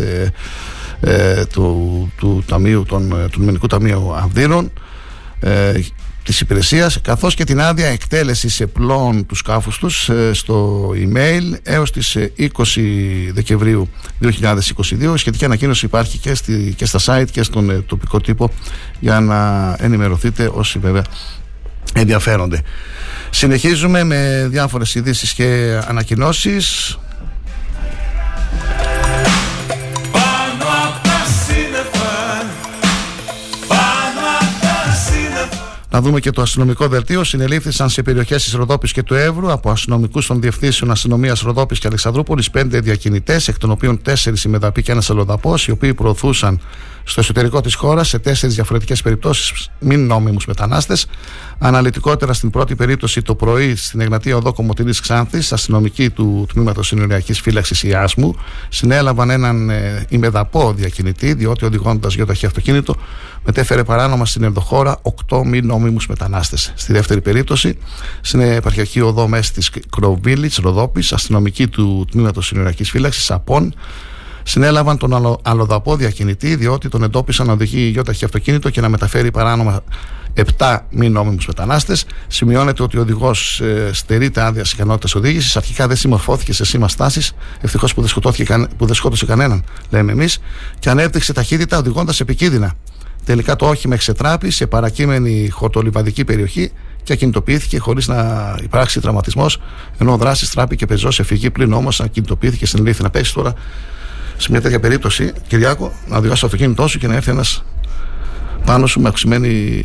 ε, 1.01 1.41
ε, 1.41 1.45
του, 1.45 2.13
του, 2.17 2.45
ταμείου, 2.47 2.85
των, 2.89 3.13
ε, 3.13 3.29
του 3.29 3.41
Λιμενικού 3.41 3.67
Ταμείου 3.67 4.15
Αυδείρων 4.15 4.73
ε, 5.41 5.73
της 6.25 6.41
υπηρεσίας 6.41 7.01
καθώς 7.01 7.35
και 7.35 7.45
την 7.45 7.61
άδεια 7.61 7.87
εκτέλεσης 7.87 8.61
επλών 8.61 9.27
του 9.27 9.35
σκάφους 9.35 9.79
τους 9.79 10.09
ε, 10.09 10.33
στο 10.33 10.89
email 10.95 11.59
έως 11.63 11.91
τις 11.91 12.17
ε, 12.17 12.33
20 12.39 12.49
Δεκεμβρίου 13.33 13.89
2022 14.23 15.15
η 15.15 15.17
σχετική 15.17 15.45
ανακοίνωση 15.45 15.87
υπάρχει 15.87 16.19
και, 16.19 16.35
στη, 16.35 16.75
και 16.77 16.87
στα 16.87 16.99
site 17.05 17.31
και 17.31 17.43
στον 17.43 17.71
ε, 17.71 17.81
τοπικό 17.81 18.21
τύπο 18.21 18.51
για 19.01 19.21
να 19.21 19.77
ενημερωθείτε 19.79 20.51
όσοι 20.55 20.79
βέβαια 20.79 21.05
ενδιαφέρονται. 21.95 22.61
Συνεχίζουμε 23.31 24.05
με 24.05 24.47
διάφορες 24.51 24.95
ειδήσεις 24.95 25.33
και 25.33 25.79
ανακοινώσεις 25.87 26.99
Να 35.95 36.01
δούμε 36.01 36.21
και 36.21 36.31
το 36.31 36.43
αστυνομικό 36.43 36.89
δελτίο. 36.89 37.25
Συνελήφθησαν 37.25 37.89
σε 37.89 38.03
περιοχές 38.03 38.43
της 38.43 38.53
Ροδόπης 38.53 38.93
και 38.93 39.03
του 39.03 39.15
Εύρου 39.15 39.53
από 39.53 39.71
αστυνομικούς 39.71 40.27
των 40.27 40.41
διευθύνσεων 40.41 40.91
αστυνομίας 40.91 41.41
Ροδόπης 41.41 41.79
και 41.79 41.87
Αλεξανδρούπολης 41.87 42.51
πέντε 42.51 42.81
διακινητές, 42.81 43.49
εκ 43.49 43.59
των 43.59 43.71
οποίων 43.71 44.03
τέσσερις 44.03 44.45
ημεδαποί 44.45 44.83
και 44.83 44.93
ένας 44.93 45.11
αλλοδαπός, 45.11 45.67
οι 45.67 45.71
οποίοι 45.71 45.95
προωθούσαν 45.95 46.61
στο 47.05 47.21
εσωτερικό 47.21 47.61
της 47.61 47.75
χώρας 47.75 48.09
σε 48.09 48.19
τέσσερις 48.19 48.55
διαφορετικές 48.55 49.03
περιπτώσεις 49.03 49.71
μη 49.79 49.97
νόμιμους 49.97 50.47
μετανάστες. 50.47 51.07
Αναλυτικότερα, 51.59 52.33
στην 52.33 52.51
πρώτη 52.51 52.75
περίπτωση 52.75 53.23
το 53.23 53.35
πρωί 53.35 53.77
στην 53.77 54.01
Εγνατία 54.01 54.37
Οδό 54.37 54.53
Κομωτινή 54.53 54.91
Ξάνθης, 54.91 55.53
αστυνομικοί 55.53 56.11
του 56.11 56.47
τμήματος 56.53 56.87
Συνοριακής 56.87 57.41
Φύλαξης 57.41 57.83
Ιάσμου 57.83 58.35
συνέλαβαν 58.69 59.31
έναν 59.31 59.71
ε, 59.71 60.07
ημεδαπό 60.09 60.73
διακινητή, 60.73 61.33
διότι 61.33 61.65
οδηγώντας 61.65 62.15
γιοταχή 62.15 62.47
αυτοκίνητο 62.47 62.97
μετέφερε 63.45 63.85
παράνομα 63.85 64.27
στην 64.27 64.43
ενδοχώρα 64.45 64.99
8 65.29 65.43
μη 65.45 65.61
νόμιμους 65.61 66.07
μετανάστες. 66.07 66.73
Στη 66.75 66.93
δεύτερη 66.93 67.21
περίπτωση, 67.21 67.79
στην 68.21 68.41
επαρχιακή 68.41 69.01
οδό 69.01 69.29
μέσης 69.29 69.53
της 69.53 69.71
Κροβίλης, 69.91 70.57
Ροδόπης, 70.57 71.13
αστυνομικοί 71.13 71.69
του 71.69 72.07
τμήματος 72.11 72.47
Συνοριακής 72.47 72.91
Φύλαξης 72.91 73.31
Απών 73.31 73.75
συνέλαβαν 74.45 74.99
τον 74.99 75.15
αλλο, 75.15 75.41
αλλοδαπό 75.43 75.97
διακινητή 75.97 76.55
διότι 76.57 76.89
τον 76.89 77.03
εντόπισαν 77.03 77.47
να 77.47 77.53
οδηγεί 77.53 77.81
γιόταχη 77.81 78.25
αυτοκίνητο 78.25 78.71
και 78.71 78.81
να 78.81 78.89
μεταφέρει 78.89 79.31
παράνομα 79.31 79.81
7 80.59 80.79
μη 80.91 81.09
νόμιμους 81.09 81.47
μετανάστες. 81.47 82.05
Σημειώνεται 82.27 82.83
ότι 82.83 82.99
ο 82.99 83.01
οδηγός 83.01 83.61
ε, 83.61 83.91
στερείται 83.93 84.41
άδειας 84.41 84.73
ικανότητας 84.73 85.15
οδήγησης. 85.15 85.57
Αρχικά 85.57 85.87
δεν 85.87 85.97
συμμορφώθηκε 85.97 86.53
σε 86.53 86.65
σήμα 86.65 86.89
στάσης. 86.89 87.33
Ευτυχώς 87.61 87.95
που, 87.95 88.01
δεν 88.01 88.11
σκοτώθηκε 88.11 88.45
καν- 88.45 88.69
που 88.77 88.87
δεν 88.87 88.95
σκότωσε 88.95 89.27
κανέναν, 89.27 89.65
λέμε 89.91 90.13
εμείς. 90.13 90.39
Και 90.79 90.91
ανέπτυξε 90.91 91.33
ταχύτητα 91.33 91.79
οδηγώντας 91.79 92.21
επικίνδυνα. 92.21 92.73
Τελικά 93.25 93.57
το 93.57 93.67
όχημα 93.69 93.95
εξετράπη 93.95 94.51
σε 94.51 94.67
παρακείμενη 94.67 95.49
χορτολιβαδική 95.49 96.25
περιοχή 96.25 96.73
και 97.03 97.13
ακινητοποιήθηκε 97.13 97.79
χωρίς 97.79 98.09
να 98.09 98.55
υπάρξει 98.63 99.01
τραυματισμός, 99.01 99.61
ενώ 99.99 100.13
ο 100.13 100.17
δράση 100.17 100.51
τράπηκε 100.51 100.87
πεζός 100.87 101.15
σε 101.15 101.23
φυγή 101.23 101.51
πλην 101.51 101.73
όμως 101.73 102.01
ακινητοποιήθηκε 102.01 102.67
στην 102.67 102.85
ηλίθεια. 102.85 103.03
Να 103.05 103.11
πέσει 103.11 103.35
τώρα 103.35 103.55
σε 104.37 104.51
μια 104.51 104.61
τέτοια 104.61 104.81
περίπτωση, 104.81 105.33
Κυριάκο, 105.47 105.93
να 106.09 106.17
οδηγάς 106.17 106.41
το 106.41 106.47
αυτοκίνητό 106.47 106.87
σου 106.89 106.99
και 106.99 107.07
να 107.07 107.15
έρθει 107.15 107.31
ένας 107.31 107.65
πάνω 108.65 108.87
σου 108.87 109.01
με 109.01 109.09
αυξημένη 109.09 109.83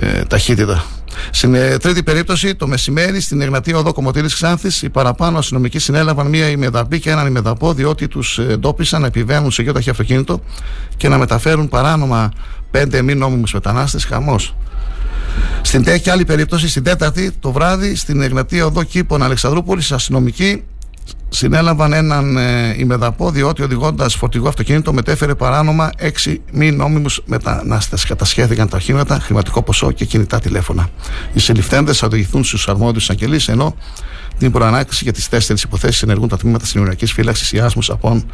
ε, 0.00 0.22
ταχύτητα. 0.24 0.84
Στην 1.30 1.54
ε, 1.54 1.76
τρίτη 1.76 2.02
περίπτωση, 2.02 2.54
το 2.54 2.66
μεσημέρι 2.66 3.20
στην 3.20 3.40
Εγνατία 3.40 3.78
Οδό 3.78 3.92
Κομωτήρης 3.92 4.34
Ξάνθης, 4.34 4.82
οι 4.82 4.88
παραπάνω 4.88 5.38
αστυνομικοί 5.38 5.78
συνέλαβαν 5.78 6.26
μία 6.26 6.48
ημεδαπή 6.48 7.00
και 7.00 7.10
έναν 7.10 7.26
ημεδαπό, 7.26 7.72
διότι 7.72 8.08
τους 8.08 8.38
εντόπισαν 8.38 9.00
να 9.00 9.06
επιβαίνουν 9.06 9.50
σε 9.50 9.62
γιοταχή 9.62 9.90
αυτοκίνητο 9.90 10.40
και 10.96 11.08
να 11.08 11.18
μεταφέρουν 11.18 11.68
παράνομα 11.68 12.32
πέντε 12.70 13.02
μη 13.02 13.14
νόμιμους 13.14 13.52
μετανάστες. 13.52 14.04
Χαμός. 14.04 14.54
Στην 15.62 15.84
τε 15.84 15.98
και 15.98 16.10
άλλη 16.10 16.24
περίπτωση, 16.24 16.68
στην 16.68 16.82
τέταρτη 16.82 17.30
το 17.40 17.52
βράδυ, 17.52 17.94
στην 17.94 18.22
Εγνατία 18.22 18.66
Οδό 18.66 18.82
Κήπων 18.82 19.22
Αλεξανδρούπολης, 19.22 19.92
αστυνομικοί 19.92 20.62
συνέλαβαν 21.28 21.92
έναν 21.92 22.36
ε, 22.36 22.74
ημεδαπό 22.78 23.30
διότι 23.30 23.62
οδηγώντας 23.62 24.14
φορτηγό 24.14 24.48
αυτοκίνητο 24.48 24.92
μετέφερε 24.92 25.34
παράνομα 25.34 25.90
6 26.26 26.36
μη 26.52 26.70
νόμιμους 26.70 27.22
μετανάστες. 27.26 28.04
Κατασχέθηκαν 28.04 28.68
τα 28.68 28.76
οχήματα, 28.76 29.18
χρηματικό 29.20 29.62
ποσό 29.62 29.92
και 29.92 30.04
κινητά 30.04 30.38
τηλέφωνα. 30.38 30.88
Οι 31.32 31.40
συλληφθέντες 31.40 31.98
θα 31.98 32.06
οδηγηθούν 32.06 32.44
στους 32.44 32.68
αρμόδιους 32.68 33.02
εισαγγελείς 33.02 33.48
ενώ 33.48 33.74
την 34.38 34.52
προανάκριση 34.52 35.04
για 35.04 35.12
τις 35.12 35.28
τέσσερις 35.28 35.62
υποθέσεις 35.62 36.02
ενεργούν 36.02 36.28
τα 36.28 36.36
τμήματα 36.36 36.66
συνοριακή 36.66 37.06
φύλαξης 37.06 37.52
Ιάσμου 37.52 37.82
Απών, 37.88 38.30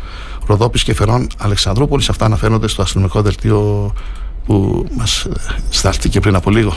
Ροδόπης 0.47 0.83
και 0.83 0.95
Φερών 0.95 1.27
Αλεξανδρούπολης. 1.39 2.09
Αυτά 2.09 2.25
αναφέρονται 2.25 2.69
στο 2.69 2.83
αστυνομικό 2.83 3.23
δελτίο 3.23 3.93
που 4.47 4.87
μας 4.97 5.27
στάλθηκε 5.71 6.21
πριν 6.21 6.35
από 6.35 6.51
λίγο. 6.51 6.77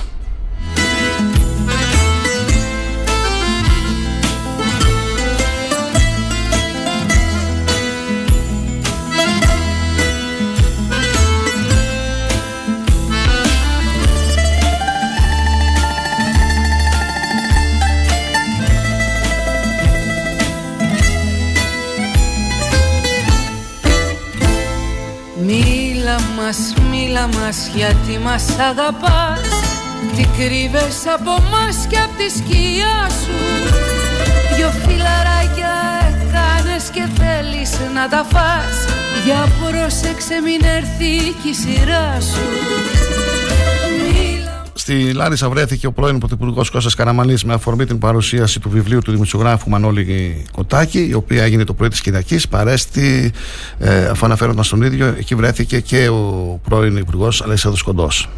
Μας, 26.54 26.74
μίλα 26.90 27.28
μας 27.28 27.72
γιατί 27.76 28.18
μας 28.24 28.46
αγαπάς. 28.70 29.50
Τι 30.16 30.26
κρύβες 30.38 30.98
από 31.16 31.32
μας 31.52 31.86
και 31.90 31.98
απ' 31.98 32.18
τη 32.18 32.30
σκιά 32.38 33.10
σου. 33.22 33.38
Δυο 34.56 34.70
φιλαράκια 34.86 35.76
έκανες 36.10 36.84
και 36.94 37.04
θέλεις 37.18 37.72
να 37.94 38.10
τα 38.10 38.26
φας. 38.32 38.76
Για 39.26 39.48
πρόσεξε 39.60 40.36
μην 40.46 40.62
έρθει 40.78 41.34
και 41.44 41.50
η 41.50 41.54
σειρά 41.54 42.18
σου. 42.20 42.48
Μίλα 42.56 43.13
Στη 44.84 45.14
Λάρισα 45.14 45.50
βρέθηκε 45.50 45.88
ο 45.88 45.92
πρώην 45.92 46.18
Πρωθυπουργός 46.18 46.70
Κώστας 46.70 46.96
Καραμανή 46.96 47.36
με 47.46 47.54
αφορμή 47.54 47.86
την 47.86 48.00
παρουσίαση 48.00 48.60
του 48.60 48.70
βιβλίου 48.70 49.00
του 49.00 49.12
δημοσιογράφου 49.12 49.70
Μανώλη 49.70 50.46
Κοτάκη, 50.52 51.08
η 51.10 51.14
οποία 51.14 51.44
έγινε 51.44 51.64
το 51.64 51.74
πρωί 51.74 51.88
της 51.88 52.02
Κυριακής. 52.02 52.48
Παρέστη, 52.48 53.32
ε, 53.78 54.06
αφού 54.06 54.26
αναφέρονταν 54.26 54.64
στον 54.64 54.82
ίδιο, 54.82 55.06
εκεί 55.06 55.36
βρέθηκε 55.36 55.80
και 55.80 56.08
ο 56.10 56.60
πρώην 56.64 56.98
Υπουργός 56.98 57.42
Αλέξανδρος 57.42 57.84
Κοντός. 57.84 58.30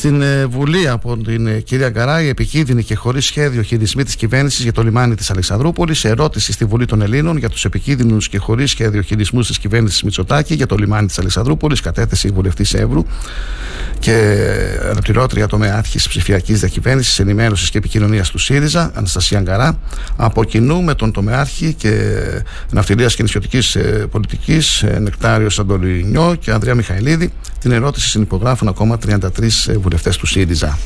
Στην 0.00 0.22
ε, 0.22 0.46
Βουλή 0.46 0.88
από 0.88 1.16
την 1.16 1.46
ε, 1.46 1.60
κυρία 1.60 1.88
Γκαρά, 1.88 2.22
η 2.22 2.28
επικίνδυνη 2.28 2.84
και 2.84 2.94
χωρίς 2.94 3.24
σχέδιο 3.24 3.62
χειρισμοί 3.62 4.04
της 4.04 4.16
κυβέρνησης 4.16 4.62
για 4.62 4.72
το 4.72 4.82
λιμάνι 4.82 5.14
της 5.14 5.30
Αλεξανδρούπολης. 5.30 6.04
Ερώτηση 6.04 6.52
στη 6.52 6.64
Βουλή 6.64 6.86
των 6.86 7.02
Ελλήνων 7.02 7.36
για 7.36 7.48
τους 7.48 7.64
επικίνδυνους 7.64 8.28
και 8.28 8.38
χωρίς 8.38 8.70
σχέδιο 8.70 9.02
χειρισμούς 9.02 9.46
της 9.46 9.58
κυβέρνησης 9.58 10.02
Μητσοτάκη 10.02 10.54
για 10.54 10.66
το 10.66 10.76
λιμάνι 10.76 11.06
της 11.06 11.18
Αλεξανδρούπολης. 11.18 11.80
Κατέθεση 11.80 12.26
η 12.26 12.30
βουλευτής 12.30 12.74
Εύρου 12.74 13.04
και 13.98 14.44
αναπληρώτρια 14.90 15.46
τομεάρχη 15.46 16.08
ψηφιακής 16.08 16.60
διακυβέρνησης, 16.60 17.18
ενημέρωσης 17.18 17.70
και 17.70 17.78
επικοινωνίας 17.78 18.30
του 18.30 18.38
ΣΥΡΙΖΑ, 18.38 18.90
Αναστασία 18.94 19.40
Γκαρά. 19.40 19.78
Από 20.16 20.44
κοινού 20.44 20.82
με 20.82 20.94
τον 20.94 21.12
τομεάρχη 21.12 21.74
και 21.74 21.92
ναυτιλίας 22.70 23.14
και 23.14 23.22
νησιωτικής 23.22 23.76
πολιτικής, 24.10 24.84
Νεκτάριος 25.00 25.58
Αντολινιό 25.58 26.36
και 26.40 26.50
Ανδρέα 26.50 26.74
Μιχαηλίδη. 26.74 27.32
Την 27.60 27.72
ερώτηση 27.72 28.08
συνυπογράφουν 28.08 28.68
ακόμα 28.68 28.98
33 29.06 29.28
βουλευτές 29.78 30.16
του 30.16 30.26
ΣΥΡΙΖΑ. 30.26 30.78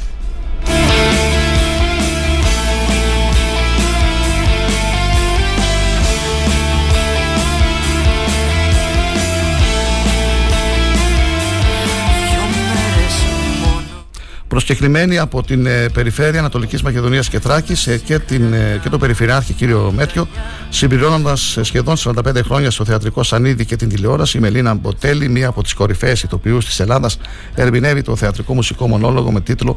Προσκεκλημένοι 14.55 15.19
από 15.19 15.43
την 15.43 15.67
ε, 15.67 15.89
Περιφέρεια 15.93 16.39
Ανατολικής 16.39 16.83
Μακεδονίας 16.83 17.29
και 17.29 17.41
Θράκης 17.41 17.87
ε, 17.87 17.99
και, 17.99 18.19
την, 18.19 18.53
ε, 18.53 18.81
και 18.83 18.89
τον 18.89 19.01
Περιφερειάρχη 19.01 19.53
κύριο 19.53 19.93
Μέτριο 19.97 20.29
συμπληρώνοντας 20.69 21.59
σχεδόν 21.61 21.97
45 21.97 22.41
χρόνια 22.45 22.71
στο 22.71 22.85
θεατρικό 22.85 23.23
σανίδι 23.23 23.65
και 23.65 23.77
την 23.77 23.89
τηλεόραση 23.89 24.37
η 24.37 24.41
Μελίνα 24.41 24.75
Μποτέλη, 24.75 25.29
μία 25.29 25.49
από 25.49 25.63
τις 25.63 25.75
κορυφαίες 25.75 26.23
ηθοποιούς 26.23 26.65
της 26.65 26.81
Ελλάδας 26.81 27.19
ερμηνεύει 27.55 28.03
το 28.03 28.17
θεατρικό 28.17 28.55
μουσικό 28.55 28.89
μονόλογο 28.89 29.33
με 29.33 29.41
τίτλο 29.41 29.77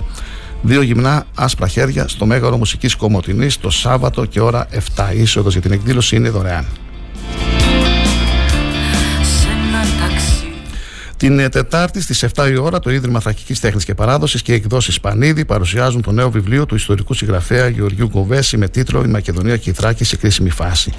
Δύο 0.61 0.81
γυμνά 0.81 1.25
άσπρα 1.35 1.67
χέρια 1.67 2.07
στο 2.07 2.25
Μέγαρο 2.25 2.57
Μουσικής 2.57 2.95
Κομωτινής 2.95 3.59
το 3.59 3.69
Σάββατο 3.69 4.25
και 4.25 4.41
ώρα 4.41 4.67
7. 4.95 5.15
Η 5.15 5.21
είσοδος 5.21 5.53
για 5.53 5.61
την 5.61 5.71
εκδήλωση 5.71 6.15
είναι 6.15 6.29
δωρεάν. 6.29 6.65
Την 11.17 11.39
ε, 11.39 11.49
Τετάρτη 11.49 12.01
στις 12.01 12.25
7 12.35 12.49
η 12.51 12.57
ώρα 12.57 12.79
το 12.79 12.91
Ίδρυμα 12.91 13.19
Θρακικής 13.19 13.59
Τέχνης 13.59 13.85
και 13.85 13.93
Παράδοσης 13.93 14.41
και 14.41 14.51
οι 14.51 14.55
εκδόσεις 14.55 14.99
Πανίδη 14.99 15.45
παρουσιάζουν 15.45 16.01
το 16.01 16.11
νέο 16.11 16.31
βιβλίο 16.31 16.65
του 16.65 16.75
ιστορικού 16.75 17.13
συγγραφέα 17.13 17.67
Γεωργιού 17.67 18.07
Γκοβέση 18.07 18.57
με 18.57 18.67
τίτλο 18.67 19.03
Η 19.03 19.07
Μακεδονία 19.07 19.57
και 19.57 19.69
η 19.69 19.73
Θράκη 19.73 20.03
σε 20.03 20.15
κρίσιμη 20.15 20.49
φάση. 20.49 20.93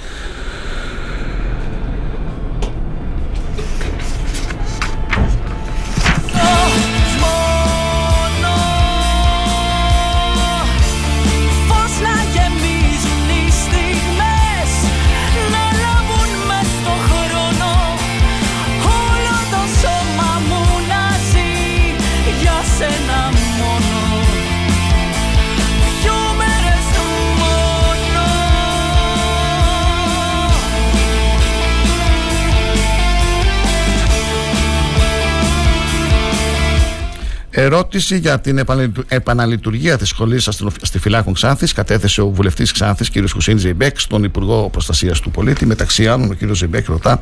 Ερώτηση 37.61 38.17
για 38.17 38.39
την 38.39 38.65
επαναλειτουργία 39.07 39.97
της 39.97 40.09
σχολής 40.09 40.47
αστυφυλάκων 40.81 41.33
Ξάνθης 41.33 41.73
κατέθεσε 41.73 42.21
ο 42.21 42.29
βουλευτής 42.29 42.71
Ξάνθης, 42.71 43.09
κ. 43.09 43.29
Χουσίν 43.33 43.57
Ζεϊμπέκ, 43.57 43.99
στον 43.99 44.23
Υπουργό 44.23 44.69
Προστασίας 44.69 45.19
του 45.19 45.31
Πολίτη. 45.31 45.65
Μεταξύ 45.65 46.07
άλλων, 46.07 46.31
ο 46.31 46.35
κ. 46.39 46.53
Ζεϊμπέκ 46.55 46.87
ρωτά 46.87 47.19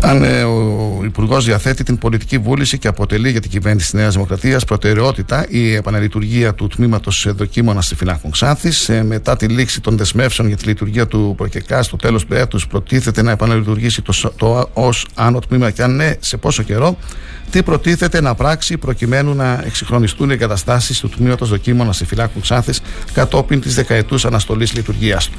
αν 0.00 0.22
ε, 0.22 0.42
ο 0.42 1.00
Υπουργός 1.04 1.44
διαθέτει 1.44 1.82
την 1.82 1.98
πολιτική 1.98 2.38
βούληση 2.38 2.78
και 2.78 2.88
αποτελεί 2.88 3.30
για 3.30 3.40
την 3.40 3.50
κυβέρνηση 3.50 3.90
της 3.90 4.00
Νέας 4.00 4.12
Δημοκρατίας 4.12 4.64
προτεραιότητα 4.64 5.46
η 5.48 5.74
επαναλειτουργία 5.74 6.54
του 6.54 6.66
τμήματος 6.66 7.26
δοκίμων 7.28 7.78
αστυφυλάκων 7.78 8.30
Ξάνθης. 8.30 8.88
Ε, 8.88 9.02
μετά 9.02 9.36
τη 9.36 9.46
λήξη 9.46 9.80
των 9.80 9.96
δεσμεύσεων 9.96 10.48
για 10.48 10.56
τη 10.56 10.66
λειτουργία 10.66 11.06
του 11.06 11.34
ΠΡΟΚΕΚΑ 11.36 11.82
στο 11.82 11.96
τέλος 11.96 12.26
του 12.26 12.34
έτους, 12.34 12.66
προτίθεται 12.66 13.22
να 13.22 13.30
επαναλειτουργήσει 13.30 14.02
το, 14.02 14.32
το 14.36 14.68
ως 14.72 15.06
άνω 15.14 15.38
τμήμα 15.38 15.70
και 15.70 15.82
αν 15.82 15.96
ναι, 15.96 16.12
σε 16.20 16.36
πόσο 16.36 16.62
καιρό 16.62 16.96
τι 17.50 17.62
προτίθεται 17.62 18.20
να 18.20 18.34
πράξει 18.34 18.78
προκειμένου 18.78 19.34
να 19.34 19.62
εξυγχρονιστούν 19.66 20.30
οι 20.30 20.32
εγκαταστάσεις 20.32 21.00
του 21.00 21.08
τμήματος 21.08 21.48
δοκίμων 21.48 21.92
φυλάκου 21.92 22.40
Ξάνθης 22.40 22.80
κατόπιν 23.12 23.60
της 23.60 23.74
δεκαετούς 23.74 24.24
αναστολής 24.24 24.72
λειτουργίας 24.72 25.28
του. 25.28 25.38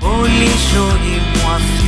Όλη 0.00 0.44
η 0.44 0.56
ζωή 0.72 1.20
μου 1.32 1.81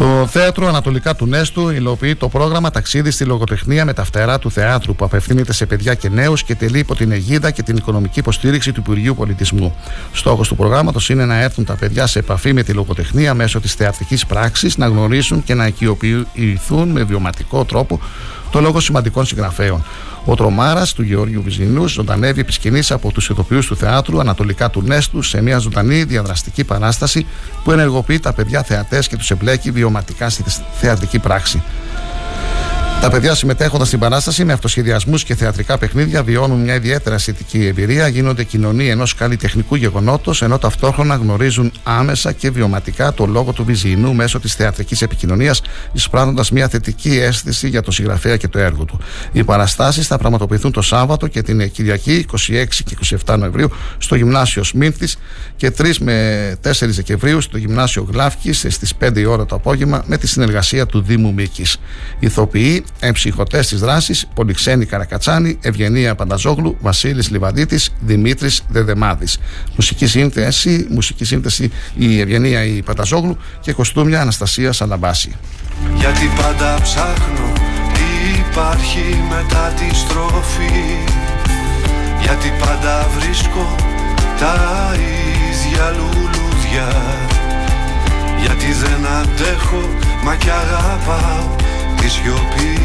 Το 0.00 0.26
θέατρο 0.26 0.66
Ανατολικά 0.66 1.14
του 1.14 1.26
Νέστου 1.26 1.70
υλοποιεί 1.70 2.14
το 2.14 2.28
πρόγραμμα 2.28 2.70
Ταξίδι 2.70 3.10
στη 3.10 3.24
Λογοτεχνία 3.24 3.84
με 3.84 3.92
τα 3.92 4.04
φτερά 4.04 4.38
του 4.38 4.50
θεάτρου 4.50 4.94
που 4.94 5.04
απευθύνεται 5.04 5.52
σε 5.52 5.66
παιδιά 5.66 5.94
και 5.94 6.08
νέους 6.08 6.42
και 6.42 6.54
τελεί 6.54 6.78
υπό 6.78 6.94
την 6.94 7.12
αιγίδα 7.12 7.50
και 7.50 7.62
την 7.62 7.76
οικονομική 7.76 8.18
υποστήριξη 8.18 8.72
του 8.72 8.80
Υπουργείου 8.80 9.14
Πολιτισμού. 9.14 9.74
Στόχος 10.12 10.48
του 10.48 10.56
προγράμματος 10.56 11.08
είναι 11.08 11.24
να 11.24 11.40
έρθουν 11.40 11.64
τα 11.64 11.74
παιδιά 11.74 12.06
σε 12.06 12.18
επαφή 12.18 12.52
με 12.52 12.62
τη 12.62 12.72
λογοτεχνία 12.72 13.34
μέσω 13.34 13.60
της 13.60 13.74
θεατρικής 13.74 14.26
πράξης, 14.26 14.76
να 14.76 14.86
γνωρίσουν 14.86 15.44
και 15.44 15.54
να 15.54 15.66
οικειοποιηθούν 15.66 16.88
με 16.88 17.02
βιωματικό 17.02 17.64
τρόπο 17.64 18.00
το 18.50 18.60
λόγο 18.60 18.80
σημαντικών 18.80 19.26
συγγραφέων. 19.26 19.84
Ο 20.24 20.34
τρομάρας 20.34 20.92
του 20.92 21.02
Γεώργιου 21.02 21.42
Βυζινού 21.42 21.88
ζωντανεύει 21.88 22.40
επί 22.40 22.84
από 22.88 23.12
τους 23.12 23.28
ηθοποιού 23.28 23.58
του 23.58 23.76
θεάτρου 23.76 24.20
Ανατολικά 24.20 24.70
του 24.70 24.82
Νέστου 24.82 25.22
σε 25.22 25.42
μια 25.42 25.58
ζωντανή 25.58 26.02
διαδραστική 26.04 26.64
παράσταση 26.64 27.26
που 27.64 27.72
ενεργοποιεί 27.72 28.20
τα 28.20 28.32
παιδιά 28.32 28.62
θεατές 28.62 29.08
και 29.08 29.16
τους 29.16 29.30
εμπλέκει 29.30 29.70
βιωματικά 29.70 30.30
στη 30.30 30.44
θεατρική 30.80 31.18
πράξη. 31.18 31.62
Τα 33.00 33.10
παιδιά 33.10 33.34
συμμετέχοντας 33.34 33.86
στην 33.86 33.98
παράσταση 33.98 34.44
με 34.44 34.52
αυτοσχεδιασμούς 34.52 35.24
και 35.24 35.34
θεατρικά 35.34 35.78
παιχνίδια 35.78 36.22
βιώνουν 36.22 36.60
μια 36.60 36.74
ιδιαίτερα 36.74 37.14
αισθητική 37.14 37.66
εμπειρία, 37.66 38.08
γίνονται 38.08 38.44
κοινωνία 38.44 38.90
ενός 38.90 39.14
καλλιτεχνικού 39.14 39.74
γεγονότος, 39.74 40.42
ενώ 40.42 40.58
ταυτόχρονα 40.58 41.14
γνωρίζουν 41.14 41.72
άμεσα 41.82 42.32
και 42.32 42.50
βιωματικά 42.50 43.12
το 43.12 43.26
λόγο 43.26 43.52
του 43.52 43.64
Βυζινού 43.64 44.14
μέσω 44.14 44.40
της 44.40 44.54
θεατρικής 44.54 45.02
επικοινωνίας, 45.02 45.62
εισπράττοντας 45.92 46.50
μια 46.50 46.68
θετική 46.68 47.18
αίσθηση 47.18 47.68
για 47.68 47.82
το 47.82 47.90
συγγραφέα 47.90 48.36
και 48.36 48.48
το 48.48 48.58
έργο 48.58 48.84
του. 48.84 49.00
Οι 49.32 49.44
παραστάσεις 49.44 50.06
θα 50.06 50.18
πραγματοποιηθούν 50.18 50.72
το 50.72 50.82
Σάββατο 50.82 51.26
και 51.26 51.42
την 51.42 51.70
Κυριακή 51.70 52.26
26 52.32 52.82
και 52.84 53.16
27 53.26 53.38
Νοεμβρίου 53.38 53.70
στο 53.98 54.14
Γυμνάσιο 54.14 54.64
Σμίνθη 54.64 55.06
και 55.56 55.72
3 55.78 55.96
με 56.00 56.56
4 56.64 56.70
Δεκεμβρίου 56.80 57.40
στο 57.40 57.58
Γυμνάσιο 57.58 58.06
Γλάφκης 58.10 58.66
στις 58.68 58.92
5 59.00 59.16
η 59.16 59.24
ώρα 59.24 59.46
το 59.46 59.54
απόγευμα 59.54 60.02
με 60.06 60.16
τη 60.16 60.26
συνεργασία 60.26 60.86
του 60.86 61.00
Δήμου 61.02 61.32
Μίκη. 61.32 61.64
Ηθοποιοί 62.18 62.84
Εμψυχωτές 63.00 63.68
της 63.68 63.80
δράσης, 63.80 64.26
Πολυξένη 64.34 64.84
Καρακατσάνη, 64.84 65.58
Ευγενία 65.60 66.14
Πανταζόγλου, 66.14 66.76
Βασίλης 66.80 67.30
Λιβαδίτης, 67.30 67.90
Δημήτρης 68.00 68.62
Δεδεμάδης. 68.68 69.38
Μουσική 69.74 70.06
σύνθεση, 70.06 70.86
μουσική 70.90 71.24
σύνθεση 71.24 71.70
η 71.96 72.20
Ευγενία 72.20 72.64
η 72.64 72.82
Πανταζόγλου 72.82 73.36
και 73.60 73.72
κοστούμια 73.72 74.20
Αναστασία 74.20 74.72
Σαλαμπάση. 74.72 75.36
Γιατί 75.96 76.30
πάντα 76.36 76.78
ψάχνω 76.82 77.52
τι 77.92 78.38
υπάρχει 78.50 79.24
μετά 79.28 79.72
τη 79.76 79.94
στροφή 79.96 80.98
Γιατί 82.20 82.52
πάντα 82.58 83.08
βρίσκω 83.18 83.76
τα 84.40 84.54
ίδια 84.94 85.94
λουλούδια 85.96 86.88
Γιατί 88.40 88.72
δεν 88.72 89.06
αντέχω 89.06 89.88
μα 90.24 90.34
κι 90.36 90.50
αγαπάω 90.50 91.56
τη 92.00 92.08
σιωπή. 92.08 92.78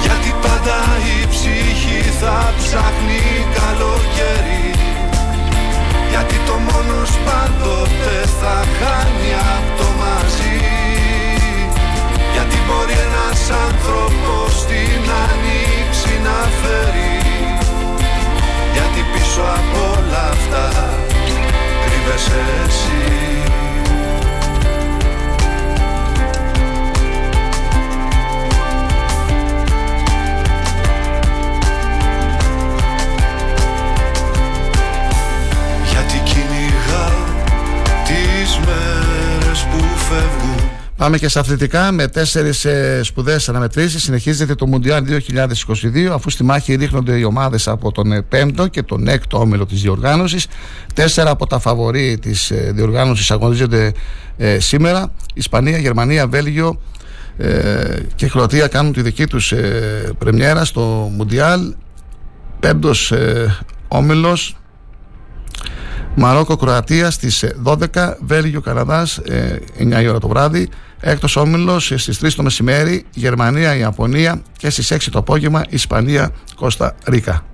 Γιατί 0.00 0.34
πάντα 0.42 0.78
η 1.20 1.26
ψυχή 1.26 2.10
θα 2.20 2.52
ψάχνει 2.56 3.22
καλοκαίρι. 3.54 4.74
Γιατί 6.10 6.34
το 6.46 6.52
μόνος 6.52 7.10
πάντοτε 7.24 8.26
θα 8.40 8.64
χάνει 8.78 9.32
από 9.34 9.82
το 9.82 9.88
μαζί 9.98 10.30
άνθρωπος 13.66 14.60
στην 14.60 15.02
ανοίξει 15.26 16.14
να 16.26 16.38
φέρει. 16.60 17.16
Γιατί 18.72 19.00
πίσω 19.12 19.40
από 19.40 19.78
όλα 19.98 20.22
αυτά 20.30 20.66
κρύβεσαι 21.84 22.42
εσύ. 22.66 23.04
Γιατί 35.90 36.18
κυνηγά 36.30 37.08
τις 38.04 38.58
μέρες 38.66 39.66
που 39.70 39.78
φεύγουν 40.08 40.59
Πάμε 41.00 41.18
και 41.18 41.28
σε 41.28 41.38
αθλητικά 41.38 41.92
με 41.92 42.08
τέσσερις 42.08 42.64
ε, 42.64 43.00
σπουδαίες 43.02 43.48
αναμετρήσεις. 43.48 44.02
Συνεχίζεται 44.02 44.54
το 44.54 44.66
Μουντιάλ 44.66 45.04
2022, 45.08 46.10
αφού 46.12 46.30
στη 46.30 46.44
μάχη 46.44 46.74
ρίχνονται 46.74 47.18
οι 47.18 47.22
ομάδες 47.22 47.68
από 47.68 47.92
τον 47.92 48.26
5ο 48.32 48.70
και 48.70 48.82
τον 48.82 49.08
6ο 49.08 49.18
όμιλο 49.30 49.66
της 49.66 49.80
διοργάνωσης. 49.80 50.46
Τέσσερα 50.94 51.30
από 51.30 51.46
τα 51.46 51.58
φαβορή 51.58 52.18
της 52.18 52.50
ε, 52.50 52.72
διοργάνωσης 52.74 53.30
αγωνίζονται 53.30 53.92
ε, 54.36 54.58
σήμερα. 54.58 55.12
Ισπανία, 55.34 55.78
Γερμανία, 55.78 56.26
Βέλγιο 56.26 56.80
ε, 57.36 57.98
και 58.14 58.26
Κροατία 58.28 58.66
κάνουν 58.66 58.92
τη 58.92 59.02
δική 59.02 59.26
τους 59.26 59.52
ε, 59.52 60.12
πρεμιέρα 60.18 60.64
στο 60.64 61.10
Μουντιάλ. 61.16 61.74
Πέμπτος 62.60 63.12
ε, 63.12 63.58
όμιλος 63.88 64.56
Μαρόκο, 66.14 66.56
Κροατία 66.56 67.10
στις 67.10 67.44
12, 67.64 68.14
Βέλγιο, 68.20 68.60
Καναδάς 68.60 69.20
9 69.78 70.02
η 70.02 70.08
ώρα 70.08 70.18
το 70.18 70.28
βράδυ. 70.28 70.68
Έκτος 71.00 71.36
όμιλος 71.36 71.92
στις 71.96 72.18
3 72.18 72.34
το 72.36 72.42
μεσημέρι, 72.42 73.04
Γερμανία, 73.14 73.76
Ιαπωνία 73.76 74.42
και 74.56 74.70
στις 74.70 74.90
6 74.90 75.10
το 75.10 75.18
απόγευμα, 75.18 75.64
Ισπανία, 75.68 76.30
Κώστα 76.54 76.94
Ρίκα. 77.04 77.44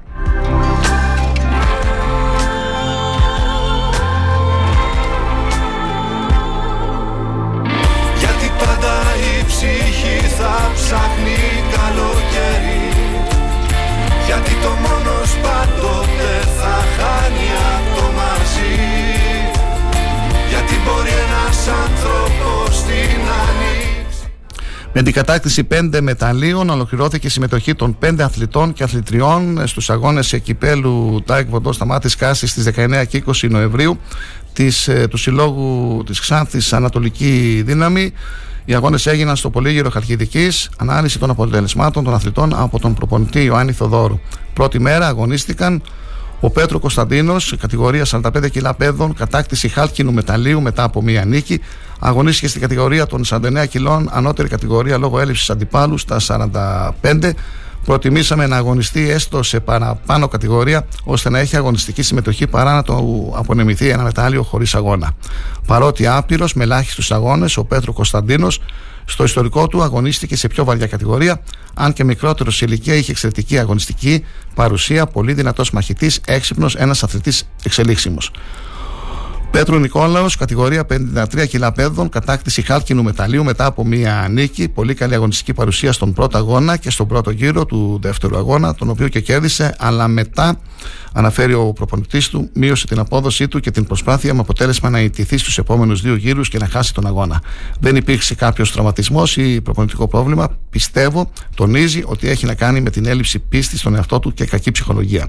Με 24.98 25.02
την 25.02 25.12
κατάκτηση 25.12 25.66
5 25.70 25.98
μεταλλίων 26.00 26.70
ολοκληρώθηκε 26.70 27.26
η 27.26 27.30
συμμετοχή 27.30 27.74
των 27.74 27.98
5 28.04 28.14
αθλητών 28.20 28.72
και 28.72 28.82
αθλητριών 28.82 29.66
στους 29.66 29.90
αγώνες 29.90 30.40
κυπέλλου 30.42 31.22
Τάε 31.26 31.48
Κβον 31.48 31.62
Ντο 31.62 31.72
Σταμάτης 31.72 32.16
Κάσης 32.16 32.50
στις 32.50 32.64
19 32.64 33.04
και 33.08 33.22
20 33.26 33.48
Νοεμβρίου 33.50 33.98
της, 34.52 34.88
ε, 34.88 35.06
του 35.10 35.16
Συλλόγου 35.16 36.02
της 36.06 36.20
Ξάνθης 36.20 36.72
Ανατολική 36.72 37.62
Δύναμη. 37.66 38.12
Οι 38.64 38.74
αγώνες 38.74 39.06
έγιναν 39.06 39.36
στο 39.36 39.50
Πολύγυρο 39.50 39.90
Χαλκιδικής, 39.90 40.70
ανάλυση 40.76 41.18
των 41.18 41.30
αποτελεσμάτων 41.30 42.04
των 42.04 42.14
αθλητών 42.14 42.54
από 42.54 42.78
τον 42.78 42.94
προπονητή 42.94 43.44
Ιωάννη 43.44 43.72
Θεοδώρου. 43.72 44.18
Πρώτη 44.52 44.80
μέρα 44.80 45.06
αγωνίστηκαν 45.06 45.82
ο 46.40 46.50
Πέτρος 46.50 46.80
Κωνσταντίνος, 46.80 47.54
κατηγορία 47.60 48.04
45 48.04 48.48
κιλά 48.50 48.74
παιδών, 48.74 49.14
κατάκτηση 49.14 49.68
χάλκινου 49.68 50.12
μεταλλίου 50.12 50.60
μετά 50.60 50.82
από 50.82 51.02
μία 51.02 51.24
νίκη. 51.24 51.60
Αγωνίστηκε 51.98 52.48
στην 52.48 52.60
κατηγορία 52.60 53.06
των 53.06 53.22
49 53.28 53.66
κιλών, 53.68 54.08
ανώτερη 54.12 54.48
κατηγορία 54.48 54.98
λόγω 54.98 55.20
έλλειψης 55.20 55.50
αντιπάλου 55.50 55.98
στα 55.98 56.20
45. 57.02 57.30
Προτιμήσαμε 57.84 58.46
να 58.46 58.56
αγωνιστεί 58.56 59.10
έστω 59.10 59.42
σε 59.42 59.60
παραπάνω 59.60 60.28
κατηγορία, 60.28 60.86
ώστε 61.04 61.30
να 61.30 61.38
έχει 61.38 61.56
αγωνιστική 61.56 62.02
συμμετοχή 62.02 62.46
παρά 62.46 62.74
να 62.74 62.82
το 62.82 62.94
απονεμηθεί 63.36 63.88
ένα 63.88 64.02
μετάλλιο 64.02 64.42
χωρίς 64.42 64.74
αγώνα. 64.74 65.12
Παρότι 65.66 66.06
άπειρος 66.06 66.54
με 66.54 66.62
ελάχιστους 66.64 67.12
αγώνες, 67.12 67.56
ο 67.56 67.64
Πέτρο 67.64 67.92
Κωνσταντίνος 67.92 68.60
στο 69.04 69.24
ιστορικό 69.24 69.68
του 69.68 69.82
αγωνίστηκε 69.82 70.36
σε 70.36 70.48
πιο 70.48 70.64
βαριά 70.64 70.86
κατηγορία, 70.86 71.40
αν 71.74 71.92
και 71.92 72.04
μικρότερος 72.04 72.56
σε 72.56 72.64
ηλικία 72.64 72.94
είχε 72.94 73.10
εξαιρετική 73.10 73.58
αγωνιστική 73.58 74.24
παρουσία, 74.54 75.06
πολύ 75.06 75.32
δυνατός 75.32 75.70
μαχητής, 75.70 76.20
έξυπνος, 76.26 76.74
ένας 76.74 77.02
αθλητής 77.02 77.48
εξελίξιμος. 77.64 78.30
Πέτρου 79.50 79.78
Νικόλαος, 79.78 80.36
κατηγορία 80.36 80.86
53 80.86 81.46
κιλά 81.48 81.72
παιδών, 81.72 82.08
κατάκτηση 82.08 82.62
χάλκινου 82.62 83.02
μεταλλίου 83.02 83.44
μετά 83.44 83.64
από 83.64 83.84
μία 83.84 84.26
νίκη. 84.30 84.68
Πολύ 84.68 84.94
καλή 84.94 85.14
αγωνιστική 85.14 85.52
παρουσία 85.52 85.92
στον 85.92 86.12
πρώτο 86.12 86.38
αγώνα 86.38 86.76
και 86.76 86.90
στον 86.90 87.06
πρώτο 87.06 87.30
γύρο 87.30 87.66
του 87.66 87.98
δεύτερου 88.02 88.36
αγώνα, 88.36 88.74
τον 88.74 88.90
οποίο 88.90 89.08
και 89.08 89.20
κέρδισε, 89.20 89.74
αλλά 89.78 90.08
μετά, 90.08 90.60
αναφέρει 91.12 91.54
ο 91.54 91.72
προπονητής 91.72 92.28
του, 92.28 92.50
μείωσε 92.54 92.86
την 92.86 92.98
απόδοσή 92.98 93.48
του 93.48 93.60
και 93.60 93.70
την 93.70 93.86
προσπάθεια 93.86 94.34
με 94.34 94.40
αποτέλεσμα 94.40 94.90
να 94.90 95.00
ιτηθεί 95.00 95.38
στους 95.38 95.58
επόμενους 95.58 96.00
δύο 96.00 96.14
γύρους 96.14 96.48
και 96.48 96.58
να 96.58 96.66
χάσει 96.66 96.94
τον 96.94 97.06
αγώνα. 97.06 97.42
Δεν 97.80 97.96
υπήρξε 97.96 98.34
κάποιος 98.34 98.72
τραυματισμός 98.72 99.36
ή 99.36 99.60
προπονητικό 99.60 100.08
πρόβλημα. 100.08 100.48
Πιστεύω, 100.70 101.30
τονίζει 101.54 102.02
ότι 102.04 102.28
έχει 102.28 102.46
να 102.46 102.54
κάνει 102.54 102.80
με 102.80 102.90
την 102.90 103.06
έλλειψη 103.06 103.38
πίστης 103.38 103.80
στον 103.80 103.94
εαυτό 103.94 104.18
του 104.18 104.32
και 104.32 104.44
κακή 104.44 104.70
ψυχολογία. 104.70 105.26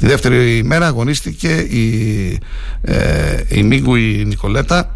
Τη 0.00 0.06
δεύτερη 0.06 0.56
ημέρα 0.56 0.86
αγωνίστηκε 0.86 1.48
η, 1.48 2.38
ε, 2.82 3.42
η 3.50 3.62
Μίγκου 3.62 3.94
η 3.94 4.24
Νικολέτα 4.26 4.94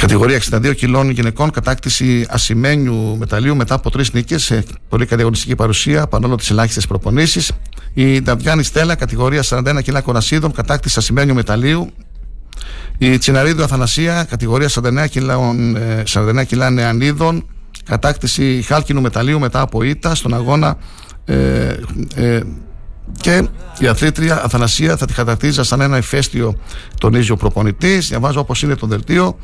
Κατηγορία 0.00 0.40
62 0.50 0.74
κιλών 0.76 1.10
γυναικών, 1.10 1.50
κατάκτηση 1.50 2.26
ασημένιου 2.28 3.16
μεταλλίου 3.16 3.56
μετά 3.56 3.74
από 3.74 3.90
τρεις 3.90 4.12
νίκες. 4.12 4.44
σε 4.44 4.64
Πολύ 4.88 5.06
καλή 5.06 5.20
αγωνιστική 5.20 5.54
παρουσία, 5.54 6.06
παρόλο 6.06 6.34
τις 6.34 6.50
ελάχιστες 6.50 6.86
προπονήσεις. 6.86 7.52
Η 7.94 8.20
Νταβιάννη 8.20 8.62
Στέλλα, 8.62 8.94
κατηγορία 8.94 9.42
41 9.42 9.82
κιλά 9.82 10.00
κορασίδων, 10.00 10.52
κατάκτηση 10.52 10.98
ασημένιου 10.98 11.34
μεταλλίου. 11.34 11.90
Η 12.98 13.18
Τσιναρίδου 13.18 13.62
Αθανασία, 13.62 14.24
κατηγορία 14.24 14.68
49 14.68 15.06
κιλά, 15.10 15.36
49 16.04 16.44
κιλά 16.46 16.70
νεανίδων, 16.70 17.46
κατάκτηση 17.84 18.62
χάλκινου 18.66 19.00
μεταλλίου 19.00 19.38
μετά 19.38 19.60
από 19.60 19.82
ήττα 19.82 20.14
στον 20.14 20.34
αγώνα 20.34 20.76
ε, 21.24 21.74
ε, 22.14 22.40
και 23.20 23.48
η 23.78 23.86
αθλήτρια 23.86 24.44
Αθανασία 24.44 24.96
θα 24.96 25.06
τη 25.06 25.12
κατακτήσει 25.12 25.64
σαν 25.64 25.80
ένα 25.80 25.96
ηφαίστειο, 25.96 26.54
τονίζει 27.00 27.30
ο 27.30 27.36
προπονητής. 27.36 28.08
Διαβάζω 28.08 28.40
όπως 28.40 28.62
είναι 28.62 28.74
το 28.74 28.86
δελτίο. 28.86 29.38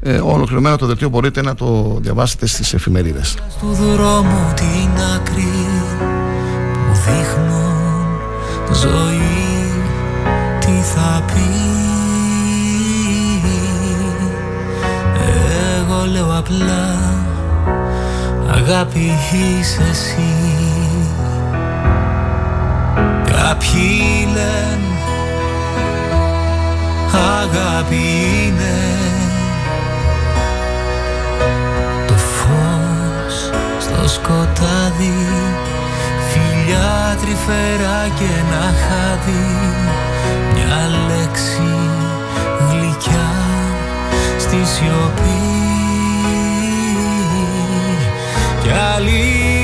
Ε, 0.00 0.18
ολοκληρωμένο 0.18 0.76
το 0.76 0.86
δελτίο 0.86 1.08
μπορείτε 1.08 1.42
να 1.42 1.54
το 1.54 1.98
διαβάσετε 2.00 2.46
στις 2.46 2.74
εφημερίδες. 2.74 3.36
Του 3.60 3.72
δρόμου 3.72 4.52
την 4.54 5.02
άκρη 5.14 5.52
που 6.72 6.94
δείχνουν 6.94 8.18
ζωή 8.72 9.72
τι 10.60 10.82
θα 10.94 11.24
πει 11.26 11.76
Εγώ 15.78 16.04
λέω 16.12 16.38
απλά 16.38 16.98
αγάπη 18.50 19.10
είσαι 19.32 19.82
εσύ 19.90 20.57
Κάποιοι 23.58 24.28
λένε 24.32 24.86
αγάπη 27.12 27.96
είναι 28.44 28.78
το 32.06 32.14
φως 32.14 33.50
στο 33.78 34.08
σκοτάδι 34.08 35.26
φιλιά 36.28 37.16
τρυφερά 37.20 38.08
και 38.18 38.24
ένα 38.24 38.74
χάδι 38.82 39.46
μια 40.54 40.90
λέξη 41.08 41.76
γλυκιά 42.70 43.30
στη 44.38 44.56
σιωπή 44.64 45.40
κι 48.62 48.70
άλλοι 48.96 48.96
λένε 48.96 48.96
αγάπη 48.96 49.57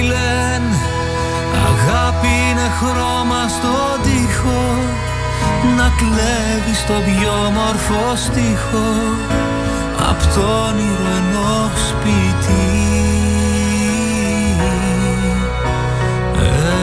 είναι 2.25 2.67
χρώμα 2.79 3.49
στον 3.49 4.03
τοίχο 4.03 4.63
να 5.77 5.93
κλέβει 5.99 6.75
στο 6.75 6.95
πιο 7.05 7.51
μορφό 7.57 8.17
στίχο. 8.17 8.89
Απ' 10.11 10.35
το 10.35 10.41
όνειρο 10.69 11.09
ενός 11.21 11.89
σπίτι. 11.89 12.65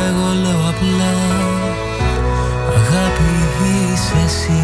Εγώ 0.08 0.28
λέω 0.42 0.70
απλά 0.70 1.14
αγάπη 2.76 3.32
είσαι 3.64 4.24
εσύ 4.26 4.64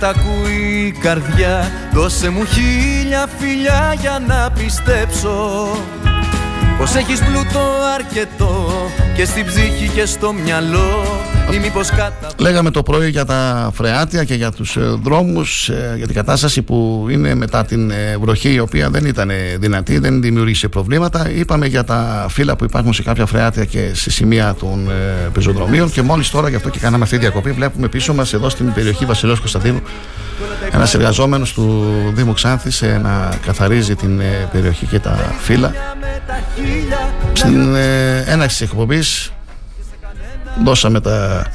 τα 0.00 0.08
ακούει 0.08 0.86
η 0.86 0.98
καρδιά. 0.98 1.70
Δώσε 1.92 2.30
μου 2.30 2.44
χίλια 2.44 3.28
φιλιά 3.38 3.96
για 4.00 4.22
να 4.26 4.50
πιστέψω 4.50 5.68
Πως 6.78 6.94
έχεις 6.94 7.20
πλούτο 7.20 7.60
αρκετό 7.94 8.72
και 9.16 9.24
στην 9.24 9.46
ψυχή 9.46 9.88
και 9.88 10.06
στο 10.06 10.32
μυαλό. 10.32 11.04
ή 11.04 11.04
μήπως 11.10 11.29
κατά... 11.29 11.29
Λέγαμε 12.36 12.70
το 12.70 12.82
πρωί 12.82 13.08
για 13.10 13.24
τα 13.24 13.70
φρεάτια 13.74 14.24
και 14.24 14.34
για 14.34 14.52
τους 14.52 14.76
ε, 14.76 14.80
δρόμους, 14.80 15.68
ε, 15.68 15.94
για 15.96 16.06
την 16.06 16.14
κατάσταση 16.14 16.62
που 16.62 17.06
είναι 17.10 17.34
μετά 17.34 17.64
την 17.64 17.90
ε, 17.90 18.16
βροχή 18.20 18.52
η 18.52 18.58
οποία 18.58 18.90
δεν 18.90 19.04
ήταν 19.04 19.30
δυνατή, 19.58 19.98
δεν 19.98 20.22
δημιούργησε 20.22 20.68
προβλήματα. 20.68 21.30
Είπαμε 21.30 21.66
για 21.66 21.84
τα 21.84 22.26
φύλλα 22.28 22.56
που 22.56 22.64
υπάρχουν 22.64 22.92
σε 22.92 23.02
κάποια 23.02 23.26
φρεάτια 23.26 23.64
και 23.64 23.90
σε 23.94 24.10
σημεία 24.10 24.54
των 24.58 24.90
πεζοδρομίων 25.32 25.90
και 25.90 26.02
μόλις 26.02 26.30
τώρα, 26.30 26.48
γι' 26.48 26.56
αυτό 26.56 26.68
και 26.68 26.78
κάναμε 26.78 27.02
αυτή 27.02 27.16
τη 27.16 27.20
διακοπή, 27.20 27.50
βλέπουμε 27.50 27.88
πίσω 27.88 28.14
μας 28.14 28.32
εδώ 28.32 28.48
στην 28.48 28.72
περιοχή 28.72 29.04
Βασιλέως 29.04 29.38
Κωνσταντίνου 29.38 29.82
ένας 30.72 30.94
εργαζόμενος 30.94 31.52
του 31.52 31.94
Δήμου 32.14 32.32
Ξάνθης 32.32 32.82
να 33.02 33.38
καθαρίζει 33.46 33.94
την 33.94 34.20
περιοχή 34.52 34.86
και 34.86 34.98
τα 34.98 35.34
φύλλα. 35.40 35.72
Στην 37.32 37.74
έναρξη 38.26 38.58
της 38.58 38.60
εκπομπής 38.60 39.32
δώσαμε 40.64 41.00
τα, 41.00 41.46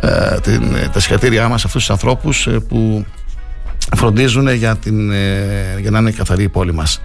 ε, 0.00 0.40
την, 0.40 0.62
τα 0.92 1.00
συγχαρητήριά 1.00 1.48
μας 1.48 1.60
σε 1.60 1.66
αυτούς 1.66 1.82
τους 1.82 1.90
ανθρώπους 1.90 2.46
ε, 2.46 2.50
που 2.50 3.04
φροντίζουν 3.96 4.48
για, 4.48 4.76
την, 4.76 5.10
ε, 5.10 5.76
για 5.80 5.90
να 5.90 5.98
είναι 5.98 6.10
καθαρή 6.10 6.42
η 6.42 6.48
πόλη 6.48 6.72
μας. 6.72 7.00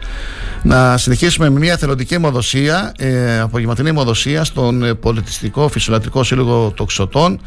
Να 0.63 0.97
συνεχίσουμε 0.97 1.49
με 1.49 1.59
μια 1.59 1.77
θελοντική 1.77 2.13
αιμοδοσία, 2.13 2.91
ε, 2.97 3.39
απογευματινή 3.39 3.89
αιμοδοσία 3.89 4.43
στον 4.43 4.97
Πολιτιστικό 4.99 5.67
Φυσιολατρικό 5.67 6.23
Σύλλογο 6.23 6.71
Τοξωτών. 6.75 7.39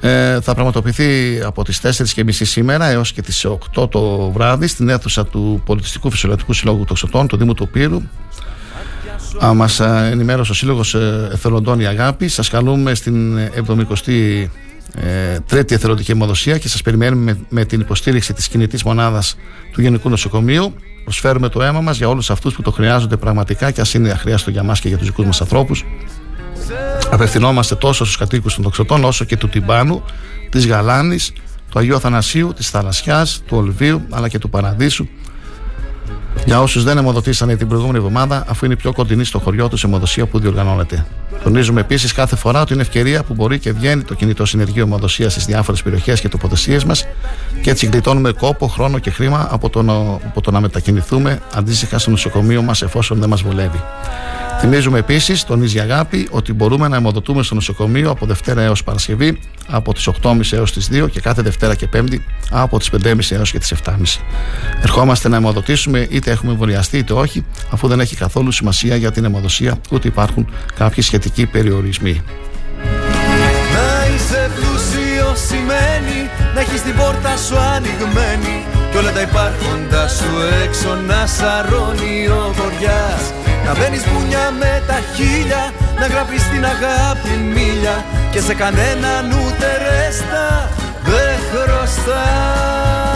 Ε, 0.00 0.40
θα 0.40 0.54
πραγματοποιηθεί 0.54 1.40
από 1.44 1.64
τις 1.64 1.80
4.30 1.80 2.44
σήμερα 2.44 2.86
έως 2.86 3.12
και 3.12 3.22
τις 3.22 3.46
8 3.74 3.90
το 3.90 4.30
βράδυ 4.30 4.66
στην 4.66 4.88
αίθουσα 4.88 5.26
του 5.26 5.62
Πολιτιστικού 5.66 6.10
Φυσιολατρικού 6.10 6.52
Συλλόγου 6.52 6.84
Τοξωτών 6.84 7.26
του 7.26 7.36
Δήμου 7.36 7.54
του 7.54 7.68
Πύρου 7.68 8.02
Μας 9.54 9.80
ενημέρωσε 9.80 10.52
ο 10.52 10.54
Σύλλογος 10.54 10.94
ε, 10.94 11.28
Εθελοντών 11.32 11.80
η 11.80 11.86
Αγάπη. 11.86 12.28
Σας 12.28 12.48
καλούμε 12.48 12.94
στην 12.94 13.38
73η 13.66 14.46
ε, 14.94 15.38
εθελοντική 15.68 16.10
αιμοδοσία 16.10 16.58
και 16.58 16.68
σας 16.68 16.82
περιμένουμε 16.82 17.38
με, 17.48 17.64
την 17.64 17.80
υποστήριξη 17.80 18.32
της 18.32 18.48
κινητής 18.48 18.82
μονάδας 18.82 19.36
του 19.72 19.80
Γενικού 19.80 20.08
Νοσοκομείου. 20.08 20.74
Προσφέρουμε 21.04 21.48
το 21.48 21.62
αίμα 21.62 21.80
μας 21.80 21.96
για 21.96 22.08
όλους 22.08 22.30
αυτούς 22.30 22.54
που 22.54 22.62
το 22.62 22.70
χρειάζονται 22.70 23.16
πραγματικά 23.16 23.70
και 23.70 23.80
α 23.80 23.84
είναι 23.94 24.10
αχρίαστο 24.10 24.50
για 24.50 24.62
μας 24.62 24.80
και 24.80 24.88
για 24.88 24.96
τους 24.96 25.06
δικούς 25.06 25.24
μας 25.24 25.40
ανθρώπους. 25.40 25.84
Απευθυνόμαστε 27.10 27.74
τόσο 27.74 28.04
στους 28.04 28.16
κατοίκους 28.16 28.54
των 28.54 28.64
Τοξωτών 28.64 29.04
όσο 29.04 29.24
και 29.24 29.36
του 29.36 29.48
Τιμπάνου, 29.48 30.02
της 30.50 30.66
Γαλάνης, 30.66 31.32
του 31.70 31.78
Αγίου 31.78 31.94
Αθανασίου, 31.96 32.52
της 32.52 32.70
Θαλασσιάς, 32.70 33.42
του 33.46 33.56
Ολβίου 33.56 34.02
αλλά 34.10 34.28
και 34.28 34.38
του 34.38 34.50
Παραδείσου 34.50 35.06
για 36.44 36.60
όσους 36.60 36.84
δεν 36.84 36.98
αιμοδοτήσανε 36.98 37.56
την 37.56 37.68
προηγούμενη 37.68 37.98
εβδομάδα, 37.98 38.44
αφού 38.48 38.64
είναι 38.64 38.76
πιο 38.76 38.92
κοντινή 38.92 39.24
στο 39.24 39.38
χωριό 39.38 39.68
τους 39.68 39.84
αιμοδοσία 39.84 40.26
που 40.26 40.38
διοργανώνεται. 40.38 41.06
Τονίζουμε 41.42 41.80
επίσης 41.80 42.12
κάθε 42.12 42.36
φορά 42.36 42.60
ότι 42.60 42.72
είναι 42.72 42.82
ευκαιρία 42.82 43.22
που 43.22 43.34
μπορεί 43.34 43.58
και 43.58 43.72
βγαίνει 43.72 44.02
το 44.02 44.14
κινητό 44.14 44.44
συνεργείο 44.44 44.82
αιμοδοσία 44.82 45.30
στις 45.30 45.44
διάφορες 45.44 45.82
περιοχές 45.82 46.20
και 46.20 46.28
τοποθεσίες 46.28 46.84
μας 46.84 47.06
και 47.62 47.70
έτσι 47.70 47.86
γλιτώνουμε 47.86 48.32
κόπο, 48.32 48.66
χρόνο 48.66 48.98
και 48.98 49.10
χρήμα 49.10 49.48
από 49.50 49.70
το, 49.70 49.82
να, 49.82 49.92
από 49.92 50.40
το 50.40 50.50
να 50.50 50.60
μετακινηθούμε 50.60 51.40
αντίστοιχα 51.54 51.98
στο 51.98 52.10
νοσοκομείο 52.10 52.62
μας 52.62 52.82
εφόσον 52.82 53.18
δεν 53.18 53.28
μας 53.28 53.42
βολεύει. 53.42 53.82
Θυμίζουμε 54.60 54.98
επίσης, 54.98 55.44
τονίζει 55.44 55.76
η 55.76 55.80
Αγάπη, 55.80 56.28
ότι 56.30 56.52
μπορούμε 56.52 56.88
να 56.88 56.96
αιμοδοτούμε 56.96 57.42
στο 57.42 57.54
νοσοκομείο 57.54 58.10
από 58.10 58.26
Δευτέρα 58.26 58.62
έως 58.62 58.84
Παρασκευή 58.84 59.38
από 59.68 59.94
τις 59.94 60.08
8.30 60.22 60.40
έως 60.52 60.72
τις 60.72 60.88
2 60.92 61.10
και 61.10 61.20
κάθε 61.20 61.42
Δευτέρα 61.42 61.74
και 61.74 61.86
Πέμπτη 61.86 62.24
από 62.50 62.78
τις 62.78 62.90
5.30 63.04 63.16
έως 63.30 63.50
και 63.50 63.58
τις 63.58 63.74
7.30. 63.84 63.92
Ερχόμαστε 64.82 65.28
να 65.28 65.36
αιμοδοτήσουμε 65.36 66.06
είτε 66.10 66.30
έχουμε 66.30 66.52
εμβολιαστεί 66.52 66.98
είτε 66.98 67.12
όχι, 67.12 67.44
αφού 67.70 67.88
δεν 67.88 68.00
έχει 68.00 68.16
καθόλου 68.16 68.50
σημασία 68.50 68.96
για 68.96 69.12
την 69.12 69.24
αιμοδοσία 69.24 69.80
ούτε 69.90 70.08
υπάρχουν 70.08 70.50
κάποιοι 70.74 71.02
σχετικοί 71.02 71.19
περιορισμοί. 71.46 72.22
Να 73.74 74.14
είσαι 74.14 74.50
πλούσιο 74.54 75.34
σημαίνει 75.48 76.30
να 76.54 76.60
έχεις 76.60 76.82
την 76.82 76.96
πόρτα 76.96 77.36
σου 77.36 77.56
ανοιγμένη 77.56 78.64
κι 78.90 78.96
όλα 78.96 79.12
τα 79.12 79.20
υπάρχοντα 79.20 80.08
σου 80.08 80.30
έξω 80.64 80.94
να 81.06 81.26
σαρώνει 81.26 82.26
ο 82.26 82.52
βοριάς 82.56 83.24
να 83.64 83.76
μπαίνεις 83.78 84.04
μπουνιά 84.08 84.50
με 84.58 84.82
τα 84.86 84.98
χίλια 85.14 85.72
Να 85.98 86.06
γράφεις 86.06 86.42
την 86.48 86.64
αγάπη 86.64 87.34
μίλια 87.54 88.04
Και 88.30 88.40
σε 88.40 88.54
κανέναν 88.54 89.30
ούτε 89.30 89.66
ρέστα 89.84 90.70
Δεν 91.04 91.38
χρωστάς 91.50 93.09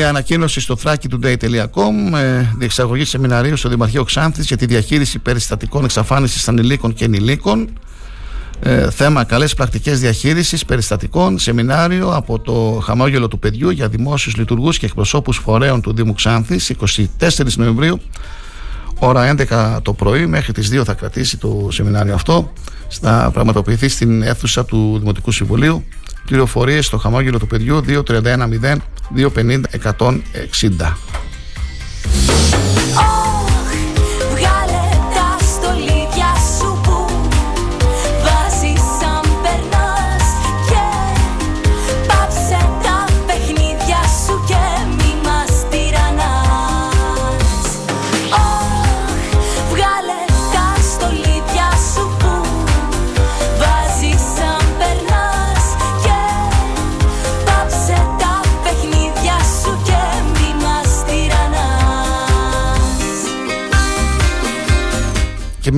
μια 0.00 0.08
ανακοίνωση 0.08 0.60
στο 0.60 0.76
thrakitoday.com 0.84 2.18
ε, 2.18 2.46
διεξαγωγή 2.58 3.04
σεμιναρίου 3.04 3.56
στο 3.56 3.68
Δημαρχείο 3.68 4.04
Ξάνθης 4.04 4.46
για 4.46 4.56
τη 4.56 4.66
διαχείριση 4.66 5.18
περιστατικών 5.18 5.84
εξαφάνισης 5.84 6.48
ανηλίκων 6.48 6.94
και 6.94 7.04
ενηλίκων. 7.04 7.68
Ε, 8.60 8.90
θέμα 8.90 9.24
καλές 9.24 9.54
πρακτικές 9.54 10.00
διαχείρισης 10.00 10.64
περιστατικών 10.64 11.38
σεμινάριο 11.38 12.08
από 12.08 12.38
το 12.38 12.80
χαμόγελο 12.84 13.28
του 13.28 13.38
παιδιού 13.38 13.70
για 13.70 13.88
δημόσιους 13.88 14.36
λειτουργούς 14.36 14.78
και 14.78 14.86
εκπροσώπους 14.86 15.36
φορέων 15.36 15.80
του 15.80 15.94
Δήμου 15.94 16.12
Ξάνθης 16.12 16.72
24 17.18 17.28
Νοεμβρίου 17.56 18.00
ώρα 18.98 19.34
11 19.48 19.78
το 19.82 19.92
πρωί 19.92 20.26
μέχρι 20.26 20.52
τις 20.52 20.70
2 20.72 20.84
θα 20.84 20.94
κρατήσει 20.94 21.36
το 21.36 21.68
σεμινάριο 21.70 22.14
αυτό 22.14 22.52
θα 22.88 23.30
πραγματοποιηθεί 23.32 23.88
στην 23.88 24.22
αίθουσα 24.22 24.64
του 24.64 24.96
Δημοτικού 24.98 25.30
Συμβουλίου 25.30 25.84
πληροφορίες 26.26 26.86
στο 26.86 26.98
χαμόγελο 26.98 27.38
του 27.38 27.46
παιδιού 27.46 27.84
2310 27.86 28.76
250 29.16 29.60
160 29.98 30.10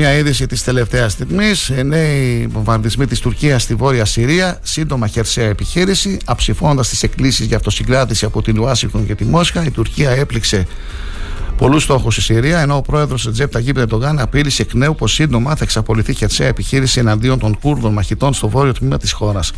μια 0.03 0.19
είδηση 0.19 0.47
της 0.47 0.65
τελευταίας 0.65 1.13
στιγμής. 1.13 1.73
Νέοι 1.85 2.47
βομβαρδισμοί 2.53 3.07
της 3.07 3.21
Τουρκίας 3.21 3.63
στη 3.63 3.75
Βόρεια 3.75 4.05
Συρία. 4.05 4.59
Σύντομα 4.63 5.07
χερσαία 5.07 5.49
επιχείρηση. 5.49 6.19
Αψηφώντα 6.25 6.83
τις 6.83 7.03
εκκλήσεις 7.03 7.47
για 7.47 7.57
αυτοσυγκράτηση 7.57 8.25
από 8.25 8.43
την 8.43 8.59
Ουάσιγκτον 8.59 9.07
και 9.07 9.15
τη 9.15 9.25
Μόσχα, 9.25 9.65
η 9.65 9.71
Τουρκία 9.71 10.11
έπληξε 10.11 10.67
πολλούς 11.57 11.83
στόχους 11.83 12.15
στη 12.15 12.23
Συρία. 12.23 12.61
Ενώ 12.61 12.77
ο 12.77 12.83
πρόεδρος 12.83 13.29
Τζέπ 13.33 13.53
Ταγίπ 13.53 13.77
Ερντογάν 13.79 14.19
απείλησε 14.19 14.63
εκ 14.63 14.75
νέου 14.75 14.95
πως 14.95 15.13
σύντομα 15.13 15.57
θα 15.57 15.65
εξαπολυθεί 15.65 16.15
χερσαία 16.15 16.47
επιχείρηση 16.47 17.01
εναντίον 17.01 17.39
των 17.39 17.59
Κούρδων 17.61 17.93
μαχητών 17.93 18.35
στο 18.35 18.49
βόρειο 18.49 18.73
τμήμα 18.73 18.97
της 18.97 19.13
χώρας. 19.13 19.53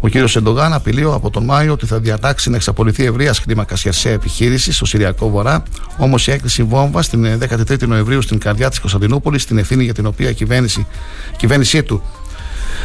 Ο 0.00 0.08
κ. 0.08 0.28
Σεντογάν 0.28 0.72
απειλεί 0.72 1.02
από 1.02 1.30
τον 1.30 1.44
Μάιο 1.44 1.72
ότι 1.72 1.86
θα 1.86 1.98
διατάξει 1.98 2.50
να 2.50 2.56
εξαπολυθεί 2.56 3.04
ευρεία 3.04 3.34
κλίμακα 3.44 3.76
χερσαία 3.76 4.12
επιχείρησης 4.12 4.76
στο 4.76 4.84
Συριακό 4.84 5.30
Βορρά. 5.30 5.62
Όμως 5.96 6.26
η 6.26 6.30
έκρηση 6.30 6.62
βόμβας 6.62 7.08
την 7.08 7.38
13η 7.40 7.86
Νοεμβρίου 7.86 8.22
στην 8.22 8.38
καρδιά 8.38 8.68
της 8.68 8.78
Κωνσταντινούπολης, 8.78 9.44
την 9.44 9.58
ευθύνη 9.58 9.84
για 9.84 9.94
την 9.94 10.06
οποία 10.06 10.28
η 10.28 10.34
κυβέρνηση, 10.34 10.86
κυβέρνησή 11.36 11.82
του 11.82 12.02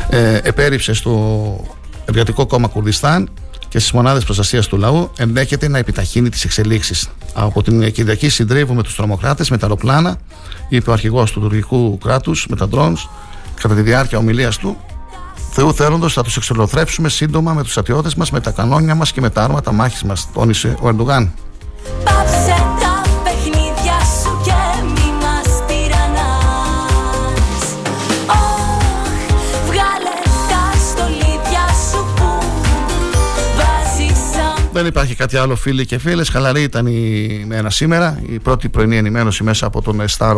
ε, 0.09 0.39
επέριψε 0.43 0.93
στο 0.93 1.65
Εργατικό 2.05 2.45
Κόμμα 2.45 2.67
Κουρδιστάν 2.67 3.29
και 3.69 3.79
στις 3.79 3.91
μονάδες 3.91 4.23
προστασίας 4.23 4.67
του 4.67 4.77
λαού 4.77 5.11
ενδέχεται 5.17 5.67
να 5.67 5.77
επιταχύνει 5.77 6.29
τις 6.29 6.43
εξελίξεις. 6.43 7.09
Από 7.33 7.63
την 7.63 7.91
Κυριακή 7.91 8.29
συντρίβουμε 8.29 8.83
τους 8.83 8.95
τρομοκράτες 8.95 9.49
με 9.49 9.57
τα 9.57 9.65
αεροπλάνα, 9.65 10.17
είπε 10.69 10.89
ο 10.89 10.93
αρχηγός 10.93 11.31
του 11.31 11.39
τουρκικού 11.39 11.97
κράτους 11.97 12.47
με 12.49 12.55
τα 12.55 12.67
ντρόν 12.67 12.97
κατά 13.61 13.75
τη 13.75 13.81
διάρκεια 13.81 14.17
ομιλίας 14.17 14.57
του. 14.57 14.77
Θεού 15.57 15.73
θέλοντος 15.73 16.13
θα 16.13 16.23
τους 16.23 16.37
εξολοθρέψουμε 16.37 17.09
σύντομα 17.09 17.53
με 17.53 17.61
τους 17.61 17.71
στρατιώτες 17.71 18.15
μας, 18.15 18.31
με 18.31 18.39
τα 18.39 18.51
κανόνια 18.51 18.95
μας 18.95 19.11
και 19.11 19.21
με 19.21 19.29
τα 19.29 19.43
άρματα 19.43 19.71
μάχης 19.71 20.03
μας, 20.03 20.27
τόνισε 20.33 20.77
ο 20.81 20.87
Ερντογάν. 20.87 21.33
Δεν 34.75 34.85
υπάρχει 34.85 35.15
κάτι 35.15 35.37
άλλο, 35.37 35.55
φίλοι 35.55 35.85
και 35.85 35.97
φίλες. 35.97 36.29
Χαλαρή 36.29 36.61
ήταν 36.61 36.87
η 36.87 37.43
μέρα 37.47 37.69
σήμερα. 37.69 38.21
Η 38.29 38.39
πρώτη 38.39 38.69
πρωινή 38.69 38.97
ενημέρωση 38.97 39.43
μέσα 39.43 39.65
από 39.65 39.81
τον 39.81 40.01
Star 40.17 40.37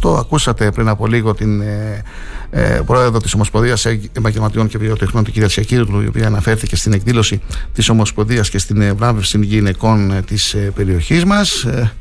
888. 0.00 0.18
Ακούσατε 0.18 0.70
πριν 0.70 0.88
από 0.88 1.06
λίγο 1.06 1.34
την 1.34 1.60
ε, 1.60 2.02
ε, 2.50 2.80
πρόεδρο 2.86 3.20
της 3.20 3.34
Ομοσπονδίας 3.34 3.86
Επαγγελματιών 4.12 4.68
και 4.68 4.78
Βιοτεχνών, 4.78 5.24
την 5.24 5.32
κυρία 5.32 5.48
Τσιακύρου, 5.48 6.00
η 6.00 6.06
οποία 6.06 6.26
αναφέρθηκε 6.26 6.76
στην 6.76 6.92
εκδήλωση 6.92 7.40
της 7.72 7.88
Ομοσπονδίας 7.88 8.50
και 8.50 8.58
στην 8.58 8.80
ε, 8.80 8.92
βράβευση 8.92 9.38
γυναικών 9.42 10.12
ε, 10.12 10.22
της 10.22 10.54
ε, 10.54 10.58
περιοχής 10.58 11.24
μας. 11.24 11.64
Ε, 11.64 11.92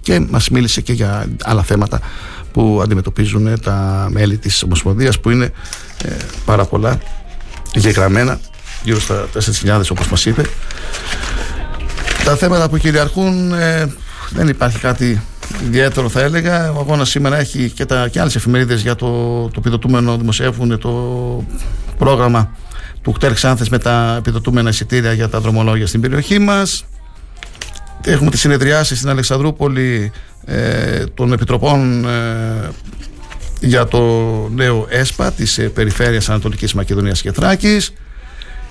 και 0.00 0.20
μας 0.30 0.48
μίλησε 0.48 0.80
και 0.80 0.92
για 0.92 1.26
άλλα 1.42 1.62
θέματα 1.62 2.00
που 2.52 2.80
αντιμετωπίζουν 2.82 3.46
ε, 3.46 3.56
τα 3.56 4.08
μέλη 4.10 4.38
της 4.38 4.62
Ομοσπονδίας 4.62 5.20
που 5.20 5.30
είναι 5.30 5.52
ε, 6.04 6.10
πάρα 6.44 6.64
πολλά 6.64 6.98
γεγραμμένα 7.74 8.40
γύρω 8.82 9.00
στα 9.00 9.28
4.000 9.64 9.80
όπως 9.90 10.08
μας 10.08 10.26
είπε. 10.26 10.42
Τα 12.24 12.36
θέματα 12.36 12.68
που 12.68 12.76
κυριαρχούν 12.76 13.52
ε, 13.52 13.92
δεν 14.30 14.48
υπάρχει 14.48 14.78
κάτι 14.78 15.22
ιδιαίτερο 15.64 16.08
θα 16.08 16.20
έλεγα. 16.20 16.72
Ο 16.72 16.78
αγώνας 16.78 17.08
σήμερα 17.08 17.38
έχει 17.38 17.70
και, 17.70 17.84
τα, 17.84 18.08
και 18.08 18.20
άλλες 18.20 18.36
εφημερίδες 18.36 18.82
για 18.82 18.94
το, 18.94 19.06
το 19.44 19.54
επιδοτούμενο 19.58 20.16
δημοσιεύουν 20.16 20.78
το 20.78 20.90
πρόγραμμα 21.98 22.56
του 23.02 23.12
Κτέρ 23.12 23.32
Ξάνθες 23.32 23.68
με 23.68 23.78
τα 23.78 24.14
επιδοτούμενα 24.18 24.68
εισιτήρια 24.68 25.12
για 25.12 25.28
τα 25.28 25.40
δρομολόγια 25.40 25.86
στην 25.86 26.00
περιοχή 26.00 26.38
μας. 26.38 26.84
Έχουμε 28.04 28.30
τη 28.30 28.38
συνεδριάση 28.38 28.96
στην 28.96 29.08
Αλεξανδρούπολη 29.08 30.12
ε, 30.44 31.04
των 31.14 31.32
Επιτροπών 31.32 32.04
ε, 32.04 32.70
για 33.60 33.86
το 33.86 34.00
νέο 34.54 34.86
ΕΣΠΑ 34.90 35.32
της 35.32 35.58
ε, 35.58 35.62
Περιφέρειας 35.68 36.28
Ανατολικής 36.28 36.74
Μακεδονίας 36.74 37.22
και 37.22 37.32
Θράκης. 37.32 37.92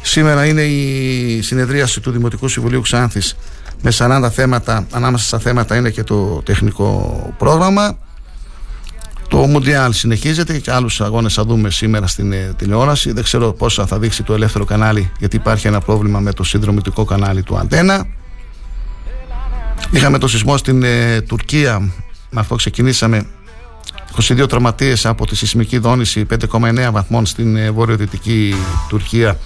Σήμερα 0.07 0.45
είναι 0.45 0.61
η 0.61 1.41
συνεδρίαση 1.41 1.99
του 1.99 2.11
Δημοτικού 2.11 2.47
Συμβουλίου 2.47 2.81
Ξάνθης 2.81 3.35
με 3.81 3.91
40 3.97 4.29
θέματα, 4.31 4.87
ανάμεσα 4.91 5.25
στα 5.25 5.39
θέματα 5.39 5.75
είναι 5.75 5.89
και 5.89 6.03
το 6.03 6.41
τεχνικό 6.45 7.33
πρόγραμμα. 7.37 7.97
Το 9.27 9.37
Μουντιάλ 9.37 9.93
συνεχίζεται 9.93 10.59
και 10.59 10.71
άλλους 10.71 11.01
αγώνες 11.01 11.33
θα 11.33 11.45
δούμε 11.45 11.69
σήμερα 11.69 12.07
στην 12.07 12.31
ε, 12.31 12.53
τηλεόραση. 12.57 13.11
Δεν 13.11 13.23
ξέρω 13.23 13.53
πόσα 13.53 13.85
θα 13.85 13.99
δείξει 13.99 14.23
το 14.23 14.33
ελεύθερο 14.33 14.65
κανάλι 14.65 15.11
γιατί 15.19 15.35
υπάρχει 15.35 15.67
ένα 15.67 15.79
πρόβλημα 15.79 16.19
με 16.19 16.33
το 16.33 16.43
συνδρομητικό 16.43 17.05
κανάλι 17.05 17.43
του 17.43 17.57
Αντένα. 17.57 18.07
Είχαμε 19.91 20.17
το 20.17 20.27
σεισμό 20.27 20.57
στην 20.57 20.83
ε, 20.83 21.21
Τουρκία, 21.21 21.79
με 22.29 22.39
αυτό 22.39 22.55
ξεκινήσαμε 22.55 23.25
22 24.21 24.45
τραυματίες 24.49 25.05
από 25.05 25.25
τη 25.25 25.35
σεισμική 25.35 25.77
δόνηση 25.77 26.25
5,9 26.51 26.89
βαθμών 26.91 27.25
στην 27.25 27.55
ε, 27.55 27.71
βορειοδυτική 27.71 28.55
Τουρκία 28.89 29.37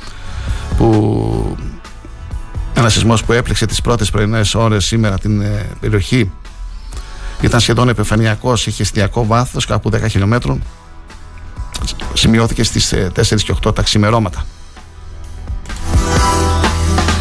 που 0.77 1.57
ένα 2.73 2.89
σεισμός 2.89 3.23
που 3.23 3.33
έπληξε 3.33 3.65
τις 3.65 3.81
πρώτες 3.81 4.09
πρωινές 4.09 4.55
ώρες 4.55 4.85
σήμερα 4.85 5.19
την 5.19 5.41
ε, 5.41 5.69
περιοχή 5.79 6.31
ήταν 7.41 7.59
σχεδόν 7.59 7.89
επιφανειακός, 7.89 8.67
είχε 8.67 8.81
εστιακό 8.81 9.25
βάθος 9.25 9.65
κάπου 9.65 9.89
10 9.93 10.09
χιλιόμετρων. 10.09 10.63
Σημειώθηκε 12.13 12.63
στις 12.63 12.91
ε, 12.91 13.11
4 13.15 13.41
και 13.41 13.55
8 13.67 13.75
τα 13.75 13.81
ξημερώματα. 13.81 14.45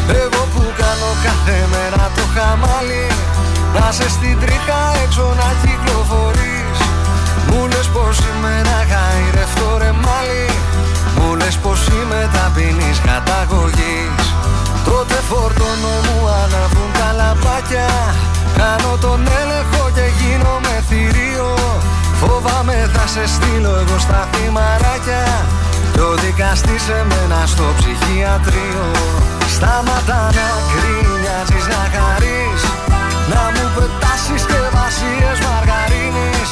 Εγώ 0.09 0.49
που 0.55 0.63
κάνω 0.77 1.11
κάθε 1.23 1.67
μέρα 1.71 2.11
το 2.17 2.23
χαμάλι 2.35 3.07
Να 3.75 3.93
σε 3.93 4.09
στην 4.09 4.41
τρίχα 4.41 4.81
έξω 5.05 5.35
να 5.37 5.69
κυκλοφορείς. 5.69 6.79
Μου 7.51 7.67
λες 7.67 7.87
πως 7.87 8.17
σήμερα 8.17 8.77
γαϊρευτό 8.91 9.29
ρε 9.35 9.45
μάλι 9.45 9.48
Μου 9.48 9.48
λες 11.49 11.59
πως 11.67 11.81
είμαι 11.87 12.21
ταπεινής 12.35 12.99
καταγωγής. 13.11 14.23
Τότε 14.89 15.17
φορτώνω 15.29 15.95
μου 16.07 16.19
αναβούν 16.43 16.91
τα 16.99 17.09
λαμπάκια 17.19 17.89
Κάνω 18.59 18.93
τον 19.05 19.21
έλεγχο 19.41 19.83
και 19.97 20.07
γίνομαι 20.19 20.75
θηρίο. 20.89 21.51
Φοβάμαι 22.21 22.77
θα 22.95 23.05
σε 23.15 23.25
στείλω 23.35 23.73
εγώ 23.83 23.97
στα 24.07 24.21
θυμαράκια. 24.33 25.25
Και 25.93 26.03
ο 26.11 26.13
δικαστής 26.25 26.83
σε 26.89 26.99
μένα 27.11 27.39
στο 27.53 27.67
ψυχιατρίο. 27.79 28.87
Σταματά 29.55 30.23
να 30.39 30.49
γκρίνιαζεις 30.69 31.65
να 31.73 31.83
χαρείς. 31.95 32.63
Να 33.33 33.43
μου 33.55 33.65
πετάσεις 33.75 34.43
και 34.51 34.61
βασίες 34.77 35.39
μαργαρίνης 35.47 36.51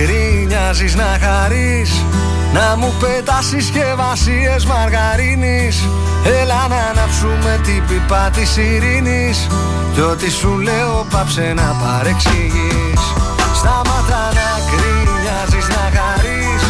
γκρίνιαζεις 0.00 0.94
να 0.94 1.18
χαρείς 1.22 1.90
Να 2.52 2.76
μου 2.76 2.94
πετάσεις 3.00 3.66
και 3.68 3.84
βασίες 3.96 4.64
μαργαρίνης. 4.64 5.76
Έλα 6.40 6.68
να 6.68 6.80
ανάψουμε 6.90 7.60
την 7.64 7.86
πίπα 7.88 8.30
της 8.34 8.56
ειρήνης 8.56 9.46
Κι 9.94 10.00
ό,τι 10.00 10.30
σου 10.30 10.58
λέω 10.58 11.06
πάψε 11.10 11.52
να 11.56 11.68
παρεξηγείς. 11.82 13.02
Σταματά 13.60 14.24
να 14.38 14.48
γκρίνιαζεις 14.66 15.66
να 15.74 15.84
χαρείς 15.96 16.62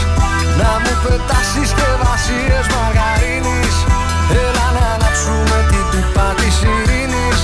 Να 0.61 0.71
μου 0.83 0.95
πετάσεις 1.03 1.71
και 1.79 1.89
βασίες 2.05 2.67
μαργαρίνης. 2.75 3.75
Έλα 4.45 4.67
να 4.77 4.85
ανάψουμε 4.95 5.59
την 5.71 5.85
πίπα 5.91 6.27
της 6.41 6.57
ειρήνης 6.71 7.39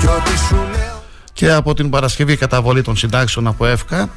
Κι 0.00 0.06
ό,τι 0.06 0.34
σου 0.46 0.60
λέω. 0.74 1.02
Και 1.32 1.52
από 1.52 1.74
την 1.74 1.90
Παρασκευή 1.90 2.36
καταβολή 2.36 2.82
των 2.82 2.96
συντάξεων 2.96 3.46
από 3.46 3.66
ΕΦΚΑ 3.66 4.08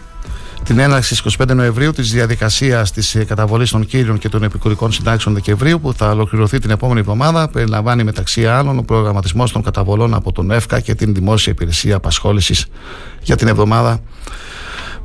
την 0.67 0.79
έναρξη 0.79 1.15
στις 1.15 1.37
25 1.37 1.55
Νοεμβρίου 1.55 1.91
της 1.91 2.11
διαδικασίας 2.11 2.91
της 2.91 3.15
ε, 3.15 3.23
καταβολής 3.23 3.69
των 3.69 3.85
κύριων 3.85 4.17
και 4.17 4.29
των 4.29 4.43
επικουρικών 4.43 4.91
συντάξεων 4.91 5.35
Δεκεμβρίου 5.35 5.79
που 5.79 5.93
θα 5.93 6.09
ολοκληρωθεί 6.09 6.59
την 6.59 6.69
επόμενη 6.69 6.99
εβδομάδα 6.99 7.47
περιλαμβάνει 7.47 8.03
μεταξύ 8.03 8.47
άλλων 8.47 8.77
ο 8.77 8.81
προγραμματισμός 8.81 9.51
των 9.51 9.63
καταβολών 9.63 10.13
από 10.13 10.31
τον 10.31 10.51
ΕΦΚΑ 10.51 10.79
και 10.79 10.95
την 10.95 11.13
Δημόσια 11.13 11.51
Υπηρεσία 11.51 11.95
Απασχόλησης 11.95 12.65
για 13.21 13.35
την 13.35 13.47
εβδομάδα 13.47 13.99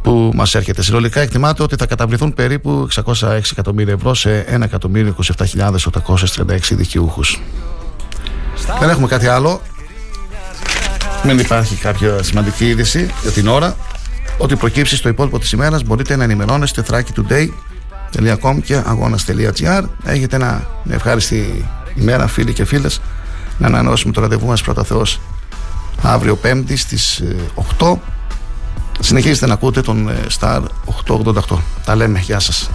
που 0.03 0.31
μας 0.35 0.55
έρχεται. 0.55 0.83
Συνολικά 0.83 1.21
εκτιμάται 1.21 1.63
ότι 1.63 1.77
θα 1.77 1.87
καταβληθούν 1.87 2.35
περίπου 2.35 2.89
606 3.05 3.41
εκατομμύρια 3.53 3.93
ευρώ 3.93 4.15
σε 4.15 4.45
1.027.836 4.51 6.59
δικαιούχους. 6.71 7.41
Δεν 8.81 8.89
έχουμε 8.89 9.07
κάτι 9.07 9.27
άλλο. 9.27 9.61
Δεν 11.23 11.39
υπάρχει 11.39 11.75
κάποια 11.75 12.23
σημαντική 12.23 12.69
είδηση 12.69 13.11
για 13.23 13.31
την 13.31 13.49
ώρα. 13.49 13.77
Ό,τι 14.43 14.57
προκύψει 14.57 14.97
στο 14.97 15.09
υπόλοιπο 15.09 15.39
της 15.39 15.53
ημέρας 15.53 15.85
μπορείτε 15.85 16.17
να 16.17 16.25
ενημερώνεστε 16.25 16.85
thrakitoday.com 16.91 18.57
και 18.65 18.83
αγώνα.gr. 18.87 19.83
Έχετε 20.05 20.37
ένα, 20.37 20.67
μια 20.85 20.95
ευχάριστη 20.95 21.69
ημέρα, 21.95 22.27
φίλοι 22.27 22.53
και 22.53 22.65
φίλες. 22.65 23.01
Να 23.59 23.67
ανανεώσουμε 23.67 24.13
το 24.13 24.21
ραντεβού 24.21 24.47
μας 24.47 24.63
πρώτα 24.63 24.85
Θεός 24.85 25.21
αύριο 26.03 26.37
Πέμπτη 26.37 26.77
στις 26.77 27.23
8. 27.79 27.95
Συνεχίζετε 29.01 29.47
να 29.47 29.53
ακούτε 29.53 29.81
τον 29.81 30.09
ε, 30.09 30.15
Star 30.41 30.61
888. 31.07 31.59
Τα 31.85 31.97
λέμε. 31.97 32.19
Γεια 32.19 32.39
σας. 32.39 32.71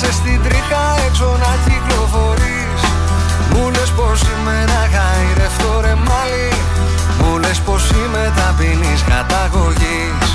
Σε 0.00 0.12
στην 0.12 0.40
τρίχα 0.44 0.84
έξω 1.06 1.28
να 1.44 1.52
κυκλοφορείς. 1.64 2.80
Μου 3.50 3.64
λες 3.74 3.90
πως 3.98 4.18
είμαι 4.30 4.56
να 4.72 4.82
χαϊρευτώ 4.94 5.72
ρε 5.84 5.94
μάλι. 6.06 6.48
Μου 7.20 7.32
λες 7.42 7.58
πως 7.66 7.82
είμαι 7.98 8.24
ταπεινής 8.38 9.02
καταγωγής. 9.12 10.26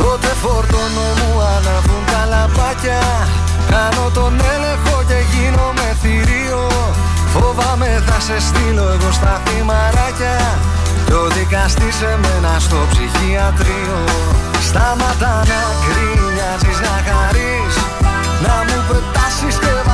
Τότε 0.00 0.30
φορτώνω 0.42 1.06
μου 1.18 1.32
αναβούν 1.54 2.04
τα 2.12 2.22
λαμπάκια. 2.32 3.02
Κάνω 3.72 4.04
τον 4.18 4.32
έλεγχο 4.54 4.96
και 5.08 5.18
γίνομαι 5.32 5.88
θηρίο. 6.02 6.64
Φοβάμαι 7.34 7.90
θα 8.06 8.18
σε 8.26 8.36
στείλω 8.46 8.86
εγώ 8.94 9.10
στα 9.18 9.34
θυμαράκια. 9.44 10.38
Κι 11.06 11.16
ο 11.22 11.24
δικαστής 11.36 11.98
εμένα 12.12 12.52
στο 12.66 12.78
ψυχιατρίο. 12.90 14.00
Σταματά 14.68 15.34
να 15.50 15.62
κρίνιαζεις 15.84 16.78
να 16.86 16.94
χαρείς. 17.06 17.74
Να 18.46 18.67
μου 19.28 19.34
πετάσεις 19.34 19.58
και 19.58 19.87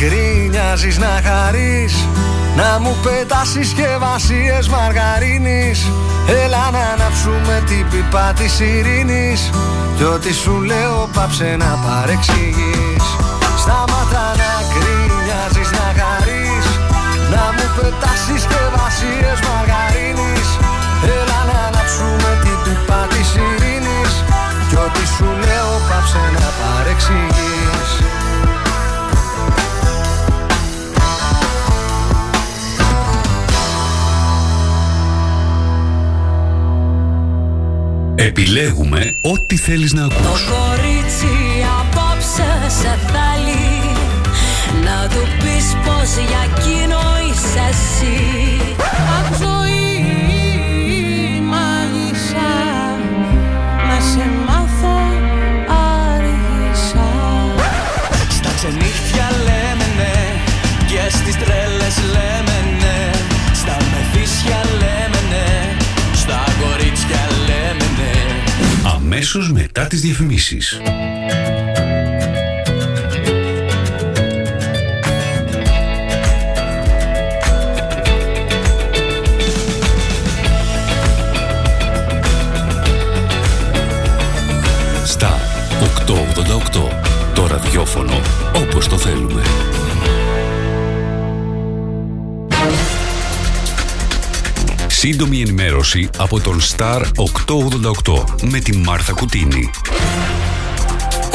Σταματά 0.00 0.08
να 0.08 0.40
κρίνιαζεις 0.40 0.98
να 0.98 1.20
χαρείς 1.24 1.94
Να 2.56 2.78
μου 2.80 2.96
πετάσεις 3.02 3.72
και 3.72 3.88
βασίες 3.98 4.68
μαργαρίνης. 4.68 5.78
Έλα 6.44 6.70
να 6.70 6.82
ανάψουμε 6.92 7.62
την 7.66 7.88
πίπα 7.90 8.32
της 8.38 8.60
ειρήνης 8.60 9.50
Κι 9.96 10.04
ό,τι 10.04 10.32
σου 10.34 10.60
λέω 10.60 11.08
πάψε 11.14 11.56
να 11.58 11.70
παρεξηγείς. 11.84 13.04
Σταματά 13.62 14.26
να 14.42 14.52
κρίνιαζεις 14.72 15.70
να 15.78 15.86
χαρείς 15.98 16.66
Να 17.34 17.44
μου 17.54 17.66
πετάσεις 17.76 18.42
και 18.50 18.62
βασίες 18.76 19.38
μαργαρίνης. 19.48 20.48
Έλα 21.18 21.40
να 21.50 21.58
ανάψουμε 21.68 22.30
την 22.42 22.56
πίπα 22.64 23.00
της 23.12 23.28
ειρήνης 23.44 24.12
Κι 24.68 24.76
ό,τι 24.84 25.04
σου 25.14 25.28
λέω 25.44 25.72
πάψε 25.88 26.22
να 26.36 26.46
παρεξηγείς 26.58 27.49
Επιλέγουμε 38.26 39.18
ό,τι 39.20 39.56
θέλεις 39.56 39.92
να 39.92 40.08
Το 40.08 40.14
ακούς. 40.14 40.42
κορίτσι 40.42 41.34
απόψε 41.80 42.50
σε 42.80 42.98
θέλει. 43.12 43.94
Να 44.84 45.08
του 45.08 45.22
πεις 45.38 45.76
πως 45.84 46.10
για 46.28 46.40
εκείνο 46.50 46.98
είσαι 47.26 47.62
εσύ. 47.70 48.16
Αχ 49.18 49.38
ζωή 49.38 49.88
μάγισσα 51.52 52.52
Να 53.88 53.98
σε 54.10 54.24
μάθω 54.46 54.98
άργησα. 56.04 57.08
Στα 58.30 58.50
ξενύχτια 58.56 59.28
λέμε 59.46 59.86
ναι 59.96 60.18
Και 60.86 61.16
στις 61.16 61.34
τρέλες 61.34 61.96
λέμε 62.12 62.49
Αμέσως 69.12 69.52
μετά 69.52 69.86
τις 69.86 70.00
διαφημίσεις. 70.00 70.80
Στα 85.04 85.40
888. 85.80 86.88
Το 87.34 87.46
ραδιόφωνο 87.46 88.20
όπως 88.54 88.88
το 88.88 88.98
θέλουμε. 88.98 89.42
Σύντομη 95.02 95.40
ενημέρωση 95.40 96.08
από 96.16 96.40
τον 96.40 96.60
Star 96.60 97.02
888 98.04 98.24
με 98.42 98.58
τη 98.58 98.76
Μάρθα 98.76 99.12
Κουτίνη. 99.12 99.70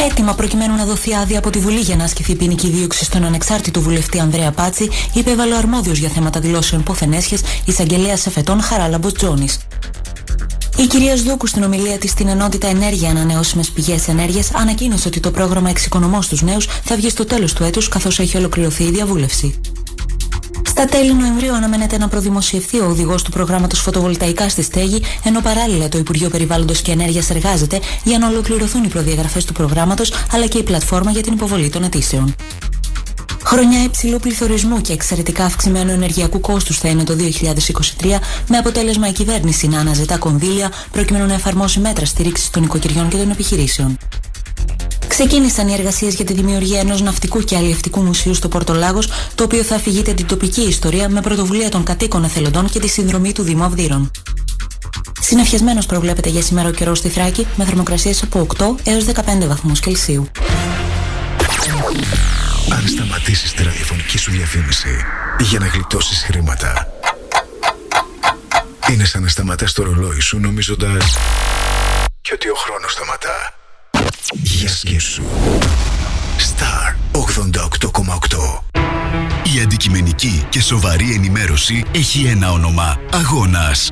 Έτοιμα 0.10 0.34
προκειμένου 0.34 0.76
να 0.76 0.86
δοθεί 0.86 1.14
άδεια 1.16 1.38
από 1.38 1.50
τη 1.50 1.60
Βουλή 1.60 1.80
για 1.80 1.96
να 1.96 2.04
ασκηθεί 2.04 2.36
ποινική 2.36 2.70
δίωξη 2.70 3.06
στον 3.06 3.24
ανεξάρτητο 3.24 3.82
βουλευτή 3.82 4.20
Ανδρέα 4.20 4.52
Πάτσι, 4.52 4.90
υπέβαλε 5.14 5.54
ο 5.54 5.58
αρμόδιος 5.58 5.98
για 5.98 6.10
θέματα 6.10 6.40
δηλώσεων 6.40 6.84
ποθενέσχε 6.84 7.38
εισαγγελέας 7.66 8.26
εφετών 8.26 8.62
Χαράλαμπος 8.62 9.14
Τζόνης. 9.14 9.60
Η 10.78 10.88
κυρία 10.88 11.16
Σδούκου 11.16 11.48
στην 11.48 11.64
ομιλία 11.64 11.98
της 11.98 12.12
στην 12.12 12.28
ενότητα 12.28 12.68
Ενέργεια 12.68 13.10
Ανανεώσιμες 13.10 13.70
Πηγές 13.70 14.08
Ενέργειας 14.08 14.52
ανακοίνωσε 14.54 15.08
ότι 15.08 15.20
το 15.20 15.32
πρόγραμμα 15.32 15.70
Εξοικονομώ 15.70 16.22
στους 16.22 16.42
Νέους 16.42 16.68
θα 16.84 16.96
βγει 16.96 17.10
στο 17.10 17.26
τέλος 17.26 17.54
του 17.54 17.64
έτους 17.64 17.88
καθώς 17.88 18.20
έχει 18.20 18.38
ολοκληρωθεί 18.38 18.84
η 18.84 18.92
διαβούλευση. 18.92 19.60
Στα 20.78 20.86
τέλη 20.86 21.14
Νοεμβρίου 21.14 21.54
αναμένεται 21.54 21.98
να 21.98 22.08
προδημοσιευθεί 22.08 22.80
ο 22.80 22.86
οδηγός 22.86 23.24
του 23.24 23.32
προγράμματος 23.32 23.80
Φωτοβολταϊκά 23.80 24.50
στη 24.50 24.62
Στέγη, 24.62 25.02
ενώ 25.24 25.42
παράλληλα 25.42 25.90
το 25.90 25.98
Υπουργείο 25.98 26.30
Περιβάλλοντος 26.30 26.82
και 26.82 26.92
Ενέργειας 26.92 27.30
εργάζεται 27.30 27.80
για 28.04 28.18
να 28.18 28.28
ολοκληρωθούν 28.28 28.84
οι 28.84 28.88
προδιαγραφές 28.88 29.46
του 29.46 29.54
προγράμματος 29.54 30.14
αλλά 30.32 30.48
και 30.48 30.58
η 30.58 30.64
πλατφόρμα 30.64 31.12
για 31.12 31.22
την 31.22 31.34
υποβολή 31.34 31.70
των 31.70 31.84
αιτήσεων. 31.84 32.36
Χρονιά 33.44 33.84
υψηλού 33.84 34.20
πληθωρισμού 34.20 34.82
και 34.82 34.94
εξαιρετικά 34.94 35.46
αυξημένου 35.46 35.92
ενεργειακού 35.92 36.40
κόστους 36.40 36.78
θα 36.78 36.88
είναι 36.88 37.04
το 37.04 37.16
2023, 38.02 38.20
με 38.48 38.58
αποτέλεσμα 38.58 39.08
η 39.08 39.12
κυβέρνηση 39.12 39.68
να 39.68 39.80
αναζητά 39.80 40.18
κονδύλια 40.18 40.72
προκειμένου 40.92 41.26
να 41.26 41.34
εφαρμόσει 41.34 41.80
μέτρα 41.80 42.06
στήριξης 42.06 42.50
των 42.50 42.64
οικοκυριών 42.64 43.10
και 43.10 43.18
των 43.18 43.30
επιχειρήσεων. 43.30 43.98
Ξεκίνησαν 45.18 45.68
οι 45.68 45.74
εργασίες 45.74 46.14
για 46.14 46.26
τη 46.26 46.34
δημιουργία 46.34 46.80
ενός 46.80 47.02
ναυτικού 47.02 47.40
και 47.40 47.58
αλλιευτικού 47.58 48.02
μουσείου 48.02 48.34
στο 48.34 48.48
Πορτολάγος, 48.48 49.10
το 49.36 49.44
οποίο 49.44 49.64
θα 49.64 49.76
αφηγείται 49.76 50.14
την 50.14 50.28
τοπική 50.28 50.62
ιστορία 50.62 51.10
με 51.10 51.22
πρωτοβουλία 51.22 51.70
των 51.70 51.84
κατοίκων 51.84 52.24
εθελοντών 52.24 52.70
και 52.70 52.80
τη 52.80 52.88
συνδρομή 52.88 53.32
του 53.32 53.44
Δήμου 53.44 53.64
Αυδείρων. 53.64 54.12
Συνεφιασμένος 55.22 55.86
προβλέπεται 55.86 56.30
για 56.30 56.42
σήμερα 56.42 56.68
ο 56.68 56.72
καιρός 56.72 56.98
στη 56.98 57.10
Θράκη 57.10 57.48
με 57.56 57.66
θερμοκρασίες 57.66 58.24
από 58.24 58.48
8 58.58 58.66
έως 58.84 59.06
15 59.06 59.48
βαθμούς 59.48 59.80
Κελσίου. 59.80 60.28
Αν 62.70 62.88
σταματήσεις 62.88 63.54
τη 63.54 63.64
ραδιοφωνική 63.64 64.18
σου 64.18 64.32
διαφήμιση 64.32 64.96
για 65.40 65.60
να 65.60 65.68
γλιτώσεις 65.68 66.24
χρήματα, 66.24 66.88
είναι 68.92 69.06
σαν 69.06 69.22
να 69.22 69.28
σταματάς 69.28 69.74
το 69.74 69.84
ρολόι 69.84 70.20
σου 70.20 70.40
νομίζοντας 70.40 71.18
και 72.22 72.32
ότι 72.34 72.50
ο 72.50 72.56
χρόνος 72.56 72.92
σταματά. 72.92 73.65
Για 74.34 74.70
σκέψου. 74.70 75.24
Star 76.38 76.96
88,8 77.12 78.64
Η 79.56 79.60
αντικειμενική 79.64 80.46
και 80.50 80.62
σοβαρή 80.62 81.14
ενημέρωση 81.14 81.84
έχει 81.92 82.26
ένα 82.26 82.52
όνομα. 82.52 83.00
Αγώνας. 83.12 83.92